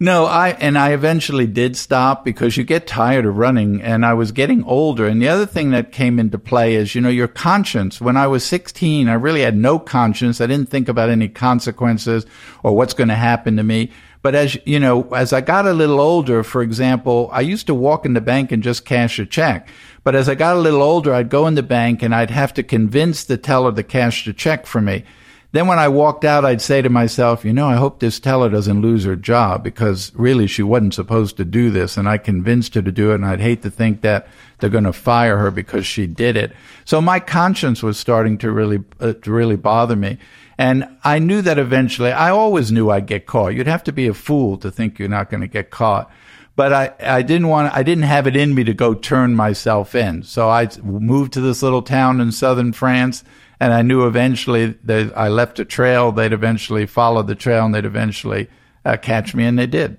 No, 0.00 0.26
I 0.26 0.50
and 0.50 0.76
I 0.76 0.90
eventually 0.94 1.46
did 1.46 1.76
stop 1.76 2.24
because 2.24 2.56
you 2.56 2.64
get 2.64 2.88
tired 2.88 3.24
of 3.24 3.38
running 3.38 3.80
and 3.80 4.04
I 4.04 4.14
was 4.14 4.32
getting 4.32 4.64
older. 4.64 5.06
And 5.06 5.22
the 5.22 5.28
other 5.28 5.46
thing 5.46 5.70
that 5.70 5.92
came 5.92 6.18
into 6.18 6.40
play 6.40 6.74
is, 6.74 6.96
you 6.96 7.00
know, 7.00 7.08
your 7.08 7.28
conscience. 7.28 8.00
When 8.00 8.16
I 8.16 8.26
was 8.26 8.42
16, 8.42 9.08
I 9.08 9.14
really 9.14 9.42
had 9.42 9.56
no 9.56 9.78
conscience. 9.78 10.40
I 10.40 10.46
didn't 10.48 10.70
think 10.70 10.88
about 10.88 11.08
any 11.08 11.28
consequences 11.28 12.26
or 12.64 12.74
what's 12.74 12.94
going 12.94 13.08
to 13.08 13.14
happen 13.14 13.56
to 13.58 13.62
me. 13.62 13.92
But 14.20 14.34
as 14.34 14.58
you 14.66 14.80
know, 14.80 15.08
as 15.10 15.32
I 15.32 15.40
got 15.40 15.66
a 15.66 15.72
little 15.72 16.00
older, 16.00 16.42
for 16.42 16.62
example, 16.62 17.30
I 17.32 17.40
used 17.40 17.66
to 17.68 17.74
walk 17.74 18.04
in 18.04 18.14
the 18.14 18.20
bank 18.20 18.50
and 18.50 18.62
just 18.62 18.84
cash 18.84 19.18
a 19.18 19.26
check. 19.26 19.68
But 20.02 20.14
as 20.14 20.28
I 20.28 20.34
got 20.34 20.56
a 20.56 20.60
little 20.60 20.82
older, 20.82 21.14
I'd 21.14 21.28
go 21.28 21.46
in 21.46 21.54
the 21.54 21.62
bank 21.62 22.02
and 22.02 22.14
I'd 22.14 22.30
have 22.30 22.54
to 22.54 22.62
convince 22.62 23.24
the 23.24 23.36
teller 23.36 23.72
to 23.72 23.82
cash 23.82 24.24
the 24.24 24.32
check 24.32 24.66
for 24.66 24.80
me. 24.80 25.04
then 25.52 25.66
when 25.66 25.78
I 25.78 25.88
walked 25.88 26.24
out, 26.24 26.44
I'd 26.44 26.60
say 26.60 26.82
to 26.82 26.90
myself, 26.90 27.44
you 27.44 27.52
know, 27.54 27.68
I 27.68 27.76
hope 27.76 28.00
this 28.00 28.20
teller 28.20 28.50
doesn't 28.50 28.82
lose 28.82 29.04
her 29.04 29.16
job 29.16 29.64
because 29.64 30.12
really 30.14 30.46
she 30.46 30.62
wasn't 30.62 30.94
supposed 30.94 31.36
to 31.38 31.44
do 31.44 31.70
this. 31.70 31.96
And 31.96 32.08
I 32.08 32.18
convinced 32.18 32.74
her 32.74 32.82
to 32.82 32.92
do 32.92 33.12
it. 33.12 33.16
And 33.16 33.24
I'd 33.26 33.40
hate 33.40 33.62
to 33.62 33.70
think 33.70 34.02
that 34.02 34.28
they're 34.58 34.68
going 34.68 34.84
to 34.84 34.92
fire 34.92 35.38
her 35.38 35.50
because 35.50 35.86
she 35.86 36.06
did 36.06 36.36
it. 36.36 36.52
So 36.84 37.00
my 37.00 37.20
conscience 37.20 37.82
was 37.82 37.98
starting 37.98 38.36
to 38.38 38.50
really, 38.50 38.84
uh, 39.00 39.12
to 39.12 39.30
really 39.30 39.56
bother 39.56 39.96
me. 39.96 40.18
And 40.58 40.88
I 41.04 41.20
knew 41.20 41.40
that 41.42 41.58
eventually, 41.58 42.10
I 42.10 42.30
always 42.30 42.72
knew 42.72 42.90
I'd 42.90 43.06
get 43.06 43.26
caught. 43.26 43.54
You'd 43.54 43.68
have 43.68 43.84
to 43.84 43.92
be 43.92 44.08
a 44.08 44.14
fool 44.14 44.58
to 44.58 44.70
think 44.70 44.98
you're 44.98 45.08
not 45.08 45.30
going 45.30 45.40
to 45.40 45.46
get 45.46 45.70
caught. 45.70 46.10
But 46.56 46.72
I, 46.72 46.92
I 47.00 47.22
didn't 47.22 47.46
want, 47.46 47.72
I 47.72 47.84
didn't 47.84 48.04
have 48.04 48.26
it 48.26 48.34
in 48.34 48.52
me 48.54 48.64
to 48.64 48.74
go 48.74 48.92
turn 48.92 49.36
myself 49.36 49.94
in. 49.94 50.24
So 50.24 50.48
I 50.48 50.68
moved 50.82 51.34
to 51.34 51.40
this 51.40 51.62
little 51.62 51.82
town 51.82 52.20
in 52.20 52.32
southern 52.32 52.72
France 52.72 53.22
and 53.60 53.72
I 53.72 53.82
knew 53.82 54.06
eventually 54.06 54.66
that 54.84 55.16
I 55.16 55.28
left 55.28 55.58
a 55.58 55.64
trail. 55.64 56.12
They'd 56.12 56.32
eventually 56.32 56.86
follow 56.86 57.22
the 57.22 57.34
trail, 57.34 57.64
and 57.64 57.74
they'd 57.74 57.84
eventually 57.84 58.48
uh, 58.84 58.96
catch 58.96 59.34
me, 59.34 59.44
and 59.44 59.58
they 59.58 59.66
did. 59.66 59.98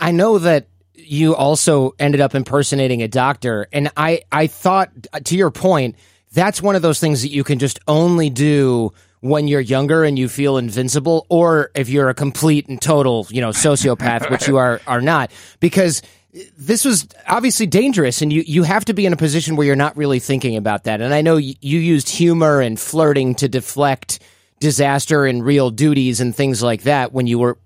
I 0.00 0.12
know 0.12 0.38
that 0.38 0.68
you 0.94 1.34
also 1.34 1.94
ended 1.98 2.20
up 2.20 2.34
impersonating 2.34 3.02
a 3.02 3.08
doctor, 3.08 3.68
and 3.72 3.90
I 3.96 4.22
I 4.32 4.46
thought 4.46 4.90
to 5.24 5.36
your 5.36 5.50
point, 5.50 5.96
that's 6.32 6.62
one 6.62 6.74
of 6.74 6.82
those 6.82 7.00
things 7.00 7.22
that 7.22 7.30
you 7.30 7.44
can 7.44 7.58
just 7.58 7.78
only 7.86 8.30
do 8.30 8.92
when 9.20 9.48
you're 9.48 9.60
younger 9.60 10.04
and 10.04 10.18
you 10.18 10.28
feel 10.28 10.58
invincible, 10.58 11.26
or 11.28 11.70
if 11.74 11.88
you're 11.88 12.08
a 12.08 12.14
complete 12.14 12.68
and 12.68 12.80
total, 12.80 13.26
you 13.30 13.40
know, 13.40 13.50
sociopath, 13.50 14.30
which 14.30 14.46
you 14.46 14.56
are 14.56 14.80
are 14.86 15.00
not, 15.00 15.30
because 15.60 16.02
this 16.56 16.84
was 16.84 17.08
obviously 17.26 17.66
dangerous 17.66 18.22
and 18.22 18.32
you, 18.32 18.42
you 18.46 18.62
have 18.62 18.84
to 18.84 18.94
be 18.94 19.06
in 19.06 19.12
a 19.12 19.16
position 19.16 19.56
where 19.56 19.66
you're 19.66 19.76
not 19.76 19.96
really 19.96 20.18
thinking 20.18 20.56
about 20.56 20.84
that. 20.84 21.00
And 21.00 21.14
I 21.14 21.22
know 21.22 21.36
you, 21.36 21.54
you 21.60 21.78
used 21.78 22.08
humor 22.08 22.60
and 22.60 22.78
flirting 22.78 23.34
to 23.36 23.48
deflect 23.48 24.20
disaster 24.60 25.24
and 25.24 25.44
real 25.44 25.70
duties 25.70 26.20
and 26.20 26.34
things 26.34 26.62
like 26.62 26.82
that 26.82 27.12
when 27.12 27.26
you 27.26 27.38
were 27.38 27.58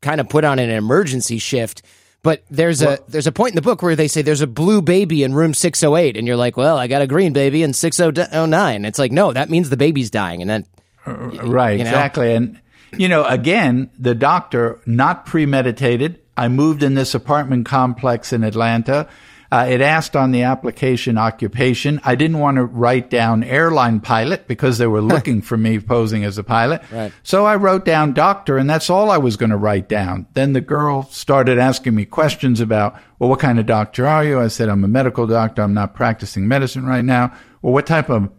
kind 0.00 0.20
of 0.20 0.28
put 0.28 0.44
on 0.44 0.58
an 0.58 0.70
emergency 0.70 1.38
shift. 1.38 1.82
But 2.22 2.44
there's 2.50 2.82
well, 2.82 2.94
a 2.94 3.10
there's 3.10 3.26
a 3.26 3.32
point 3.32 3.52
in 3.52 3.56
the 3.56 3.62
book 3.62 3.80
where 3.80 3.96
they 3.96 4.08
say 4.08 4.20
there's 4.20 4.42
a 4.42 4.46
blue 4.46 4.82
baby 4.82 5.22
in 5.22 5.32
room 5.32 5.54
608 5.54 6.18
and 6.18 6.26
you're 6.26 6.36
like, 6.36 6.54
"Well, 6.54 6.76
I 6.76 6.86
got 6.86 7.00
a 7.00 7.06
green 7.06 7.32
baby 7.32 7.62
in 7.62 7.72
609." 7.72 8.84
It's 8.84 8.98
like, 8.98 9.10
"No, 9.10 9.32
that 9.32 9.48
means 9.48 9.70
the 9.70 9.78
baby's 9.78 10.10
dying." 10.10 10.42
And 10.42 10.50
then 10.50 10.66
Right, 11.06 11.78
you 11.78 11.84
know? 11.84 11.90
exactly. 11.90 12.34
And 12.34 12.60
you 12.92 13.08
know, 13.08 13.24
again, 13.24 13.90
the 13.98 14.14
doctor 14.14 14.80
not 14.84 15.24
premeditated 15.26 16.20
I 16.40 16.48
moved 16.48 16.82
in 16.82 16.94
this 16.94 17.14
apartment 17.14 17.66
complex 17.66 18.32
in 18.32 18.44
Atlanta. 18.44 19.06
Uh, 19.52 19.66
it 19.68 19.82
asked 19.82 20.16
on 20.16 20.30
the 20.30 20.44
application 20.44 21.18
occupation. 21.18 22.00
I 22.02 22.14
didn't 22.14 22.38
want 22.38 22.56
to 22.56 22.64
write 22.64 23.10
down 23.10 23.44
airline 23.44 24.00
pilot 24.00 24.48
because 24.48 24.78
they 24.78 24.86
were 24.86 25.02
looking 25.02 25.42
for 25.42 25.58
me 25.58 25.78
posing 25.80 26.24
as 26.24 26.38
a 26.38 26.42
pilot. 26.42 26.80
Right. 26.90 27.12
So 27.22 27.44
I 27.44 27.56
wrote 27.56 27.84
down 27.84 28.14
doctor, 28.14 28.56
and 28.56 28.70
that's 28.70 28.88
all 28.88 29.10
I 29.10 29.18
was 29.18 29.36
going 29.36 29.50
to 29.50 29.58
write 29.58 29.86
down. 29.86 30.28
Then 30.32 30.54
the 30.54 30.62
girl 30.62 31.02
started 31.10 31.58
asking 31.58 31.94
me 31.94 32.06
questions 32.06 32.58
about, 32.58 32.98
well, 33.18 33.28
what 33.28 33.40
kind 33.40 33.58
of 33.58 33.66
doctor 33.66 34.06
are 34.06 34.24
you? 34.24 34.40
I 34.40 34.48
said, 34.48 34.70
I'm 34.70 34.82
a 34.82 34.88
medical 34.88 35.26
doctor. 35.26 35.60
I'm 35.60 35.74
not 35.74 35.94
practicing 35.94 36.48
medicine 36.48 36.86
right 36.86 37.04
now. 37.04 37.34
Well, 37.60 37.74
what 37.74 37.86
type 37.86 38.08
of 38.08 38.30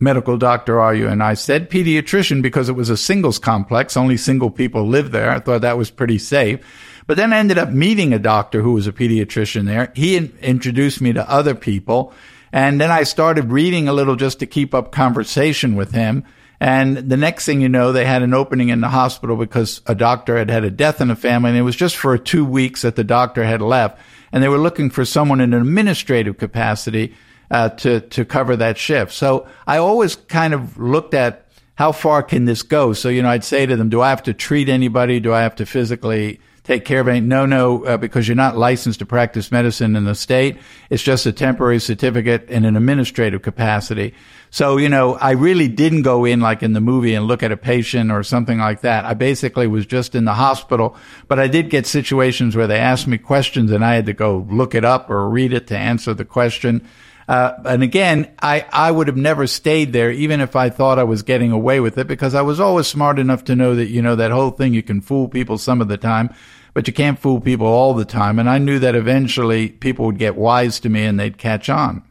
medical 0.00 0.36
doctor 0.36 0.80
are 0.80 0.94
you? 0.94 1.08
And 1.08 1.22
I 1.22 1.34
said 1.34 1.70
pediatrician 1.70 2.42
because 2.42 2.68
it 2.68 2.74
was 2.76 2.90
a 2.90 2.96
singles 2.96 3.38
complex. 3.38 3.96
Only 3.96 4.16
single 4.16 4.50
people 4.50 4.86
live 4.86 5.10
there. 5.10 5.30
I 5.30 5.40
thought 5.40 5.62
that 5.62 5.78
was 5.78 5.90
pretty 5.90 6.18
safe. 6.18 6.60
But 7.06 7.16
then 7.16 7.32
I 7.32 7.38
ended 7.38 7.58
up 7.58 7.70
meeting 7.70 8.12
a 8.12 8.18
doctor 8.18 8.62
who 8.62 8.72
was 8.72 8.86
a 8.86 8.92
pediatrician 8.92 9.66
there. 9.66 9.92
He 9.94 10.16
in- 10.16 10.36
introduced 10.40 11.00
me 11.00 11.12
to 11.14 11.28
other 11.28 11.54
people. 11.54 12.12
And 12.52 12.80
then 12.80 12.90
I 12.90 13.02
started 13.02 13.50
reading 13.50 13.88
a 13.88 13.92
little 13.92 14.16
just 14.16 14.38
to 14.40 14.46
keep 14.46 14.74
up 14.74 14.92
conversation 14.92 15.74
with 15.74 15.92
him. 15.92 16.24
And 16.60 16.96
the 16.96 17.16
next 17.16 17.46
thing 17.46 17.60
you 17.60 17.68
know, 17.68 17.92
they 17.92 18.04
had 18.04 18.22
an 18.22 18.34
opening 18.34 18.68
in 18.68 18.80
the 18.80 18.88
hospital 18.88 19.36
because 19.36 19.80
a 19.86 19.94
doctor 19.94 20.36
had 20.36 20.50
had 20.50 20.64
a 20.64 20.70
death 20.70 21.00
in 21.00 21.08
the 21.08 21.16
family. 21.16 21.50
And 21.50 21.58
it 21.58 21.62
was 21.62 21.76
just 21.76 21.96
for 21.96 22.16
two 22.18 22.44
weeks 22.44 22.82
that 22.82 22.96
the 22.96 23.04
doctor 23.04 23.44
had 23.44 23.62
left. 23.62 23.98
And 24.32 24.42
they 24.42 24.48
were 24.48 24.58
looking 24.58 24.90
for 24.90 25.04
someone 25.04 25.40
in 25.40 25.54
an 25.54 25.62
administrative 25.62 26.36
capacity 26.36 27.14
uh, 27.50 27.70
to, 27.70 28.00
to 28.00 28.24
cover 28.24 28.56
that 28.56 28.78
shift. 28.78 29.12
So 29.12 29.46
I 29.66 29.78
always 29.78 30.16
kind 30.16 30.54
of 30.54 30.78
looked 30.78 31.14
at 31.14 31.46
how 31.74 31.92
far 31.92 32.22
can 32.22 32.44
this 32.44 32.62
go? 32.62 32.92
So, 32.92 33.08
you 33.08 33.22
know, 33.22 33.30
I'd 33.30 33.44
say 33.44 33.64
to 33.64 33.76
them, 33.76 33.88
do 33.88 34.00
I 34.00 34.10
have 34.10 34.24
to 34.24 34.34
treat 34.34 34.68
anybody? 34.68 35.20
Do 35.20 35.32
I 35.32 35.42
have 35.42 35.56
to 35.56 35.66
physically 35.66 36.40
take 36.68 36.84
care 36.84 37.00
of 37.00 37.08
it. 37.08 37.22
No, 37.22 37.46
no, 37.46 37.82
uh, 37.86 37.96
because 37.96 38.28
you're 38.28 38.34
not 38.34 38.58
licensed 38.58 38.98
to 38.98 39.06
practice 39.06 39.50
medicine 39.50 39.96
in 39.96 40.04
the 40.04 40.14
state. 40.14 40.58
It's 40.90 41.02
just 41.02 41.24
a 41.24 41.32
temporary 41.32 41.80
certificate 41.80 42.50
in 42.50 42.66
an 42.66 42.76
administrative 42.76 43.40
capacity. 43.40 44.12
So, 44.50 44.76
you 44.76 44.90
know, 44.90 45.14
I 45.14 45.30
really 45.30 45.68
didn't 45.68 46.02
go 46.02 46.26
in 46.26 46.40
like 46.40 46.62
in 46.62 46.74
the 46.74 46.80
movie 46.82 47.14
and 47.14 47.26
look 47.26 47.42
at 47.42 47.52
a 47.52 47.56
patient 47.56 48.12
or 48.12 48.22
something 48.22 48.58
like 48.58 48.82
that. 48.82 49.06
I 49.06 49.14
basically 49.14 49.66
was 49.66 49.86
just 49.86 50.14
in 50.14 50.26
the 50.26 50.34
hospital, 50.34 50.94
but 51.26 51.38
I 51.38 51.48
did 51.48 51.70
get 51.70 51.86
situations 51.86 52.54
where 52.54 52.66
they 52.66 52.78
asked 52.78 53.06
me 53.06 53.16
questions 53.16 53.70
and 53.70 53.82
I 53.82 53.94
had 53.94 54.06
to 54.06 54.12
go 54.12 54.46
look 54.50 54.74
it 54.74 54.84
up 54.84 55.08
or 55.08 55.28
read 55.30 55.54
it 55.54 55.68
to 55.68 55.76
answer 55.76 56.12
the 56.12 56.26
question. 56.26 56.86
Uh, 57.28 57.52
and 57.66 57.82
again, 57.82 58.30
I, 58.40 58.64
I 58.72 58.90
would 58.90 59.06
have 59.06 59.16
never 59.16 59.46
stayed 59.46 59.92
there, 59.92 60.10
even 60.10 60.40
if 60.40 60.56
I 60.56 60.70
thought 60.70 60.98
I 60.98 61.04
was 61.04 61.22
getting 61.22 61.52
away 61.52 61.78
with 61.78 61.98
it, 61.98 62.06
because 62.06 62.34
I 62.34 62.40
was 62.40 62.58
always 62.58 62.86
smart 62.86 63.18
enough 63.18 63.44
to 63.44 63.54
know 63.54 63.74
that, 63.74 63.88
you 63.88 64.00
know, 64.00 64.16
that 64.16 64.30
whole 64.30 64.50
thing, 64.50 64.72
you 64.72 64.82
can 64.82 65.02
fool 65.02 65.28
people 65.28 65.58
some 65.58 65.80
of 65.80 65.88
the 65.88 65.98
time 65.98 66.34
but 66.74 66.86
you 66.86 66.92
can't 66.92 67.18
fool 67.18 67.40
people 67.40 67.66
all 67.66 67.92
the 67.92 68.04
time. 68.04 68.38
And 68.38 68.48
I 68.48 68.58
knew 68.58 68.78
that 68.78 68.94
eventually 68.94 69.70
people 69.70 70.06
would 70.06 70.18
get 70.18 70.36
wise 70.36 70.78
to 70.80 70.88
me 70.88 71.04
and 71.04 71.18
they'd 71.18 71.36
catch 71.36 71.68
on. 71.68 72.04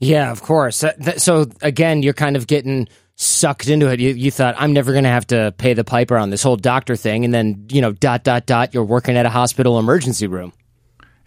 Yeah, 0.00 0.32
of 0.32 0.42
course. 0.42 0.84
So 1.18 1.46
again, 1.62 2.02
you're 2.02 2.14
kind 2.14 2.34
of 2.34 2.48
getting 2.48 2.88
sucked 3.14 3.68
into 3.68 3.88
it. 3.88 4.00
You, 4.00 4.10
you 4.10 4.32
thought 4.32 4.54
I'm 4.58 4.72
never 4.72 4.90
going 4.92 5.04
to 5.04 5.10
have 5.10 5.26
to 5.28 5.54
pay 5.58 5.74
the 5.74 5.84
piper 5.84 6.16
on 6.16 6.30
this 6.30 6.42
whole 6.42 6.56
doctor 6.56 6.96
thing, 6.96 7.24
and 7.24 7.34
then 7.34 7.66
you 7.70 7.80
know, 7.80 7.92
dot 7.92 8.24
dot 8.24 8.46
dot. 8.46 8.74
You're 8.74 8.84
working 8.84 9.16
at 9.16 9.26
a 9.26 9.30
hospital 9.30 9.78
emergency 9.78 10.26
room. 10.26 10.52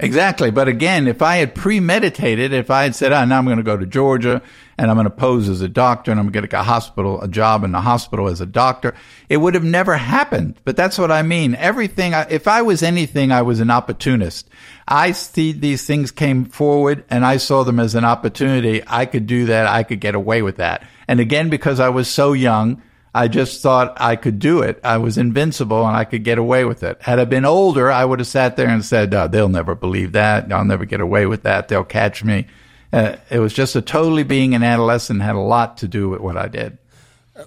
Exactly. 0.01 0.49
But 0.49 0.67
again, 0.67 1.07
if 1.07 1.21
I 1.21 1.37
had 1.37 1.53
premeditated, 1.53 2.53
if 2.53 2.71
I 2.71 2.83
had 2.83 2.95
said, 2.95 3.13
oh, 3.13 3.23
now 3.23 3.37
I'm 3.37 3.45
going 3.45 3.57
to 3.57 3.63
go 3.63 3.77
to 3.77 3.85
Georgia 3.85 4.41
and 4.75 4.89
I'm 4.89 4.97
going 4.97 5.05
to 5.05 5.11
pose 5.11 5.47
as 5.47 5.61
a 5.61 5.69
doctor 5.69 6.09
and 6.09 6.19
I'm 6.19 6.29
going 6.29 6.41
to 6.41 6.47
get 6.47 6.59
a 6.59 6.63
hospital, 6.63 7.21
a 7.21 7.27
job 7.27 7.63
in 7.63 7.71
the 7.71 7.81
hospital 7.81 8.27
as 8.27 8.41
a 8.41 8.47
doctor, 8.47 8.95
it 9.29 9.37
would 9.37 9.53
have 9.53 9.63
never 9.63 9.97
happened. 9.97 10.59
But 10.65 10.75
that's 10.75 10.97
what 10.97 11.11
I 11.11 11.21
mean. 11.21 11.53
Everything, 11.53 12.13
if 12.13 12.47
I 12.47 12.63
was 12.63 12.81
anything, 12.81 13.31
I 13.31 13.43
was 13.43 13.59
an 13.59 13.69
opportunist. 13.69 14.49
I 14.87 15.11
see 15.11 15.51
these 15.51 15.85
things 15.85 16.09
came 16.09 16.45
forward 16.45 17.05
and 17.07 17.23
I 17.23 17.37
saw 17.37 17.63
them 17.63 17.79
as 17.79 17.93
an 17.93 18.03
opportunity. 18.03 18.81
I 18.87 19.05
could 19.05 19.27
do 19.27 19.45
that. 19.45 19.67
I 19.67 19.83
could 19.83 19.99
get 19.99 20.15
away 20.15 20.41
with 20.41 20.57
that. 20.57 20.83
And 21.07 21.19
again, 21.19 21.49
because 21.49 21.79
I 21.79 21.89
was 21.89 22.09
so 22.09 22.33
young, 22.33 22.81
I 23.13 23.27
just 23.27 23.61
thought 23.61 23.97
I 23.99 24.15
could 24.15 24.39
do 24.39 24.61
it. 24.61 24.79
I 24.83 24.97
was 24.97 25.17
invincible 25.17 25.85
and 25.85 25.97
I 25.97 26.05
could 26.05 26.23
get 26.23 26.37
away 26.37 26.63
with 26.63 26.81
it. 26.83 27.01
Had 27.01 27.19
I 27.19 27.25
been 27.25 27.43
older, 27.43 27.91
I 27.91 28.05
would 28.05 28.19
have 28.19 28.27
sat 28.27 28.55
there 28.55 28.69
and 28.69 28.85
said, 28.85 29.13
oh, 29.13 29.27
they'll 29.27 29.49
never 29.49 29.75
believe 29.75 30.13
that. 30.13 30.51
I'll 30.51 30.63
never 30.63 30.85
get 30.85 31.01
away 31.01 31.25
with 31.25 31.43
that. 31.43 31.67
They'll 31.67 31.83
catch 31.83 32.23
me. 32.23 32.47
Uh, 32.93 33.17
it 33.29 33.39
was 33.39 33.53
just 33.53 33.75
a 33.75 33.81
totally 33.81 34.23
being 34.23 34.55
an 34.55 34.63
adolescent 34.63 35.21
had 35.21 35.35
a 35.35 35.39
lot 35.39 35.77
to 35.77 35.87
do 35.87 36.09
with 36.09 36.21
what 36.21 36.37
I 36.37 36.47
did. 36.47 36.77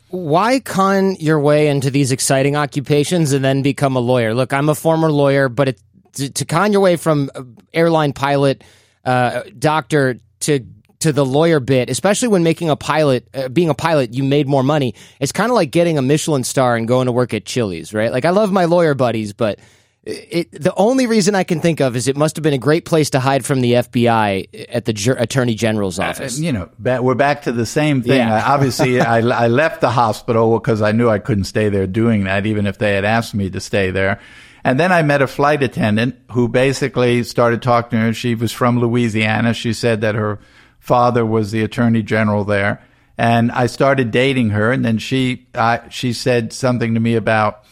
Why 0.08 0.60
con 0.60 1.16
your 1.16 1.40
way 1.40 1.68
into 1.68 1.90
these 1.90 2.12
exciting 2.12 2.56
occupations 2.56 3.32
and 3.32 3.44
then 3.44 3.62
become 3.62 3.96
a 3.96 4.00
lawyer? 4.00 4.34
Look, 4.34 4.52
I'm 4.52 4.68
a 4.68 4.74
former 4.74 5.10
lawyer, 5.10 5.48
but 5.48 5.68
it, 5.68 5.80
to, 6.14 6.30
to 6.30 6.44
con 6.44 6.72
your 6.72 6.80
way 6.80 6.96
from 6.96 7.30
airline 7.72 8.12
pilot, 8.12 8.64
uh, 9.04 9.42
doctor 9.58 10.18
to 10.40 10.66
to 11.04 11.12
the 11.12 11.24
lawyer 11.24 11.60
bit, 11.60 11.90
especially 11.90 12.28
when 12.28 12.42
making 12.42 12.70
a 12.70 12.76
pilot, 12.76 13.28
uh, 13.34 13.48
being 13.48 13.68
a 13.68 13.74
pilot, 13.74 14.14
you 14.14 14.24
made 14.24 14.48
more 14.48 14.62
money. 14.62 14.94
It's 15.20 15.32
kind 15.32 15.50
of 15.50 15.54
like 15.54 15.70
getting 15.70 15.98
a 15.98 16.02
Michelin 16.02 16.44
star 16.44 16.76
and 16.76 16.88
going 16.88 17.06
to 17.06 17.12
work 17.12 17.34
at 17.34 17.44
Chili's, 17.44 17.92
right? 17.92 18.10
Like 18.10 18.24
I 18.24 18.30
love 18.30 18.50
my 18.50 18.64
lawyer 18.64 18.94
buddies, 18.94 19.34
but 19.34 19.58
it, 20.06 20.50
the 20.50 20.74
only 20.74 21.06
reason 21.06 21.34
I 21.34 21.44
can 21.44 21.60
think 21.60 21.80
of 21.80 21.94
is 21.94 22.08
it 22.08 22.16
must 22.16 22.36
have 22.36 22.42
been 22.42 22.54
a 22.54 22.58
great 22.58 22.84
place 22.84 23.10
to 23.10 23.20
hide 23.20 23.44
from 23.44 23.60
the 23.60 23.72
FBI 23.72 24.66
at 24.70 24.86
the 24.86 24.92
Ger- 24.92 25.14
Attorney 25.14 25.54
General's 25.54 25.98
uh, 25.98 26.04
office. 26.04 26.38
Uh, 26.38 26.42
you 26.42 26.52
know, 26.52 26.68
we're 26.78 27.14
back 27.14 27.42
to 27.42 27.52
the 27.52 27.66
same 27.66 28.02
thing. 28.02 28.18
Yeah. 28.18 28.34
I, 28.34 28.54
obviously, 28.54 29.00
I, 29.02 29.18
I 29.18 29.48
left 29.48 29.80
the 29.80 29.90
hospital 29.90 30.58
because 30.58 30.82
I 30.82 30.92
knew 30.92 31.08
I 31.08 31.18
couldn't 31.18 31.44
stay 31.44 31.68
there 31.68 31.86
doing 31.86 32.24
that, 32.24 32.46
even 32.46 32.66
if 32.66 32.78
they 32.78 32.94
had 32.94 33.04
asked 33.04 33.34
me 33.34 33.50
to 33.50 33.60
stay 33.60 33.90
there. 33.90 34.20
And 34.64 34.80
then 34.80 34.92
I 34.92 35.02
met 35.02 35.20
a 35.20 35.26
flight 35.26 35.62
attendant 35.62 36.16
who 36.32 36.48
basically 36.48 37.22
started 37.22 37.60
talking 37.60 37.98
to 37.98 38.06
her. 38.06 38.12
She 38.14 38.34
was 38.34 38.50
from 38.50 38.80
Louisiana. 38.80 39.52
She 39.52 39.74
said 39.74 40.00
that 40.00 40.14
her 40.14 40.38
father 40.84 41.24
was 41.24 41.50
the 41.50 41.62
attorney 41.62 42.02
general 42.02 42.44
there. 42.44 42.82
And 43.16 43.50
I 43.52 43.66
started 43.66 44.10
dating 44.10 44.50
her, 44.50 44.70
and 44.70 44.84
then 44.84 44.98
she 44.98 45.46
uh, 45.54 45.88
she 45.88 46.12
said 46.12 46.52
something 46.52 46.94
to 46.94 47.00
me 47.00 47.14
about 47.14 47.64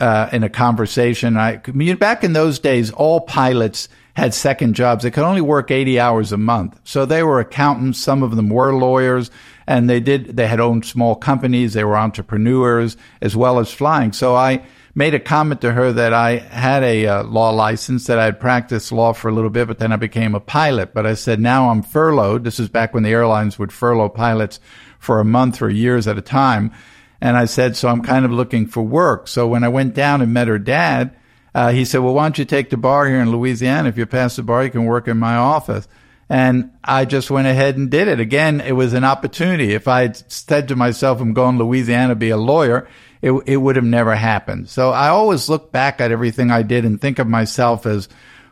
uh, 0.00 0.28
in 0.32 0.42
a 0.44 0.48
conversation. 0.48 1.36
I 1.36 1.56
back 1.56 2.24
in 2.24 2.32
those 2.32 2.58
days, 2.58 2.90
all 2.90 3.20
pilots 3.20 3.88
had 4.14 4.32
second 4.32 4.74
jobs. 4.74 5.02
They 5.02 5.10
could 5.10 5.24
only 5.24 5.40
work 5.40 5.70
80 5.70 5.98
hours 5.98 6.32
a 6.32 6.36
month. 6.36 6.80
So 6.84 7.04
they 7.04 7.22
were 7.22 7.40
accountants. 7.40 7.98
Some 7.98 8.22
of 8.22 8.36
them 8.36 8.48
were 8.48 8.72
lawyers 8.72 9.30
and 9.66 9.90
they 9.90 9.98
did, 9.98 10.36
they 10.36 10.46
had 10.46 10.60
owned 10.60 10.86
small 10.86 11.16
companies. 11.16 11.72
They 11.72 11.82
were 11.82 11.96
entrepreneurs 11.96 12.96
as 13.20 13.34
well 13.34 13.58
as 13.58 13.72
flying. 13.72 14.12
So 14.12 14.36
I 14.36 14.64
made 14.94 15.14
a 15.14 15.20
comment 15.20 15.60
to 15.62 15.72
her 15.72 15.92
that 15.92 16.12
I 16.12 16.38
had 16.38 16.82
a 16.84 17.06
uh, 17.06 17.22
law 17.24 17.50
license, 17.50 18.06
that 18.06 18.18
I 18.18 18.26
had 18.26 18.38
practiced 18.38 18.92
law 18.92 19.12
for 19.12 19.28
a 19.28 19.32
little 19.32 19.50
bit, 19.50 19.66
but 19.66 19.78
then 19.78 19.92
I 19.92 19.96
became 19.96 20.34
a 20.34 20.40
pilot. 20.40 20.94
But 20.94 21.06
I 21.06 21.14
said, 21.14 21.40
now 21.40 21.70
I'm 21.70 21.82
furloughed. 21.82 22.44
This 22.44 22.60
is 22.60 22.68
back 22.68 22.94
when 22.94 23.02
the 23.02 23.10
airlines 23.10 23.58
would 23.58 23.72
furlough 23.72 24.08
pilots 24.08 24.60
for 24.98 25.18
a 25.18 25.24
month 25.24 25.60
or 25.60 25.68
years 25.68 26.06
at 26.06 26.18
a 26.18 26.22
time. 26.22 26.72
And 27.20 27.36
I 27.36 27.46
said, 27.46 27.76
so 27.76 27.88
I'm 27.88 28.02
kind 28.02 28.24
of 28.24 28.30
looking 28.30 28.66
for 28.66 28.82
work. 28.82 29.28
So 29.28 29.48
when 29.48 29.64
I 29.64 29.68
went 29.68 29.94
down 29.94 30.20
and 30.22 30.32
met 30.32 30.48
her 30.48 30.58
dad, 30.58 31.16
uh, 31.54 31.70
he 31.70 31.84
said, 31.84 31.98
well, 31.98 32.14
why 32.14 32.24
don't 32.24 32.38
you 32.38 32.44
take 32.44 32.70
the 32.70 32.76
bar 32.76 33.06
here 33.08 33.20
in 33.20 33.30
Louisiana? 33.30 33.88
If 33.88 33.96
you 33.96 34.06
pass 34.06 34.36
the 34.36 34.42
bar, 34.42 34.64
you 34.64 34.70
can 34.70 34.84
work 34.84 35.08
in 35.08 35.18
my 35.18 35.36
office. 35.36 35.88
And 36.28 36.70
I 36.82 37.04
just 37.04 37.30
went 37.30 37.46
ahead 37.46 37.76
and 37.76 37.90
did 37.90 38.08
it. 38.08 38.18
Again, 38.18 38.60
it 38.60 38.72
was 38.72 38.94
an 38.94 39.04
opportunity. 39.04 39.72
If 39.72 39.86
I 39.88 40.02
had 40.02 40.32
said 40.32 40.68
to 40.68 40.76
myself, 40.76 41.20
I'm 41.20 41.34
going 41.34 41.58
to 41.58 41.64
Louisiana 41.64 42.12
to 42.12 42.16
be 42.16 42.30
a 42.30 42.36
lawyer, 42.36 42.88
it, 43.24 43.32
it 43.46 43.56
would 43.56 43.76
have 43.76 43.86
never 43.86 44.14
happened. 44.14 44.68
So 44.68 44.90
I 44.90 45.08
always 45.08 45.48
look 45.48 45.72
back 45.72 45.98
at 45.98 46.12
everything 46.12 46.50
I 46.50 46.60
did 46.60 46.84
and 46.84 47.00
think 47.00 47.18
of 47.18 47.26
myself 47.26 47.86
as 47.86 48.06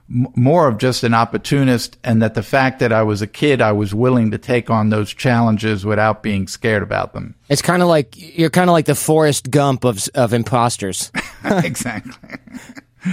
more 0.09 0.67
of 0.67 0.79
just 0.79 1.05
an 1.05 1.13
opportunist 1.13 1.99
and 2.03 2.23
that 2.23 2.33
the 2.33 2.43
fact 2.43 2.79
that 2.79 2.91
I 2.91 3.03
was 3.03 3.21
a 3.21 3.27
kid, 3.27 3.61
I 3.61 3.73
was 3.73 3.95
willing 3.95 4.31
to 4.31 4.39
take 4.39 4.71
on 4.71 4.89
those 4.89 5.13
challenges 5.13 5.85
without 5.85 6.23
being 6.23 6.49
scared 6.49 6.83
about 6.83 7.13
them. 7.13 7.35
It's 7.51 7.61
kind 7.61 7.83
of 7.83 7.89
like 7.89 8.15
you're 8.17 8.51
kind 8.51 8.71
of 8.71 8.73
like 8.73 8.87
the 8.87 8.95
Forrest 8.95 9.51
Gump 9.51 9.85
of 9.85 10.09
of 10.15 10.33
imposters. 10.33 11.13
exactly. 11.45 12.39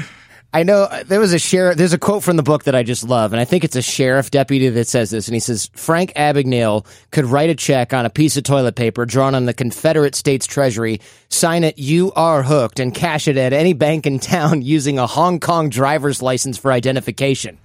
I 0.52 0.64
know 0.64 0.84
uh, 0.84 1.04
there 1.04 1.20
was 1.20 1.32
a 1.34 1.40
sheriff. 1.40 1.78
There's 1.78 1.94
a 1.94 2.00
quote 2.00 2.24
from 2.24 2.36
the 2.36 2.44
book 2.44 2.64
that 2.64 2.74
I 2.74 2.82
just 2.82 3.04
love, 3.04 3.34
and 3.34 3.40
I 3.40 3.46
think 3.46 3.64
it's 3.64 3.76
a 3.76 3.84
sheriff 3.84 4.32
deputy 4.32 4.68
that 4.70 4.88
says 4.88 5.12
this. 5.12 5.28
And 5.28 5.36
he 5.36 5.40
says 5.40 5.70
Frank 5.74 6.12
Abagnale 6.16 6.88
could 7.12 7.26
write 7.26 7.52
a 7.52 7.56
check 7.56 7.94
on 7.94 8.06
a 8.08 8.10
piece 8.10 8.36
of 8.36 8.44
toilet 8.44 8.76
paper 8.76 9.06
drawn 9.06 9.36
on 9.36 9.46
the 9.46 9.54
Confederate 9.54 10.16
States 10.16 10.48
Treasury, 10.48 11.02
sign 11.30 11.64
it 11.64 11.78
"You 11.78 12.12
are 12.14 12.42
hooked," 12.42 12.80
and 12.80 12.96
cash 12.96 13.28
it 13.28 13.38
at 13.38 13.54
any 13.54 13.74
bank 13.74 14.08
in 14.08 14.18
town 14.18 14.62
using 14.64 14.98
a 14.98 15.06
Hong 15.06 15.40
Kong 15.40 15.70
driver's 15.70 16.20
license 16.20 16.58
for 16.58 16.72
identification. 16.72 17.60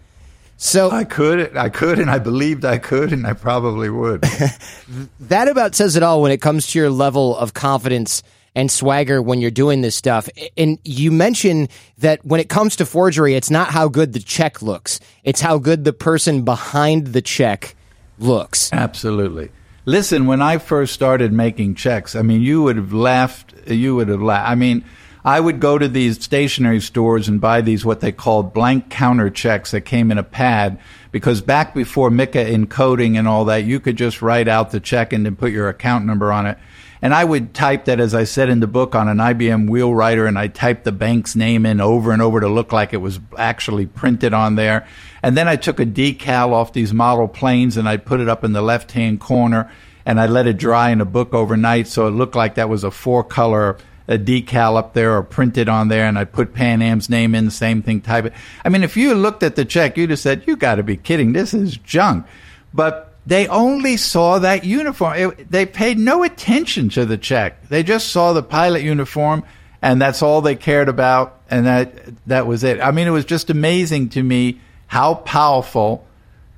So 0.59 0.91
I 0.91 1.05
could, 1.05 1.57
I 1.57 1.71
could, 1.71 1.99
and 1.99 2.11
I 2.11 2.19
believed 2.19 2.65
I 2.65 2.79
could, 2.79 3.13
and 3.13 3.27
I 3.27 3.33
probably 3.33 3.89
would. 3.89 4.21
that 5.21 5.49
about 5.49 5.75
says 5.75 5.97
it 5.97 6.03
all 6.03 6.21
when 6.21 6.33
it 6.33 6.43
comes 6.43 6.69
to 6.69 6.79
your 6.79 6.91
level 6.91 7.37
of 7.37 7.55
confidence 7.55 8.23
and 8.55 8.71
swagger 8.71 9.21
when 9.21 9.41
you're 9.41 9.51
doing 9.51 9.81
this 9.81 9.97
stuff. 9.97 10.29
And 10.57 10.79
you 10.85 11.11
mentioned 11.11 11.69
that 11.99 12.25
when 12.25 12.41
it 12.41 12.49
comes 12.49 12.77
to 12.77 12.87
forgery, 12.87 13.35
it's 13.35 13.51
not 13.51 13.69
how 13.69 13.89
good 13.89 14.13
the 14.13 14.21
check 14.21 14.63
looks, 14.63 15.01
it's 15.23 15.41
how 15.41 15.59
good 15.59 15.85
the 15.85 15.93
person 15.93 16.43
behind 16.43 17.09
the 17.09 17.23
check 17.23 17.75
looks. 18.19 18.73
Absolutely. 18.73 19.51
Listen, 19.87 20.27
when 20.27 20.41
I 20.41 20.59
first 20.59 20.95
started 20.95 21.33
making 21.33 21.75
checks, 21.75 22.17
I 22.17 22.23
mean, 22.23 22.41
you 22.41 22.63
would 22.63 22.77
have 22.77 22.95
laughed. 22.95 23.53
You 23.67 23.97
would 23.97 24.09
have 24.09 24.23
laughed. 24.23 24.49
I 24.49 24.55
mean, 24.55 24.83
I 25.27 25.41
would 25.41 25.61
go 25.61 25.77
to 25.77 25.89
these 25.89 26.23
stationery 26.23 26.81
stores 26.81 27.29
and 27.29 27.41
buy 27.41 27.61
these 27.61 27.85
what 27.85 28.01
they 28.01 28.13
called 28.13 28.55
blank 28.55 28.89
counter 28.91 29.31
checks 29.31 29.71
that 29.73 29.83
came 29.83 30.11
in 30.11 30.19
a 30.19 30.23
pad 30.23 30.79
because 31.13 31.41
back 31.41 31.75
before 31.75 32.11
MICR 32.11 32.51
encoding 32.51 33.19
and 33.19 33.29
all 33.29 33.47
that, 33.47 33.65
you 33.65 33.79
could 33.79 33.97
just 33.97 34.21
write 34.21 34.49
out 34.49 34.71
the 34.71 34.81
check 34.81 35.13
and 35.13 35.25
then 35.25 35.37
put 35.37 35.53
your 35.53 35.69
account 35.69 36.05
number 36.05 36.33
on 36.33 36.47
it. 36.47 36.59
And 37.05 37.13
I 37.13 37.23
would 37.23 37.53
type 37.53 37.85
that, 37.85 38.01
as 38.01 38.15
I 38.15 38.25
said 38.25 38.49
in 38.49 38.61
the 38.61 38.67
book, 38.67 38.95
on 38.95 39.09
an 39.09 39.19
IBM 39.19 39.69
Wheelwriter, 39.69 40.27
and 40.27 40.39
I 40.39 40.49
typed 40.49 40.85
the 40.85 40.91
bank's 40.91 41.37
name 41.37 41.67
in 41.67 41.79
over 41.79 42.13
and 42.13 42.23
over 42.23 42.41
to 42.41 42.49
look 42.49 42.73
like 42.73 42.95
it 42.95 43.03
was 43.03 43.21
actually 43.37 43.85
printed 43.85 44.33
on 44.33 44.55
there. 44.55 44.89
And 45.23 45.37
then 45.37 45.47
I 45.47 45.57
took 45.57 45.79
a 45.79 45.85
decal 45.85 46.53
off 46.53 46.73
these 46.73 46.95
model 46.95 47.29
planes 47.29 47.77
and 47.77 47.87
I 47.87 47.99
put 47.99 48.21
it 48.21 48.29
up 48.31 48.43
in 48.43 48.55
the 48.55 48.63
left 48.63 48.93
hand 48.93 49.21
corner 49.21 49.71
and 50.07 50.19
I 50.19 50.25
let 50.25 50.47
it 50.47 50.57
dry 50.57 50.93
in 50.93 51.03
a 51.03 51.05
book 51.05 51.35
overnight 51.35 51.89
so 51.89 52.07
it 52.07 52.13
looked 52.13 52.35
like 52.35 52.55
that 52.55 52.71
was 52.71 52.85
a 52.85 52.91
four 52.91 53.23
color 53.23 53.77
a 54.09 54.17
decal 54.17 54.79
up 54.79 54.95
there 54.95 55.15
or 55.15 55.23
printed 55.23 55.69
on 55.69 55.89
there 55.89 56.07
and 56.07 56.19
I 56.19 56.25
put 56.25 56.55
Pan 56.55 56.81
Am's 56.81 57.11
name 57.11 57.35
in, 57.35 57.45
the 57.45 57.51
same 57.51 57.83
thing, 57.83 58.01
type 58.01 58.25
it. 58.25 58.33
I 58.65 58.71
mean, 58.71 58.83
if 58.83 58.97
you 58.97 59.15
looked 59.15 59.43
at 59.43 59.57
the 59.57 59.67
check, 59.67 59.99
you'd 59.99 60.09
have 60.09 60.19
said, 60.19 60.45
you 60.47 60.57
got 60.57 60.77
to 60.77 60.83
be 60.83 60.97
kidding. 60.97 61.35
This 61.35 61.53
is 61.53 61.77
junk. 61.77 62.27
But 62.73 63.14
they 63.27 63.49
only 63.49 63.97
saw 63.97 64.39
that 64.39 64.65
uniform. 64.65 65.15
It, 65.17 65.51
they 65.51 65.67
paid 65.67 65.99
no 65.99 66.23
attention 66.23 66.91
to 66.91 67.07
the 67.07 67.17
check. 67.17 67.69
They 67.69 67.83
just 67.83 68.09
saw 68.09 68.33
the 68.33 68.43
pilot 68.43 68.83
uniform, 68.83 69.45
and 69.81 70.01
that's 70.01 70.23
all 70.23 70.43
they 70.43 70.57
cared 70.57 70.89
about, 70.89 71.41
and 71.51 71.67
that 71.67 71.93
that 72.27 72.47
was 72.47 72.65
it. 72.65 72.81
I 72.81 72.91
mean, 72.91 73.07
it 73.07 73.13
was 73.13 73.25
just 73.25 73.51
amazing 73.51 74.11
to 74.11 74.23
me 74.23 74.61
how 74.87 75.15
powerful 75.15 76.07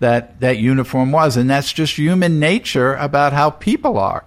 that 0.00 0.40
that 0.40 0.58
uniform 0.58 1.12
was, 1.12 1.36
and 1.36 1.48
that's 1.48 1.72
just 1.72 1.96
human 1.96 2.40
nature 2.40 2.94
about 2.94 3.32
how 3.32 3.50
people 3.50 3.98
are. 3.98 4.24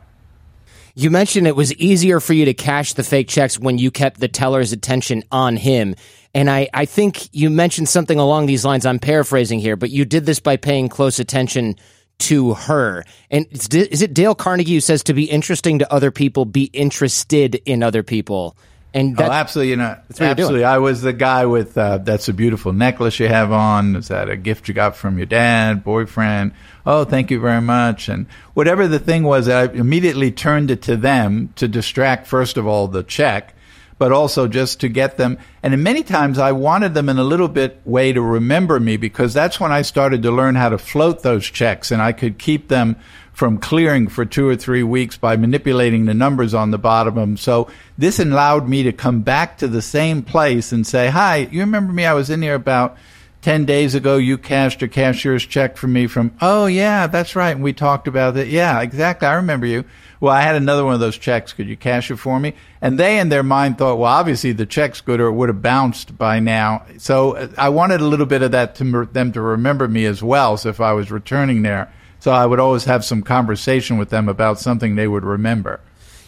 You 0.96 1.10
mentioned 1.10 1.48
it 1.48 1.56
was 1.56 1.74
easier 1.76 2.20
for 2.20 2.34
you 2.34 2.46
to 2.46 2.54
cash 2.54 2.94
the 2.94 3.04
fake 3.04 3.28
checks 3.28 3.60
when 3.60 3.78
you 3.78 3.92
kept 3.92 4.20
the 4.20 4.28
teller's 4.28 4.74
attention 4.74 5.24
on 5.32 5.56
him. 5.56 5.96
And 6.34 6.50
I, 6.50 6.68
I 6.74 6.86
think 6.86 7.34
you 7.34 7.50
mentioned 7.50 7.88
something 7.88 8.20
along 8.20 8.48
these 8.48 8.66
lines. 8.66 8.86
I'm 8.86 9.00
paraphrasing 9.00 9.60
here, 9.60 9.76
but 9.76 9.92
you 9.92 10.04
did 10.04 10.26
this 10.26 10.40
by 10.40 10.58
paying 10.58 10.90
close 10.90 11.20
attention 11.20 11.78
to 12.20 12.54
her. 12.54 13.04
And 13.32 13.48
is 13.52 14.02
it 14.02 14.14
Dale 14.14 14.36
Carnegie 14.36 14.76
who 14.76 14.82
says 14.82 15.04
to 15.04 15.14
be 15.14 15.26
interesting 15.26 15.80
to 15.80 15.94
other 15.94 16.12
people, 16.12 16.46
be 16.46 16.66
interested 16.66 17.56
in 17.66 17.84
other 17.84 18.04
people? 18.04 18.56
And 18.92 19.16
that, 19.18 19.30
oh, 19.30 19.32
absolutely, 19.32 19.70
you 19.72 19.76
know, 19.76 19.98
absolutely. 20.20 20.64
I 20.64 20.80
was 20.80 21.04
the 21.04 21.14
guy 21.14 21.46
with 21.46 21.78
uh, 21.78 22.00
that's 22.00 22.28
a 22.28 22.34
beautiful 22.34 22.74
necklace 22.74 23.20
you 23.20 23.28
have 23.28 23.52
on. 23.52 23.96
Is 23.96 24.08
that 24.08 24.30
a 24.30 24.36
gift 24.36 24.68
you 24.68 24.74
got 24.74 24.96
from 24.96 25.18
your 25.18 25.28
dad, 25.28 25.84
boyfriend? 25.84 26.54
Oh, 26.88 27.04
thank 27.04 27.30
you 27.30 27.40
very 27.40 27.62
much. 27.62 28.10
And 28.10 28.26
whatever 28.56 28.88
the 28.88 28.98
thing 28.98 29.24
was, 29.24 29.48
I 29.48 29.66
immediately 29.66 30.32
turned 30.32 30.72
it 30.72 30.82
to 30.84 30.98
them 30.98 31.54
to 31.58 31.68
distract 31.68 32.26
first 32.26 32.58
of 32.58 32.66
all 32.66 32.88
the 32.88 33.04
check, 33.04 33.54
but 34.00 34.12
also 34.12 34.48
just 34.48 34.80
to 34.80 34.90
get 34.90 35.18
them. 35.18 35.38
And 35.62 35.84
many 35.84 36.02
times 36.02 36.40
I 36.40 36.54
wanted 36.54 36.96
them 36.96 37.10
in 37.10 37.20
a 37.20 37.24
little 37.24 37.50
bit 37.50 37.82
way 37.86 38.12
to 38.12 38.22
remember 38.22 38.80
me 38.80 38.98
because 38.98 39.34
that's 39.34 39.60
when 39.60 39.72
I 39.72 39.84
started 39.84 40.24
to 40.24 40.32
learn 40.32 40.56
how 40.56 40.70
to 40.70 40.80
float 40.80 41.22
those 41.22 41.46
checks 41.46 41.92
and 41.92 42.02
I 42.02 42.14
could 42.14 42.40
keep 42.40 42.70
them 42.70 42.96
from 43.34 43.58
clearing 43.58 44.08
for 44.08 44.26
two 44.26 44.48
or 44.48 44.56
three 44.56 44.84
weeks 44.84 45.18
by 45.18 45.38
manipulating 45.38 46.06
the 46.06 46.14
numbers 46.14 46.54
on 46.54 46.72
the 46.72 46.78
bottom 46.78 47.18
of 47.18 47.22
them. 47.22 47.38
So 47.38 47.70
this 47.98 48.20
allowed 48.20 48.68
me 48.68 48.84
to 48.84 48.92
come 48.92 49.22
back 49.22 49.60
to 49.60 49.68
the 49.68 49.82
same 49.82 50.24
place 50.24 50.72
and 50.72 50.88
say, 50.88 51.10
hi, 51.10 51.48
you 51.52 51.60
remember 51.62 51.94
me? 51.94 52.06
I 52.06 52.14
was 52.14 52.30
in 52.30 52.42
here 52.42 52.56
about 52.56 52.98
10 53.42 53.66
days 53.66 53.96
ago. 53.96 54.18
You 54.18 54.38
cashed 54.38 54.82
a 54.82 54.88
cashier's 54.88 55.46
check 55.46 55.78
for 55.78 55.88
me 55.88 56.08
from, 56.08 56.34
oh 56.42 56.66
yeah, 56.66 57.08
that's 57.08 57.36
right. 57.36 57.52
And 57.52 57.64
we 57.64 57.74
talked 57.74 58.08
about 58.08 58.36
it. 58.36 58.48
Yeah, 58.48 58.82
exactly. 58.82 59.28
I 59.28 59.36
remember 59.36 59.66
you 59.66 59.86
well, 60.20 60.34
I 60.34 60.42
had 60.42 60.56
another 60.56 60.84
one 60.84 60.94
of 60.94 61.00
those 61.00 61.18
checks. 61.18 61.54
Could 61.54 61.68
you 61.68 61.78
cash 61.78 62.12
it 62.12 62.18
for 62.18 62.40
me? 62.40 62.54
And 62.82 63.00
they, 63.00 63.20
in 63.20 63.30
their 63.30 63.44
mind, 63.44 63.78
thought, 63.78 63.98
well, 63.98 64.12
obviously 64.12 64.52
the 64.52 64.66
check's 64.66 65.02
good 65.02 65.22
or 65.22 65.28
it 65.28 65.34
would 65.34 65.50
have 65.50 65.62
bounced 65.62 66.18
by 66.18 66.40
now. 66.40 66.86
So 66.98 67.38
uh, 67.38 67.48
I 67.58 67.70
wanted 67.70 68.02
a 68.02 68.06
little 68.06 68.26
bit 68.26 68.42
of 68.42 68.52
that 68.52 68.76
to 68.76 69.06
them 69.06 69.32
to 69.32 69.42
remember 69.42 69.88
me 69.88 70.06
as 70.06 70.22
well. 70.22 70.58
So 70.58 70.70
if 70.70 70.82
I 70.82 70.94
was 70.94 71.10
returning 71.10 71.62
there, 71.62 71.92
so 72.20 72.32
I 72.32 72.46
would 72.46 72.60
always 72.60 72.84
have 72.84 73.06
some 73.06 73.24
conversation 73.24 73.98
with 73.98 74.10
them 74.10 74.28
about 74.28 74.60
something 74.60 74.96
they 74.96 75.08
would 75.08 75.24
remember. 75.24 75.80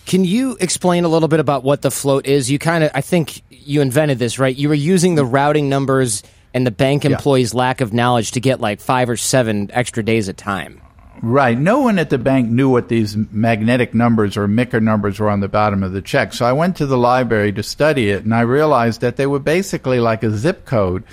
Can 0.06 0.24
you 0.24 0.58
explain 0.60 1.04
a 1.04 1.10
little 1.10 1.28
bit 1.28 1.40
about 1.40 1.64
what 1.64 1.82
the 1.82 1.92
float 1.92 2.26
is? 2.26 2.50
You 2.50 2.60
kind 2.60 2.84
of, 2.84 2.92
I 2.94 3.02
think 3.02 3.44
you 3.50 3.82
invented 3.82 4.20
this, 4.20 4.40
right? 4.40 4.56
You 4.56 4.70
were 4.70 4.76
using 4.76 5.16
the 5.16 5.26
routing 5.26 5.70
numbers 5.70 6.24
and 6.54 6.66
the 6.66 6.72
bank 6.72 7.06
employees' 7.06 7.54
yeah. 7.54 7.60
lack 7.60 7.82
of 7.82 7.94
knowledge 7.94 8.32
to 8.32 8.40
get 8.40 8.60
like 8.60 8.80
five 8.80 9.10
or 9.10 9.18
seven 9.18 9.70
extra 9.74 10.04
days 10.04 10.28
at 10.30 10.38
time. 10.38 10.82
Right. 11.24 11.58
No 11.58 11.82
one 11.82 12.00
at 12.00 12.10
the 12.10 12.18
bank 12.18 12.50
knew 12.50 12.70
what 12.70 12.90
these 12.90 13.16
magnetic 13.16 13.94
numbers 13.94 14.38
or 14.38 14.48
MICR 14.48 14.82
numbers 14.82 15.20
were 15.20 15.30
on 15.30 15.40
the 15.40 15.48
bottom 15.48 15.84
of 15.84 15.92
the 15.92 16.02
check. 16.02 16.34
So 16.34 16.46
I 16.46 16.54
went 16.54 16.76
to 16.78 16.88
the 16.88 16.98
library 16.98 17.52
to 17.54 17.62
study 17.62 18.10
it, 18.10 18.24
and 18.24 18.34
I 18.34 18.42
realized 18.42 19.02
that 19.02 19.18
they 19.18 19.28
were 19.28 19.40
basically 19.40 20.00
like 20.00 20.24
a 20.24 20.32
zip 20.32 20.66
code. 20.66 21.04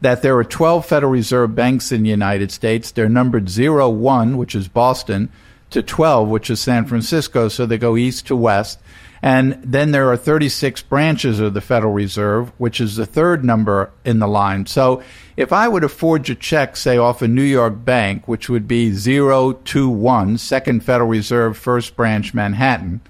That 0.00 0.22
there 0.22 0.38
are 0.38 0.44
12 0.44 0.86
Federal 0.86 1.12
Reserve 1.12 1.54
banks 1.54 1.92
in 1.92 2.02
the 2.04 2.08
United 2.08 2.50
States. 2.50 2.92
They're 2.92 3.08
numbered 3.08 3.50
01, 3.50 4.36
which 4.38 4.54
is 4.54 4.68
Boston, 4.68 5.28
to 5.70 5.82
12, 5.82 6.28
which 6.28 6.48
is 6.48 6.60
San 6.60 6.86
Francisco. 6.86 7.48
So 7.48 7.66
they 7.66 7.78
go 7.78 7.96
east 7.96 8.28
to 8.28 8.36
west. 8.36 8.78
And 9.22 9.60
then 9.64 9.90
there 9.90 10.10
are 10.10 10.16
36 10.16 10.82
branches 10.82 11.40
of 11.40 11.54
the 11.54 11.60
Federal 11.60 11.92
Reserve, 11.92 12.52
which 12.58 12.80
is 12.80 12.96
the 12.96 13.06
third 13.06 13.44
number 13.44 13.90
in 14.04 14.20
the 14.20 14.28
line. 14.28 14.66
So 14.66 15.02
if 15.36 15.52
I 15.52 15.68
were 15.68 15.80
to 15.80 15.88
forge 15.88 16.30
a 16.30 16.34
check, 16.34 16.76
say, 16.76 16.98
off 16.98 17.22
a 17.22 17.28
New 17.28 17.42
York 17.42 17.84
bank, 17.84 18.28
which 18.28 18.48
would 18.48 18.68
be 18.68 18.90
021, 18.92 20.38
Second 20.38 20.84
Federal 20.84 21.08
Reserve, 21.08 21.56
First 21.56 21.96
Branch, 21.96 22.32
Manhattan, 22.32 23.00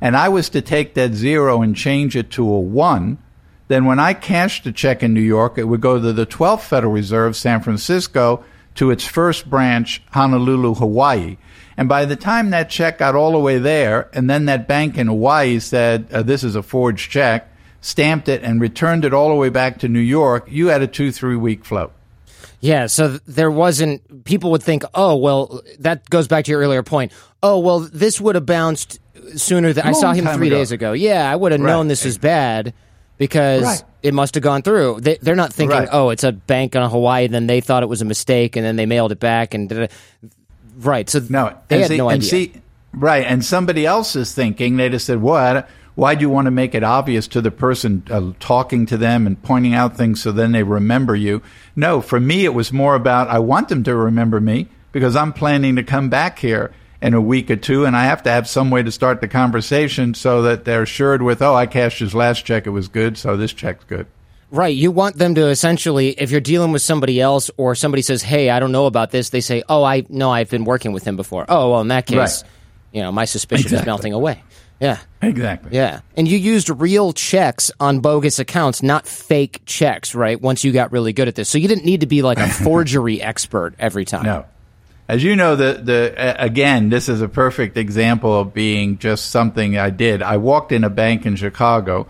and 0.00 0.16
I 0.16 0.28
was 0.28 0.48
to 0.50 0.62
take 0.62 0.94
that 0.94 1.14
zero 1.14 1.60
and 1.60 1.74
change 1.74 2.14
it 2.14 2.30
to 2.32 2.48
a 2.48 2.60
one, 2.60 3.18
then 3.66 3.84
when 3.84 3.98
I 3.98 4.14
cashed 4.14 4.66
a 4.66 4.72
check 4.72 5.02
in 5.02 5.12
New 5.12 5.20
York, 5.20 5.58
it 5.58 5.64
would 5.64 5.80
go 5.80 6.00
to 6.00 6.12
the 6.12 6.26
12th 6.26 6.62
Federal 6.62 6.92
Reserve, 6.92 7.36
San 7.36 7.60
Francisco, 7.60 8.44
to 8.76 8.90
its 8.90 9.04
first 9.04 9.50
branch, 9.50 10.02
Honolulu, 10.12 10.74
Hawaii. 10.74 11.36
And 11.78 11.88
by 11.88 12.06
the 12.06 12.16
time 12.16 12.50
that 12.50 12.70
check 12.70 12.98
got 12.98 13.14
all 13.14 13.30
the 13.30 13.38
way 13.38 13.58
there, 13.58 14.10
and 14.12 14.28
then 14.28 14.46
that 14.46 14.66
bank 14.66 14.98
in 14.98 15.06
Hawaii 15.06 15.60
said, 15.60 16.08
uh, 16.12 16.22
this 16.22 16.42
is 16.42 16.56
a 16.56 16.62
forged 16.62 17.08
check, 17.08 17.48
stamped 17.80 18.28
it, 18.28 18.42
and 18.42 18.60
returned 18.60 19.04
it 19.04 19.14
all 19.14 19.28
the 19.28 19.36
way 19.36 19.48
back 19.48 19.78
to 19.78 19.88
New 19.88 20.00
York, 20.00 20.48
you 20.50 20.66
had 20.66 20.82
a 20.82 20.88
two, 20.88 21.12
three 21.12 21.36
week 21.36 21.64
float. 21.64 21.92
Yeah, 22.60 22.86
so 22.86 23.18
there 23.28 23.50
wasn't, 23.50 24.24
people 24.24 24.50
would 24.50 24.62
think, 24.64 24.82
oh, 24.92 25.14
well, 25.14 25.62
that 25.78 26.10
goes 26.10 26.26
back 26.26 26.46
to 26.46 26.50
your 26.50 26.60
earlier 26.60 26.82
point. 26.82 27.12
Oh, 27.44 27.60
well, 27.60 27.78
this 27.78 28.20
would 28.20 28.34
have 28.34 28.44
bounced 28.44 28.98
sooner 29.36 29.72
than 29.72 29.86
I 29.86 29.92
saw 29.92 30.12
him 30.12 30.26
three 30.26 30.48
ago. 30.48 30.56
days 30.56 30.72
ago. 30.72 30.92
Yeah, 30.94 31.30
I 31.30 31.36
would 31.36 31.52
have 31.52 31.60
right. 31.60 31.70
known 31.70 31.86
this 31.86 32.04
was 32.04 32.18
bad 32.18 32.74
because 33.18 33.62
right. 33.62 33.84
it 34.02 34.14
must 34.14 34.34
have 34.34 34.42
gone 34.42 34.62
through. 34.62 35.00
They, 35.00 35.18
are 35.30 35.36
not 35.36 35.52
thinking, 35.52 35.78
right. 35.78 35.88
oh, 35.92 36.10
it's 36.10 36.24
a 36.24 36.32
bank 36.32 36.74
on 36.74 36.90
Hawaii. 36.90 37.28
Then 37.28 37.46
they 37.46 37.60
thought 37.60 37.84
it 37.84 37.88
was 37.88 38.02
a 38.02 38.04
mistake, 38.04 38.56
and 38.56 38.66
then 38.66 38.74
they 38.74 38.86
mailed 38.86 39.12
it 39.12 39.20
back. 39.20 39.54
And 39.54 39.88
Right. 40.78 41.08
So 41.10 41.20
no, 41.28 41.56
they 41.68 41.80
had 41.80 41.88
see, 41.88 41.96
no 41.96 42.08
and 42.08 42.22
idea. 42.22 42.30
See, 42.30 42.52
Right, 42.92 43.24
and 43.26 43.44
somebody 43.44 43.84
else 43.84 44.16
is 44.16 44.32
thinking 44.32 44.76
they 44.76 44.88
just 44.88 45.06
said, 45.06 45.20
"What? 45.20 45.68
Why 45.94 46.14
do 46.14 46.22
you 46.22 46.30
want 46.30 46.46
to 46.46 46.50
make 46.50 46.74
it 46.74 46.82
obvious 46.82 47.26
to 47.28 47.40
the 47.40 47.50
person 47.50 48.02
uh, 48.10 48.32
talking 48.40 48.86
to 48.86 48.96
them 48.96 49.26
and 49.26 49.42
pointing 49.42 49.74
out 49.74 49.96
things 49.96 50.22
so 50.22 50.32
then 50.32 50.52
they 50.52 50.62
remember 50.62 51.14
you?" 51.14 51.42
No, 51.76 52.00
for 52.00 52.18
me 52.18 52.44
it 52.44 52.54
was 52.54 52.72
more 52.72 52.94
about 52.94 53.28
I 53.28 53.40
want 53.40 53.68
them 53.68 53.84
to 53.84 53.94
remember 53.94 54.40
me 54.40 54.68
because 54.90 55.16
I'm 55.16 55.32
planning 55.32 55.76
to 55.76 55.82
come 55.82 56.08
back 56.08 56.38
here 56.38 56.72
in 57.00 57.14
a 57.14 57.20
week 57.20 57.50
or 57.50 57.56
two, 57.56 57.84
and 57.84 57.94
I 57.94 58.04
have 58.04 58.22
to 58.24 58.30
have 58.30 58.48
some 58.48 58.70
way 58.70 58.82
to 58.82 58.90
start 58.90 59.20
the 59.20 59.28
conversation 59.28 60.14
so 60.14 60.42
that 60.42 60.64
they're 60.64 60.82
assured 60.82 61.22
with, 61.22 61.42
"Oh, 61.42 61.54
I 61.54 61.66
cashed 61.66 62.00
his 62.00 62.14
last 62.14 62.46
check; 62.46 62.66
it 62.66 62.70
was 62.70 62.88
good, 62.88 63.18
so 63.18 63.36
this 63.36 63.52
check's 63.52 63.84
good." 63.84 64.06
Right. 64.50 64.74
You 64.74 64.90
want 64.90 65.16
them 65.16 65.34
to 65.34 65.48
essentially, 65.48 66.10
if 66.10 66.30
you're 66.30 66.40
dealing 66.40 66.72
with 66.72 66.82
somebody 66.82 67.20
else 67.20 67.50
or 67.56 67.74
somebody 67.74 68.02
says, 68.02 68.22
Hey, 68.22 68.50
I 68.50 68.60
don't 68.60 68.72
know 68.72 68.86
about 68.86 69.10
this, 69.10 69.30
they 69.30 69.40
say, 69.40 69.62
Oh, 69.68 69.84
I 69.84 70.04
know 70.08 70.30
I've 70.30 70.50
been 70.50 70.64
working 70.64 70.92
with 70.92 71.04
him 71.04 71.16
before. 71.16 71.44
Oh, 71.48 71.72
well, 71.72 71.80
in 71.80 71.88
that 71.88 72.06
case, 72.06 72.42
right. 72.42 72.50
you 72.92 73.02
know, 73.02 73.12
my 73.12 73.26
suspicion 73.26 73.66
exactly. 73.66 73.82
is 73.82 73.86
melting 73.86 74.12
away. 74.14 74.42
Yeah. 74.80 74.98
Exactly. 75.20 75.70
Yeah. 75.72 76.00
And 76.16 76.28
you 76.28 76.38
used 76.38 76.70
real 76.70 77.12
checks 77.12 77.70
on 77.80 78.00
bogus 78.00 78.38
accounts, 78.38 78.82
not 78.82 79.06
fake 79.06 79.62
checks, 79.66 80.14
right? 80.14 80.40
Once 80.40 80.62
you 80.62 80.72
got 80.72 80.92
really 80.92 81.12
good 81.12 81.28
at 81.28 81.34
this. 81.34 81.48
So 81.48 81.58
you 81.58 81.68
didn't 81.68 81.84
need 81.84 82.00
to 82.00 82.06
be 82.06 82.22
like 82.22 82.38
a 82.38 82.48
forgery 82.64 83.20
expert 83.20 83.74
every 83.78 84.04
time. 84.04 84.24
No. 84.24 84.46
As 85.08 85.24
you 85.24 85.36
know, 85.36 85.56
the, 85.56 85.80
the, 85.82 86.42
again, 86.42 86.90
this 86.90 87.08
is 87.08 87.22
a 87.22 87.28
perfect 87.28 87.76
example 87.76 88.40
of 88.40 88.54
being 88.54 88.98
just 88.98 89.30
something 89.30 89.78
I 89.78 89.90
did. 89.90 90.22
I 90.22 90.36
walked 90.36 90.70
in 90.70 90.84
a 90.84 90.90
bank 90.90 91.26
in 91.26 91.34
Chicago 91.34 92.06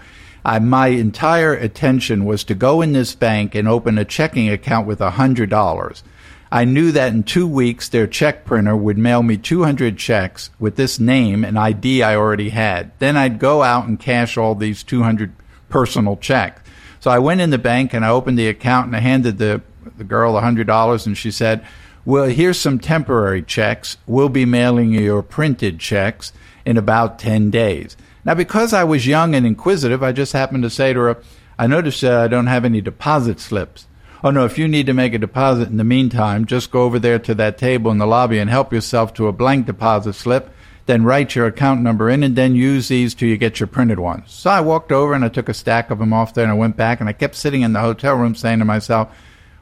I, 0.49 0.59
my 0.61 0.87
entire 0.89 1.53
attention 1.53 2.25
was 2.25 2.43
to 2.45 2.55
go 2.55 2.81
in 2.81 2.95
this 2.95 3.15
bank 3.15 3.55
and 3.55 3.69
open 3.69 3.99
a 3.99 4.05
checking 4.07 4.49
account 4.49 4.87
with 4.87 5.03
a 5.03 5.11
hundred 5.11 5.51
dollars. 5.51 6.03
I 6.51 6.65
knew 6.65 6.91
that 6.93 7.13
in 7.13 7.25
two 7.25 7.47
weeks 7.47 7.91
their 7.91 8.07
check 8.07 8.47
printer 8.47 8.75
would 8.75 8.97
mail 8.97 9.23
me 9.23 9.37
200 9.37 9.99
checks 9.99 10.49
with 10.59 10.77
this 10.77 10.99
name 10.99 11.45
and 11.45 11.59
ID 11.59 12.03
I 12.03 12.17
already 12.17 12.49
had. 12.49 12.93
Then 12.99 13.15
I'd 13.15 13.39
go 13.39 13.63
out 13.63 13.87
and 13.87 14.01
cash 14.01 14.39
all 14.39 14.55
these 14.55 14.83
200 14.83 15.35
personal 15.69 16.17
checks. 16.17 16.63
So 17.01 17.11
I 17.11 17.19
went 17.19 17.43
in 17.43 17.51
the 17.51 17.59
bank 17.59 17.93
and 17.93 18.03
I 18.03 18.09
opened 18.09 18.39
the 18.39 18.49
account 18.49 18.87
and 18.87 18.97
I 18.97 19.01
handed 19.01 19.37
the, 19.37 19.61
the 19.99 20.05
girl 20.05 20.33
$100 20.33 21.07
and 21.07 21.19
she 21.19 21.31
said, 21.31 21.63
well, 22.07 22.25
here's 22.25 22.59
some 22.59 22.79
temporary 22.79 23.43
checks. 23.43 23.99
We'll 24.07 24.31
be 24.31 24.47
mailing 24.47 24.95
you 24.95 25.01
your 25.01 25.23
printed 25.23 25.79
checks 25.79 26.33
in 26.65 26.79
about 26.79 27.19
10 27.19 27.51
days. 27.51 27.99
Now, 28.29 28.35
because 28.35 28.75
I 28.75 28.85
was 28.85 29.07
young 29.07 29.35
and 29.35 29.47
inquisitive, 29.47 30.03
I 30.03 30.13
just 30.13 30.35
happened 30.35 30.63
to 30.65 30.69
say 30.69 30.93
to 30.93 31.01
her, 31.01 31.23
I 31.59 31.67
noticed 31.67 32.03
that 32.03 32.21
I 32.21 32.29
don't 32.29 32.47
have 32.47 32.67
any 32.67 32.83
deposit 32.83 33.41
slips. 33.41 33.87
Oh, 34.23 34.31
no, 34.31 34.45
if 34.45 34.59
you 34.59 34.69
need 34.69 34.85
to 34.85 34.93
make 34.93 35.15
a 35.15 35.19
deposit 35.19 35.71
in 35.71 35.79
the 35.79 35.83
meantime, 35.83 36.45
just 36.45 36.71
go 36.71 36.83
over 36.83 36.99
there 36.99 37.19
to 37.21 37.35
that 37.37 37.57
table 37.57 37.91
in 37.91 37.97
the 37.97 38.07
lobby 38.07 38.39
and 38.39 38.51
help 38.51 38.71
yourself 38.71 39.15
to 39.15 39.29
a 39.29 39.33
blank 39.33 39.65
deposit 39.65 40.13
slip, 40.13 40.51
then 40.85 41.05
write 41.05 41.35
your 41.35 41.47
account 41.47 41.81
number 41.81 42.11
in, 42.11 42.23
and 42.23 42.37
then 42.37 42.55
use 42.55 42.89
these 42.89 43.15
till 43.15 43.31
you 43.31 43.39
get 43.39 43.61
your 43.61 43.67
printed 43.67 43.99
ones. 43.99 44.31
So 44.31 44.51
I 44.51 44.61
walked 44.61 44.93
over 44.93 45.15
and 45.15 45.25
I 45.25 45.31
took 45.31 45.49
a 45.49 45.55
stack 45.55 45.91
of 45.91 45.99
them 45.99 46.13
off 46.13 46.35
there 46.35 46.45
and 46.45 46.53
I 46.53 46.57
went 46.57 46.77
back 46.77 47.01
and 47.01 47.09
I 47.09 47.15
kept 47.15 47.35
sitting 47.35 47.63
in 47.63 47.73
the 47.73 47.81
hotel 47.81 48.15
room 48.15 48.35
saying 48.35 48.59
to 48.59 48.67
myself, 48.67 49.09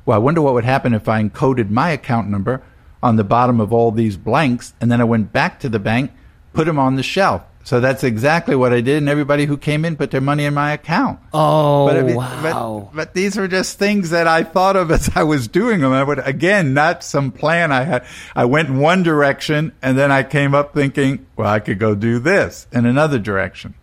well, 0.04 0.16
I 0.16 0.18
wonder 0.18 0.42
what 0.42 0.54
would 0.54 0.64
happen 0.64 0.92
if 0.92 1.08
I 1.08 1.22
encoded 1.22 1.70
my 1.70 1.90
account 1.90 2.28
number 2.28 2.64
on 3.00 3.14
the 3.14 3.22
bottom 3.22 3.60
of 3.60 3.72
all 3.72 3.92
these 3.92 4.16
blanks, 4.16 4.74
and 4.80 4.90
then 4.90 5.00
I 5.00 5.04
went 5.04 5.32
back 5.32 5.60
to 5.60 5.68
the 5.68 5.78
bank, 5.78 6.10
put 6.52 6.64
them 6.64 6.80
on 6.80 6.96
the 6.96 7.04
shelf. 7.04 7.42
So 7.66 7.80
that's 7.80 8.04
exactly 8.04 8.54
what 8.54 8.72
I 8.72 8.80
did, 8.80 8.98
and 8.98 9.08
everybody 9.08 9.44
who 9.44 9.56
came 9.56 9.84
in 9.84 9.96
put 9.96 10.12
their 10.12 10.20
money 10.20 10.44
in 10.44 10.54
my 10.54 10.70
account. 10.70 11.18
Oh, 11.34 11.88
but, 11.88 12.14
wow! 12.14 12.90
But, 12.92 12.96
but, 12.96 13.14
these 13.14 13.36
were 13.36 13.48
just 13.48 13.76
things 13.76 14.10
that 14.10 14.28
I 14.28 14.44
thought 14.44 14.76
of 14.76 14.88
as 14.92 15.10
I 15.16 15.24
was 15.24 15.48
doing 15.48 15.80
them. 15.80 15.92
I 15.92 16.04
would 16.04 16.20
again, 16.20 16.74
not 16.74 17.02
some 17.02 17.32
plan 17.32 17.72
I 17.72 17.82
had. 17.82 18.06
I 18.36 18.44
went 18.44 18.68
in 18.68 18.78
one 18.78 19.02
direction, 19.02 19.72
and 19.82 19.98
then 19.98 20.12
I 20.12 20.22
came 20.22 20.54
up 20.54 20.74
thinking, 20.74 21.26
well, 21.34 21.48
I 21.48 21.58
could 21.58 21.80
go 21.80 21.96
do 21.96 22.20
this 22.20 22.68
in 22.70 22.86
another 22.86 23.18
direction. 23.18 23.74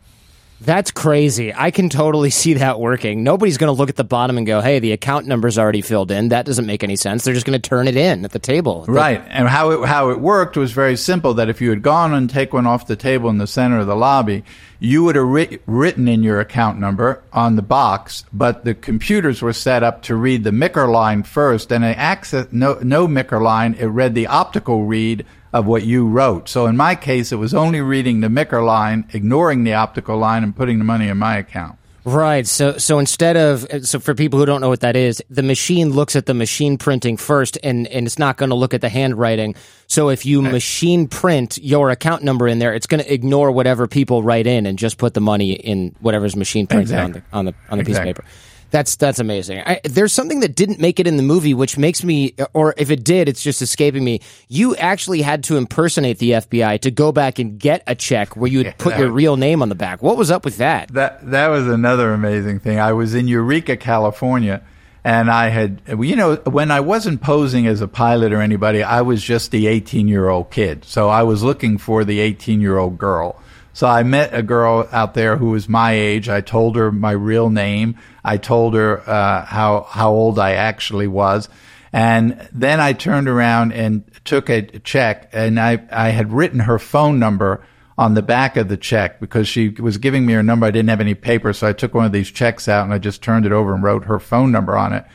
That's 0.65 0.91
crazy. 0.91 1.53
I 1.53 1.71
can 1.71 1.89
totally 1.89 2.29
see 2.29 2.53
that 2.53 2.79
working. 2.79 3.23
Nobody's 3.23 3.57
going 3.57 3.67
to 3.67 3.77
look 3.77 3.89
at 3.89 3.97
the 3.97 4.05
bottom 4.05 4.37
and 4.37 4.47
go, 4.47 4.61
"Hey, 4.61 4.79
the 4.79 4.93
account 4.93 5.27
number's 5.27 5.57
already 5.57 5.81
filled 5.81 6.09
in." 6.09 6.29
That 6.29 6.45
doesn't 6.45 6.65
make 6.65 6.83
any 6.83 6.95
sense. 6.95 7.23
They're 7.23 7.33
just 7.33 7.45
going 7.45 7.59
to 7.59 7.69
turn 7.69 7.87
it 7.87 7.97
in 7.97 8.23
at 8.23 8.31
the 8.31 8.39
table. 8.39 8.85
Right. 8.87 9.21
And 9.27 9.49
how 9.49 9.71
it 9.71 9.85
how 9.87 10.09
it 10.09 10.21
worked 10.21 10.55
was 10.55 10.71
very 10.71 10.95
simple. 10.95 11.33
That 11.33 11.49
if 11.49 11.59
you 11.59 11.69
had 11.69 11.81
gone 11.81 12.13
and 12.13 12.29
take 12.29 12.53
one 12.53 12.65
off 12.65 12.87
the 12.87 12.95
table 12.95 13.29
in 13.29 13.39
the 13.39 13.47
center 13.47 13.79
of 13.79 13.87
the 13.87 13.95
lobby, 13.95 14.43
you 14.79 15.03
would 15.03 15.15
have 15.15 15.27
ri- 15.27 15.59
written 15.65 16.07
in 16.07 16.23
your 16.23 16.39
account 16.39 16.79
number 16.79 17.21
on 17.33 17.57
the 17.57 17.61
box, 17.61 18.23
but 18.31 18.63
the 18.63 18.73
computers 18.73 19.41
were 19.41 19.53
set 19.53 19.83
up 19.83 20.01
to 20.03 20.15
read 20.15 20.45
the 20.45 20.51
MICR 20.51 20.89
line 20.89 21.23
first, 21.23 21.71
and 21.73 21.83
access 21.83 22.47
no 22.51 22.79
no 22.81 23.05
line. 23.05 23.75
It 23.77 23.87
read 23.87 24.15
the 24.15 24.27
optical 24.27 24.85
read 24.85 25.25
of 25.53 25.67
what 25.67 25.85
you 25.85 26.07
wrote. 26.07 26.49
So 26.49 26.65
in 26.65 26.75
my 26.75 26.95
case, 26.95 27.31
it 27.31 27.35
was 27.37 27.53
only 27.53 27.79
reading 27.79 28.21
the 28.21 28.27
MICR 28.27 28.65
line, 28.65 29.07
ignoring 29.13 29.63
the 29.63 29.73
optical 29.73 30.17
line, 30.17 30.43
and 30.43 30.55
putting 30.55 30.79
the 30.79 30.83
money 30.83 31.07
in 31.07 31.17
my 31.17 31.37
account. 31.37 31.77
Right. 32.05 32.45
So 32.45 32.77
so 32.79 32.99
instead 32.99 33.37
of 33.37 33.65
so 33.85 33.97
for 33.97 34.13
people 34.13 34.37
who 34.37 34.45
don't 34.45 34.59
know 34.59 34.67
what 34.67 34.81
that 34.81 34.97
is, 34.97 35.23
the 35.29 35.43
machine 35.43 35.91
looks 35.91 36.17
at 36.17 36.25
the 36.25 36.33
machine 36.33 36.77
printing 36.77 37.15
first 37.15 37.57
and 37.63 37.87
and 37.87 38.05
it's 38.05 38.19
not 38.19 38.35
going 38.35 38.49
to 38.49 38.55
look 38.55 38.73
at 38.73 38.81
the 38.81 38.89
handwriting. 38.89 39.55
So 39.87 40.09
if 40.09 40.25
you 40.25 40.41
machine 40.41 41.07
print 41.07 41.57
your 41.59 41.91
account 41.91 42.23
number 42.23 42.45
in 42.45 42.59
there, 42.59 42.73
it's 42.73 42.87
going 42.87 43.01
to 43.01 43.13
ignore 43.13 43.53
whatever 43.53 43.87
people 43.87 44.21
write 44.21 44.47
in 44.47 44.65
and 44.65 44.77
just 44.77 44.97
put 44.97 45.13
the 45.13 45.21
money 45.21 45.53
in 45.53 45.95
whatever's 46.01 46.35
machine 46.35 46.67
printed 46.67 46.91
exactly. 46.91 47.21
on 47.31 47.45
the 47.45 47.51
on 47.51 47.53
the 47.53 47.71
on 47.71 47.77
the 47.77 47.85
piece 47.85 47.97
of 47.97 48.03
paper. 48.03 48.25
That's 48.73 48.95
that's 48.95 49.19
amazing. 49.19 49.61
I, 49.63 49.81
there's 49.83 50.11
something 50.11 50.39
that 50.39 50.55
didn't 50.55 50.79
make 50.79 50.99
it 50.99 51.05
in 51.05 51.15
the 51.15 51.21
movie, 51.21 51.53
which 51.53 51.77
makes 51.77 52.03
me, 52.03 52.33
or 52.53 52.73
if 52.75 52.89
it 52.89 53.03
did, 53.03 53.29
it's 53.29 53.43
just 53.43 53.61
escaping 53.61 54.03
me. 54.03 54.21
You 54.47 54.75
actually 54.75 55.21
had 55.21 55.43
to 55.43 55.57
impersonate 55.57 56.17
the 56.17 56.31
FBI 56.31 56.81
to 56.81 56.89
go 56.89 57.11
back 57.11 57.37
and 57.37 57.59
get 57.59 57.83
a 57.85 57.93
check 57.93 58.35
where 58.35 58.49
you 58.49 58.57
would 58.57 58.65
yeah, 58.65 58.73
put 58.79 58.97
your 58.97 59.09
was, 59.09 59.15
real 59.15 59.37
name 59.37 59.61
on 59.61 59.69
the 59.69 59.75
back. 59.75 60.01
What 60.01 60.17
was 60.17 60.31
up 60.31 60.43
with 60.43 60.57
that? 60.57 60.91
That 60.91 61.29
that 61.29 61.49
was 61.49 61.67
another 61.67 62.13
amazing 62.13 62.61
thing. 62.61 62.79
I 62.79 62.93
was 62.93 63.13
in 63.13 63.27
Eureka, 63.27 63.77
California, 63.77 64.63
and 65.03 65.29
I 65.29 65.49
had, 65.49 65.83
you 65.99 66.15
know, 66.15 66.37
when 66.37 66.71
I 66.71 66.79
wasn't 66.79 67.21
posing 67.21 67.67
as 67.67 67.79
a 67.79 67.87
pilot 67.87 68.33
or 68.33 68.41
anybody, 68.41 68.81
I 68.81 69.03
was 69.03 69.21
just 69.21 69.51
the 69.51 69.67
18 69.67 70.07
year 70.07 70.29
old 70.29 70.49
kid. 70.49 70.83
So 70.83 71.09
I 71.09 71.21
was 71.21 71.43
looking 71.43 71.77
for 71.77 72.03
the 72.03 72.19
18 72.19 72.59
year 72.59 72.79
old 72.79 72.97
girl. 72.97 73.39
So 73.73 73.87
I 73.87 74.01
met 74.01 74.33
a 74.33 74.41
girl 74.41 74.87
out 74.91 75.13
there 75.13 75.37
who 75.37 75.51
was 75.51 75.69
my 75.69 75.91
age. 75.91 76.27
I 76.27 76.41
told 76.41 76.75
her 76.75 76.91
my 76.91 77.11
real 77.11 77.51
name. 77.51 77.99
I 78.23 78.37
told 78.37 78.73
her 78.73 79.07
uh, 79.07 79.45
how 79.45 79.87
how 79.89 80.11
old 80.11 80.39
I 80.39 80.53
actually 80.53 81.07
was, 81.07 81.49
and 81.91 82.47
then 82.51 82.79
I 82.79 82.93
turned 82.93 83.27
around 83.27 83.73
and 83.73 84.03
took 84.25 84.49
a 84.49 84.61
check, 84.79 85.29
and 85.33 85.59
I 85.59 85.83
I 85.91 86.09
had 86.09 86.33
written 86.33 86.61
her 86.61 86.79
phone 86.79 87.19
number 87.19 87.65
on 87.97 88.15
the 88.15 88.21
back 88.21 88.57
of 88.57 88.69
the 88.69 88.77
check 88.77 89.19
because 89.19 89.47
she 89.47 89.69
was 89.69 89.97
giving 89.97 90.25
me 90.25 90.33
her 90.33 90.43
number. 90.43 90.65
I 90.65 90.71
didn't 90.71 90.89
have 90.89 91.01
any 91.01 91.13
paper, 91.13 91.53
so 91.53 91.67
I 91.67 91.73
took 91.73 91.93
one 91.93 92.05
of 92.05 92.11
these 92.11 92.31
checks 92.31 92.67
out 92.67 92.85
and 92.85 92.93
I 92.93 92.97
just 92.97 93.21
turned 93.21 93.45
it 93.45 93.51
over 93.51 93.73
and 93.73 93.83
wrote 93.83 94.05
her 94.05 94.19
phone 94.19 94.51
number 94.51 94.75
on 94.75 94.93
it. 94.93 95.05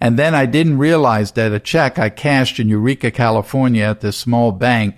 And 0.00 0.18
then 0.18 0.34
I 0.34 0.46
didn't 0.46 0.78
realize 0.78 1.32
that 1.32 1.52
a 1.52 1.60
check 1.60 1.98
I 1.98 2.08
cashed 2.08 2.58
in 2.58 2.68
Eureka, 2.68 3.10
California 3.10 3.84
at 3.84 4.00
this 4.00 4.16
small 4.16 4.50
bank 4.50 4.96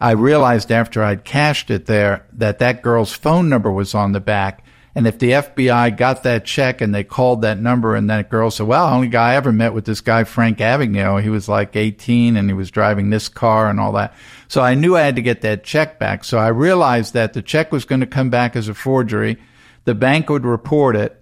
I 0.00 0.12
realized 0.12 0.72
after 0.72 1.02
I'd 1.02 1.24
cashed 1.24 1.70
it 1.70 1.84
there 1.86 2.24
that 2.32 2.58
that 2.60 2.82
girl's 2.82 3.12
phone 3.12 3.48
number 3.50 3.70
was 3.70 3.94
on 3.94 4.12
the 4.12 4.20
back. 4.20 4.64
And 4.94 5.06
if 5.06 5.18
the 5.20 5.30
FBI 5.30 5.96
got 5.96 6.24
that 6.24 6.44
check 6.44 6.80
and 6.80 6.92
they 6.92 7.04
called 7.04 7.42
that 7.42 7.60
number 7.60 7.94
and 7.94 8.10
that 8.10 8.28
girl 8.28 8.50
said, 8.50 8.66
well, 8.66 8.92
only 8.92 9.06
guy 9.06 9.32
I 9.32 9.36
ever 9.36 9.52
met 9.52 9.72
with 9.72 9.84
this 9.84 10.00
guy, 10.00 10.24
Frank 10.24 10.58
Abagnale, 10.58 11.22
he 11.22 11.28
was 11.28 11.48
like 11.48 11.76
18 11.76 12.36
and 12.36 12.48
he 12.48 12.54
was 12.54 12.72
driving 12.72 13.10
this 13.10 13.28
car 13.28 13.70
and 13.70 13.78
all 13.78 13.92
that. 13.92 14.14
So 14.48 14.60
I 14.62 14.74
knew 14.74 14.96
I 14.96 15.02
had 15.02 15.14
to 15.16 15.22
get 15.22 15.42
that 15.42 15.62
check 15.62 16.00
back. 16.00 16.24
So 16.24 16.38
I 16.38 16.48
realized 16.48 17.14
that 17.14 17.34
the 17.34 17.42
check 17.42 17.70
was 17.70 17.84
going 17.84 18.00
to 18.00 18.06
come 18.06 18.30
back 18.30 18.56
as 18.56 18.66
a 18.66 18.74
forgery. 18.74 19.36
The 19.84 19.94
bank 19.94 20.28
would 20.28 20.44
report 20.44 20.96
it. 20.96 21.16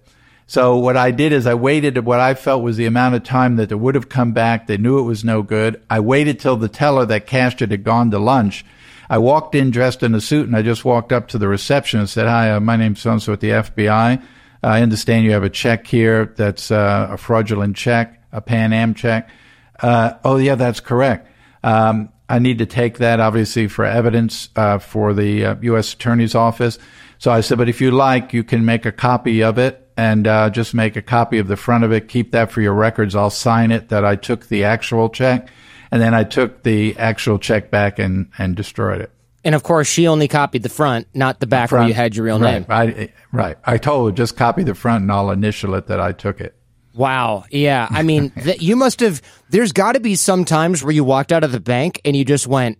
So 0.47 0.77
what 0.77 0.97
I 0.97 1.11
did 1.11 1.31
is 1.31 1.45
I 1.45 1.53
waited 1.53 1.95
at 1.95 2.05
what 2.05 2.19
I 2.19 2.33
felt 2.33 2.63
was 2.63 2.75
the 2.75 2.87
amount 2.87 3.13
of 3.13 3.23
time 3.23 3.57
that 3.57 3.71
it 3.71 3.75
would 3.75 3.93
have 3.93 4.09
come 4.09 4.31
back. 4.31 4.65
They 4.65 4.77
knew 4.77 4.97
it 4.97 5.03
was 5.03 5.23
no 5.23 5.43
good. 5.43 5.79
I 5.91 5.99
waited 5.99 6.39
till 6.39 6.57
the 6.57 6.67
teller 6.67 7.05
that 7.05 7.27
cashed 7.27 7.61
it 7.61 7.69
had 7.69 7.83
gone 7.83 8.09
to 8.09 8.17
lunch. 8.17 8.65
I 9.09 9.17
walked 9.17 9.55
in 9.55 9.71
dressed 9.71 10.03
in 10.03 10.13
a 10.13 10.21
suit 10.21 10.47
and 10.47 10.55
I 10.55 10.61
just 10.61 10.85
walked 10.85 11.11
up 11.11 11.27
to 11.29 11.37
the 11.37 11.47
reception 11.47 11.99
and 11.99 12.09
said, 12.09 12.27
hi, 12.27 12.51
uh, 12.51 12.59
my 12.59 12.75
name's 12.75 13.01
so-and-so 13.01 13.33
at 13.33 13.39
the 13.39 13.49
FBI. 13.49 14.21
I 14.61 14.81
understand 14.81 15.25
you 15.25 15.31
have 15.31 15.43
a 15.43 15.49
check 15.49 15.87
here 15.87 16.33
that's 16.37 16.69
uh, 16.69 17.07
a 17.11 17.17
fraudulent 17.17 17.75
check, 17.75 18.21
a 18.31 18.41
Pan 18.41 18.73
Am 18.73 18.93
check. 18.93 19.29
Uh, 19.79 20.13
oh, 20.23 20.37
yeah, 20.37 20.55
that's 20.55 20.79
correct. 20.79 21.27
Um, 21.63 22.09
I 22.27 22.39
need 22.39 22.59
to 22.59 22.65
take 22.65 22.99
that 22.99 23.19
obviously 23.19 23.67
for 23.67 23.85
evidence 23.85 24.49
uh, 24.55 24.77
for 24.77 25.13
the 25.13 25.57
U.S. 25.61 25.93
Uh, 25.93 25.95
Attorney's 25.95 26.35
Office. 26.35 26.77
So 27.17 27.31
I 27.31 27.41
said, 27.41 27.57
but 27.57 27.67
if 27.67 27.81
you 27.81 27.91
like, 27.91 28.33
you 28.33 28.43
can 28.43 28.63
make 28.65 28.85
a 28.85 28.91
copy 28.91 29.43
of 29.43 29.57
it 29.57 29.89
and 29.97 30.27
uh, 30.27 30.49
just 30.49 30.73
make 30.73 30.95
a 30.95 31.01
copy 31.01 31.39
of 31.39 31.47
the 31.47 31.57
front 31.57 31.83
of 31.83 31.91
it. 31.91 32.07
Keep 32.07 32.31
that 32.31 32.51
for 32.51 32.61
your 32.61 32.73
records. 32.73 33.15
I'll 33.15 33.29
sign 33.29 33.71
it 33.71 33.89
that 33.89 34.05
I 34.05 34.15
took 34.15 34.47
the 34.47 34.63
actual 34.63 35.09
check, 35.09 35.49
and 35.91 36.01
then 36.01 36.13
I 36.13 36.23
took 36.23 36.63
the 36.63 36.97
actual 36.97 37.39
check 37.39 37.71
back 37.71 37.99
and 37.99 38.29
and 38.37 38.55
destroyed 38.55 39.01
it. 39.01 39.11
And 39.43 39.55
of 39.55 39.63
course, 39.63 39.87
she 39.87 40.07
only 40.07 40.27
copied 40.27 40.63
the 40.63 40.69
front, 40.69 41.07
not 41.13 41.39
the 41.39 41.47
back 41.47 41.69
the 41.69 41.75
front, 41.75 41.83
where 41.83 41.87
you 41.89 41.93
had 41.93 42.15
your 42.15 42.25
real 42.25 42.39
right, 42.39 42.51
name. 42.51 42.65
I, 42.69 43.09
right. 43.31 43.57
I 43.63 43.77
told 43.77 44.11
her 44.11 44.15
just 44.15 44.35
copy 44.35 44.63
the 44.63 44.75
front, 44.75 45.03
and 45.03 45.11
I'll 45.11 45.31
initial 45.31 45.75
it 45.75 45.87
that 45.87 46.01
I 46.01 46.11
took 46.11 46.41
it. 46.41 46.55
Wow. 46.93 47.45
Yeah. 47.49 47.87
I 47.89 48.03
mean, 48.03 48.33
you 48.59 48.75
must 48.75 48.99
have. 48.99 49.21
There's 49.49 49.71
got 49.71 49.93
to 49.93 49.99
be 49.99 50.15
some 50.15 50.43
times 50.43 50.83
where 50.83 50.91
you 50.91 51.03
walked 51.03 51.31
out 51.31 51.43
of 51.43 51.51
the 51.51 51.59
bank 51.59 52.01
and 52.03 52.15
you 52.15 52.25
just 52.25 52.47
went, 52.47 52.79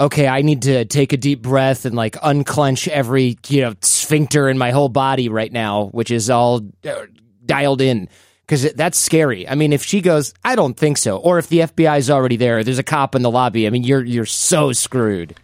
okay, 0.00 0.28
I 0.28 0.42
need 0.42 0.62
to 0.62 0.84
take 0.84 1.12
a 1.12 1.16
deep 1.16 1.42
breath 1.42 1.86
and 1.86 1.94
like 1.94 2.16
unclench 2.22 2.86
every, 2.88 3.38
you 3.48 3.62
know, 3.62 3.74
sphincter 3.80 4.48
in 4.48 4.58
my 4.58 4.72
whole 4.72 4.90
body 4.90 5.28
right 5.28 5.50
now, 5.50 5.86
which 5.86 6.10
is 6.10 6.28
all 6.28 6.60
uh, 6.84 7.06
dialed 7.44 7.80
in. 7.80 8.08
Because 8.46 8.72
that's 8.74 8.96
scary. 8.96 9.48
I 9.48 9.56
mean, 9.56 9.72
if 9.72 9.82
she 9.82 10.00
goes, 10.00 10.32
I 10.44 10.54
don't 10.54 10.76
think 10.76 10.98
so, 10.98 11.16
or 11.16 11.38
if 11.38 11.48
the 11.48 11.60
FBI 11.60 11.98
is 11.98 12.10
already 12.10 12.36
there, 12.36 12.62
there's 12.62 12.78
a 12.78 12.84
cop 12.84 13.16
in 13.16 13.22
the 13.22 13.30
lobby. 13.30 13.66
I 13.66 13.70
mean, 13.70 13.82
you're 13.82 14.04
you're 14.04 14.24
so 14.24 14.72
screwed. 14.72 15.34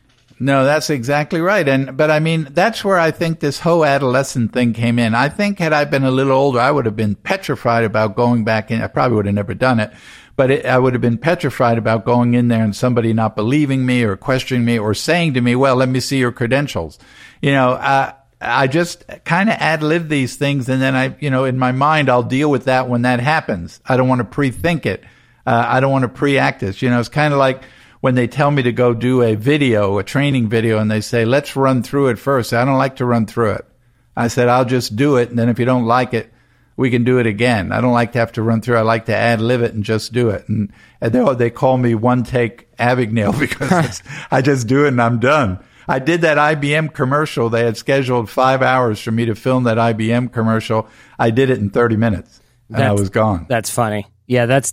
No, 0.43 0.65
that's 0.65 0.91
exactly 0.91 1.41
right. 1.41 1.66
And 1.69 1.97
but 1.97 2.11
I 2.11 2.19
mean, 2.19 2.49
that's 2.51 2.85
where 2.85 2.99
I 2.99 3.12
think 3.12 3.39
this 3.39 3.61
whole 3.61 3.85
adolescent 3.85 4.53
thing 4.53 4.73
came 4.73 4.99
in. 4.99 5.15
I 5.15 5.29
think 5.29 5.61
had 5.61 5.73
I 5.73 5.85
been 5.85 6.03
a 6.03 6.11
little 6.11 6.33
older, 6.33 6.59
I 6.59 6.73
would 6.73 6.85
have 6.85 6.97
been 6.97 7.15
petrified 7.15 7.85
about 7.85 8.16
going 8.16 8.43
back 8.43 8.73
in. 8.73 8.83
I 8.83 8.89
probably 8.89 9.16
would 9.16 9.27
have 9.27 9.37
never 9.37 9.55
done 9.55 9.79
it, 9.79 9.93
but 10.35 10.51
it, 10.51 10.66
I 10.66 10.79
would 10.79 10.95
have 10.95 11.01
been 11.01 11.19
petrified 11.19 11.79
about 11.79 12.05
going 12.05 12.35
in 12.35 12.49
there 12.49 12.65
and 12.65 12.74
somebody 12.74 13.12
not 13.12 13.37
believing 13.37 13.87
me 13.87 14.03
or 14.03 14.16
questioning 14.16 14.65
me 14.65 14.81
or 14.81 14.95
saying 14.95 15.35
to 15.35 15.41
me, 15.41 15.55
"Well, 15.55 15.77
let 15.77 15.89
me 15.89 16.01
see 16.01 16.19
your 16.19 16.33
credentials." 16.33 16.99
You 17.41 17.53
know, 17.53 17.74
I 17.74 18.15
I 18.43 18.66
just 18.66 19.05
kind 19.24 19.48
of 19.48 19.56
ad 19.56 19.82
lib 19.82 20.09
these 20.09 20.36
things, 20.36 20.69
and 20.69 20.82
then 20.82 20.94
I, 20.94 21.16
you 21.20 21.31
know, 21.31 21.44
in 21.44 21.59
my 21.59 21.73
mind, 21.73 22.09
I'll 22.09 22.23
deal 22.23 22.51
with 22.51 22.64
that 22.64 22.89
when 22.89 23.02
that 23.02 23.20
happens. 23.20 23.81
I 23.86 23.97
don't 23.97 24.09
want 24.09 24.20
to 24.20 24.24
pre-think 24.24 24.86
it. 24.86 25.05
Uh, 25.47 25.64
I 25.66 25.81
don't 25.81 25.93
want 25.93 26.02
to 26.02 26.09
pre-act 26.09 26.60
this. 26.60 26.82
You 26.82 26.90
know, 26.90 27.01
it's 27.01 27.09
kind 27.09 27.32
of 27.32 27.39
like 27.39 27.62
when 28.01 28.14
they 28.14 28.27
tell 28.27 28.51
me 28.51 28.62
to 28.62 28.73
go 28.73 28.94
do 28.94 29.23
a 29.23 29.35
video, 29.35 29.98
a 29.98 30.05
training 30.05 30.48
video, 30.48 30.78
and 30.78 30.90
they 30.90 31.01
say, 31.01 31.24
let's 31.24 31.56
run 31.56 31.82
through 31.82 32.09
it 32.09 32.19
first. 32.19 32.52
I 32.52 32.64
don't 32.64 32.78
like 32.78 32.97
to 32.97 33.05
run 33.05 33.27
through 33.27 33.52
it. 33.52 33.64
I 34.16 34.28
said, 34.28 34.48
I'll 34.48 34.64
just 34.64 34.97
do 34.97 35.16
it. 35.16 35.31
And 35.31 35.39
then 35.39 35.48
if 35.48 35.59
you 35.59 35.64
don't 35.64 35.86
like 35.86 36.12
it, 36.12 36.32
we 36.77 36.90
can 36.90 37.05
do 37.05 37.19
it 37.19 37.27
again. 37.27 37.70
I 37.70 37.81
don't 37.81 37.93
like 37.93 38.12
to 38.12 38.19
have 38.19 38.32
to 38.32 38.43
run 38.43 38.60
through. 38.60 38.77
I 38.77 38.82
like 38.82 39.06
to 39.06 39.14
ad 39.14 39.40
lib 39.40 39.62
it 39.62 39.74
and 39.74 39.85
just 39.85 40.12
do 40.12 40.31
it. 40.31 40.48
And, 40.48 40.73
and 41.01 41.12
they, 41.12 41.35
they 41.35 41.51
call 41.51 41.78
me 41.78 41.94
one 41.94 42.24
take 42.24 42.74
Abagnale 42.77 43.39
because 43.40 44.02
I 44.31 44.43
just 44.43 44.66
do 44.66 44.85
it 44.85 44.89
and 44.89 45.01
I'm 45.01 45.20
done. 45.20 45.62
I 45.89 45.99
did 45.99 46.21
that 46.23 46.39
IBM 46.39 46.95
commercial. 46.95 47.49
They 47.49 47.65
had 47.65 47.77
scheduled 47.77 48.31
five 48.31 48.63
hours 48.63 49.01
for 49.01 49.11
me 49.11 49.25
to 49.27 49.35
film 49.35 49.65
that 49.65 49.79
IBM 49.79 50.33
commercial. 50.33 50.89
I 51.19 51.31
did 51.31 51.51
it 51.51 51.59
in 51.59 51.71
30 51.71 51.97
minutes 51.97 52.41
and 52.69 52.79
that's, 52.79 52.89
I 52.89 52.93
was 52.93 53.11
gone. 53.11 53.47
That's 53.49 53.71
funny. 53.71 54.07
Yeah, 54.27 54.47
that's 54.47 54.73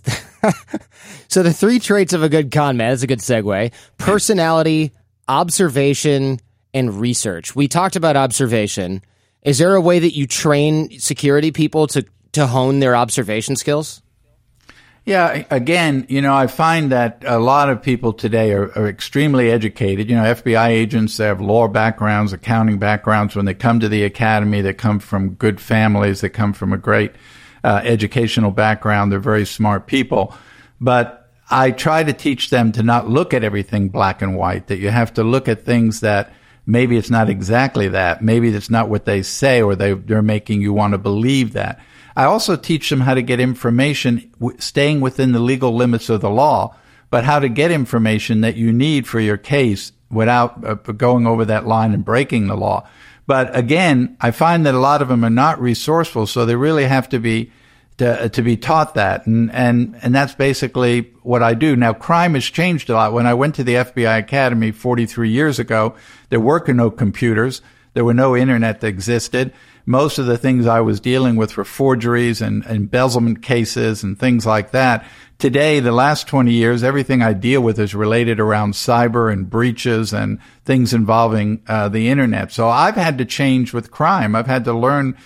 so 1.28 1.42
the 1.42 1.52
three 1.52 1.78
traits 1.78 2.12
of 2.12 2.22
a 2.22 2.28
good 2.28 2.50
con 2.50 2.76
man 2.76 2.92
is 2.92 3.02
a 3.02 3.06
good 3.06 3.18
segue. 3.18 3.72
Personality, 3.98 4.92
observation, 5.28 6.40
and 6.72 7.00
research. 7.00 7.54
We 7.54 7.68
talked 7.68 7.96
about 7.96 8.16
observation. 8.16 9.02
Is 9.42 9.58
there 9.58 9.74
a 9.74 9.80
way 9.80 9.98
that 9.98 10.14
you 10.14 10.26
train 10.26 10.98
security 10.98 11.50
people 11.50 11.86
to 11.88 12.04
to 12.32 12.46
hone 12.46 12.78
their 12.78 12.94
observation 12.94 13.56
skills? 13.56 14.02
Yeah, 15.06 15.44
again, 15.50 16.06
you 16.08 16.20
know, 16.20 16.34
I 16.34 16.46
find 16.46 16.92
that 16.92 17.24
a 17.26 17.38
lot 17.38 17.70
of 17.70 17.82
people 17.82 18.12
today 18.12 18.52
are, 18.52 18.70
are, 18.76 18.86
extremely 18.86 19.50
educated. 19.50 20.10
You 20.10 20.16
know, 20.16 20.22
FBI 20.22 20.68
agents, 20.68 21.16
they 21.16 21.24
have 21.24 21.40
law 21.40 21.68
backgrounds, 21.68 22.34
accounting 22.34 22.78
backgrounds. 22.78 23.34
When 23.34 23.46
they 23.46 23.54
come 23.54 23.80
to 23.80 23.88
the 23.88 24.04
academy, 24.04 24.60
they 24.60 24.74
come 24.74 24.98
from 24.98 25.30
good 25.34 25.58
families, 25.58 26.20
they 26.20 26.28
come 26.28 26.52
from 26.52 26.74
a 26.74 26.78
great 26.78 27.12
uh, 27.64 27.80
educational 27.82 28.50
background. 28.50 29.10
They're 29.10 29.20
very 29.20 29.46
smart 29.46 29.86
people. 29.86 30.34
But 30.80 31.30
I 31.50 31.70
try 31.70 32.04
to 32.04 32.12
teach 32.12 32.50
them 32.50 32.70
to 32.72 32.82
not 32.82 33.08
look 33.08 33.32
at 33.32 33.42
everything 33.42 33.88
black 33.88 34.20
and 34.20 34.36
white, 34.36 34.66
that 34.66 34.78
you 34.78 34.90
have 34.90 35.14
to 35.14 35.24
look 35.24 35.48
at 35.48 35.64
things 35.64 36.00
that 36.00 36.32
maybe 36.66 36.96
it's 36.96 37.10
not 37.10 37.28
exactly 37.28 37.88
that. 37.88 38.22
Maybe 38.22 38.48
it's 38.50 38.70
not 38.70 38.88
what 38.88 39.06
they 39.06 39.22
say 39.22 39.62
or 39.62 39.74
they, 39.74 39.94
they're 39.94 40.22
making 40.22 40.60
you 40.60 40.72
want 40.72 40.92
to 40.92 40.98
believe 40.98 41.54
that. 41.54 41.80
I 42.16 42.24
also 42.24 42.56
teach 42.56 42.90
them 42.90 43.00
how 43.00 43.14
to 43.14 43.22
get 43.22 43.40
information 43.40 44.32
staying 44.58 45.00
within 45.00 45.32
the 45.32 45.38
legal 45.38 45.74
limits 45.74 46.08
of 46.08 46.20
the 46.20 46.30
law, 46.30 46.76
but 47.10 47.24
how 47.24 47.38
to 47.38 47.48
get 47.48 47.70
information 47.70 48.40
that 48.40 48.56
you 48.56 48.72
need 48.72 49.06
for 49.06 49.20
your 49.20 49.36
case 49.36 49.92
without 50.10 50.64
uh, 50.64 50.74
going 50.74 51.26
over 51.26 51.44
that 51.44 51.66
line 51.66 51.94
and 51.94 52.04
breaking 52.04 52.46
the 52.46 52.56
law. 52.56 52.88
But 53.26 53.56
again, 53.56 54.16
I 54.20 54.32
find 54.32 54.66
that 54.66 54.74
a 54.74 54.80
lot 54.80 55.02
of 55.02 55.08
them 55.08 55.24
are 55.24 55.30
not 55.30 55.60
resourceful, 55.60 56.26
so 56.26 56.44
they 56.44 56.56
really 56.56 56.86
have 56.86 57.08
to 57.10 57.20
be 57.20 57.52
to, 57.98 58.30
to 58.30 58.42
be 58.42 58.56
taught 58.56 58.94
that, 58.94 59.26
and 59.26 59.52
and 59.52 59.94
and 60.02 60.14
that's 60.14 60.34
basically 60.34 61.12
what 61.22 61.42
I 61.42 61.52
do. 61.52 61.76
Now, 61.76 61.92
crime 61.92 62.32
has 62.32 62.46
changed 62.46 62.88
a 62.88 62.94
lot. 62.94 63.12
When 63.12 63.26
I 63.26 63.34
went 63.34 63.54
to 63.56 63.64
the 63.64 63.74
FBI 63.74 64.18
Academy 64.18 64.72
43 64.72 65.28
years 65.28 65.58
ago, 65.58 65.94
there 66.30 66.40
were 66.40 66.64
no 66.68 66.90
computers, 66.90 67.60
there 67.92 68.04
were 68.04 68.14
no 68.14 68.34
internet 68.34 68.80
that 68.80 68.86
existed 68.86 69.52
most 69.90 70.18
of 70.20 70.26
the 70.26 70.38
things 70.38 70.66
I 70.66 70.80
was 70.80 71.00
dealing 71.00 71.34
with 71.34 71.56
were 71.56 71.64
forgeries 71.64 72.40
and 72.40 72.64
embezzlement 72.66 73.42
cases 73.42 74.04
and 74.04 74.16
things 74.16 74.46
like 74.46 74.70
that. 74.70 75.04
Today, 75.38 75.80
the 75.80 75.90
last 75.90 76.28
20 76.28 76.52
years, 76.52 76.84
everything 76.84 77.22
I 77.22 77.32
deal 77.32 77.60
with 77.60 77.76
is 77.80 77.92
related 77.92 78.38
around 78.38 78.74
cyber 78.74 79.32
and 79.32 79.50
breaches 79.50 80.12
and 80.12 80.38
things 80.64 80.94
involving 80.94 81.62
uh, 81.66 81.88
the 81.88 82.08
internet. 82.08 82.52
So 82.52 82.68
I've 82.68 82.94
had 82.94 83.18
to 83.18 83.24
change 83.24 83.72
with 83.72 83.90
crime. 83.90 84.36
I've 84.36 84.46
had 84.46 84.64
to 84.66 84.72
learn 84.72 85.16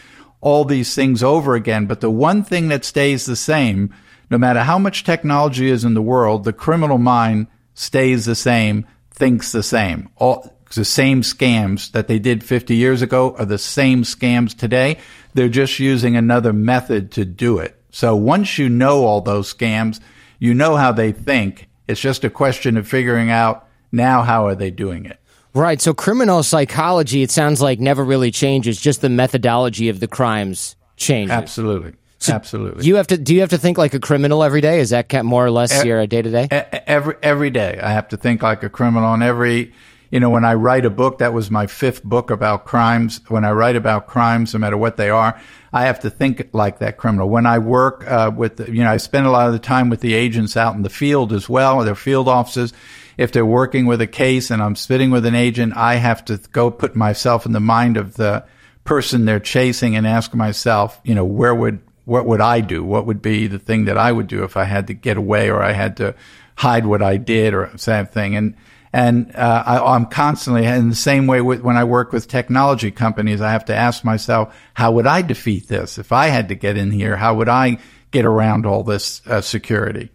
all 0.41 0.65
these 0.65 0.95
things 0.95 1.23
over 1.23 1.55
again. 1.55 1.85
But 1.85 2.01
the 2.01 2.11
one 2.11 2.43
thing 2.43 2.69
that 2.69 2.87
stays 2.87 3.27
the 3.27 3.37
same, 3.37 3.95
no 4.31 4.39
matter 4.39 4.61
how 4.61 4.79
much 4.79 5.05
technology 5.05 5.69
is 5.69 5.85
in 5.85 5.93
the 5.93 6.01
world, 6.01 6.45
the 6.45 6.55
criminal 6.55 6.99
mind 6.99 7.49
stays 7.75 8.25
the 8.25 8.35
same, 8.35 8.87
thinks 9.11 9.53
the 9.53 9.63
same. 9.63 10.09
All, 10.17 10.57
the 10.75 10.85
same 10.85 11.23
scams 11.23 11.91
that 11.93 12.09
they 12.09 12.19
did 12.19 12.45
50 12.45 12.75
years 12.75 13.03
ago 13.03 13.35
are 13.39 13.45
the 13.45 13.59
same 13.59 14.03
scams 14.03 14.57
today. 14.57 14.99
They're 15.35 15.49
just 15.49 15.79
using 15.79 16.17
another 16.17 16.53
method 16.53 17.13
to 17.13 17.25
do 17.25 17.59
it. 17.59 17.81
So 17.91 18.17
once 18.17 18.59
you 18.59 18.69
know 18.69 19.05
all 19.05 19.21
those 19.21 19.53
scams, 19.53 20.01
you 20.39 20.55
know 20.55 20.77
how 20.77 20.93
they 20.93 21.13
think. 21.13 21.69
It's 21.87 22.01
just 22.01 22.25
a 22.25 22.31
question 22.31 22.77
of 22.77 22.89
figuring 22.89 23.31
out 23.31 23.69
now 23.93 24.23
how 24.23 24.47
are 24.47 24.55
they 24.55 24.71
doing 24.71 25.07
it. 25.07 25.19
Right. 25.55 25.81
So 25.81 25.95
criminal 25.95 26.43
psychology, 26.43 27.23
it 27.23 27.31
sounds 27.31 27.63
like 27.63 27.79
never 27.79 28.05
really 28.05 28.33
changes. 28.33 28.81
Just 28.81 29.01
the 29.01 29.09
methodology 29.09 29.89
of 29.89 30.01
the 30.01 30.09
crimes 30.09 30.75
changes. 30.97 31.31
Absolutely. 31.31 31.93
So 32.19 32.33
Absolutely. 32.33 32.87
You 32.87 32.97
have 32.97 33.07
to. 33.09 33.19
Do 33.19 33.35
you 33.35 33.41
have 33.41 33.51
to 33.51 33.59
think 33.59 33.77
like 33.77 33.93
a 33.93 34.01
criminal 34.01 34.43
every 34.43 34.63
day? 34.63 34.81
Is 34.81 34.91
that 34.91 35.13
more 35.25 35.45
or 35.45 35.51
less 35.51 35.85
e- 35.85 35.87
your 35.87 36.07
day 36.07 36.23
to 36.23 36.31
day? 36.31 36.49
Every 36.87 37.17
every 37.23 37.51
day, 37.51 37.79
I 37.83 37.91
have 37.91 38.09
to 38.09 38.17
think 38.17 38.43
like 38.43 38.63
a 38.63 38.71
criminal, 38.71 39.13
and 39.13 39.23
every 39.23 39.75
you 40.15 40.21
know, 40.21 40.31
when 40.31 40.45
I 40.45 40.55
write 40.55 40.85
a 40.85 40.91
book, 40.91 41.19
that 41.19 41.33
was 41.33 41.51
my 41.51 41.67
fifth 41.67 42.05
book 42.05 42.31
about 42.31 42.67
crimes. 42.67 43.21
When 43.27 43.45
I 43.45 43.51
write 43.51 43.75
about 43.75 44.07
crimes, 44.07 44.55
no 44.55 44.61
matter 44.61 44.77
what 44.77 44.97
they 44.97 45.11
are, 45.11 45.37
I 45.73 45.87
have 45.87 45.99
to 46.01 46.11
think 46.11 46.51
like 46.53 46.79
that 46.79 46.99
criminal. 46.99 47.29
When 47.29 47.47
I 47.47 47.59
work 47.59 48.09
uh, 48.09 48.31
with, 48.33 48.59
the, 48.59 48.73
you 48.73 48.85
know, 48.85 48.93
I 48.93 48.99
spend 48.99 49.27
a 49.27 49.33
lot 49.33 49.49
of 49.49 49.53
the 49.53 49.59
time 49.59 49.91
with 49.91 50.03
the 50.03 50.15
agents 50.15 50.57
out 50.57 50.77
in 50.77 50.83
the 50.83 50.89
field 50.89 51.33
as 51.33 51.49
well, 51.49 51.83
their 51.83 51.97
field 51.97 52.29
offices. 52.29 52.73
If 53.19 53.33
they're 53.33 53.45
working 53.45 53.87
with 53.87 54.01
a 54.01 54.07
case 54.07 54.53
and 54.53 54.63
I'm 54.63 54.77
sitting 54.77 55.11
with 55.11 55.27
an 55.27 55.35
agent, 55.35 55.77
I 55.77 55.97
have 55.97 56.25
to 56.27 56.39
go 56.53 56.71
put 56.71 56.95
myself 56.95 57.45
in 57.45 57.51
the 57.51 57.59
mind 57.59 57.97
of 57.97 58.15
the 58.15 58.45
person 58.85 59.25
they're 59.25 59.41
chasing 59.41 59.97
and 59.97 60.07
ask 60.07 60.33
myself, 60.33 61.01
you 61.03 61.17
know, 61.17 61.25
where 61.25 61.57
would 61.57 61.81
what 62.05 62.25
would 62.25 62.41
I 62.41 62.61
do? 62.61 62.85
What 62.85 63.07
would 63.07 63.21
be 63.21 63.49
the 63.49 63.59
thing 63.59 63.87
that 63.87 63.99
I 63.99 64.13
would 64.13 64.29
do 64.29 64.45
if 64.45 64.57
I 64.57 64.63
had 64.63 64.87
to 64.87 64.95
get 64.95 65.17
away 65.17 65.51
or 65.51 65.61
I 65.61 65.73
had 65.73 65.97
to 65.97 66.15
hide 66.55 66.87
what 66.87 67.03
I 67.03 67.17
did 67.17 67.53
or 67.53 67.77
same 67.79 68.07
thing? 68.07 68.37
And 68.37 68.55
and 68.95 69.35
uh, 69.35 69.65
I, 69.67 69.97
am 69.97 70.07
constantly 70.07 70.65
in 70.65 70.89
the 70.89 70.95
same 70.95 71.27
way 71.27 71.41
with, 71.41 71.63
when 71.63 71.77
I 71.77 71.83
work 71.83 72.13
with 72.13 72.29
technology 72.29 72.93
companies. 72.93 73.41
I 73.41 73.51
have 73.51 73.65
to 73.65 73.75
ask 73.75 74.05
myself, 74.05 74.57
how 74.73 74.93
would 74.93 75.09
I 75.09 75.21
defeat 75.21 75.67
this 75.67 75.99
if 75.99 76.13
I 76.13 76.29
had 76.29 76.49
to 76.51 76.55
get 76.55 76.77
in 76.77 76.93
here? 76.93 77.17
How 77.17 77.35
would 77.35 77.49
I 77.49 77.79
get 78.13 78.25
around 78.25 78.67
all 78.67 78.85
this 78.85 79.21
uh, 79.27 79.41
security? 79.41 80.11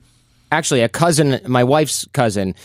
Actually, 0.49 0.79
a 0.79 0.87
cousin, 0.87 1.41
my 1.45 1.65
wife's 1.65 2.07
cousin, 2.13 2.55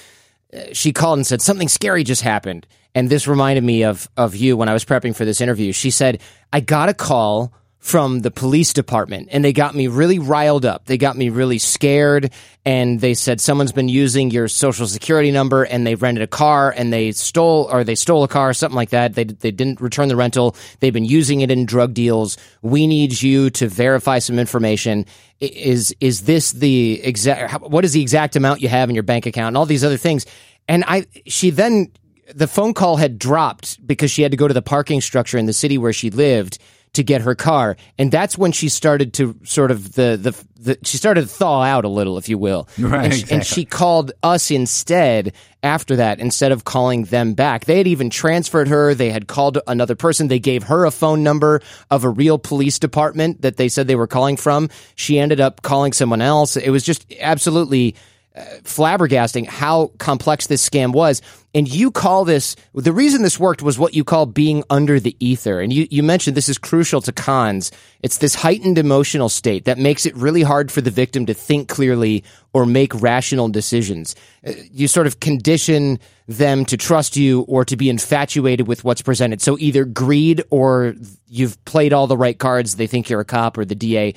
uh, 0.57 0.61
she 0.73 0.93
called 0.93 1.19
and 1.19 1.27
said 1.27 1.43
something 1.43 1.66
scary 1.66 2.05
just 2.05 2.23
happened, 2.23 2.69
and 2.95 3.11
this 3.11 3.27
reminded 3.27 3.65
me 3.65 3.82
of 3.82 4.09
of 4.16 4.36
you 4.36 4.57
when 4.57 4.69
I 4.69 4.73
was 4.73 4.85
prepping 4.85 5.16
for 5.16 5.24
this 5.24 5.41
interview. 5.41 5.73
She 5.73 5.91
said, 5.91 6.20
"I 6.53 6.61
got 6.61 6.89
a 6.89 6.95
call." 6.95 7.53
From 7.85 8.20
the 8.20 8.31
police 8.31 8.73
department 8.73 9.28
and 9.31 9.44
they 9.44 9.52
got 9.52 9.74
me 9.74 9.89
really 9.89 10.19
riled 10.19 10.65
up. 10.65 10.86
They 10.86 10.97
got 10.97 11.19
me 11.19 11.28
really 11.28 11.59
scared 11.59 12.32
and 12.65 12.98
they 12.98 13.12
said 13.12 13.43
someone's 13.43 13.73
been 13.73 13.90
using 13.90 14.31
your 14.31 14.48
social 14.48 14.86
security 14.86 15.31
number 15.31 15.65
and 15.65 15.86
they 15.86 15.94
rented 15.94 16.23
a 16.23 16.27
car 16.27 16.73
and 16.74 16.90
they 16.90 17.12
stole 17.12 17.69
or 17.70 17.85
they 17.85 17.94
stole 17.94 18.24
a 18.24 18.28
car 18.28 18.55
something 18.55 18.74
like 18.74 18.89
that. 18.89 19.12
They 19.12 19.24
they 19.24 19.51
didn't 19.51 19.82
return 19.82 20.09
the 20.09 20.16
rental. 20.16 20.56
They've 20.81 20.94
been 20.94 21.05
using 21.05 21.43
it 21.43 21.51
in 21.51 21.66
drug 21.66 21.93
deals. 21.93 22.39
We 22.62 22.86
need 22.86 23.20
you 23.20 23.51
to 23.51 23.69
verify 23.69 24.19
some 24.19 24.39
information. 24.39 25.05
Is 25.40 25.94
is 26.01 26.23
this 26.23 26.52
the 26.52 27.02
exact 27.05 27.61
what 27.61 27.85
is 27.85 27.93
the 27.93 28.01
exact 28.01 28.35
amount 28.35 28.62
you 28.62 28.69
have 28.70 28.89
in 28.89 28.94
your 28.94 29.02
bank 29.02 29.27
account 29.27 29.48
and 29.48 29.59
all 29.59 29.66
these 29.66 29.85
other 29.85 29.98
things? 29.98 30.24
And 30.69 30.85
I 30.86 31.05
she 31.27 31.51
then 31.51 31.93
the 32.35 32.48
phone 32.48 32.73
call 32.73 32.97
had 32.97 33.19
dropped 33.19 33.86
because 33.86 34.11
she 34.11 34.23
had 34.23 34.31
to 34.31 34.39
go 34.39 34.48
to 34.48 34.55
the 34.55 34.62
parking 34.62 35.02
structure 35.02 35.36
in 35.36 35.44
the 35.44 35.52
city 35.52 35.77
where 35.77 35.93
she 35.93 36.09
lived 36.09 36.59
to 36.95 37.05
get 37.05 37.21
her 37.23 37.35
car, 37.35 37.77
and 37.99 38.11
that's 38.11 38.39
when 38.39 38.53
she 38.53 38.69
started 38.69 39.12
to 39.15 39.37
sort 39.45 39.71
of 39.71 39.93
the 39.95 40.16
the, 40.21 40.62
the 40.62 40.79
she 40.83 40.97
started 40.97 41.23
to 41.23 41.27
thaw 41.27 41.62
out 41.62 41.85
a 41.85 41.89
little, 41.89 42.19
if 42.19 42.29
you 42.29 42.39
will. 42.39 42.69
Right, 42.79 43.05
and, 43.05 43.12
she, 43.12 43.21
exactly. 43.21 43.37
and 43.37 43.47
she 43.47 43.65
called 43.65 44.12
us 44.23 44.51
instead 44.51 45.33
after 45.62 45.97
that 45.97 46.21
instead 46.21 46.53
of 46.53 46.65
calling 46.65 47.05
them 47.05 47.35
back. 47.35 47.65
They 47.65 47.79
had 47.79 47.87
even 47.87 48.11
transferred 48.11 48.69
her. 48.69 48.95
They 48.95 49.11
had 49.11 49.27
called 49.27 49.59
another 49.66 49.95
person. 49.95 50.29
They 50.29 50.39
gave 50.39 50.65
her 50.65 50.85
a 50.85 50.91
phone 50.91 51.23
number 51.23 51.61
of 51.91 52.05
a 52.05 52.09
real 52.09 52.39
police 52.39 52.79
department 52.79 53.43
that 53.43 53.57
they 53.57 53.69
said 53.69 53.87
they 53.87 53.97
were 53.97 54.07
calling 54.07 54.37
from. 54.37 54.69
She 54.95 55.19
ended 55.19 55.41
up 55.41 55.62
calling 55.62 55.93
someone 55.93 56.23
else. 56.23 56.57
It 56.57 56.71
was 56.71 56.83
just 56.83 57.12
absolutely 57.21 57.97
uh, 58.37 58.43
flabbergasting 58.62 59.47
how 59.47 59.93
complex 59.99 60.47
this 60.47 60.69
scam 60.69 60.93
was. 60.93 61.23
And 61.55 61.73
you 61.73 61.93
call 61.93 62.25
this, 62.25 62.57
the 62.75 62.93
reason 62.93 63.23
this 63.23 63.39
worked 63.39 63.63
was 63.63 63.79
what 63.79 63.95
you 63.95 64.03
call 64.03 64.27
being 64.27 64.65
under 64.71 64.99
the 64.99 65.17
ether. 65.25 65.61
And 65.61 65.73
you, 65.73 65.87
you 65.89 66.03
mentioned 66.03 66.37
this 66.37 66.49
is 66.49 66.59
crucial 66.59 67.01
to 67.03 67.13
cons. 67.13 67.71
It's 68.03 68.19
this 68.19 68.35
heightened 68.35 68.77
emotional 68.77 69.29
state 69.29 69.65
that 69.67 69.79
makes 69.79 70.05
it 70.05 70.17
really 70.17 70.43
hard 70.43 70.73
for 70.73 70.81
the 70.81 70.91
victim 70.91 71.27
to 71.27 71.35
think 71.35 71.69
clearly 71.69 72.25
or 72.53 72.67
make 72.67 72.93
rational 73.01 73.49
decisions. 73.49 74.17
Uh, 74.45 74.53
you 74.73 74.89
sort 74.89 75.07
of 75.07 75.21
condition 75.21 76.01
them 76.27 76.65
to 76.65 76.77
trust 76.77 77.17
you 77.17 77.43
or 77.43 77.65
to 77.65 77.77
be 77.77 77.89
infatuated 77.89 78.67
with 78.67 78.83
what's 78.83 79.03
presented. 79.03 79.41
So 79.41 79.57
either 79.61 79.85
greed 79.85 80.43
or 80.51 80.95
you've 81.29 81.63
played 81.65 81.93
all 81.93 82.07
the 82.07 82.17
right 82.17 82.39
cards. 82.39 82.77
They 82.77 82.87
think 82.89 83.09
you're 83.09 83.21
a 83.21 83.25
cop 83.25 83.59
or 83.59 83.65
the 83.65 83.75
DA. 83.75 84.15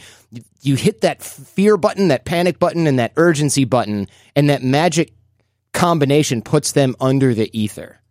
You 0.62 0.76
hit 0.76 1.02
that 1.02 1.22
fear 1.22 1.78
button, 1.78 2.08
that 2.08 2.26
panic 2.26 2.58
button, 2.58 2.88
and 2.88 2.98
that 2.98 3.14
urgency 3.16 3.66
button, 3.66 4.08
and 4.36 4.50
that 4.50 4.64
magic 4.64 5.14
combination 5.74 6.42
puts 6.42 6.72
them 6.72 6.96
under 7.00 7.34
the 7.34 7.50
ether. 7.58 8.02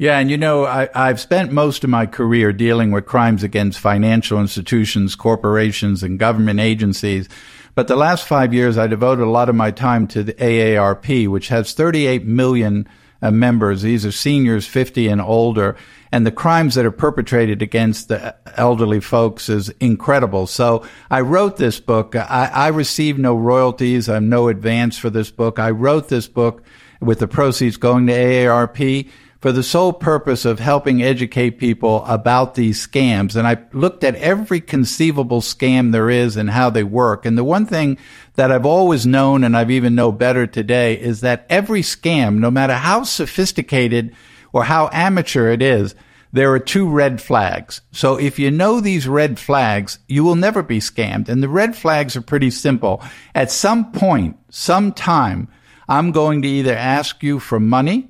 Yeah, 0.00 0.18
and 0.18 0.30
you 0.30 0.38
know, 0.38 0.64
I, 0.64 0.88
have 0.94 1.20
spent 1.20 1.52
most 1.52 1.84
of 1.84 1.90
my 1.90 2.06
career 2.06 2.54
dealing 2.54 2.90
with 2.90 3.04
crimes 3.04 3.42
against 3.42 3.78
financial 3.78 4.40
institutions, 4.40 5.14
corporations, 5.14 6.02
and 6.02 6.18
government 6.18 6.58
agencies. 6.58 7.28
But 7.74 7.86
the 7.86 7.96
last 7.96 8.26
five 8.26 8.54
years, 8.54 8.78
I 8.78 8.86
devoted 8.86 9.22
a 9.22 9.30
lot 9.30 9.50
of 9.50 9.54
my 9.54 9.70
time 9.70 10.06
to 10.08 10.22
the 10.22 10.32
AARP, 10.32 11.28
which 11.28 11.48
has 11.48 11.74
38 11.74 12.24
million 12.24 12.88
uh, 13.20 13.30
members. 13.30 13.82
These 13.82 14.06
are 14.06 14.12
seniors 14.12 14.66
50 14.66 15.08
and 15.08 15.20
older. 15.20 15.76
And 16.12 16.26
the 16.26 16.32
crimes 16.32 16.74
that 16.74 16.84
are 16.84 16.90
perpetrated 16.90 17.62
against 17.62 18.08
the 18.08 18.34
elderly 18.56 19.00
folks 19.00 19.48
is 19.48 19.68
incredible. 19.80 20.46
So 20.46 20.84
I 21.10 21.20
wrote 21.20 21.56
this 21.56 21.78
book. 21.78 22.16
I, 22.16 22.50
I 22.52 22.68
received 22.68 23.18
no 23.18 23.36
royalties. 23.36 24.08
I'm 24.08 24.28
no 24.28 24.48
advance 24.48 24.98
for 24.98 25.10
this 25.10 25.30
book. 25.30 25.58
I 25.58 25.70
wrote 25.70 26.08
this 26.08 26.26
book 26.26 26.64
with 27.00 27.20
the 27.20 27.28
proceeds 27.28 27.76
going 27.76 28.08
to 28.08 28.12
AARP 28.12 29.08
for 29.40 29.52
the 29.52 29.62
sole 29.62 29.92
purpose 29.92 30.44
of 30.44 30.58
helping 30.58 31.02
educate 31.02 31.52
people 31.52 32.04
about 32.04 32.54
these 32.54 32.86
scams. 32.86 33.36
And 33.36 33.46
I 33.46 33.58
looked 33.72 34.04
at 34.04 34.14
every 34.16 34.60
conceivable 34.60 35.40
scam 35.40 35.92
there 35.92 36.10
is 36.10 36.36
and 36.36 36.50
how 36.50 36.68
they 36.68 36.84
work. 36.84 37.24
And 37.24 37.38
the 37.38 37.44
one 37.44 37.64
thing 37.64 37.96
that 38.34 38.52
I've 38.52 38.66
always 38.66 39.06
known 39.06 39.42
and 39.42 39.56
I've 39.56 39.70
even 39.70 39.94
know 39.94 40.12
better 40.12 40.46
today 40.46 41.00
is 41.00 41.22
that 41.22 41.46
every 41.48 41.80
scam, 41.80 42.38
no 42.38 42.50
matter 42.50 42.74
how 42.74 43.04
sophisticated 43.04 44.14
or 44.52 44.64
how 44.64 44.90
amateur 44.92 45.50
it 45.50 45.62
is, 45.62 45.94
there 46.32 46.52
are 46.52 46.60
two 46.60 46.88
red 46.88 47.20
flags. 47.20 47.80
So 47.92 48.16
if 48.16 48.38
you 48.38 48.50
know 48.50 48.80
these 48.80 49.08
red 49.08 49.38
flags, 49.38 49.98
you 50.06 50.22
will 50.22 50.36
never 50.36 50.62
be 50.62 50.78
scammed. 50.78 51.28
And 51.28 51.42
the 51.42 51.48
red 51.48 51.74
flags 51.74 52.14
are 52.16 52.22
pretty 52.22 52.50
simple. 52.50 53.02
At 53.34 53.50
some 53.50 53.90
point, 53.92 54.36
some 54.48 54.92
time, 54.92 55.48
I'm 55.88 56.12
going 56.12 56.42
to 56.42 56.48
either 56.48 56.74
ask 56.74 57.22
you 57.22 57.40
for 57.40 57.58
money 57.58 58.08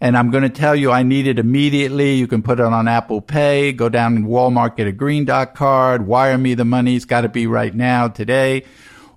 and 0.00 0.16
I'm 0.16 0.30
going 0.30 0.44
to 0.44 0.48
tell 0.48 0.76
you 0.76 0.90
I 0.90 1.02
need 1.02 1.26
it 1.26 1.38
immediately. 1.38 2.14
You 2.14 2.26
can 2.26 2.42
put 2.42 2.60
it 2.60 2.64
on 2.64 2.88
Apple 2.88 3.20
Pay, 3.20 3.72
go 3.72 3.88
down 3.88 4.16
in 4.16 4.26
Walmart, 4.26 4.76
get 4.76 4.86
a 4.86 4.92
green 4.92 5.24
dot 5.24 5.54
card, 5.54 6.06
wire 6.06 6.38
me 6.38 6.54
the 6.54 6.64
money. 6.64 6.96
It's 6.96 7.04
got 7.04 7.22
to 7.22 7.28
be 7.28 7.46
right 7.46 7.74
now, 7.74 8.08
today. 8.08 8.64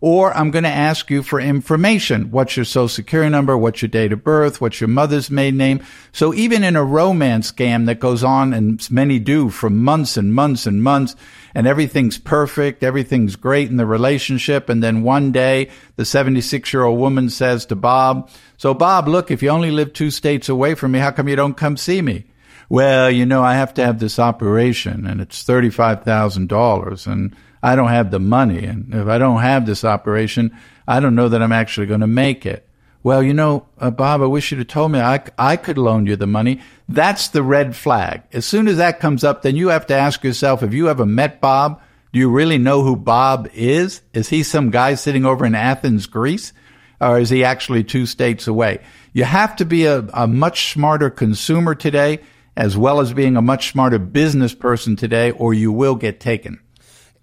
Or 0.03 0.35
I'm 0.35 0.49
going 0.49 0.63
to 0.63 0.69
ask 0.69 1.11
you 1.11 1.21
for 1.21 1.39
information. 1.39 2.31
What's 2.31 2.57
your 2.57 2.65
social 2.65 2.89
security 2.89 3.29
number? 3.29 3.55
What's 3.55 3.83
your 3.83 3.89
date 3.89 4.11
of 4.11 4.23
birth? 4.23 4.59
What's 4.59 4.81
your 4.81 4.87
mother's 4.87 5.29
maiden 5.29 5.57
name? 5.57 5.83
So 6.11 6.33
even 6.33 6.63
in 6.63 6.75
a 6.75 6.83
romance 6.83 7.51
scam 7.51 7.85
that 7.85 7.99
goes 7.99 8.23
on, 8.23 8.51
and 8.51 8.89
many 8.89 9.19
do 9.19 9.49
for 9.49 9.69
months 9.69 10.17
and 10.17 10.33
months 10.33 10.65
and 10.65 10.81
months, 10.81 11.15
and 11.53 11.67
everything's 11.67 12.17
perfect, 12.17 12.83
everything's 12.83 13.35
great 13.35 13.69
in 13.69 13.77
the 13.77 13.85
relationship, 13.85 14.69
and 14.69 14.81
then 14.81 15.03
one 15.03 15.31
day 15.31 15.69
the 15.97 16.05
76 16.05 16.73
year 16.73 16.83
old 16.83 16.99
woman 16.99 17.29
says 17.29 17.67
to 17.67 17.75
Bob, 17.75 18.27
so 18.57 18.73
Bob, 18.73 19.07
look, 19.07 19.29
if 19.29 19.43
you 19.43 19.49
only 19.49 19.69
live 19.69 19.93
two 19.93 20.09
states 20.09 20.49
away 20.49 20.73
from 20.73 20.93
me, 20.93 20.99
how 20.99 21.11
come 21.11 21.27
you 21.27 21.35
don't 21.35 21.57
come 21.57 21.77
see 21.77 22.01
me? 22.01 22.25
Well, 22.69 23.11
you 23.11 23.25
know, 23.25 23.43
I 23.43 23.55
have 23.55 23.73
to 23.75 23.85
have 23.85 23.99
this 23.99 24.17
operation 24.17 25.05
and 25.05 25.21
it's 25.21 25.43
$35,000 25.43 27.07
and 27.07 27.35
I 27.63 27.75
don't 27.75 27.89
have 27.89 28.11
the 28.11 28.19
money. 28.19 28.65
And 28.65 28.93
if 28.93 29.07
I 29.07 29.17
don't 29.17 29.41
have 29.41 29.65
this 29.65 29.83
operation, 29.83 30.57
I 30.87 30.99
don't 30.99 31.15
know 31.15 31.29
that 31.29 31.41
I'm 31.41 31.51
actually 31.51 31.87
going 31.87 32.01
to 32.01 32.07
make 32.07 32.45
it. 32.45 32.67
Well, 33.03 33.23
you 33.23 33.33
know, 33.33 33.67
uh, 33.79 33.89
Bob, 33.89 34.21
I 34.21 34.25
wish 34.25 34.51
you'd 34.51 34.59
have 34.59 34.67
told 34.67 34.91
me 34.91 34.99
I, 34.99 35.23
I 35.37 35.55
could 35.55 35.77
loan 35.77 36.05
you 36.05 36.15
the 36.15 36.27
money. 36.27 36.61
That's 36.87 37.29
the 37.29 37.41
red 37.41 37.75
flag. 37.75 38.21
As 38.31 38.45
soon 38.45 38.67
as 38.67 38.77
that 38.77 38.99
comes 38.99 39.23
up, 39.23 39.41
then 39.41 39.55
you 39.55 39.69
have 39.69 39.87
to 39.87 39.95
ask 39.95 40.23
yourself, 40.23 40.61
have 40.61 40.73
you 40.73 40.87
ever 40.87 41.05
met 41.05 41.41
Bob? 41.41 41.81
Do 42.13 42.19
you 42.19 42.29
really 42.29 42.57
know 42.57 42.83
who 42.83 42.95
Bob 42.95 43.49
is? 43.53 44.01
Is 44.13 44.29
he 44.29 44.43
some 44.43 44.69
guy 44.69 44.93
sitting 44.95 45.25
over 45.25 45.45
in 45.45 45.55
Athens, 45.55 46.05
Greece? 46.05 46.53
Or 46.99 47.19
is 47.19 47.31
he 47.31 47.43
actually 47.43 47.83
two 47.83 48.05
states 48.05 48.47
away? 48.47 48.81
You 49.13 49.23
have 49.23 49.55
to 49.55 49.65
be 49.65 49.85
a, 49.85 49.99
a 50.13 50.27
much 50.27 50.71
smarter 50.73 51.09
consumer 51.09 51.73
today, 51.73 52.19
as 52.55 52.77
well 52.77 52.99
as 52.99 53.13
being 53.13 53.35
a 53.35 53.41
much 53.41 53.71
smarter 53.71 53.97
business 53.97 54.53
person 54.53 54.95
today, 54.95 55.31
or 55.31 55.53
you 55.55 55.71
will 55.71 55.95
get 55.95 56.19
taken. 56.19 56.59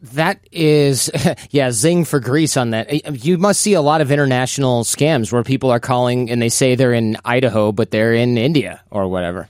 That 0.00 0.40
is, 0.52 1.10
yeah, 1.50 1.72
zing 1.72 2.04
for 2.04 2.20
Greece 2.20 2.56
on 2.56 2.70
that. 2.70 3.24
You 3.24 3.36
must 3.38 3.60
see 3.60 3.74
a 3.74 3.82
lot 3.82 4.00
of 4.00 4.12
international 4.12 4.84
scams 4.84 5.32
where 5.32 5.42
people 5.42 5.70
are 5.70 5.80
calling 5.80 6.30
and 6.30 6.40
they 6.40 6.48
say 6.48 6.74
they're 6.74 6.92
in 6.92 7.16
Idaho, 7.24 7.72
but 7.72 7.90
they're 7.90 8.14
in 8.14 8.38
India 8.38 8.82
or 8.90 9.08
whatever. 9.08 9.48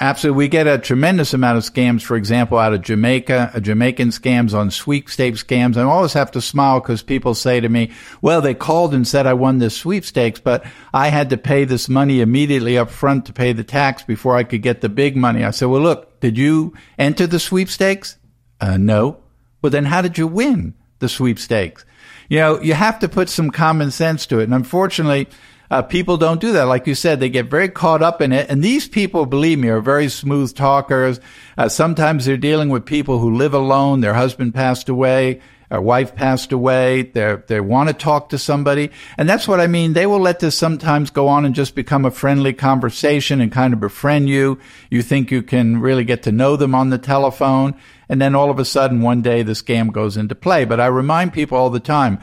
Absolutely. 0.00 0.38
We 0.38 0.48
get 0.48 0.66
a 0.66 0.78
tremendous 0.78 1.34
amount 1.34 1.58
of 1.58 1.62
scams, 1.62 2.02
for 2.02 2.16
example, 2.16 2.58
out 2.58 2.74
of 2.74 2.82
Jamaica, 2.82 3.52
uh, 3.54 3.60
Jamaican 3.60 4.08
scams 4.08 4.52
on 4.52 4.72
sweepstakes 4.72 5.44
scams. 5.44 5.76
I 5.76 5.82
always 5.82 6.14
have 6.14 6.32
to 6.32 6.40
smile 6.40 6.80
because 6.80 7.02
people 7.02 7.34
say 7.34 7.60
to 7.60 7.68
me, 7.68 7.92
well, 8.20 8.40
they 8.40 8.54
called 8.54 8.92
and 8.92 9.06
said 9.06 9.26
I 9.26 9.34
won 9.34 9.58
this 9.58 9.76
sweepstakes, 9.76 10.40
but 10.40 10.66
I 10.92 11.08
had 11.08 11.30
to 11.30 11.36
pay 11.36 11.64
this 11.64 11.88
money 11.88 12.20
immediately 12.20 12.76
up 12.76 12.90
front 12.90 13.26
to 13.26 13.32
pay 13.32 13.52
the 13.52 13.62
tax 13.62 14.02
before 14.02 14.34
I 14.34 14.42
could 14.42 14.62
get 14.62 14.80
the 14.80 14.88
big 14.88 15.16
money. 15.16 15.44
I 15.44 15.52
said, 15.52 15.68
well, 15.68 15.82
look, 15.82 16.18
did 16.18 16.36
you 16.36 16.74
enter 16.98 17.28
the 17.28 17.38
sweepstakes? 17.38 18.16
Uh, 18.60 18.76
no. 18.76 19.18
Well, 19.64 19.70
then 19.70 19.86
how 19.86 20.02
did 20.02 20.18
you 20.18 20.26
win 20.26 20.74
the 20.98 21.08
sweepstakes? 21.08 21.86
You 22.28 22.38
know, 22.38 22.60
you 22.60 22.74
have 22.74 22.98
to 22.98 23.08
put 23.08 23.30
some 23.30 23.48
common 23.48 23.90
sense 23.90 24.26
to 24.26 24.40
it. 24.40 24.44
And 24.44 24.52
unfortunately, 24.52 25.26
uh, 25.70 25.80
people 25.80 26.18
don't 26.18 26.38
do 26.38 26.52
that. 26.52 26.64
Like 26.64 26.86
you 26.86 26.94
said, 26.94 27.18
they 27.18 27.30
get 27.30 27.46
very 27.46 27.70
caught 27.70 28.02
up 28.02 28.20
in 28.20 28.30
it. 28.30 28.50
And 28.50 28.62
these 28.62 28.86
people, 28.86 29.24
believe 29.24 29.58
me, 29.58 29.70
are 29.70 29.80
very 29.80 30.10
smooth 30.10 30.54
talkers. 30.54 31.18
Uh, 31.56 31.70
sometimes 31.70 32.26
they're 32.26 32.36
dealing 32.36 32.68
with 32.68 32.84
people 32.84 33.20
who 33.20 33.36
live 33.36 33.54
alone. 33.54 34.02
Their 34.02 34.12
husband 34.12 34.52
passed 34.52 34.90
away 34.90 35.40
a 35.74 35.80
wife 35.80 36.14
passed 36.14 36.52
away. 36.52 37.02
They 37.02 37.36
they 37.46 37.60
want 37.60 37.88
to 37.88 37.94
talk 37.94 38.30
to 38.30 38.38
somebody, 38.38 38.90
and 39.18 39.28
that's 39.28 39.48
what 39.48 39.60
I 39.60 39.66
mean. 39.66 39.92
They 39.92 40.06
will 40.06 40.20
let 40.20 40.40
this 40.40 40.56
sometimes 40.56 41.10
go 41.10 41.28
on 41.28 41.44
and 41.44 41.54
just 41.54 41.74
become 41.74 42.04
a 42.04 42.10
friendly 42.10 42.52
conversation 42.52 43.40
and 43.40 43.50
kind 43.50 43.74
of 43.74 43.80
befriend 43.80 44.28
you. 44.28 44.58
You 44.90 45.02
think 45.02 45.30
you 45.30 45.42
can 45.42 45.80
really 45.80 46.04
get 46.04 46.22
to 46.24 46.32
know 46.32 46.56
them 46.56 46.74
on 46.74 46.90
the 46.90 46.98
telephone, 46.98 47.74
and 48.08 48.20
then 48.20 48.34
all 48.34 48.50
of 48.50 48.58
a 48.58 48.64
sudden 48.64 49.00
one 49.00 49.22
day 49.22 49.42
the 49.42 49.52
scam 49.52 49.92
goes 49.92 50.16
into 50.16 50.34
play. 50.34 50.64
But 50.64 50.80
I 50.80 50.86
remind 50.86 51.32
people 51.32 51.58
all 51.58 51.70
the 51.70 51.80
time. 51.80 52.20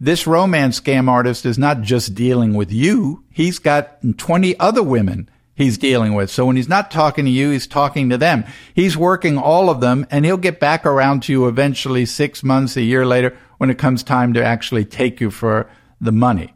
This 0.00 0.26
romance 0.26 0.80
scam 0.80 1.08
artist 1.08 1.46
is 1.46 1.58
not 1.58 1.82
just 1.82 2.14
dealing 2.14 2.54
with 2.54 2.72
you. 2.72 3.24
He's 3.30 3.58
got 3.58 3.98
20 4.18 4.58
other 4.58 4.82
women 4.82 5.30
he's 5.54 5.78
dealing 5.78 6.14
with. 6.14 6.30
So 6.30 6.46
when 6.46 6.56
he's 6.56 6.68
not 6.68 6.90
talking 6.90 7.24
to 7.24 7.30
you, 7.30 7.50
he's 7.50 7.66
talking 7.66 8.10
to 8.10 8.18
them. 8.18 8.44
He's 8.74 8.96
working 8.96 9.38
all 9.38 9.70
of 9.70 9.80
them 9.80 10.06
and 10.10 10.24
he'll 10.24 10.36
get 10.36 10.60
back 10.60 10.84
around 10.84 11.22
to 11.24 11.32
you 11.32 11.46
eventually 11.46 12.06
six 12.06 12.42
months, 12.42 12.76
a 12.76 12.82
year 12.82 13.06
later 13.06 13.36
when 13.58 13.70
it 13.70 13.78
comes 13.78 14.02
time 14.02 14.32
to 14.34 14.44
actually 14.44 14.84
take 14.84 15.20
you 15.20 15.30
for 15.30 15.70
the 16.00 16.12
money. 16.12 16.52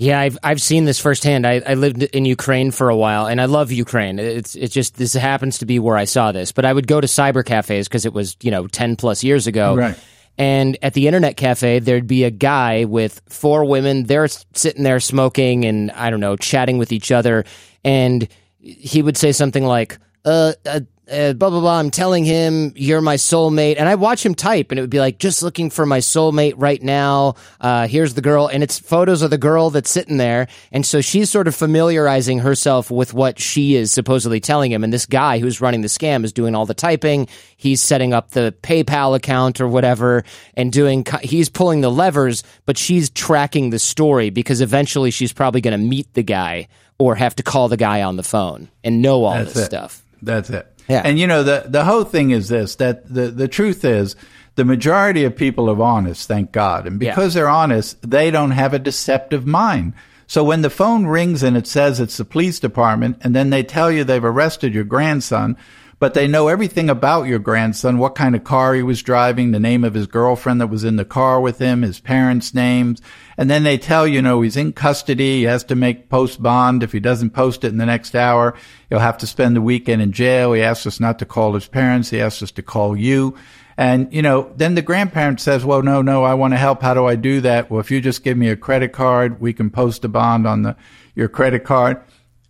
Yeah, 0.00 0.18
I've 0.18 0.38
I've 0.42 0.62
seen 0.62 0.86
this 0.86 0.98
firsthand. 0.98 1.46
I, 1.46 1.60
I 1.66 1.74
lived 1.74 2.02
in 2.02 2.24
Ukraine 2.24 2.70
for 2.70 2.88
a 2.88 2.96
while, 2.96 3.26
and 3.26 3.38
I 3.38 3.44
love 3.44 3.70
Ukraine. 3.70 4.18
It's 4.18 4.54
it 4.54 4.68
just 4.68 4.96
this 4.96 5.12
happens 5.12 5.58
to 5.58 5.66
be 5.66 5.78
where 5.78 5.96
I 5.96 6.04
saw 6.04 6.32
this. 6.32 6.52
But 6.52 6.64
I 6.64 6.72
would 6.72 6.86
go 6.86 7.02
to 7.02 7.06
cyber 7.06 7.44
cafes 7.44 7.86
because 7.86 8.06
it 8.06 8.14
was 8.14 8.34
you 8.40 8.50
know 8.50 8.66
ten 8.66 8.96
plus 8.96 9.22
years 9.22 9.46
ago, 9.46 9.76
right? 9.76 9.98
And 10.38 10.78
at 10.80 10.94
the 10.94 11.06
internet 11.06 11.36
cafe, 11.36 11.80
there'd 11.80 12.06
be 12.06 12.24
a 12.24 12.30
guy 12.30 12.86
with 12.86 13.20
four 13.28 13.66
women. 13.66 14.04
They're 14.04 14.28
sitting 14.54 14.84
there 14.84 15.00
smoking 15.00 15.66
and 15.66 15.90
I 15.90 16.08
don't 16.08 16.20
know, 16.20 16.34
chatting 16.36 16.78
with 16.78 16.92
each 16.92 17.12
other 17.12 17.44
and 17.84 18.26
he 18.58 19.02
would 19.02 19.16
say 19.16 19.32
something 19.32 19.64
like, 19.64 19.98
uh, 20.24 20.52
uh, 20.66 20.80
uh, 21.10 21.32
blah 21.32 21.50
blah 21.50 21.60
blah. 21.60 21.78
I'm 21.78 21.90
telling 21.90 22.24
him 22.24 22.72
you're 22.76 23.00
my 23.00 23.16
soulmate, 23.16 23.76
and 23.78 23.88
I 23.88 23.94
watch 23.94 24.24
him 24.24 24.34
type, 24.34 24.70
and 24.70 24.78
it 24.78 24.82
would 24.82 24.90
be 24.90 25.00
like 25.00 25.18
just 25.18 25.42
looking 25.42 25.70
for 25.70 25.84
my 25.86 25.98
soulmate 25.98 26.54
right 26.56 26.82
now. 26.82 27.34
Uh, 27.60 27.86
here's 27.86 28.14
the 28.14 28.20
girl, 28.20 28.46
and 28.48 28.62
it's 28.62 28.78
photos 28.78 29.22
of 29.22 29.30
the 29.30 29.38
girl 29.38 29.70
that's 29.70 29.90
sitting 29.90 30.16
there, 30.16 30.48
and 30.72 30.84
so 30.86 31.00
she's 31.00 31.30
sort 31.30 31.48
of 31.48 31.54
familiarizing 31.54 32.38
herself 32.40 32.90
with 32.90 33.12
what 33.14 33.38
she 33.38 33.74
is 33.74 33.92
supposedly 33.92 34.40
telling 34.40 34.70
him, 34.72 34.84
and 34.84 34.92
this 34.92 35.06
guy 35.06 35.38
who's 35.38 35.60
running 35.60 35.80
the 35.80 35.88
scam 35.88 36.24
is 36.24 36.32
doing 36.32 36.54
all 36.54 36.66
the 36.66 36.74
typing. 36.74 37.28
He's 37.56 37.80
setting 37.80 38.12
up 38.12 38.30
the 38.30 38.54
PayPal 38.62 39.16
account 39.16 39.60
or 39.60 39.68
whatever, 39.68 40.24
and 40.54 40.72
doing. 40.72 41.04
He's 41.22 41.48
pulling 41.48 41.80
the 41.80 41.90
levers, 41.90 42.42
but 42.66 42.78
she's 42.78 43.10
tracking 43.10 43.70
the 43.70 43.78
story 43.78 44.30
because 44.30 44.60
eventually 44.60 45.10
she's 45.10 45.32
probably 45.32 45.60
going 45.60 45.78
to 45.78 45.84
meet 45.84 46.12
the 46.14 46.22
guy 46.22 46.68
or 46.98 47.14
have 47.14 47.34
to 47.36 47.42
call 47.42 47.68
the 47.68 47.76
guy 47.76 48.02
on 48.02 48.16
the 48.16 48.22
phone 48.22 48.68
and 48.84 49.00
know 49.00 49.24
all 49.24 49.32
That's 49.32 49.54
this 49.54 49.62
it. 49.62 49.66
stuff. 49.66 50.04
That's 50.22 50.50
it. 50.50 50.66
Yeah. 50.90 51.02
And 51.04 51.18
you 51.18 51.26
know 51.26 51.42
the 51.42 51.64
the 51.66 51.84
whole 51.84 52.04
thing 52.04 52.30
is 52.30 52.48
this 52.48 52.74
that 52.76 53.12
the 53.12 53.28
the 53.28 53.48
truth 53.48 53.84
is 53.84 54.16
the 54.56 54.64
majority 54.64 55.24
of 55.24 55.36
people 55.36 55.70
are 55.70 55.82
honest, 55.82 56.26
thank 56.26 56.52
God. 56.52 56.86
And 56.86 56.98
because 56.98 57.34
yeah. 57.34 57.42
they're 57.42 57.50
honest, 57.50 58.10
they 58.10 58.30
don't 58.30 58.50
have 58.50 58.74
a 58.74 58.78
deceptive 58.78 59.46
mind. 59.46 59.94
So 60.26 60.44
when 60.44 60.62
the 60.62 60.70
phone 60.70 61.06
rings 61.06 61.42
and 61.42 61.56
it 61.56 61.66
says 61.66 61.98
it's 61.98 62.16
the 62.16 62.24
police 62.24 62.60
department, 62.60 63.18
and 63.22 63.34
then 63.34 63.50
they 63.50 63.62
tell 63.62 63.90
you 63.90 64.04
they've 64.04 64.24
arrested 64.24 64.74
your 64.74 64.84
grandson, 64.84 65.56
but 66.00 66.14
they 66.14 66.26
know 66.26 66.48
everything 66.48 66.88
about 66.88 67.28
your 67.28 67.38
grandson, 67.38 67.98
what 67.98 68.14
kind 68.14 68.34
of 68.34 68.42
car 68.42 68.74
he 68.74 68.82
was 68.82 69.02
driving, 69.02 69.50
the 69.50 69.60
name 69.60 69.84
of 69.84 69.92
his 69.92 70.06
girlfriend 70.06 70.60
that 70.60 70.66
was 70.66 70.82
in 70.82 70.96
the 70.96 71.04
car 71.04 71.40
with 71.40 71.58
him, 71.58 71.82
his 71.82 72.00
parents' 72.00 72.54
names, 72.54 73.02
and 73.36 73.50
then 73.50 73.62
they 73.62 73.76
tell 73.76 74.06
you, 74.06 74.22
know, 74.22 74.40
he's 74.40 74.56
in 74.56 74.72
custody, 74.72 75.36
he 75.36 75.42
has 75.42 75.62
to 75.64 75.76
make 75.76 76.08
post 76.08 76.42
bond. 76.42 76.82
If 76.82 76.92
he 76.92 77.00
doesn't 77.00 77.30
post 77.30 77.64
it 77.64 77.68
in 77.68 77.76
the 77.76 77.86
next 77.86 78.16
hour, 78.16 78.56
he'll 78.88 78.98
have 78.98 79.18
to 79.18 79.26
spend 79.26 79.54
the 79.54 79.62
weekend 79.62 80.00
in 80.00 80.12
jail. 80.12 80.54
He 80.54 80.62
asks 80.62 80.86
us 80.86 81.00
not 81.00 81.18
to 81.18 81.26
call 81.26 81.52
his 81.52 81.68
parents, 81.68 82.10
he 82.10 82.20
asks 82.20 82.42
us 82.42 82.50
to 82.52 82.62
call 82.62 82.96
you. 82.96 83.36
And, 83.76 84.12
you 84.12 84.22
know, 84.22 84.52
then 84.56 84.74
the 84.74 84.82
grandparent 84.82 85.40
says, 85.40 85.64
well, 85.64 85.82
no, 85.82 86.02
no, 86.02 86.22
I 86.22 86.34
want 86.34 86.52
to 86.54 86.58
help. 86.58 86.82
How 86.82 86.92
do 86.92 87.06
I 87.06 87.16
do 87.16 87.40
that? 87.42 87.70
Well, 87.70 87.80
if 87.80 87.90
you 87.90 88.00
just 88.00 88.24
give 88.24 88.36
me 88.36 88.48
a 88.48 88.56
credit 88.56 88.92
card, 88.92 89.40
we 89.40 89.52
can 89.52 89.70
post 89.70 90.04
a 90.04 90.08
bond 90.08 90.46
on 90.46 90.62
the, 90.62 90.76
your 91.14 91.28
credit 91.28 91.64
card. 91.64 92.02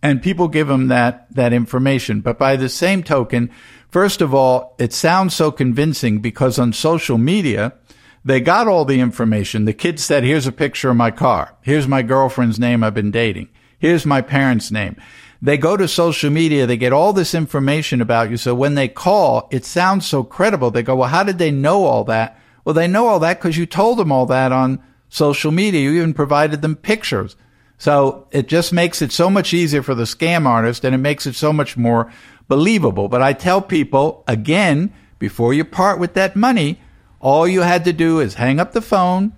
And 0.03 0.21
people 0.21 0.47
give 0.47 0.67
them 0.67 0.87
that, 0.87 1.27
that 1.35 1.53
information. 1.53 2.21
But 2.21 2.39
by 2.39 2.55
the 2.55 2.69
same 2.69 3.03
token, 3.03 3.51
first 3.89 4.21
of 4.21 4.33
all, 4.33 4.75
it 4.79 4.93
sounds 4.93 5.35
so 5.35 5.51
convincing 5.51 6.19
because 6.19 6.57
on 6.57 6.73
social 6.73 7.17
media, 7.17 7.73
they 8.25 8.39
got 8.39 8.67
all 8.67 8.85
the 8.85 8.99
information. 8.99 9.65
The 9.65 9.73
kid 9.73 9.99
said, 9.99 10.23
here's 10.23 10.47
a 10.47 10.51
picture 10.51 10.89
of 10.89 10.97
my 10.97 11.11
car. 11.11 11.55
Here's 11.61 11.87
my 11.87 12.01
girlfriend's 12.01 12.59
name 12.59 12.83
I've 12.83 12.93
been 12.93 13.11
dating. 13.11 13.49
Here's 13.77 14.05
my 14.05 14.21
parents' 14.21 14.71
name. 14.71 14.95
They 15.41 15.57
go 15.57 15.75
to 15.75 15.87
social 15.87 16.29
media, 16.29 16.67
they 16.67 16.77
get 16.77 16.93
all 16.93 17.13
this 17.13 17.33
information 17.33 17.99
about 17.99 18.29
you. 18.29 18.37
So 18.37 18.53
when 18.53 18.75
they 18.75 18.87
call, 18.87 19.47
it 19.51 19.65
sounds 19.65 20.05
so 20.05 20.23
credible. 20.23 20.69
They 20.69 20.83
go, 20.83 20.95
well, 20.95 21.09
how 21.09 21.23
did 21.23 21.39
they 21.39 21.49
know 21.49 21.85
all 21.85 22.03
that? 22.03 22.39
Well, 22.63 22.75
they 22.75 22.87
know 22.87 23.07
all 23.07 23.19
that 23.19 23.39
because 23.39 23.57
you 23.57 23.65
told 23.65 23.97
them 23.97 24.11
all 24.11 24.27
that 24.27 24.51
on 24.51 24.83
social 25.09 25.51
media. 25.51 25.81
You 25.81 25.93
even 25.93 26.13
provided 26.13 26.61
them 26.61 26.75
pictures. 26.75 27.35
So 27.81 28.27
it 28.29 28.47
just 28.47 28.71
makes 28.71 29.01
it 29.01 29.11
so 29.11 29.27
much 29.27 29.55
easier 29.55 29.81
for 29.81 29.95
the 29.95 30.03
scam 30.03 30.45
artist 30.45 30.85
and 30.85 30.93
it 30.93 30.99
makes 30.99 31.25
it 31.25 31.33
so 31.33 31.51
much 31.51 31.75
more 31.75 32.13
believable. 32.47 33.07
But 33.07 33.23
I 33.23 33.33
tell 33.33 33.59
people 33.59 34.23
again, 34.27 34.93
before 35.17 35.51
you 35.51 35.65
part 35.65 35.97
with 35.97 36.13
that 36.13 36.35
money, 36.35 36.79
all 37.19 37.47
you 37.47 37.61
had 37.61 37.83
to 37.85 37.91
do 37.91 38.19
is 38.19 38.35
hang 38.35 38.59
up 38.59 38.73
the 38.73 38.81
phone, 38.81 39.33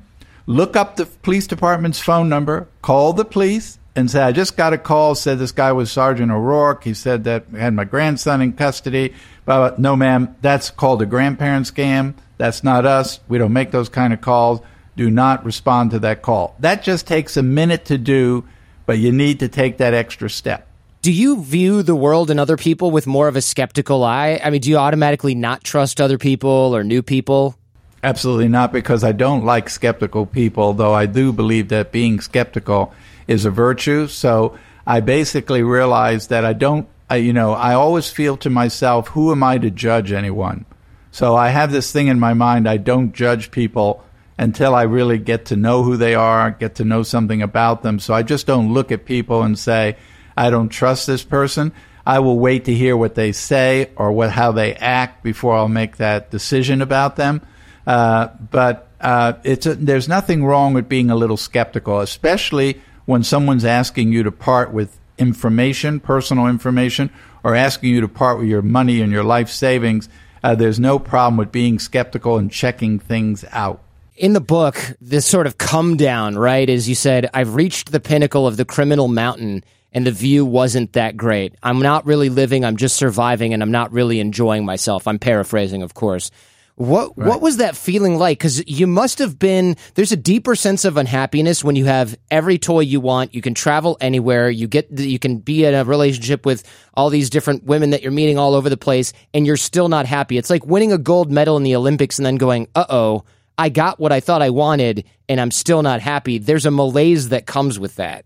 look 0.46 0.76
up 0.76 0.98
the 0.98 1.06
police 1.06 1.48
department's 1.48 2.02
phone 2.02 2.28
number, 2.28 2.68
call 2.82 3.14
the 3.14 3.24
police, 3.24 3.80
and 3.96 4.12
say, 4.12 4.22
I 4.22 4.34
just 4.34 4.58
got 4.58 4.74
a 4.74 4.78
call, 4.78 5.16
said 5.16 5.40
this 5.40 5.54
guy 5.54 5.72
was 5.72 5.90
Sergeant 5.90 6.30
O'Rourke. 6.30 6.84
He 6.84 6.94
said 6.94 7.24
that 7.24 7.46
I 7.54 7.60
had 7.60 7.74
my 7.74 7.86
grandson 7.86 8.42
in 8.42 8.52
custody. 8.52 9.14
But 9.46 9.80
no, 9.80 9.96
ma'am, 9.96 10.36
that's 10.42 10.70
called 10.70 11.02
a 11.02 11.06
grandparent 11.06 11.68
scam. 11.68 12.16
That's 12.38 12.62
not 12.62 12.86
us. 12.86 13.22
We 13.30 13.38
don't 13.38 13.54
make 13.54 13.72
those 13.72 13.88
kind 13.88 14.12
of 14.12 14.20
calls. 14.20 14.60
Do 14.96 15.10
not 15.10 15.44
respond 15.44 15.92
to 15.92 16.00
that 16.00 16.22
call. 16.22 16.56
That 16.60 16.84
just 16.84 17.08
takes 17.08 17.36
a 17.38 17.44
minute 17.44 17.86
to 17.86 17.98
do, 17.98 18.44
but 18.86 19.00
you 19.00 19.12
need 19.12 19.40
to 19.40 19.48
take 19.48 19.78
that 19.78 19.94
extra 19.94 20.30
step. 20.30 20.68
Do 21.02 21.12
you 21.12 21.42
view 21.44 21.84
the 21.84 21.96
world 21.96 22.30
and 22.30 22.40
other 22.40 22.56
people 22.56 22.92
with 22.92 23.08
more 23.08 23.28
of 23.28 23.36
a 23.36 23.42
skeptical 23.42 24.04
eye? 24.04 24.40
I 24.42 24.50
mean, 24.50 24.62
do 24.62 24.70
you 24.70 24.78
automatically 24.78 25.36
not 25.36 25.64
trust 25.64 26.00
other 26.00 26.18
people 26.18 26.74
or 26.74 26.84
new 26.84 27.02
people? 27.02 27.58
Absolutely 28.04 28.48
not, 28.48 28.72
because 28.72 29.04
I 29.04 29.14
don't 29.14 29.44
like 29.44 29.70
skeptical 29.70 30.26
people, 30.26 30.74
though 30.74 30.94
I 30.94 31.06
do 31.06 31.34
believe 31.34 31.70
that 31.70 31.92
being 31.92 32.22
skeptical 32.22 32.94
is 33.28 33.46
a 33.46 33.52
virtue. 33.52 34.08
So 34.08 34.58
I 34.86 35.00
basically 35.00 35.64
realize 35.64 36.28
that 36.28 36.46
I 36.46 36.54
don't, 36.54 36.88
I, 37.10 37.18
you 37.18 37.34
know, 37.34 37.54
I 37.54 37.74
always 37.74 38.10
feel 38.10 38.38
to 38.38 38.50
myself, 38.50 39.10
who 39.10 39.32
am 39.32 39.44
I 39.44 39.58
to 39.58 39.70
judge 39.70 40.12
anyone? 40.12 40.66
So 41.12 41.36
I 41.36 41.50
have 41.50 41.72
this 41.72 41.92
thing 41.92 42.08
in 42.08 42.20
my 42.20 42.34
mind, 42.34 42.68
I 42.68 42.78
don't 42.78 43.14
judge 43.14 43.52
people 43.52 44.04
until 44.38 44.74
I 44.74 44.84
really 44.84 45.18
get 45.18 45.46
to 45.46 45.56
know 45.56 45.84
who 45.84 45.98
they 45.98 46.16
are, 46.16 46.52
get 46.52 46.76
to 46.76 46.86
know 46.86 47.04
something 47.04 47.42
about 47.42 47.84
them. 47.84 48.00
So 48.00 48.14
I 48.14 48.24
just 48.24 48.48
don't 48.48 48.74
look 48.74 48.92
at 48.92 49.06
people 49.06 49.44
and 49.44 49.58
say, 49.58 49.98
I 50.36 50.50
don't 50.50 50.70
trust 50.70 51.08
this 51.08 51.24
person. 51.24 51.72
I 52.06 52.20
will 52.20 52.40
wait 52.40 52.66
to 52.66 52.74
hear 52.74 52.98
what 52.98 53.16
they 53.16 53.32
say 53.32 53.92
or 53.96 54.12
what 54.12 54.32
how 54.32 54.52
they 54.52 54.74
act 54.74 55.24
before 55.24 55.56
I'll 55.56 55.70
make 55.70 55.98
that 55.98 56.32
decision 56.32 56.82
about 56.82 57.16
them. 57.16 57.42
Uh, 57.86 58.28
but 58.52 58.90
uh, 59.00 59.34
it's 59.44 59.66
a, 59.66 59.76
there's 59.76 60.08
nothing 60.08 60.44
wrong 60.44 60.74
with 60.74 60.90
being 60.90 61.10
a 61.10 61.16
little 61.16 61.38
skeptical, 61.38 62.00
especially 62.00 62.82
when 63.06 63.24
someone's 63.24 63.66
asking 63.66 64.12
you 64.12 64.24
to 64.24 64.32
part 64.32 64.74
with 64.74 64.98
information, 65.18 66.00
personal 66.00 66.48
information, 66.48 67.10
or 67.44 67.56
asking 67.56 67.90
you 67.90 68.02
to 68.02 68.08
part 68.08 68.40
with 68.40 68.48
your 68.48 68.62
money 68.62 69.02
and 69.02 69.12
your 69.12 69.24
life 69.24 69.50
savings, 69.50 70.10
uh, 70.44 70.56
there's 70.56 70.80
no 70.80 71.00
problem 71.00 71.38
with 71.38 71.52
being 71.52 71.80
skeptical 71.80 72.38
and 72.38 72.52
checking 72.52 73.00
things 73.00 73.46
out. 73.52 73.82
In 74.16 74.34
the 74.34 74.42
book, 74.42 74.78
this 75.02 75.26
sort 75.26 75.48
of 75.48 75.58
come 75.58 75.98
down, 75.98 76.38
right, 76.38 76.70
is 76.70 76.88
you 76.88 76.96
said, 76.96 77.30
I've 77.34 77.56
reached 77.56 77.92
the 77.92 78.00
pinnacle 78.00 78.46
of 78.46 78.58
the 78.58 78.66
criminal 78.66 79.08
mountain 79.08 79.64
and 79.94 80.06
the 80.06 80.12
view 80.12 80.46
wasn't 80.46 80.94
that 80.94 81.16
great. 81.16 81.56
I'm 81.64 81.80
not 81.80 82.06
really 82.06 82.30
living, 82.30 82.66
I'm 82.66 82.78
just 82.78 82.96
surviving, 82.96 83.54
and 83.54 83.62
I'm 83.62 83.72
not 83.72 83.92
really 83.92 84.20
enjoying 84.20 84.66
myself. 84.66 85.08
I'm 85.08 85.20
paraphrasing, 85.20 85.84
of 85.84 85.94
course. 85.94 86.32
What 86.76 87.16
right. 87.16 87.28
what 87.28 87.40
was 87.40 87.58
that 87.58 87.78
feeling 87.78 88.18
like? 88.18 88.40
Because 88.40 88.68
you 88.68 88.88
must 88.88 89.20
have 89.20 89.38
been. 89.38 89.78
There's 89.94 90.12
a 90.12 90.18
deeper 90.18 90.56
sense 90.56 90.86
of 90.86 90.98
unhappiness 90.98 91.64
when 91.64 91.76
you 91.76 91.86
have 91.86 92.18
every 92.32 92.58
toy 92.58 92.80
you 92.80 93.00
want. 93.00 93.36
You 93.36 93.44
can 93.44 93.54
travel 93.54 93.96
anywhere. 94.02 94.50
You 94.50 94.68
get 94.68 94.90
you 94.92 95.20
can 95.20 95.38
be 95.38 95.66
in 95.66 95.76
a 95.76 95.84
relationship 95.84 96.48
with 96.48 96.64
all 96.96 97.12
these 97.12 97.30
different 97.30 97.66
women 97.66 97.92
that 97.92 98.02
you're 98.02 98.12
meeting 98.12 98.40
all 98.40 98.56
over 98.56 98.72
the 98.72 98.78
place, 98.78 99.14
and 99.36 99.46
you're 99.46 99.56
still 99.56 99.88
not 99.88 100.08
happy. 100.08 100.40
It's 100.40 100.50
like 100.50 100.66
winning 100.66 100.92
a 100.92 100.98
gold 100.98 101.32
medal 101.32 101.58
in 101.58 101.64
the 101.64 101.76
Olympics 101.76 102.18
and 102.18 102.26
then 102.26 102.38
going, 102.38 102.68
"Uh 102.74 102.86
oh, 102.90 103.24
I 103.58 103.70
got 103.70 104.00
what 104.00 104.12
I 104.12 104.20
thought 104.20 104.42
I 104.42 104.50
wanted, 104.50 105.06
and 105.30 105.40
I'm 105.40 105.52
still 105.52 105.82
not 105.82 106.02
happy." 106.02 106.38
There's 106.38 106.66
a 106.66 106.72
malaise 106.72 107.30
that 107.30 107.46
comes 107.46 107.80
with 107.80 107.96
that. 107.96 108.26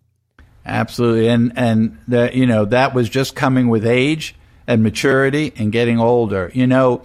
Absolutely, 0.66 1.28
and 1.28 1.54
and 1.56 1.98
that 2.08 2.36
you 2.36 2.46
know 2.46 2.66
that 2.66 2.94
was 2.94 3.10
just 3.10 3.36
coming 3.36 3.70
with 3.70 3.86
age 3.86 4.36
and 4.68 4.84
maturity 4.84 5.54
and 5.58 5.72
getting 5.72 6.00
older. 6.00 6.52
You 6.54 6.68
know 6.68 7.04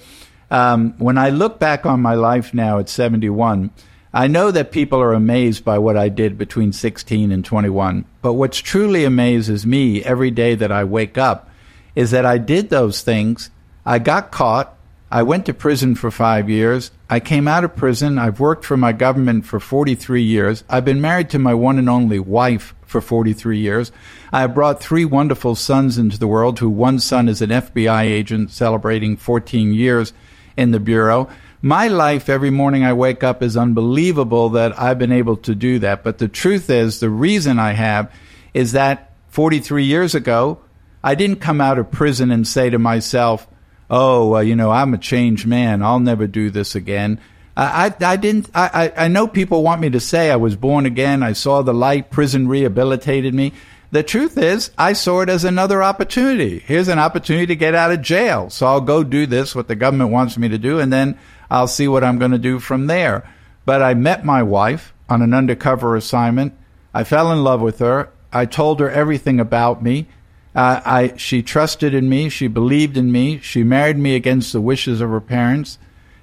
um, 0.52 0.92
when 0.98 1.16
I 1.16 1.30
look 1.30 1.58
back 1.58 1.86
on 1.86 2.02
my 2.02 2.12
life 2.12 2.52
now 2.52 2.78
at 2.78 2.90
71, 2.90 3.70
I 4.12 4.26
know 4.26 4.50
that 4.50 4.70
people 4.70 5.00
are 5.00 5.14
amazed 5.14 5.64
by 5.64 5.78
what 5.78 5.96
I 5.96 6.10
did 6.10 6.36
between 6.36 6.74
16 6.74 7.32
and 7.32 7.42
21. 7.42 8.04
But 8.20 8.34
what's 8.34 8.58
truly 8.58 9.04
amazes 9.06 9.64
me 9.64 10.04
every 10.04 10.30
day 10.30 10.54
that 10.54 10.70
I 10.70 10.84
wake 10.84 11.16
up 11.16 11.48
is 11.94 12.10
that 12.10 12.26
I 12.26 12.36
did 12.36 12.68
those 12.68 13.00
things. 13.00 13.48
I 13.86 13.98
got 13.98 14.30
caught. 14.30 14.76
I 15.12 15.24
went 15.24 15.44
to 15.44 15.52
prison 15.52 15.94
for 15.94 16.10
five 16.10 16.48
years. 16.48 16.90
I 17.10 17.20
came 17.20 17.46
out 17.46 17.64
of 17.64 17.76
prison. 17.76 18.16
I've 18.18 18.40
worked 18.40 18.64
for 18.64 18.78
my 18.78 18.92
government 18.92 19.44
for 19.44 19.60
43 19.60 20.22
years. 20.22 20.64
I've 20.70 20.86
been 20.86 21.02
married 21.02 21.28
to 21.30 21.38
my 21.38 21.52
one 21.52 21.78
and 21.78 21.90
only 21.90 22.18
wife 22.18 22.74
for 22.86 23.02
43 23.02 23.58
years. 23.58 23.92
I 24.32 24.40
have 24.40 24.54
brought 24.54 24.82
three 24.82 25.04
wonderful 25.04 25.54
sons 25.54 25.98
into 25.98 26.18
the 26.18 26.26
world, 26.26 26.60
who 26.60 26.70
one 26.70 26.98
son 26.98 27.28
is 27.28 27.42
an 27.42 27.50
FBI 27.50 28.04
agent 28.04 28.52
celebrating 28.52 29.18
14 29.18 29.74
years 29.74 30.14
in 30.56 30.70
the 30.70 30.80
Bureau. 30.80 31.28
My 31.60 31.88
life 31.88 32.30
every 32.30 32.48
morning 32.48 32.82
I 32.82 32.94
wake 32.94 33.22
up 33.22 33.42
is 33.42 33.54
unbelievable 33.54 34.48
that 34.50 34.80
I've 34.80 34.98
been 34.98 35.12
able 35.12 35.36
to 35.36 35.54
do 35.54 35.78
that. 35.80 36.02
But 36.04 36.16
the 36.16 36.28
truth 36.28 36.70
is, 36.70 37.00
the 37.00 37.10
reason 37.10 37.58
I 37.58 37.72
have 37.72 38.10
is 38.54 38.72
that 38.72 39.12
43 39.28 39.84
years 39.84 40.14
ago, 40.14 40.60
I 41.04 41.14
didn't 41.16 41.42
come 41.42 41.60
out 41.60 41.78
of 41.78 41.90
prison 41.90 42.30
and 42.30 42.48
say 42.48 42.70
to 42.70 42.78
myself, 42.78 43.46
oh, 43.92 44.26
well, 44.28 44.42
you 44.42 44.56
know, 44.56 44.70
I'm 44.70 44.94
a 44.94 44.98
changed 44.98 45.46
man. 45.46 45.82
I'll 45.82 46.00
never 46.00 46.26
do 46.26 46.50
this 46.50 46.74
again. 46.74 47.20
I, 47.54 47.94
I, 48.00 48.12
I 48.12 48.16
didn't, 48.16 48.48
I, 48.54 48.90
I 48.96 49.08
know 49.08 49.28
people 49.28 49.62
want 49.62 49.82
me 49.82 49.90
to 49.90 50.00
say 50.00 50.30
I 50.30 50.36
was 50.36 50.56
born 50.56 50.86
again. 50.86 51.22
I 51.22 51.34
saw 51.34 51.60
the 51.60 51.74
light. 51.74 52.10
Prison 52.10 52.48
rehabilitated 52.48 53.34
me. 53.34 53.52
The 53.90 54.02
truth 54.02 54.38
is, 54.38 54.70
I 54.78 54.94
saw 54.94 55.20
it 55.20 55.28
as 55.28 55.44
another 55.44 55.82
opportunity. 55.82 56.60
Here's 56.60 56.88
an 56.88 56.98
opportunity 56.98 57.46
to 57.48 57.56
get 57.56 57.74
out 57.74 57.92
of 57.92 58.00
jail. 58.00 58.48
So 58.48 58.66
I'll 58.66 58.80
go 58.80 59.04
do 59.04 59.26
this, 59.26 59.54
what 59.54 59.68
the 59.68 59.76
government 59.76 60.10
wants 60.10 60.38
me 60.38 60.48
to 60.48 60.56
do, 60.56 60.80
and 60.80 60.90
then 60.90 61.18
I'll 61.50 61.68
see 61.68 61.86
what 61.86 62.02
I'm 62.02 62.18
going 62.18 62.30
to 62.30 62.38
do 62.38 62.58
from 62.58 62.86
there. 62.86 63.30
But 63.66 63.82
I 63.82 63.92
met 63.92 64.24
my 64.24 64.42
wife 64.42 64.94
on 65.10 65.20
an 65.20 65.34
undercover 65.34 65.94
assignment. 65.94 66.54
I 66.94 67.04
fell 67.04 67.30
in 67.30 67.44
love 67.44 67.60
with 67.60 67.80
her. 67.80 68.10
I 68.32 68.46
told 68.46 68.80
her 68.80 68.90
everything 68.90 69.38
about 69.38 69.82
me. 69.82 70.08
Uh, 70.54 70.80
I, 70.84 71.16
she 71.16 71.42
trusted 71.42 71.94
in 71.94 72.08
me. 72.08 72.28
She 72.28 72.46
believed 72.46 72.96
in 72.96 73.10
me. 73.10 73.38
She 73.38 73.62
married 73.62 73.98
me 73.98 74.14
against 74.14 74.52
the 74.52 74.60
wishes 74.60 75.00
of 75.00 75.10
her 75.10 75.20
parents. 75.20 75.78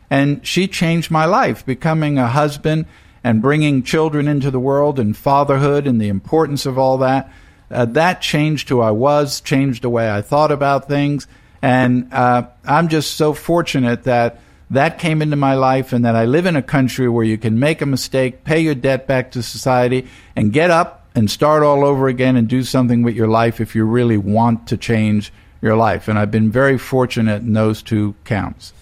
And 0.09 0.45
she 0.45 0.67
changed 0.67 1.11
my 1.11 1.25
life, 1.25 1.65
becoming 1.65 2.17
a 2.17 2.27
husband 2.27 2.85
and 3.23 3.41
bringing 3.41 3.83
children 3.83 4.27
into 4.27 4.49
the 4.51 4.59
world 4.59 4.99
and 4.99 5.15
fatherhood 5.15 5.85
and 5.87 5.99
the 5.99 6.07
importance 6.07 6.65
of 6.65 6.77
all 6.77 6.97
that 6.99 7.31
uh, 7.71 7.85
that 7.85 8.21
changed 8.21 8.69
who 8.69 8.81
I 8.81 8.91
was, 8.91 9.41
changed 9.41 9.83
the 9.83 9.89
way 9.89 10.09
I 10.09 10.21
thought 10.21 10.51
about 10.51 10.87
things. 10.87 11.27
And 11.61 12.11
uh, 12.13 12.47
I'm 12.65 12.87
just 12.87 13.15
so 13.15 13.33
fortunate 13.33 14.03
that 14.03 14.39
that 14.71 14.99
came 14.99 15.21
into 15.21 15.35
my 15.35 15.55
life 15.55 15.93
and 15.93 16.05
that 16.05 16.15
I 16.15 16.25
live 16.25 16.45
in 16.45 16.55
a 16.55 16.61
country 16.61 17.09
where 17.09 17.25
you 17.25 17.37
can 17.37 17.59
make 17.59 17.81
a 17.81 17.85
mistake, 17.85 18.43
pay 18.43 18.59
your 18.59 18.75
debt 18.75 19.07
back 19.07 19.31
to 19.31 19.43
society, 19.43 20.07
and 20.35 20.53
get 20.53 20.69
up 20.69 20.98
and 21.19 21.29
start 21.29 21.61
all 21.61 21.85
over 21.85 22.07
again 22.07 22.35
and 22.35 22.47
do 22.47 22.63
something 22.63 23.03
with 23.03 23.13
your 23.13 23.27
life 23.27 23.61
if 23.61 23.75
you 23.75 23.85
really 23.85 24.17
want 24.17 24.67
to 24.67 24.77
change 24.77 25.31
your 25.61 25.75
life. 25.75 26.07
And 26.07 26.17
I've 26.17 26.31
been 26.31 26.49
very 26.49 26.77
fortunate 26.77 27.41
in 27.41 27.53
those 27.53 27.83
two 27.83 28.15
counts. 28.23 28.73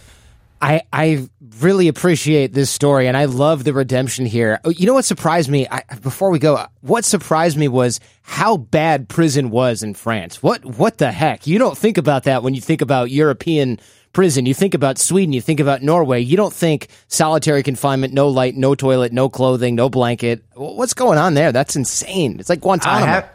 I 0.62 0.84
I 0.94 1.28
really 1.60 1.88
appreciate 1.88 2.54
this 2.54 2.70
story, 2.70 3.08
and 3.08 3.18
I 3.18 3.26
love 3.26 3.64
the 3.64 3.74
redemption 3.74 4.26
here. 4.26 4.60
Oh, 4.64 4.70
You 4.70 4.86
know 4.88 4.94
what 4.94 5.06
surprised 5.06 5.50
me? 5.50 5.68
I, 5.70 5.84
before 6.02 6.30
we 6.30 6.40
go, 6.40 6.66
what 6.82 7.06
surprised 7.06 7.58
me 7.58 7.68
was 7.68 8.00
how 8.22 8.58
bad 8.58 9.10
prison 9.10 9.50
was 9.50 9.84
in 9.84 9.94
France. 9.94 10.42
What 10.42 10.66
what 10.66 10.98
the 10.98 11.12
heck? 11.12 11.48
You 11.48 11.60
don't 11.60 11.78
think 11.78 11.98
about 11.98 12.24
that 12.24 12.44
when 12.44 12.54
you 12.54 12.62
think 12.62 12.82
about 12.82 13.12
European 13.12 13.80
prison. 14.14 14.46
You 14.46 14.54
think 14.54 14.74
about 14.74 14.98
Sweden. 14.98 15.34
You 15.34 15.42
think 15.42 15.60
about 15.60 15.82
Norway. 15.82 16.22
You 16.22 16.38
don't 16.38 16.54
think 16.54 16.88
solitary 17.08 17.64
confinement, 17.64 18.14
no 18.14 18.30
light, 18.30 18.56
no 18.56 18.76
toilet, 18.76 19.14
no 19.14 19.30
clothing, 19.30 19.76
no 19.76 19.90
blanket. 19.90 20.44
What's 20.54 20.94
going 20.94 21.18
on 21.18 21.34
there? 21.34 21.52
That's 21.52 21.76
insane. 21.76 22.40
It's 22.40 22.50
like 22.50 22.60
I, 22.60 22.62
Guantanamo. 22.62 23.06
have, 23.06 23.30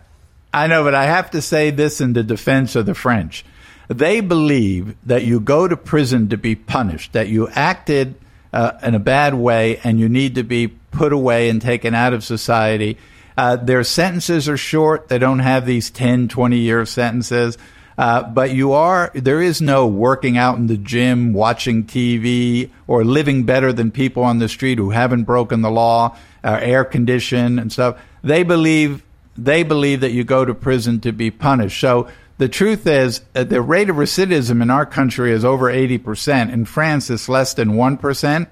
I 0.53 0.67
know, 0.67 0.85
but 0.85 0.95
I 0.95 1.05
have 1.05 1.31
to 1.33 1.43
say 1.43 1.71
this 1.71 2.01
in 2.01 2.13
the 2.13 2.23
defense 2.23 2.77
of 2.77 2.87
the 2.87 2.95
French. 2.95 3.45
They 3.89 4.21
believe 4.21 4.97
that 5.07 5.25
you 5.25 5.41
go 5.41 5.69
to 5.69 5.77
prison 5.77 6.29
to 6.31 6.37
be 6.37 6.55
punished, 6.55 7.13
that 7.13 7.29
you 7.29 7.49
acted 7.49 8.15
uh, 8.53 8.73
in 8.83 8.95
a 8.95 8.99
bad 8.99 9.35
way 9.35 9.79
and 9.83 9.99
you 9.99 10.09
need 10.09 10.37
to 10.37 10.43
be 10.43 10.69
put 10.69 11.13
away 11.13 11.49
and 11.49 11.61
taken 11.61 11.95
out 11.95 12.13
of 12.13 12.25
society. 12.25 12.99
Uh, 13.37 13.57
their 13.57 13.83
sentences 13.83 14.49
are 14.49 14.57
short. 14.57 15.09
They 15.09 15.19
don't 15.19 15.39
have 15.39 15.67
these 15.67 15.91
10, 15.91 16.29
20 16.29 16.59
year 16.59 16.85
sentences. 16.85 17.57
Uh, 17.99 18.23
but 18.23 18.51
you 18.53 18.73
are, 18.73 19.11
there 19.15 19.43
is 19.43 19.61
no 19.61 19.87
working 19.87 20.37
out 20.37 20.57
in 20.57 20.67
the 20.67 20.77
gym, 20.77 21.33
watching 21.33 21.85
TV, 21.85 22.71
or 22.87 23.05
living 23.05 23.45
better 23.45 23.73
than 23.73 23.91
people 23.91 24.23
on 24.23 24.39
the 24.39 24.49
street 24.49 24.79
who 24.79 24.91
haven't 24.91 25.25
broken 25.25 25.61
the 25.61 25.71
law, 25.71 26.17
uh, 26.43 26.59
air 26.61 26.85
conditioned 26.85 27.61
and 27.61 27.73
stuff. 27.73 28.01
They 28.23 28.43
believe 28.43 29.05
they 29.37 29.63
believe 29.63 30.01
that 30.01 30.13
you 30.13 30.25
go 30.25 30.45
to 30.45 30.55
prison 30.55 31.01
to 31.01 31.13
be 31.13 31.31
punished. 31.31 31.81
So 31.81 32.09
the 32.39 32.49
truth 32.49 32.87
is, 32.87 33.23
uh, 33.35 33.45
the 33.45 33.63
rate 33.63 33.89
of 33.89 33.97
recidivism 33.97 34.61
in 34.61 34.71
our 34.71 34.85
country 34.87 35.33
is 35.33 35.45
over 35.45 35.73
80%. 35.73 36.53
In 36.53 36.65
France, 36.65 37.09
it's 37.09 37.29
less 37.29 37.55
than 37.55 37.71
1%. 37.71 38.47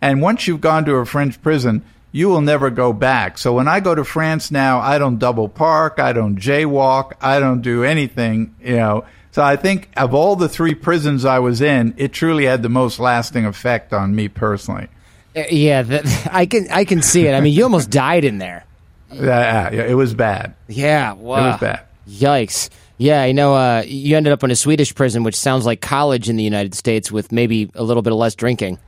And 0.00 0.20
once 0.20 0.46
you've 0.46 0.60
gone 0.60 0.84
to 0.86 0.94
a 0.96 1.06
French 1.06 1.40
prison, 1.40 1.84
you 2.14 2.28
will 2.28 2.42
never 2.42 2.70
go 2.70 2.92
back. 2.92 3.38
So 3.38 3.52
when 3.54 3.66
I 3.66 3.80
go 3.80 3.92
to 3.92 4.04
France 4.04 4.52
now, 4.52 4.78
I 4.78 4.98
don't 4.98 5.18
double 5.18 5.48
park, 5.48 5.98
I 5.98 6.12
don't 6.12 6.38
jaywalk, 6.38 7.14
I 7.20 7.40
don't 7.40 7.60
do 7.60 7.82
anything, 7.82 8.54
you 8.62 8.76
know. 8.76 9.04
So 9.32 9.42
I 9.42 9.56
think 9.56 9.88
of 9.96 10.14
all 10.14 10.36
the 10.36 10.48
three 10.48 10.76
prisons 10.76 11.24
I 11.24 11.40
was 11.40 11.60
in, 11.60 11.92
it 11.96 12.12
truly 12.12 12.44
had 12.44 12.62
the 12.62 12.68
most 12.68 13.00
lasting 13.00 13.46
effect 13.46 13.92
on 13.92 14.14
me 14.14 14.28
personally. 14.28 14.86
Uh, 15.34 15.42
yeah, 15.50 15.82
that, 15.82 16.28
I 16.32 16.46
can 16.46 16.70
I 16.70 16.84
can 16.84 17.02
see 17.02 17.26
it. 17.26 17.34
I 17.34 17.40
mean, 17.40 17.52
you 17.52 17.64
almost 17.64 17.90
died 17.90 18.22
in 18.22 18.38
there. 18.38 18.64
Yeah, 19.12 19.72
yeah, 19.72 19.82
it 19.82 19.94
was 19.94 20.14
bad. 20.14 20.54
Yeah, 20.68 21.14
wow. 21.14 21.38
It 21.38 21.50
was 21.50 21.60
bad. 21.60 21.80
Yikes. 22.08 22.70
Yeah, 22.96 23.24
you 23.24 23.34
know, 23.34 23.56
uh, 23.56 23.82
you 23.84 24.16
ended 24.16 24.32
up 24.32 24.44
in 24.44 24.52
a 24.52 24.56
Swedish 24.56 24.94
prison, 24.94 25.24
which 25.24 25.34
sounds 25.34 25.66
like 25.66 25.80
college 25.80 26.28
in 26.28 26.36
the 26.36 26.44
United 26.44 26.76
States 26.76 27.10
with 27.10 27.32
maybe 27.32 27.72
a 27.74 27.82
little 27.82 28.04
bit 28.04 28.12
of 28.12 28.20
less 28.20 28.36
drinking. 28.36 28.78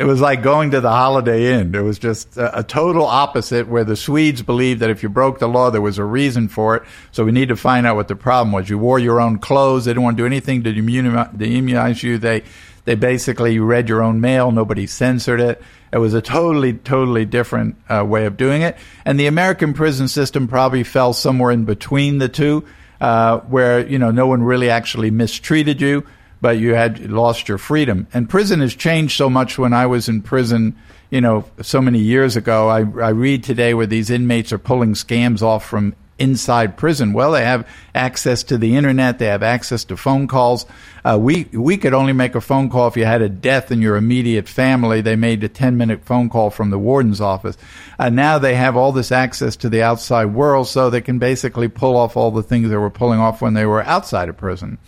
It 0.00 0.06
was 0.06 0.18
like 0.18 0.42
going 0.42 0.70
to 0.70 0.80
the 0.80 0.88
Holiday 0.88 1.52
Inn. 1.52 1.74
It 1.74 1.82
was 1.82 1.98
just 1.98 2.38
a, 2.38 2.60
a, 2.60 2.62
total 2.62 3.04
opposite, 3.04 3.68
where 3.68 3.84
the 3.84 3.96
Swedes 3.96 4.40
believed 4.40 4.80
that 4.80 4.88
if 4.88 5.02
you 5.02 5.10
broke 5.10 5.40
the 5.40 5.46
law, 5.46 5.68
there 5.68 5.82
was 5.82 5.98
a 5.98 6.04
reason 6.04 6.48
for 6.48 6.74
it. 6.76 6.84
So 7.12 7.22
we 7.22 7.32
need 7.32 7.50
to 7.50 7.56
find 7.56 7.86
out 7.86 7.96
what 7.96 8.08
the 8.08 8.16
problem 8.16 8.50
was. 8.50 8.70
You 8.70 8.78
wore 8.78 8.98
your 8.98 9.20
own 9.20 9.40
clothes. 9.40 9.84
They 9.84 9.90
didn't 9.90 10.04
want 10.04 10.16
to 10.16 10.22
do 10.22 10.26
anything 10.26 10.62
to 10.62 10.74
immunize, 10.74 12.02
you. 12.02 12.16
They, 12.16 12.44
they 12.86 12.94
basically 12.94 13.58
read 13.58 13.90
your 13.90 14.02
own 14.02 14.22
mail. 14.22 14.50
Nobody 14.50 14.86
censored 14.86 15.38
it. 15.38 15.60
It 15.92 15.98
was 15.98 16.14
a 16.14 16.22
totally, 16.22 16.72
totally 16.72 17.26
different 17.26 17.76
uh, 17.90 18.02
way 18.02 18.24
of 18.24 18.38
doing 18.38 18.62
it. 18.62 18.78
And 19.04 19.20
the 19.20 19.26
American 19.26 19.74
prison 19.74 20.08
system 20.08 20.48
probably 20.48 20.82
fell 20.82 21.12
somewhere 21.12 21.50
in 21.50 21.66
between 21.66 22.16
the 22.16 22.28
two, 22.30 22.64
uh, 23.02 23.40
where 23.40 23.86
you 23.86 23.98
know 23.98 24.10
no 24.10 24.26
one 24.26 24.42
really 24.42 24.70
actually 24.70 25.10
mistreated 25.10 25.82
you 25.82 26.06
but 26.40 26.58
you 26.58 26.74
had 26.74 27.10
lost 27.10 27.48
your 27.48 27.58
freedom. 27.58 28.06
And 28.12 28.28
prison 28.28 28.60
has 28.60 28.74
changed 28.74 29.16
so 29.16 29.28
much 29.28 29.58
when 29.58 29.72
I 29.72 29.86
was 29.86 30.08
in 30.08 30.22
prison, 30.22 30.76
you 31.10 31.20
know, 31.20 31.44
so 31.62 31.80
many 31.80 31.98
years 31.98 32.36
ago. 32.36 32.68
I, 32.68 32.78
I 32.78 33.10
read 33.10 33.44
today 33.44 33.74
where 33.74 33.86
these 33.86 34.10
inmates 34.10 34.52
are 34.52 34.58
pulling 34.58 34.94
scams 34.94 35.42
off 35.42 35.64
from 35.66 35.94
inside 36.20 36.76
prison. 36.76 37.14
Well, 37.14 37.32
they 37.32 37.44
have 37.44 37.66
access 37.94 38.42
to 38.44 38.58
the 38.58 38.76
internet. 38.76 39.18
They 39.18 39.26
have 39.26 39.42
access 39.42 39.84
to 39.84 39.96
phone 39.96 40.28
calls. 40.28 40.66
Uh, 41.02 41.18
we 41.18 41.44
we 41.52 41.78
could 41.78 41.94
only 41.94 42.12
make 42.12 42.34
a 42.34 42.42
phone 42.42 42.68
call 42.68 42.86
if 42.88 42.96
you 42.96 43.06
had 43.06 43.22
a 43.22 43.28
death 43.28 43.72
in 43.72 43.80
your 43.80 43.96
immediate 43.96 44.46
family. 44.46 45.00
They 45.00 45.16
made 45.16 45.42
a 45.42 45.48
ten 45.48 45.78
minute 45.78 46.04
phone 46.04 46.28
call 46.28 46.50
from 46.50 46.68
the 46.70 46.78
warden's 46.78 47.22
office. 47.22 47.56
Uh, 47.98 48.10
now 48.10 48.38
they 48.38 48.54
have 48.54 48.76
all 48.76 48.92
this 48.92 49.10
access 49.10 49.56
to 49.56 49.70
the 49.70 49.82
outside 49.82 50.26
world, 50.26 50.68
so 50.68 50.90
they 50.90 51.00
can 51.00 51.18
basically 51.18 51.68
pull 51.68 51.96
off 51.96 52.16
all 52.16 52.30
the 52.30 52.42
things 52.42 52.68
they 52.68 52.76
were 52.76 52.90
pulling 52.90 53.18
off 53.18 53.40
when 53.40 53.54
they 53.54 53.64
were 53.64 53.82
outside 53.82 54.28
of 54.28 54.36
prison. 54.36 54.78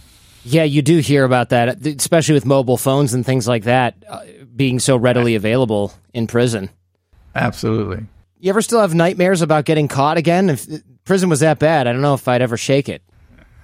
Yeah, 0.44 0.64
you 0.64 0.82
do 0.82 0.98
hear 0.98 1.24
about 1.24 1.50
that, 1.50 1.86
especially 1.86 2.34
with 2.34 2.46
mobile 2.46 2.76
phones 2.76 3.14
and 3.14 3.24
things 3.24 3.46
like 3.46 3.64
that 3.64 3.94
uh, 4.08 4.22
being 4.54 4.80
so 4.80 4.96
readily 4.96 5.34
available 5.34 5.92
in 6.12 6.26
prison. 6.26 6.70
Absolutely. 7.34 8.06
You 8.40 8.50
ever 8.50 8.62
still 8.62 8.80
have 8.80 8.94
nightmares 8.94 9.40
about 9.40 9.64
getting 9.64 9.86
caught 9.86 10.16
again? 10.16 10.50
If 10.50 10.66
prison 11.04 11.28
was 11.28 11.40
that 11.40 11.58
bad, 11.58 11.86
I 11.86 11.92
don't 11.92 12.02
know 12.02 12.14
if 12.14 12.26
I'd 12.26 12.42
ever 12.42 12.56
shake 12.56 12.88
it. 12.88 13.02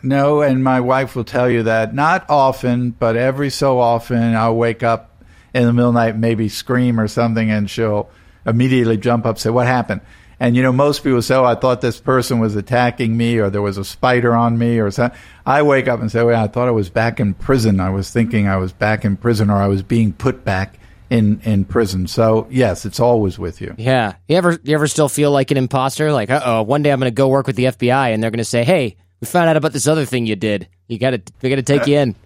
No, 0.02 0.42
and 0.42 0.62
my 0.62 0.80
wife 0.80 1.16
will 1.16 1.24
tell 1.24 1.50
you 1.50 1.64
that 1.64 1.94
not 1.94 2.24
often, 2.30 2.92
but 2.92 3.16
every 3.16 3.50
so 3.50 3.80
often 3.80 4.36
I'll 4.36 4.54
wake 4.54 4.84
up 4.84 5.24
in 5.52 5.64
the 5.64 5.72
middle 5.72 5.88
of 5.90 5.94
the 5.94 6.00
night, 6.00 6.16
maybe 6.16 6.48
scream 6.48 7.00
or 7.00 7.08
something, 7.08 7.50
and 7.50 7.68
she'll 7.68 8.08
immediately 8.46 8.96
jump 8.96 9.26
up, 9.26 9.34
and 9.34 9.40
say, 9.40 9.50
"What 9.50 9.66
happened?" 9.66 10.00
And 10.40 10.54
you 10.56 10.62
know, 10.62 10.72
most 10.72 11.02
people 11.02 11.20
say, 11.20 11.34
"Oh, 11.34 11.44
I 11.44 11.56
thought 11.56 11.80
this 11.80 12.00
person 12.00 12.38
was 12.38 12.54
attacking 12.54 13.16
me, 13.16 13.38
or 13.38 13.50
there 13.50 13.62
was 13.62 13.76
a 13.76 13.84
spider 13.84 14.36
on 14.36 14.56
me, 14.56 14.78
or 14.78 14.90
something." 14.90 15.18
I 15.44 15.62
wake 15.62 15.88
up 15.88 16.00
and 16.00 16.10
say, 16.12 16.22
"Well, 16.22 16.40
I 16.40 16.46
thought 16.46 16.68
I 16.68 16.72
was 16.72 16.90
back 16.90 17.18
in 17.18 17.34
prison. 17.34 17.80
I 17.80 17.90
was 17.90 18.10
thinking 18.10 18.46
I 18.46 18.56
was 18.56 18.72
back 18.72 19.04
in 19.04 19.16
prison, 19.16 19.50
or 19.50 19.56
I 19.56 19.66
was 19.66 19.82
being 19.82 20.12
put 20.12 20.44
back 20.44 20.78
in 21.10 21.40
in 21.42 21.64
prison." 21.64 22.06
So 22.06 22.46
yes, 22.50 22.86
it's 22.86 23.00
always 23.00 23.36
with 23.38 23.60
you. 23.60 23.74
Yeah. 23.78 24.14
You 24.28 24.36
ever 24.36 24.58
you 24.62 24.74
ever 24.74 24.86
still 24.86 25.08
feel 25.08 25.32
like 25.32 25.50
an 25.50 25.56
imposter? 25.56 26.12
Like, 26.12 26.30
uh 26.30 26.40
oh, 26.44 26.62
one 26.62 26.82
day 26.82 26.92
I'm 26.92 27.00
going 27.00 27.10
to 27.10 27.14
go 27.14 27.28
work 27.28 27.48
with 27.48 27.56
the 27.56 27.64
FBI, 27.64 28.14
and 28.14 28.22
they're 28.22 28.30
going 28.30 28.38
to 28.38 28.44
say, 28.44 28.62
"Hey, 28.62 28.96
we 29.20 29.26
found 29.26 29.48
out 29.48 29.56
about 29.56 29.72
this 29.72 29.88
other 29.88 30.04
thing 30.04 30.26
you 30.26 30.36
did. 30.36 30.68
You 30.86 31.00
got 31.00 31.10
to 31.10 31.22
we 31.42 31.50
got 31.50 31.56
to 31.56 31.62
take 31.62 31.86
you 31.86 31.98
in." 31.98 32.14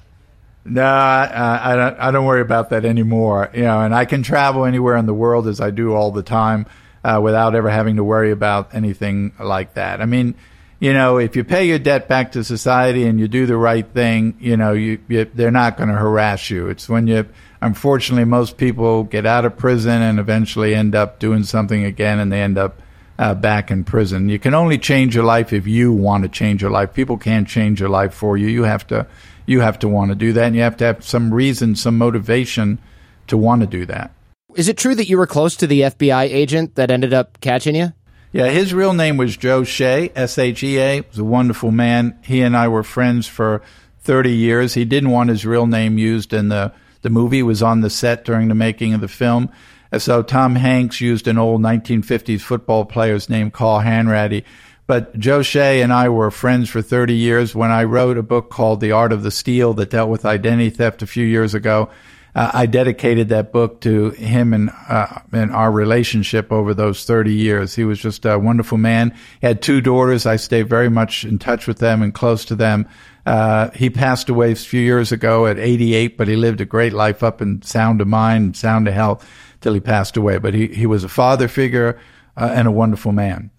No, 0.65 0.85
I, 0.85 1.73
I 1.73 1.75
don't. 1.75 1.99
I 1.99 2.11
don't 2.13 2.25
worry 2.25 2.41
about 2.41 2.71
that 2.71 2.85
anymore. 2.85 3.51
You 3.53 3.63
know, 3.63 3.81
and 3.81 3.93
I 3.93 4.05
can 4.05 4.23
travel 4.23 4.65
anywhere 4.65 4.97
in 4.97 5.07
the 5.07 5.13
world 5.13 5.49
as 5.49 5.61
I 5.61 5.73
do 5.73 5.93
all 5.93 6.13
the 6.13 6.23
time 6.23 6.67
uh, 7.05 7.21
without 7.23 7.55
ever 7.55 7.71
having 7.71 7.97
to 7.97 8.05
worry 8.05 8.31
about 8.31 8.75
anything 8.75 9.33
like 9.39 9.75
that. 9.75 10.01
I 10.01 10.07
mean, 10.07 10.35
you 10.83 10.93
know, 10.93 11.19
if 11.19 11.37
you 11.37 11.45
pay 11.45 11.67
your 11.67 11.79
debt 11.79 12.09
back 12.09 12.33
to 12.33 12.43
society 12.43 13.05
and 13.05 13.21
you 13.21 13.29
do 13.29 13.47
the 13.47 13.57
right 13.57 13.87
thing, 13.87 14.37
you 14.41 14.57
know, 14.57 14.73
you, 14.73 14.99
you 15.09 15.25
they're 15.33 15.53
not 15.53 15.77
going 15.77 15.89
to 15.89 15.95
harass 15.95 16.51
you. 16.51 16.69
It's 16.69 16.89
when 16.89 17.07
you, 17.07 17.29
unfortunately, 17.61 18.25
most 18.25 18.57
people 18.57 19.05
get 19.05 19.25
out 19.25 19.45
of 19.45 19.57
prison 19.57 20.03
and 20.03 20.19
eventually 20.19 20.75
end 20.75 20.97
up 20.97 21.21
doing 21.21 21.45
something 21.45 21.85
again, 21.85 22.19
and 22.19 22.33
they 22.33 22.43
end 22.43 22.59
up 22.59 22.83
uh, 23.17 23.35
back 23.35 23.71
in 23.71 23.85
prison. 23.85 24.29
You 24.29 24.41
can 24.41 24.55
only 24.55 24.77
change 24.77 25.15
your 25.15 25.23
life 25.23 25.53
if 25.53 25.69
you 25.69 25.93
want 25.93 26.25
to 26.25 26.29
change 26.29 26.63
your 26.63 26.73
life. 26.73 26.93
People 26.93 27.17
can't 27.17 27.47
change 27.47 27.79
your 27.79 27.89
life 27.89 28.13
for 28.13 28.37
you. 28.37 28.49
You 28.49 28.65
have 28.65 28.85
to, 28.89 29.07
you 29.47 29.61
have 29.61 29.79
to 29.81 29.89
want 29.89 30.11
to 30.11 30.17
do 30.17 30.33
that, 30.33 30.47
and 30.47 30.57
you 30.57 30.63
have 30.63 30.79
to 30.79 30.85
have 30.85 31.05
some 31.05 31.33
reason, 31.33 31.77
some 31.77 31.97
motivation 31.97 32.81
to 33.29 33.37
want 33.37 33.61
to 33.61 33.69
do 33.69 33.87
that. 33.87 34.11
Is 34.57 34.69
it 34.69 34.77
true 34.77 34.95
that 34.95 35.09
you 35.09 35.19
were 35.19 35.27
close 35.27 35.57
to 35.57 35.67
the 35.67 35.83
FBI 35.83 36.25
agent 36.25 36.75
that 36.75 36.91
ended 36.91 37.13
up 37.13 37.41
catching 37.41 37.75
you? 37.75 37.93
Yeah, 38.33 38.49
his 38.49 38.73
real 38.73 38.95
name 38.95 39.19
was 39.19 39.37
Joe 39.37 39.63
Shea, 39.63 40.11
S 40.15 40.39
H 40.39 40.63
E 40.63 40.79
A. 40.79 41.01
Was 41.03 41.19
a 41.19 41.25
wonderful 41.25 41.71
man. 41.71 42.19
He 42.23 42.41
and 42.41 42.57
I 42.57 42.69
were 42.69 42.83
friends 42.83 43.27
for 43.27 43.63
30 44.01 44.33
years. 44.33 44.75
He 44.75 44.85
didn't 44.85 45.11
want 45.11 45.31
his 45.31 45.45
real 45.45 45.67
name 45.67 45.99
used 45.99 46.33
in 46.33 46.49
the, 46.49 46.73
the 47.03 47.11
movie. 47.11 47.39
He 47.39 47.43
was 47.43 47.63
on 47.63 47.83
the 47.83 47.91
set 47.91 48.25
during 48.25 48.49
the 48.49 48.55
making 48.55 48.95
of 48.95 49.01
the 49.01 49.09
film. 49.09 49.51
So 49.99 50.23
Tom 50.23 50.57
Hanks 50.57 51.01
used 51.01 51.29
an 51.29 51.37
old 51.37 51.61
1950s 51.61 52.41
football 52.41 52.87
player's 52.87 53.29
name, 53.29 53.51
Carl 53.51 53.81
Hanratty. 53.81 54.45
But 54.87 55.19
Joe 55.19 55.43
Shea 55.43 55.83
and 55.83 55.93
I 55.93 56.09
were 56.09 56.31
friends 56.31 56.69
for 56.69 56.83
30 56.83 57.15
years. 57.15 57.55
When 57.55 57.71
I 57.71 57.85
wrote 57.85 58.19
a 58.19 58.23
book 58.23 58.51
called 58.51 58.81
The 58.81 58.93
Art 58.93 59.13
of 59.13 59.23
the 59.23 59.31
Steal 59.31 59.75
that 59.75 59.91
dealt 59.91 60.09
with 60.09 60.25
identity 60.25 60.71
theft 60.71 61.03
a 61.03 61.07
few 61.07 61.25
years 61.25 61.55
ago, 61.55 61.91
uh, 62.35 62.51
I 62.55 62.67
dedicated 62.67 63.29
that 63.29 63.53
book 63.53 63.81
to 63.83 64.11
him 64.11 64.55
and 64.55 64.71
uh, 64.89 65.21
and 65.33 65.53
our 65.53 65.71
relationship 65.71 66.51
over 66.51 66.73
those 66.73 67.05
30 67.05 67.35
years. 67.35 67.75
He 67.75 67.85
was 67.85 67.99
just 67.99 68.25
a 68.25 68.39
wonderful 68.39 68.79
man. 68.79 69.15
He 69.41 69.47
had 69.47 69.61
two 69.61 69.81
daughters. 69.81 70.25
I 70.25 70.37
stay 70.37 70.63
very 70.63 70.89
much 70.89 71.25
in 71.25 71.39
touch 71.39 71.67
with 71.67 71.79
them 71.79 72.01
and 72.01 72.15
close 72.15 72.45
to 72.47 72.55
them. 72.55 72.89
Uh, 73.27 73.71
he 73.71 73.91
passed 73.91 74.29
away 74.31 74.53
a 74.53 74.57
few 74.57 74.81
years 74.81 75.13
ago 75.13 75.47
at 75.47 75.59
88, 75.59 76.17
but 76.17 76.27
he 76.27 76.35
lived 76.35 76.61
a 76.61 76.65
great 76.65 76.93
life 76.93 77.23
up 77.23 77.41
in 77.43 77.63
sound 77.63 78.01
of 78.01 78.09
mind 78.09 78.57
sound 78.57 78.89
of 78.89 78.95
health 78.95 79.29
till 79.61 79.75
he 79.75 79.81
passed 79.81 80.17
away. 80.17 80.39
But 80.39 80.55
he, 80.55 80.69
he 80.69 80.87
was 80.87 81.05
a 81.05 81.09
father 81.09 81.49
figure 81.49 82.01
uh, 82.37 82.51
and 82.55 82.67
a 82.67 82.73
wonderful 82.73 83.13
man. 83.13 83.51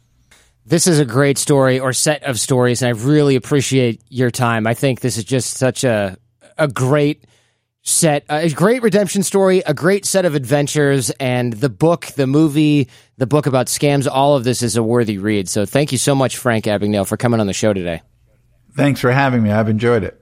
This 0.66 0.88
is 0.88 0.98
a 0.98 1.06
great 1.06 1.38
story 1.38 1.80
or 1.80 1.94
set 1.94 2.24
of 2.24 2.40
stories, 2.40 2.82
and 2.82 2.88
I 2.88 3.00
really 3.00 3.36
appreciate 3.36 4.02
your 4.10 4.32
time. 4.32 4.66
I 4.66 4.74
think 4.74 5.02
this 5.02 5.18
is 5.18 5.26
just 5.26 5.58
such 5.58 5.84
a 5.84 6.18
a 6.58 6.68
great 6.68 7.26
set 7.84 8.24
a 8.30 8.50
great 8.50 8.82
redemption 8.82 9.22
story 9.24 9.62
a 9.66 9.74
great 9.74 10.06
set 10.06 10.24
of 10.24 10.36
adventures 10.36 11.10
and 11.20 11.54
the 11.54 11.70
book 11.70 12.06
the 12.16 12.26
movie 12.26 12.88
the 13.18 13.28
book 13.28 13.46
about 13.46 13.68
scams 13.68 14.08
all 14.10 14.36
of 14.36 14.46
this 14.46 14.62
is 14.62 14.78
a 14.78 14.84
worthy 14.84 15.18
read 15.18 15.50
so 15.50 15.66
thank 15.66 15.92
you 15.92 15.98
so 15.98 16.16
much 16.16 16.38
frank 16.38 16.64
abagnale 16.66 17.06
for 17.06 17.18
coming 17.18 17.42
on 17.42 17.48
the 17.48 17.54
show 17.54 17.74
today 17.74 18.02
thanks 18.76 19.02
for 19.02 19.12
having 19.12 19.44
me 19.44 19.52
i've 19.52 19.70
enjoyed 19.70 20.04
it 20.04 20.20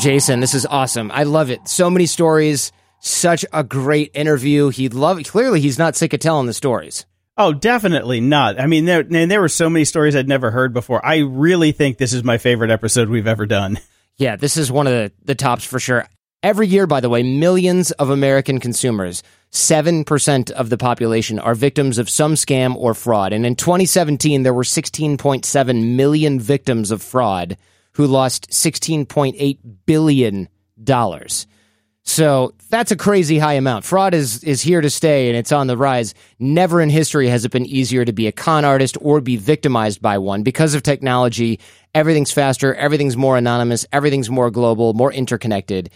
Jason, 0.00 0.40
this 0.40 0.54
is 0.54 0.64
awesome. 0.64 1.10
I 1.12 1.24
love 1.24 1.50
it. 1.50 1.68
So 1.68 1.90
many 1.90 2.06
stories, 2.06 2.72
such 3.00 3.44
a 3.52 3.62
great 3.62 4.10
interview. 4.14 4.70
He 4.70 4.88
love 4.88 5.22
clearly 5.24 5.60
he's 5.60 5.78
not 5.78 5.94
sick 5.94 6.14
of 6.14 6.20
telling 6.20 6.46
the 6.46 6.54
stories. 6.54 7.04
Oh, 7.36 7.52
definitely 7.52 8.22
not. 8.22 8.58
I 8.58 8.66
mean, 8.66 8.86
there 8.86 9.00
and 9.00 9.30
there 9.30 9.42
were 9.42 9.50
so 9.50 9.68
many 9.68 9.84
stories 9.84 10.16
I'd 10.16 10.26
never 10.26 10.50
heard 10.50 10.72
before. 10.72 11.04
I 11.04 11.18
really 11.18 11.72
think 11.72 11.98
this 11.98 12.14
is 12.14 12.24
my 12.24 12.38
favorite 12.38 12.70
episode 12.70 13.10
we've 13.10 13.26
ever 13.26 13.44
done. 13.44 13.78
Yeah, 14.20 14.36
this 14.36 14.58
is 14.58 14.70
one 14.70 14.86
of 14.86 14.92
the, 14.92 15.12
the 15.24 15.34
tops 15.34 15.64
for 15.64 15.80
sure. 15.80 16.06
Every 16.42 16.66
year, 16.66 16.86
by 16.86 17.00
the 17.00 17.08
way, 17.08 17.22
millions 17.22 17.90
of 17.92 18.10
American 18.10 18.60
consumers, 18.60 19.22
7% 19.50 20.50
of 20.50 20.68
the 20.68 20.76
population, 20.76 21.38
are 21.38 21.54
victims 21.54 21.96
of 21.96 22.10
some 22.10 22.34
scam 22.34 22.76
or 22.76 22.92
fraud. 22.92 23.32
And 23.32 23.46
in 23.46 23.56
2017, 23.56 24.42
there 24.42 24.52
were 24.52 24.62
16.7 24.62 25.96
million 25.96 26.38
victims 26.38 26.90
of 26.90 27.02
fraud 27.02 27.56
who 27.92 28.06
lost 28.06 28.50
$16.8 28.50 29.58
billion. 29.86 30.48
So 32.10 32.54
that's 32.70 32.90
a 32.90 32.96
crazy 32.96 33.38
high 33.38 33.52
amount. 33.52 33.84
Fraud 33.84 34.14
is, 34.14 34.42
is 34.42 34.60
here 34.60 34.80
to 34.80 34.90
stay 34.90 35.28
and 35.28 35.36
it's 35.36 35.52
on 35.52 35.68
the 35.68 35.76
rise. 35.76 36.12
Never 36.40 36.80
in 36.80 36.90
history 36.90 37.28
has 37.28 37.44
it 37.44 37.52
been 37.52 37.64
easier 37.64 38.04
to 38.04 38.12
be 38.12 38.26
a 38.26 38.32
con 38.32 38.64
artist 38.64 38.98
or 39.00 39.20
be 39.20 39.36
victimized 39.36 40.02
by 40.02 40.18
one 40.18 40.42
because 40.42 40.74
of 40.74 40.82
technology. 40.82 41.60
Everything's 41.94 42.32
faster, 42.32 42.74
everything's 42.74 43.16
more 43.16 43.36
anonymous, 43.36 43.86
everything's 43.92 44.28
more 44.28 44.50
global, 44.50 44.92
more 44.92 45.12
interconnected. 45.12 45.88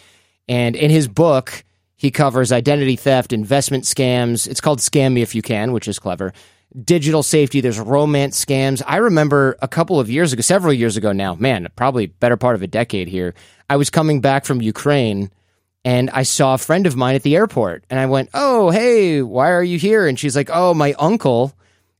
And 0.48 0.76
in 0.76 0.88
his 0.88 1.08
book, 1.08 1.64
he 1.96 2.12
covers 2.12 2.52
identity 2.52 2.94
theft, 2.94 3.32
investment 3.32 3.82
scams. 3.82 4.46
It's 4.46 4.60
called 4.60 4.78
Scam 4.78 5.14
Me 5.14 5.22
If 5.22 5.34
You 5.34 5.42
Can, 5.42 5.72
which 5.72 5.88
is 5.88 5.98
clever. 5.98 6.32
Digital 6.84 7.24
safety, 7.24 7.60
there's 7.60 7.80
romance 7.80 8.42
scams. 8.42 8.82
I 8.86 8.98
remember 8.98 9.56
a 9.60 9.66
couple 9.66 9.98
of 9.98 10.08
years 10.08 10.32
ago, 10.32 10.42
several 10.42 10.72
years 10.72 10.96
ago 10.96 11.10
now, 11.10 11.34
man, 11.34 11.66
probably 11.74 12.06
better 12.06 12.36
part 12.36 12.54
of 12.54 12.62
a 12.62 12.68
decade 12.68 13.08
here. 13.08 13.34
I 13.68 13.76
was 13.76 13.90
coming 13.90 14.20
back 14.20 14.44
from 14.44 14.62
Ukraine 14.62 15.32
and 15.84 16.10
I 16.10 16.22
saw 16.22 16.54
a 16.54 16.58
friend 16.58 16.86
of 16.86 16.96
mine 16.96 17.14
at 17.14 17.22
the 17.22 17.36
airport 17.36 17.84
and 17.90 18.00
I 18.00 18.06
went, 18.06 18.30
Oh, 18.34 18.70
hey, 18.70 19.22
why 19.22 19.50
are 19.50 19.62
you 19.62 19.78
here? 19.78 20.06
And 20.06 20.18
she's 20.18 20.34
like, 20.36 20.50
Oh, 20.52 20.74
my 20.74 20.94
uncle 20.98 21.52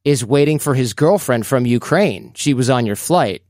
is 0.04 0.24
waiting 0.24 0.58
for 0.58 0.74
his 0.74 0.92
girlfriend 0.92 1.46
from 1.46 1.66
Ukraine. 1.66 2.32
She 2.34 2.54
was 2.54 2.70
on 2.70 2.86
your 2.86 2.96
flight. 2.96 3.42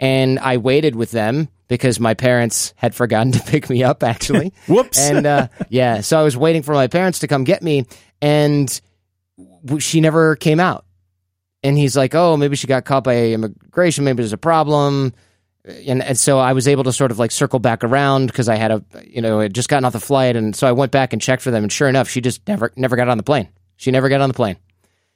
And 0.00 0.38
I 0.38 0.58
waited 0.58 0.94
with 0.94 1.10
them 1.10 1.48
because 1.66 1.98
my 2.00 2.14
parents 2.14 2.72
had 2.76 2.94
forgotten 2.94 3.32
to 3.32 3.40
pick 3.40 3.68
me 3.68 3.82
up, 3.82 4.02
actually. 4.02 4.52
Whoops. 4.68 4.98
and 4.98 5.26
uh, 5.26 5.48
yeah, 5.68 6.00
so 6.00 6.18
I 6.18 6.22
was 6.22 6.36
waiting 6.36 6.62
for 6.62 6.72
my 6.74 6.86
parents 6.86 7.20
to 7.20 7.28
come 7.28 7.44
get 7.44 7.62
me, 7.62 7.84
and 8.22 8.80
she 9.78 10.00
never 10.00 10.36
came 10.36 10.60
out. 10.60 10.84
And 11.64 11.76
he's 11.76 11.96
like, 11.96 12.14
"Oh, 12.14 12.36
maybe 12.36 12.54
she 12.54 12.68
got 12.68 12.84
caught 12.84 13.02
by 13.02 13.32
immigration. 13.32 14.04
Maybe 14.04 14.18
there's 14.18 14.32
a 14.32 14.38
problem." 14.38 15.12
And, 15.68 16.02
and 16.02 16.18
so 16.18 16.38
I 16.38 16.52
was 16.52 16.66
able 16.66 16.84
to 16.84 16.92
sort 16.92 17.10
of 17.10 17.18
like 17.18 17.30
circle 17.30 17.58
back 17.58 17.84
around 17.84 18.26
because 18.26 18.48
I 18.48 18.56
had 18.56 18.70
a 18.70 18.82
you 19.04 19.20
know 19.22 19.40
had 19.40 19.54
just 19.54 19.68
gotten 19.68 19.84
off 19.84 19.92
the 19.92 20.00
flight, 20.00 20.36
and 20.36 20.54
so 20.56 20.66
I 20.66 20.72
went 20.72 20.92
back 20.92 21.12
and 21.12 21.20
checked 21.22 21.42
for 21.42 21.50
them, 21.50 21.62
and 21.64 21.72
sure 21.72 21.88
enough, 21.88 22.08
she 22.08 22.20
just 22.20 22.46
never 22.48 22.72
never 22.76 22.96
got 22.96 23.08
on 23.08 23.16
the 23.16 23.22
plane. 23.24 23.48
She 23.76 23.90
never 23.90 24.08
got 24.08 24.20
on 24.20 24.28
the 24.28 24.34
plane. 24.34 24.56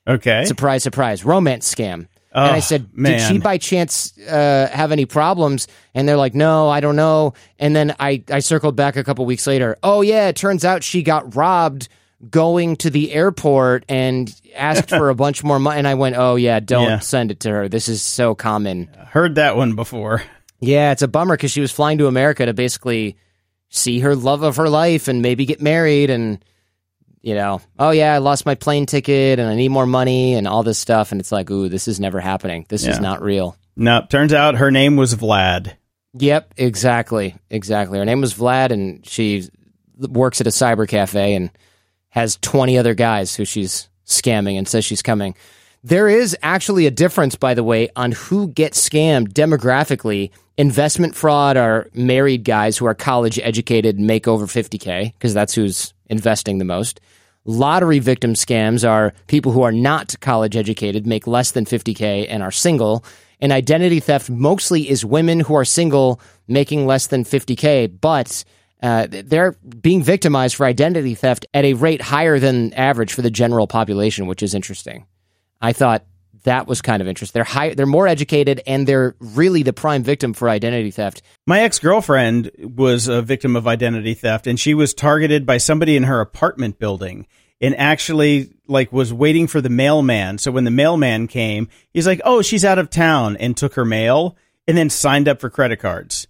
Okay. 0.06 0.44
Surprise, 0.44 0.82
surprise, 0.82 1.24
romance 1.24 1.72
scam. 1.72 2.08
Oh, 2.34 2.42
and 2.46 2.56
I 2.56 2.60
said, 2.60 2.88
man. 2.92 3.18
"Did 3.18 3.28
she 3.28 3.38
by 3.38 3.58
chance 3.58 4.16
uh, 4.18 4.68
have 4.72 4.90
any 4.90 5.04
problems?" 5.04 5.68
And 5.94 6.08
they're 6.08 6.16
like, 6.16 6.34
"No, 6.34 6.68
I 6.68 6.80
don't 6.80 6.96
know." 6.96 7.34
And 7.58 7.76
then 7.76 7.94
I 8.00 8.22
I 8.30 8.38
circled 8.40 8.74
back 8.74 8.96
a 8.96 9.04
couple 9.04 9.26
weeks 9.26 9.46
later. 9.46 9.76
Oh 9.82 10.00
yeah, 10.00 10.28
it 10.28 10.36
turns 10.36 10.64
out 10.64 10.82
she 10.82 11.02
got 11.02 11.36
robbed 11.36 11.88
going 12.30 12.76
to 12.76 12.88
the 12.88 13.12
airport 13.12 13.84
and 13.88 14.32
asked 14.56 14.88
for 14.88 15.08
a 15.10 15.14
bunch 15.24 15.42
more 15.44 15.58
money. 15.58 15.78
And 15.78 15.86
I 15.86 15.94
went, 15.94 16.16
"Oh 16.16 16.36
yeah, 16.36 16.58
don't 16.60 16.88
Yeah. 16.88 16.98
send 17.00 17.30
it 17.30 17.40
to 17.40 17.50
her. 17.50 17.68
This 17.68 17.88
is 17.88 18.00
so 18.02 18.34
common." 18.34 18.88
Heard 19.08 19.34
that 19.34 19.56
one 19.56 19.74
before. 19.74 20.22
Yeah, 20.62 20.92
it's 20.92 21.02
a 21.02 21.08
bummer 21.08 21.36
because 21.36 21.50
she 21.50 21.60
was 21.60 21.72
flying 21.72 21.98
to 21.98 22.06
America 22.06 22.46
to 22.46 22.54
basically 22.54 23.16
see 23.68 23.98
her 23.98 24.14
love 24.14 24.42
of 24.42 24.56
her 24.56 24.68
life 24.68 25.08
and 25.08 25.20
maybe 25.20 25.44
get 25.44 25.60
married 25.60 26.08
and 26.08 26.42
you 27.20 27.34
know, 27.34 27.60
oh 27.78 27.90
yeah, 27.90 28.14
I 28.14 28.18
lost 28.18 28.46
my 28.46 28.54
plane 28.54 28.86
ticket 28.86 29.38
and 29.38 29.48
I 29.48 29.54
need 29.54 29.68
more 29.68 29.86
money 29.86 30.34
and 30.34 30.48
all 30.48 30.62
this 30.62 30.78
stuff 30.78 31.12
and 31.12 31.20
it's 31.20 31.30
like, 31.30 31.50
ooh, 31.50 31.68
this 31.68 31.86
is 31.86 32.00
never 32.00 32.20
happening. 32.20 32.66
This 32.68 32.84
is 32.84 32.98
not 32.98 33.22
real. 33.22 33.56
No, 33.76 34.04
turns 34.08 34.32
out 34.32 34.56
her 34.56 34.70
name 34.70 34.96
was 34.96 35.14
Vlad. 35.14 35.76
Yep, 36.14 36.54
exactly. 36.56 37.36
Exactly. 37.48 37.98
Her 37.98 38.04
name 38.04 38.20
was 38.20 38.34
Vlad 38.34 38.70
and 38.70 39.06
she 39.06 39.48
works 39.96 40.40
at 40.40 40.46
a 40.46 40.50
cyber 40.50 40.86
cafe 40.86 41.34
and 41.34 41.50
has 42.08 42.36
20 42.36 42.76
other 42.76 42.94
guys 42.94 43.34
who 43.34 43.44
she's 43.44 43.88
scamming 44.04 44.58
and 44.58 44.68
says 44.68 44.84
she's 44.84 45.02
coming. 45.02 45.34
There 45.84 46.08
is 46.08 46.36
actually 46.44 46.86
a 46.86 46.92
difference, 46.92 47.34
by 47.34 47.54
the 47.54 47.64
way, 47.64 47.88
on 47.96 48.12
who 48.12 48.46
gets 48.46 48.88
scammed 48.88 49.32
demographically. 49.32 50.30
Investment 50.56 51.16
fraud 51.16 51.56
are 51.56 51.88
married 51.92 52.44
guys 52.44 52.78
who 52.78 52.86
are 52.86 52.94
college 52.94 53.40
educated 53.40 53.96
and 53.96 54.06
make 54.06 54.28
over 54.28 54.46
50K 54.46 55.12
because 55.12 55.34
that's 55.34 55.56
who's 55.56 55.92
investing 56.06 56.58
the 56.58 56.64
most. 56.64 57.00
Lottery 57.44 57.98
victim 57.98 58.34
scams 58.34 58.88
are 58.88 59.12
people 59.26 59.50
who 59.50 59.62
are 59.62 59.72
not 59.72 60.14
college 60.20 60.56
educated, 60.56 61.04
make 61.04 61.26
less 61.26 61.50
than 61.50 61.64
50K, 61.64 62.26
and 62.28 62.44
are 62.44 62.52
single. 62.52 63.04
And 63.40 63.50
identity 63.50 63.98
theft 63.98 64.30
mostly 64.30 64.88
is 64.88 65.04
women 65.04 65.40
who 65.40 65.54
are 65.54 65.64
single, 65.64 66.20
making 66.46 66.86
less 66.86 67.08
than 67.08 67.24
50K, 67.24 68.00
but 68.00 68.44
uh, 68.84 69.08
they're 69.10 69.56
being 69.80 70.04
victimized 70.04 70.54
for 70.54 70.64
identity 70.64 71.16
theft 71.16 71.44
at 71.52 71.64
a 71.64 71.74
rate 71.74 72.02
higher 72.02 72.38
than 72.38 72.72
average 72.74 73.12
for 73.12 73.22
the 73.22 73.30
general 73.32 73.66
population, 73.66 74.28
which 74.28 74.44
is 74.44 74.54
interesting. 74.54 75.06
I 75.62 75.72
thought 75.72 76.04
that 76.44 76.66
was 76.66 76.82
kind 76.82 77.00
of 77.00 77.08
interesting. 77.08 77.38
They're 77.38 77.44
high, 77.44 77.74
they're 77.74 77.86
more 77.86 78.08
educated, 78.08 78.60
and 78.66 78.86
they're 78.86 79.14
really 79.20 79.62
the 79.62 79.72
prime 79.72 80.02
victim 80.02 80.34
for 80.34 80.48
identity 80.48 80.90
theft. 80.90 81.22
My 81.46 81.60
ex 81.60 81.78
girlfriend 81.78 82.50
was 82.58 83.08
a 83.08 83.22
victim 83.22 83.56
of 83.56 83.66
identity 83.66 84.14
theft, 84.14 84.46
and 84.46 84.58
she 84.58 84.74
was 84.74 84.92
targeted 84.92 85.46
by 85.46 85.58
somebody 85.58 85.96
in 85.96 86.02
her 86.02 86.20
apartment 86.20 86.78
building, 86.78 87.26
and 87.60 87.76
actually 87.76 88.50
like 88.66 88.92
was 88.92 89.12
waiting 89.12 89.46
for 89.46 89.60
the 89.60 89.68
mailman. 89.68 90.38
So 90.38 90.50
when 90.50 90.64
the 90.64 90.70
mailman 90.70 91.28
came, 91.28 91.68
he's 91.92 92.06
like, 92.06 92.20
"Oh, 92.24 92.42
she's 92.42 92.64
out 92.64 92.78
of 92.78 92.90
town," 92.90 93.36
and 93.36 93.56
took 93.56 93.74
her 93.74 93.84
mail, 93.84 94.36
and 94.66 94.76
then 94.76 94.90
signed 94.90 95.28
up 95.28 95.40
for 95.40 95.48
credit 95.48 95.78
cards, 95.78 96.26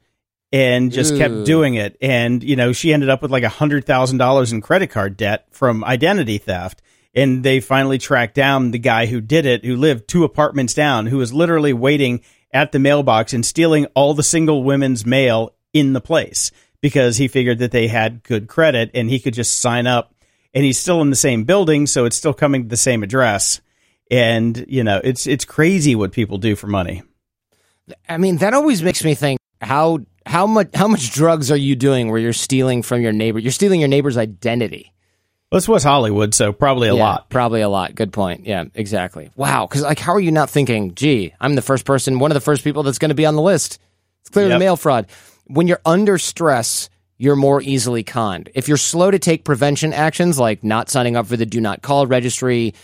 and 0.53 0.93
just 0.93 1.15
Ooh. 1.15 1.19
kept 1.19 1.45
doing 1.45 1.75
it. 1.75 1.97
And 2.03 2.45
you 2.45 2.57
know, 2.57 2.73
she 2.73 2.93
ended 2.93 3.09
up 3.09 3.23
with 3.23 3.31
like 3.31 3.45
a 3.45 3.49
hundred 3.49 3.87
thousand 3.87 4.19
dollars 4.19 4.53
in 4.53 4.61
credit 4.61 4.91
card 4.91 5.17
debt 5.17 5.47
from 5.53 5.85
identity 5.85 6.37
theft. 6.37 6.83
And 7.15 7.43
they 7.43 7.61
finally 7.61 7.99
tracked 7.99 8.35
down 8.35 8.71
the 8.71 8.79
guy 8.79 9.07
who 9.07 9.21
did 9.21 9.45
it, 9.45 9.65
who 9.65 9.77
lived 9.77 10.09
two 10.09 10.25
apartments 10.25 10.73
down, 10.73 11.07
who 11.07 11.19
was 11.19 11.33
literally 11.33 11.73
waiting 11.73 12.23
at 12.53 12.73
the 12.73 12.79
mailbox 12.79 13.33
and 13.33 13.45
stealing 13.45 13.87
all 13.95 14.15
the 14.15 14.23
single 14.23 14.65
women's 14.65 15.05
mail 15.05 15.55
in 15.73 15.93
the 15.93 16.01
place 16.01 16.51
because 16.81 17.17
he 17.17 17.29
figured 17.29 17.59
that 17.59 17.71
they 17.71 17.89
had 17.89 18.23
good 18.23 18.49
credit 18.49 18.91
and 18.95 19.09
he 19.09 19.21
could 19.21 19.35
just 19.35 19.61
sign 19.61 19.87
up. 19.87 20.15
And 20.55 20.65
he's 20.65 20.79
still 20.79 21.01
in 21.01 21.09
the 21.09 21.17
same 21.17 21.45
building, 21.45 21.87
so 21.87 22.05
it's 22.05 22.17
still 22.17 22.35
coming 22.35 22.65
to 22.65 22.69
the 22.69 22.77
same 22.77 23.03
address. 23.03 23.63
And 24.11 24.67
you 24.69 24.85
know, 24.85 25.01
it's 25.03 25.27
it's 25.27 25.47
crazy 25.47 25.95
what 25.95 26.13
people 26.13 26.37
do 26.37 26.57
for 26.57 26.67
money. 26.67 27.03
I 28.07 28.19
mean, 28.19 28.37
that 28.39 28.53
always 28.53 28.83
makes 28.83 29.03
me 29.03 29.15
think 29.15 29.41
how 29.63 30.01
how 30.27 30.47
much 30.47 30.69
how 30.75 30.89
much 30.89 31.13
drugs 31.15 31.51
are 31.51 31.57
you 31.57 31.75
doing 31.75 32.11
where 32.11 32.19
you're 32.19 32.35
stealing 32.35 32.83
from 32.83 33.01
your 33.01 33.13
neighbor? 33.13 33.39
You're 33.39 33.51
stealing 33.51 33.81
your 33.81 33.89
neighbor's 33.89 34.19
identity. 34.19 34.93
This 35.53 35.69
was 35.69 35.85
Hollywood, 35.85 36.35
so 36.35 36.53
probably 36.53 36.89
a 36.89 36.95
Yeah, 36.95 37.03
lot. 37.05 37.29
Probably 37.31 37.61
a 37.61 37.69
lot. 37.69 37.95
Good 37.95 38.13
point. 38.13 38.47
Yeah, 38.47 38.65
exactly. 38.75 39.31
Wow. 39.37 39.67
Because 39.67 39.83
like, 39.83 39.99
how 39.99 40.15
are 40.15 40.21
you 40.21 40.33
not 40.33 40.49
thinking? 40.51 40.95
Gee, 40.95 41.35
I'm 41.41 41.55
the 41.55 41.63
first 41.63 41.85
person, 41.85 42.19
one 42.19 42.31
of 42.31 42.35
the 42.35 42.41
first 42.41 42.65
people 42.65 42.83
that's 42.83 42.99
going 42.99 43.11
to 43.11 43.15
be 43.15 43.27
on 43.27 43.37
the 43.37 43.43
list. 43.43 43.79
It's 44.23 44.31
clearly 44.31 44.51
Yep. 44.53 44.59
mail 44.61 44.77
fraud. 44.77 45.07
When 45.47 45.69
you're 45.69 45.81
under 45.85 46.17
stress, 46.19 46.89
you're 47.19 47.37
more 47.37 47.61
easily 47.63 48.03
conned. 48.03 48.49
If 48.55 48.67
you're 48.67 48.77
slow 48.79 49.11
to 49.11 49.19
take 49.19 49.45
prevention 49.45 49.93
actions 49.93 50.39
like 50.39 50.65
not 50.65 50.89
signing 50.91 51.17
up 51.17 51.27
for 51.27 51.37
the 51.37 51.47
do 51.47 51.61
not 51.61 51.83
call 51.83 52.07
registry, 52.07 52.75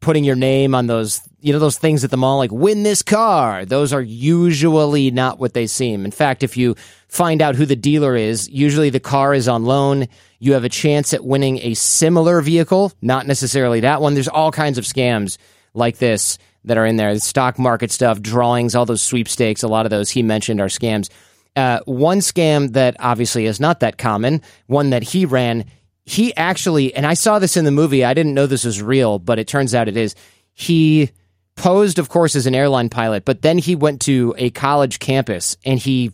putting 0.00 0.22
your 0.24 0.36
name 0.36 0.74
on 0.74 0.86
those, 0.86 1.20
you 1.46 1.52
know, 1.52 1.60
those 1.60 1.78
things 1.78 2.02
at 2.02 2.10
the 2.10 2.16
mall, 2.16 2.38
like 2.38 2.50
win 2.50 2.82
this 2.82 3.02
car. 3.02 3.64
Those 3.64 3.92
are 3.92 4.02
usually 4.02 5.12
not 5.12 5.38
what 5.38 5.54
they 5.54 5.68
seem. 5.68 6.04
In 6.04 6.10
fact, 6.10 6.42
if 6.42 6.56
you 6.56 6.74
find 7.06 7.40
out 7.40 7.54
who 7.54 7.64
the 7.64 7.76
dealer 7.76 8.16
is, 8.16 8.48
usually 8.48 8.90
the 8.90 8.98
car 8.98 9.32
is 9.32 9.46
on 9.46 9.64
loan. 9.64 10.08
You 10.40 10.54
have 10.54 10.64
a 10.64 10.68
chance 10.68 11.14
at 11.14 11.24
winning 11.24 11.58
a 11.58 11.74
similar 11.74 12.40
vehicle, 12.40 12.90
not 13.00 13.28
necessarily 13.28 13.78
that 13.80 14.00
one. 14.00 14.14
There's 14.14 14.26
all 14.26 14.50
kinds 14.50 14.76
of 14.76 14.84
scams 14.84 15.38
like 15.72 15.98
this 15.98 16.36
that 16.64 16.78
are 16.78 16.84
in 16.84 16.96
there. 16.96 17.14
The 17.14 17.20
stock 17.20 17.60
market 17.60 17.92
stuff, 17.92 18.20
drawings, 18.20 18.74
all 18.74 18.84
those 18.84 19.00
sweepstakes, 19.00 19.62
a 19.62 19.68
lot 19.68 19.86
of 19.86 19.90
those 19.90 20.10
he 20.10 20.24
mentioned 20.24 20.60
are 20.60 20.66
scams. 20.66 21.10
Uh, 21.54 21.78
one 21.84 22.18
scam 22.18 22.72
that 22.72 22.96
obviously 22.98 23.46
is 23.46 23.60
not 23.60 23.78
that 23.80 23.98
common, 23.98 24.42
one 24.66 24.90
that 24.90 25.04
he 25.04 25.24
ran, 25.24 25.64
he 26.06 26.34
actually, 26.34 26.92
and 26.92 27.06
I 27.06 27.14
saw 27.14 27.38
this 27.38 27.56
in 27.56 27.64
the 27.64 27.70
movie, 27.70 28.04
I 28.04 28.14
didn't 28.14 28.34
know 28.34 28.48
this 28.48 28.64
was 28.64 28.82
real, 28.82 29.20
but 29.20 29.38
it 29.38 29.46
turns 29.46 29.76
out 29.76 29.86
it 29.86 29.96
is. 29.96 30.16
He 30.52 31.12
posed, 31.56 31.98
of 31.98 32.08
course, 32.08 32.36
as 32.36 32.46
an 32.46 32.54
airline 32.54 32.88
pilot, 32.88 33.24
but 33.24 33.42
then 33.42 33.58
he 33.58 33.74
went 33.74 34.02
to 34.02 34.34
a 34.38 34.50
college 34.50 34.98
campus 34.98 35.56
and 35.64 35.78
he 35.78 36.12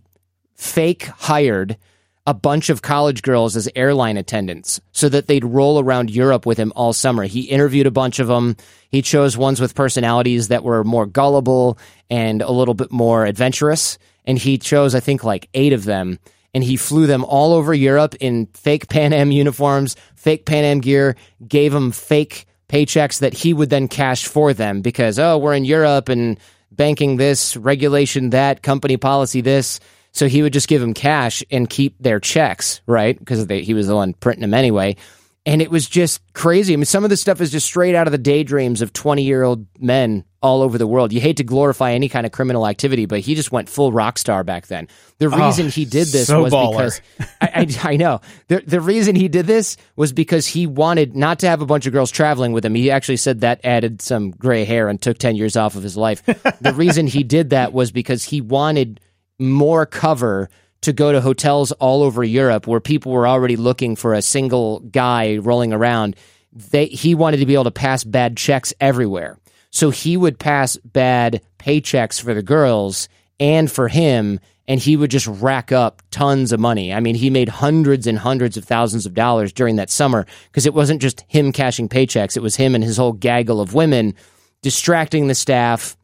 fake 0.55 1.05
hired 1.05 1.77
a 2.25 2.33
bunch 2.33 2.71
of 2.71 2.83
college 2.83 3.23
girls 3.23 3.57
as 3.57 3.69
airline 3.75 4.17
attendants 4.17 4.81
so 4.93 5.09
that 5.09 5.27
they'd 5.27 5.45
roll 5.45 5.81
around 5.81 6.09
Europe 6.09 6.47
with 6.47 6.57
him 6.57 6.73
all 6.77 6.93
summer. 6.93 7.25
He 7.25 7.43
interviewed 7.43 7.89
a 7.89 7.91
bunch 7.91 8.21
of 8.21 8.29
them. 8.29 8.57
He 8.91 9.03
chose 9.03 9.37
ones 9.37 9.61
with 9.61 9.75
personalities 9.75 10.47
that 10.47 10.63
were 10.63 10.85
more 10.85 11.05
gullible 11.05 11.79
and 12.09 12.41
a 12.41 12.53
little 12.53 12.75
bit 12.75 12.93
more 12.93 13.27
adventurous. 13.27 13.99
And 14.25 14.39
he 14.39 14.57
chose, 14.57 14.95
I 14.95 15.01
think, 15.01 15.25
like 15.25 15.49
eight 15.53 15.73
of 15.73 15.85
them. 15.85 16.21
and 16.55 16.63
he 16.63 16.77
flew 16.77 17.07
them 17.07 17.25
all 17.25 17.53
over 17.53 17.73
Europe 17.75 18.15
in 18.21 18.47
fake 18.55 18.89
Pan 18.89 19.13
Am 19.13 19.31
uniforms, 19.31 19.97
fake 20.15 20.45
Pan 20.45 20.65
Am 20.65 20.81
gear, 20.81 21.17
gave 21.47 21.73
them 21.73 21.91
fake 21.93 22.47
paychecks 22.73 23.21
that 23.21 23.35
he 23.35 23.53
would 23.53 23.71
then 23.71 23.87
cash 23.87 24.27
for 24.27 24.55
them 24.55 24.81
because, 24.81 25.19
oh, 25.19 25.37
we're 25.37 25.55
in 25.55 25.65
Europe 25.65 26.09
and 26.09 26.39
banking 26.71 27.17
this, 27.17 27.57
regulation 27.57 28.31
that, 28.31 28.63
company 28.63 28.97
policy 28.97 29.43
this. 29.43 29.79
So 30.13 30.27
he 30.27 30.43
would 30.43 30.53
just 30.53 30.69
give 30.69 30.81
them 30.81 30.95
cash 30.95 31.43
and 31.51 31.69
keep 31.69 31.97
their 31.99 32.21
checks, 32.21 32.81
right? 32.87 33.19
Because 33.19 33.47
he 33.49 33.75
was 33.75 33.87
the 33.87 33.95
one 33.95 34.15
printing 34.15 34.43
them 34.43 34.55
anyway. 34.55 34.97
And 35.45 35.61
it 35.61 35.71
was 35.71 35.89
just 35.89 36.21
crazy. 36.35 36.73
I 36.73 36.77
mean, 36.77 36.85
some 36.85 37.05
of 37.05 37.11
this 37.11 37.21
stuff 37.21 37.41
is 37.41 37.51
just 37.51 37.67
straight 37.67 37.95
out 37.95 38.07
of 38.07 38.13
the 38.13 38.19
daydreams 38.19 38.81
of 38.81 38.93
20 38.93 39.23
year 39.23 39.43
old 39.43 39.67
men 39.79 40.25
all 40.43 40.63
over 40.63 40.77
the 40.79 40.87
world. 40.87 41.13
You 41.13 41.21
hate 41.21 41.37
to 41.39 41.45
glorify 41.45 41.93
any 41.93 42.09
kind 42.09 42.27
of 42.27 42.33
criminal 42.33 42.67
activity, 42.67 43.07
but 43.07 43.21
he 43.21 43.35
just 43.35 43.53
went 43.53 43.69
full 43.69 43.93
rock 43.93 44.19
star 44.19 44.43
back 44.45 44.67
then. 44.67 44.89
The 45.19 45.27
Oh, 45.33 45.47
reason 45.47 45.69
he 45.69 45.85
did 45.85 46.09
this 46.09 46.27
so 46.27 46.43
was 46.43 46.53
baller. 46.53 46.71
because 46.73 47.01
I, 47.41 47.67
I, 47.85 47.91
I 47.93 47.97
know 47.97 48.21
the 48.49 48.63
the 48.67 48.81
reason 48.81 49.15
he 49.15 49.29
did 49.29 49.47
this 49.47 49.77
was 49.97 50.13
because 50.13 50.47
he 50.47 50.67
wanted 50.67 51.15
not 51.17 51.39
to 51.41 51.49
have 51.49 51.63
a 51.63 51.67
bunch 51.67 51.87
of 51.87 51.93
girls 51.93 52.11
traveling 52.11 52.53
with 52.53 52.65
him. 52.65 52.75
He 52.75 52.91
actually 52.91 53.19
said 53.19 53.41
that 53.43 53.61
added 53.65 54.03
some 54.03 54.33
gray 54.33 54.65
hair 54.65 54.89
and 54.89 55.01
took 55.01 55.19
10 55.19 55.37
years 55.37 55.57
off 55.57 55.77
of 55.77 55.83
his 55.83 55.97
life. 55.97 56.25
the 56.25 56.73
reason 56.77 57.07
he 57.07 57.23
did 57.23 57.51
that 57.51 57.73
was 57.73 57.93
because 57.93 58.25
he 58.25 58.41
wanted 58.41 59.01
more 59.39 59.87
cover 59.87 60.49
to 60.83 60.93
go 60.93 61.13
to 61.13 61.21
hotels 61.21 61.71
all 61.73 62.03
over 62.03 62.25
Europe 62.25 62.67
where 62.67 62.81
people 62.81 63.13
were 63.13 63.29
already 63.29 63.55
looking 63.57 63.95
for 63.95 64.15
a 64.15 64.23
single 64.23 64.81
guy 64.81 65.37
rolling 65.37 65.73
around. 65.73 66.17
They 66.53 66.87
he 66.87 67.15
wanted 67.15 67.37
to 67.39 67.47
be 67.47 67.55
able 67.55 67.65
to 67.65 67.71
pass 67.71 68.03
bad 68.05 68.37
checks 68.37 68.75
everywhere. 68.81 69.39
So 69.73 69.91
he 69.91 70.17
would 70.17 70.39
pass 70.39 70.77
bad 70.85 71.43
paychecks 71.59 72.23
for 72.23 72.35
the 72.35 72.43
girls 72.43 73.09
and 73.41 73.69
for 73.71 73.89
him 73.89 74.39
and 74.69 74.79
he 74.79 74.97
would 74.97 75.11
just 75.11 75.27
rack 75.27 75.73
up 75.73 76.03
tons 76.11 76.53
of 76.53 76.61
money. 76.61 76.93
I 76.93 77.01
mean, 77.01 77.17
he 77.17 77.31
made 77.31 77.49
hundreds 77.49 78.07
and 78.07 78.17
hundreds 78.17 78.57
of 78.57 78.65
thousands 78.65 79.07
of 79.07 79.15
dollars 79.15 79.53
during 79.53 79.77
that 79.77 79.91
summer 79.91 80.27
because 80.47 80.67
it 80.67 80.75
wasn't 80.75 81.03
just 81.03 81.25
him 81.27 81.53
cashing 81.53 81.89
paychecks, 81.89 82.37
it 82.37 82.43
was 82.43 82.55
him 82.55 82.75
and 82.75 82.85
his 82.85 82.97
whole 82.97 83.13
gaggle 83.13 83.61
of 83.61 83.75
women 83.75 84.15
distracting 84.61 85.27
the 85.27 85.35
staff, 85.35 85.97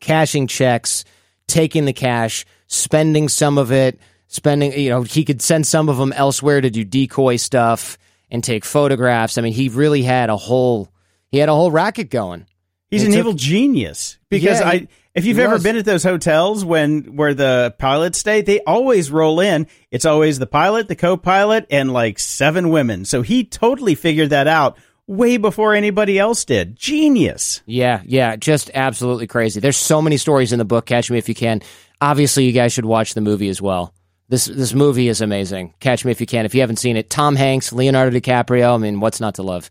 cashing 0.00 0.46
checks, 0.46 1.04
taking 1.46 1.84
the 1.84 1.92
cash, 1.92 2.46
spending 2.68 3.28
some 3.28 3.58
of 3.58 3.70
it, 3.70 4.00
spending, 4.28 4.72
you 4.72 4.88
know, 4.88 5.02
he 5.02 5.24
could 5.24 5.42
send 5.42 5.66
some 5.66 5.88
of 5.88 5.98
them 5.98 6.12
elsewhere 6.14 6.60
to 6.60 6.70
do 6.70 6.84
decoy 6.84 7.36
stuff 7.36 7.98
and 8.30 8.42
take 8.42 8.64
photographs. 8.64 9.36
I 9.36 9.42
mean, 9.42 9.52
he 9.52 9.68
really 9.68 10.02
had 10.02 10.30
a 10.30 10.36
whole 10.36 10.88
he 11.30 11.38
had 11.38 11.48
a 11.48 11.54
whole 11.54 11.70
racket 11.70 12.10
going. 12.10 12.46
He's 12.90 13.04
an 13.04 13.10
took- 13.12 13.18
evil 13.20 13.32
genius 13.34 14.18
because 14.28 14.60
Yeah, 14.60 14.68
I. 14.68 14.88
If 15.12 15.24
you've 15.24 15.40
ever 15.40 15.54
was. 15.54 15.62
been 15.64 15.76
at 15.76 15.84
those 15.84 16.04
hotels 16.04 16.64
when 16.64 17.16
where 17.16 17.34
the 17.34 17.74
pilots 17.78 18.18
stay, 18.18 18.42
they 18.42 18.60
always 18.60 19.10
roll 19.10 19.40
in. 19.40 19.66
It's 19.90 20.04
always 20.04 20.38
the 20.38 20.46
pilot, 20.46 20.86
the 20.86 20.94
co-pilot, 20.94 21.66
and 21.68 21.92
like 21.92 22.20
seven 22.20 22.70
women. 22.70 23.04
So 23.04 23.22
he 23.22 23.42
totally 23.44 23.96
figured 23.96 24.30
that 24.30 24.46
out 24.46 24.78
way 25.08 25.36
before 25.36 25.74
anybody 25.74 26.16
else 26.16 26.44
did. 26.44 26.76
Genius. 26.76 27.60
Yeah, 27.66 28.02
yeah, 28.04 28.36
just 28.36 28.70
absolutely 28.72 29.26
crazy. 29.26 29.58
There's 29.58 29.76
so 29.76 30.00
many 30.00 30.16
stories 30.16 30.52
in 30.52 30.60
the 30.60 30.64
book. 30.64 30.86
Catch 30.86 31.10
Me 31.10 31.18
If 31.18 31.28
You 31.28 31.34
Can. 31.34 31.60
Obviously, 32.00 32.44
you 32.44 32.52
guys 32.52 32.72
should 32.72 32.84
watch 32.86 33.14
the 33.14 33.20
movie 33.20 33.48
as 33.48 33.60
well. 33.60 33.92
This 34.28 34.44
this 34.44 34.72
movie 34.74 35.08
is 35.08 35.20
amazing. 35.20 35.74
Catch 35.80 36.04
Me 36.04 36.12
If 36.12 36.20
You 36.20 36.26
Can. 36.28 36.44
If 36.46 36.54
you 36.54 36.60
haven't 36.60 36.76
seen 36.76 36.96
it, 36.96 37.10
Tom 37.10 37.34
Hanks, 37.34 37.72
Leonardo 37.72 38.16
DiCaprio. 38.16 38.76
I 38.76 38.78
mean, 38.78 39.00
what's 39.00 39.18
not 39.20 39.34
to 39.34 39.42
love? 39.42 39.68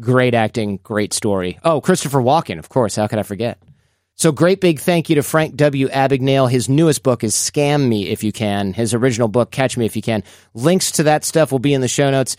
Great 0.00 0.34
acting, 0.34 0.78
great 0.82 1.12
story. 1.12 1.58
Oh, 1.64 1.80
Christopher 1.80 2.20
Walken, 2.20 2.58
of 2.58 2.68
course. 2.68 2.96
How 2.96 3.06
could 3.06 3.18
I 3.18 3.22
forget? 3.22 3.58
So 4.14 4.30
great 4.32 4.60
big 4.60 4.78
thank 4.78 5.08
you 5.08 5.16
to 5.16 5.22
Frank 5.22 5.56
W. 5.56 5.88
Abagnale. 5.88 6.50
His 6.50 6.68
newest 6.68 7.02
book 7.02 7.24
is 7.24 7.34
Scam 7.34 7.88
Me 7.88 8.08
If 8.08 8.22
You 8.22 8.32
Can. 8.32 8.72
His 8.72 8.94
original 8.94 9.28
book, 9.28 9.50
Catch 9.50 9.76
Me 9.76 9.86
If 9.86 9.96
You 9.96 10.02
Can. 10.02 10.22
Links 10.54 10.92
to 10.92 11.02
that 11.04 11.24
stuff 11.24 11.50
will 11.50 11.58
be 11.58 11.74
in 11.74 11.80
the 11.80 11.88
show 11.88 12.10
notes. 12.10 12.36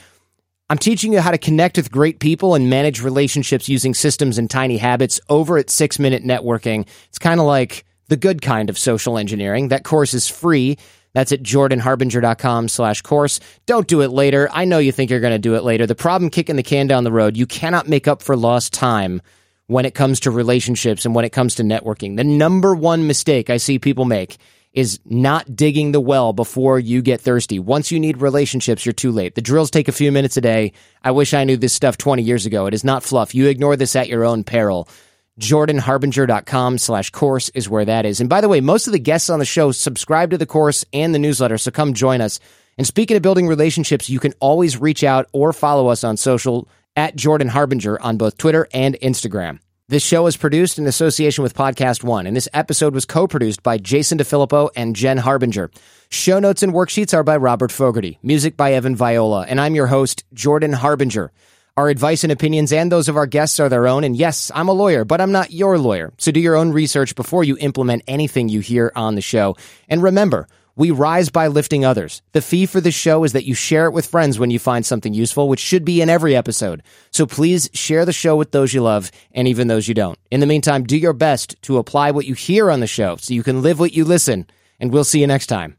I'm 0.70 0.78
teaching 0.78 1.14
you 1.14 1.20
how 1.20 1.32
to 1.32 1.38
connect 1.38 1.78
with 1.78 1.92
great 1.92 2.20
people 2.20 2.56
and 2.56 2.70
manage 2.70 3.02
relationships 3.02 3.68
using 3.68 3.94
systems 3.94 4.38
and 4.38 4.50
tiny 4.50 4.78
habits 4.78 5.20
over 5.30 5.58
at 5.58 5.70
Six 5.70 6.00
Minute 6.00 6.24
Networking. 6.24 6.88
It's 7.10 7.20
kind 7.20 7.40
of 7.40 7.46
like 7.46 7.86
the 8.08 8.18
good 8.18 8.42
kind 8.42 8.70
of 8.70 8.78
social 8.78 9.18
engineering. 9.18 9.68
That 9.68 9.84
course 9.84 10.14
is 10.14 10.28
free. 10.28 10.78
That's 11.14 11.32
at 11.32 11.44
jordanharbinger.com 11.44 12.70
slash 12.70 13.02
course. 13.02 13.40
Don't 13.66 13.88
do 13.88 14.02
it 14.02 14.10
later. 14.10 14.50
I 14.52 14.66
know 14.66 14.80
you 14.80 14.92
think 14.92 15.12
you're 15.12 15.20
going 15.20 15.34
to 15.34 15.40
do 15.40 15.56
it 15.56 15.64
later. 15.64 15.86
The 15.86 15.96
problem 15.96 16.30
kicking 16.30 16.56
the 16.56 16.64
can 16.64 16.88
down 16.88 17.04
the 17.04 17.12
road, 17.12 17.38
you 17.38 17.46
cannot 17.46 17.88
make 17.88 18.08
up 18.08 18.22
for 18.22 18.36
lost 18.36 18.74
time 18.74 19.22
when 19.68 19.86
it 19.86 19.94
comes 19.94 20.20
to 20.22 20.32
relationships 20.32 21.06
and 21.06 21.16
when 21.16 21.26
it 21.26 21.32
comes 21.32 21.56
to 21.56 21.64
networking. 21.64 22.18
The 22.18 22.24
number 22.24 22.76
one 22.76 23.08
mistake 23.08 23.50
I 23.50 23.58
see 23.58 23.80
people 23.80 24.06
make 24.06 24.38
is 24.74 25.00
not 25.06 25.56
digging 25.56 25.92
the 25.92 26.02
well 26.02 26.34
before 26.34 26.80
you 26.80 27.02
get 27.02 27.22
thirsty. 27.22 27.60
Once 27.60 27.92
you 27.92 28.00
need 28.00 28.22
relationships, 28.22 28.86
you're 28.86 28.94
too 28.94 29.12
late. 29.12 29.36
The 29.36 29.42
drills 29.42 29.70
take 29.70 29.88
a 29.88 29.92
few 29.94 30.12
minutes 30.12 30.36
a 30.36 30.42
day. 30.42 30.74
I 31.04 31.12
wish 31.12 31.34
I 31.34 31.44
knew 31.44 31.58
this 31.58 31.74
stuff 31.74 31.98
20 31.98 32.24
years 32.24 32.48
ago. 32.48 32.66
It 32.66 32.74
is 32.74 32.84
not 32.84 33.04
fluff. 33.04 33.36
You 33.36 33.48
ignore 33.48 33.76
this 33.76 33.96
at 33.96 34.10
your 34.10 34.26
own 34.26 34.44
peril. 34.44 34.90
jordanharbinger.com 35.40 36.78
slash 36.78 37.10
course 37.10 37.50
is 37.50 37.70
where 37.70 37.86
that 37.86 38.06
is. 38.06 38.20
And 38.20 38.30
by 38.30 38.42
the 38.42 38.50
way, 38.50 38.62
most 38.62 38.88
of 38.88 38.94
the 38.94 39.00
guests 39.00 39.30
on 39.30 39.40
the 39.40 39.46
show 39.46 39.72
subscribe 39.72 40.32
to 40.32 40.38
the 40.38 40.46
course 40.46 40.86
and 40.94 41.14
the 41.14 41.20
newsletter, 41.20 41.58
so 41.58 41.72
come 41.72 41.94
join 41.94 42.22
us. 42.22 42.40
And 42.78 42.88
speaking 42.88 43.18
of 43.18 43.24
building 43.24 43.48
relationships, 43.48 44.10
you 44.10 44.20
can 44.20 44.34
always 44.40 44.78
reach 44.78 45.04
out 45.04 45.28
or 45.32 45.54
follow 45.54 45.88
us 45.88 46.04
on 46.04 46.18
social 46.18 46.68
at 46.96 47.16
Jordan 47.16 47.48
Harbinger 47.48 48.02
on 48.02 48.18
both 48.18 48.38
Twitter 48.38 48.68
and 48.74 48.96
Instagram. 48.96 49.60
This 49.90 50.04
show 50.04 50.28
is 50.28 50.38
produced 50.38 50.80
in 50.80 50.88
association 50.88 51.44
with 51.44 51.54
Podcast 51.54 52.04
One, 52.04 52.26
and 52.26 52.36
this 52.36 52.48
episode 52.54 52.94
was 52.94 53.06
co-produced 53.06 53.62
by 53.64 53.78
Jason 53.78 54.18
DeFillippo 54.18 54.70
and 54.76 54.96
Jen 54.96 55.18
Harbinger. 55.18 55.70
Show 56.10 56.40
notes 56.40 56.64
and 56.64 56.74
worksheets 56.74 57.14
are 57.14 57.24
by 57.24 57.36
Robert 57.38 57.72
Fogarty. 57.72 58.18
Music 58.24 58.56
by 58.56 58.74
Evan 58.74 58.96
Viola, 58.96 59.46
and 59.48 59.60
I'm 59.60 59.76
your 59.76 59.88
host, 59.88 60.24
Jordan 60.34 60.74
Harbinger. 60.74 61.32
Our 61.76 61.90
advice 61.90 62.24
and 62.24 62.32
opinions 62.32 62.72
and 62.72 62.92
those 62.92 63.10
of 63.10 63.18
our 63.18 63.26
guests 63.26 63.60
are 63.60 63.68
their 63.68 63.88
own, 63.88 64.04
and 64.04 64.16
yes, 64.16 64.52
I'm 64.54 64.68
a 64.68 64.74
lawyer, 64.74 65.04
but 65.06 65.20
I'm 65.20 65.32
not 65.32 65.52
your 65.52 65.80
lawyer. 65.80 66.14
So 66.20 66.32
do 66.32 66.40
your 66.40 66.56
own 66.56 66.72
research 66.72 67.16
before 67.16 67.44
you 67.44 67.58
implement 67.58 68.04
anything 68.08 68.48
you 68.48 68.60
hear 68.60 68.92
on 68.96 69.16
the 69.16 69.22
show. 69.22 69.58
And 69.90 70.04
remember, 70.04 70.48
we 70.76 70.92
rise 70.92 71.30
by 71.30 71.48
lifting 71.48 71.84
others. 71.84 72.22
The 72.34 72.44
fee 72.44 72.68
for 72.68 72.80
this 72.80 72.94
show 72.94 73.24
is 73.24 73.34
that 73.34 73.46
you 73.46 73.56
share 73.56 73.88
it 73.88 73.92
with 73.92 74.06
friends 74.06 74.38
when 74.38 74.52
you 74.52 74.60
find 74.60 74.86
something 74.86 75.16
useful, 75.16 75.50
which 75.50 75.60
should 75.60 75.84
be 75.84 76.00
in 76.00 76.12
every 76.12 76.36
episode. 76.36 76.84
So 77.10 77.26
please 77.26 77.72
share 77.74 78.06
the 78.06 78.14
show 78.14 78.36
with 78.36 78.52
those 78.52 78.72
you 78.72 78.84
love 78.84 79.10
and 79.32 79.48
even 79.48 79.68
those 79.68 79.88
you 79.88 79.96
don't. 79.96 80.20
In 80.30 80.42
the 80.42 80.46
meantime, 80.46 80.84
do 80.84 80.96
your 80.96 81.14
best 81.14 81.60
to 81.64 81.80
apply 81.80 82.12
what 82.12 82.28
you 82.28 82.36
hear 82.36 82.70
on 82.70 82.82
the 82.82 82.88
show 82.88 83.16
so 83.16 83.34
you 83.34 83.42
can 83.42 83.64
live 83.64 83.80
what 83.80 83.94
you 83.94 84.06
listen, 84.06 84.46
and 84.80 84.92
we'll 84.92 85.04
see 85.04 85.22
you 85.22 85.28
next 85.28 85.48
time. 85.48 85.78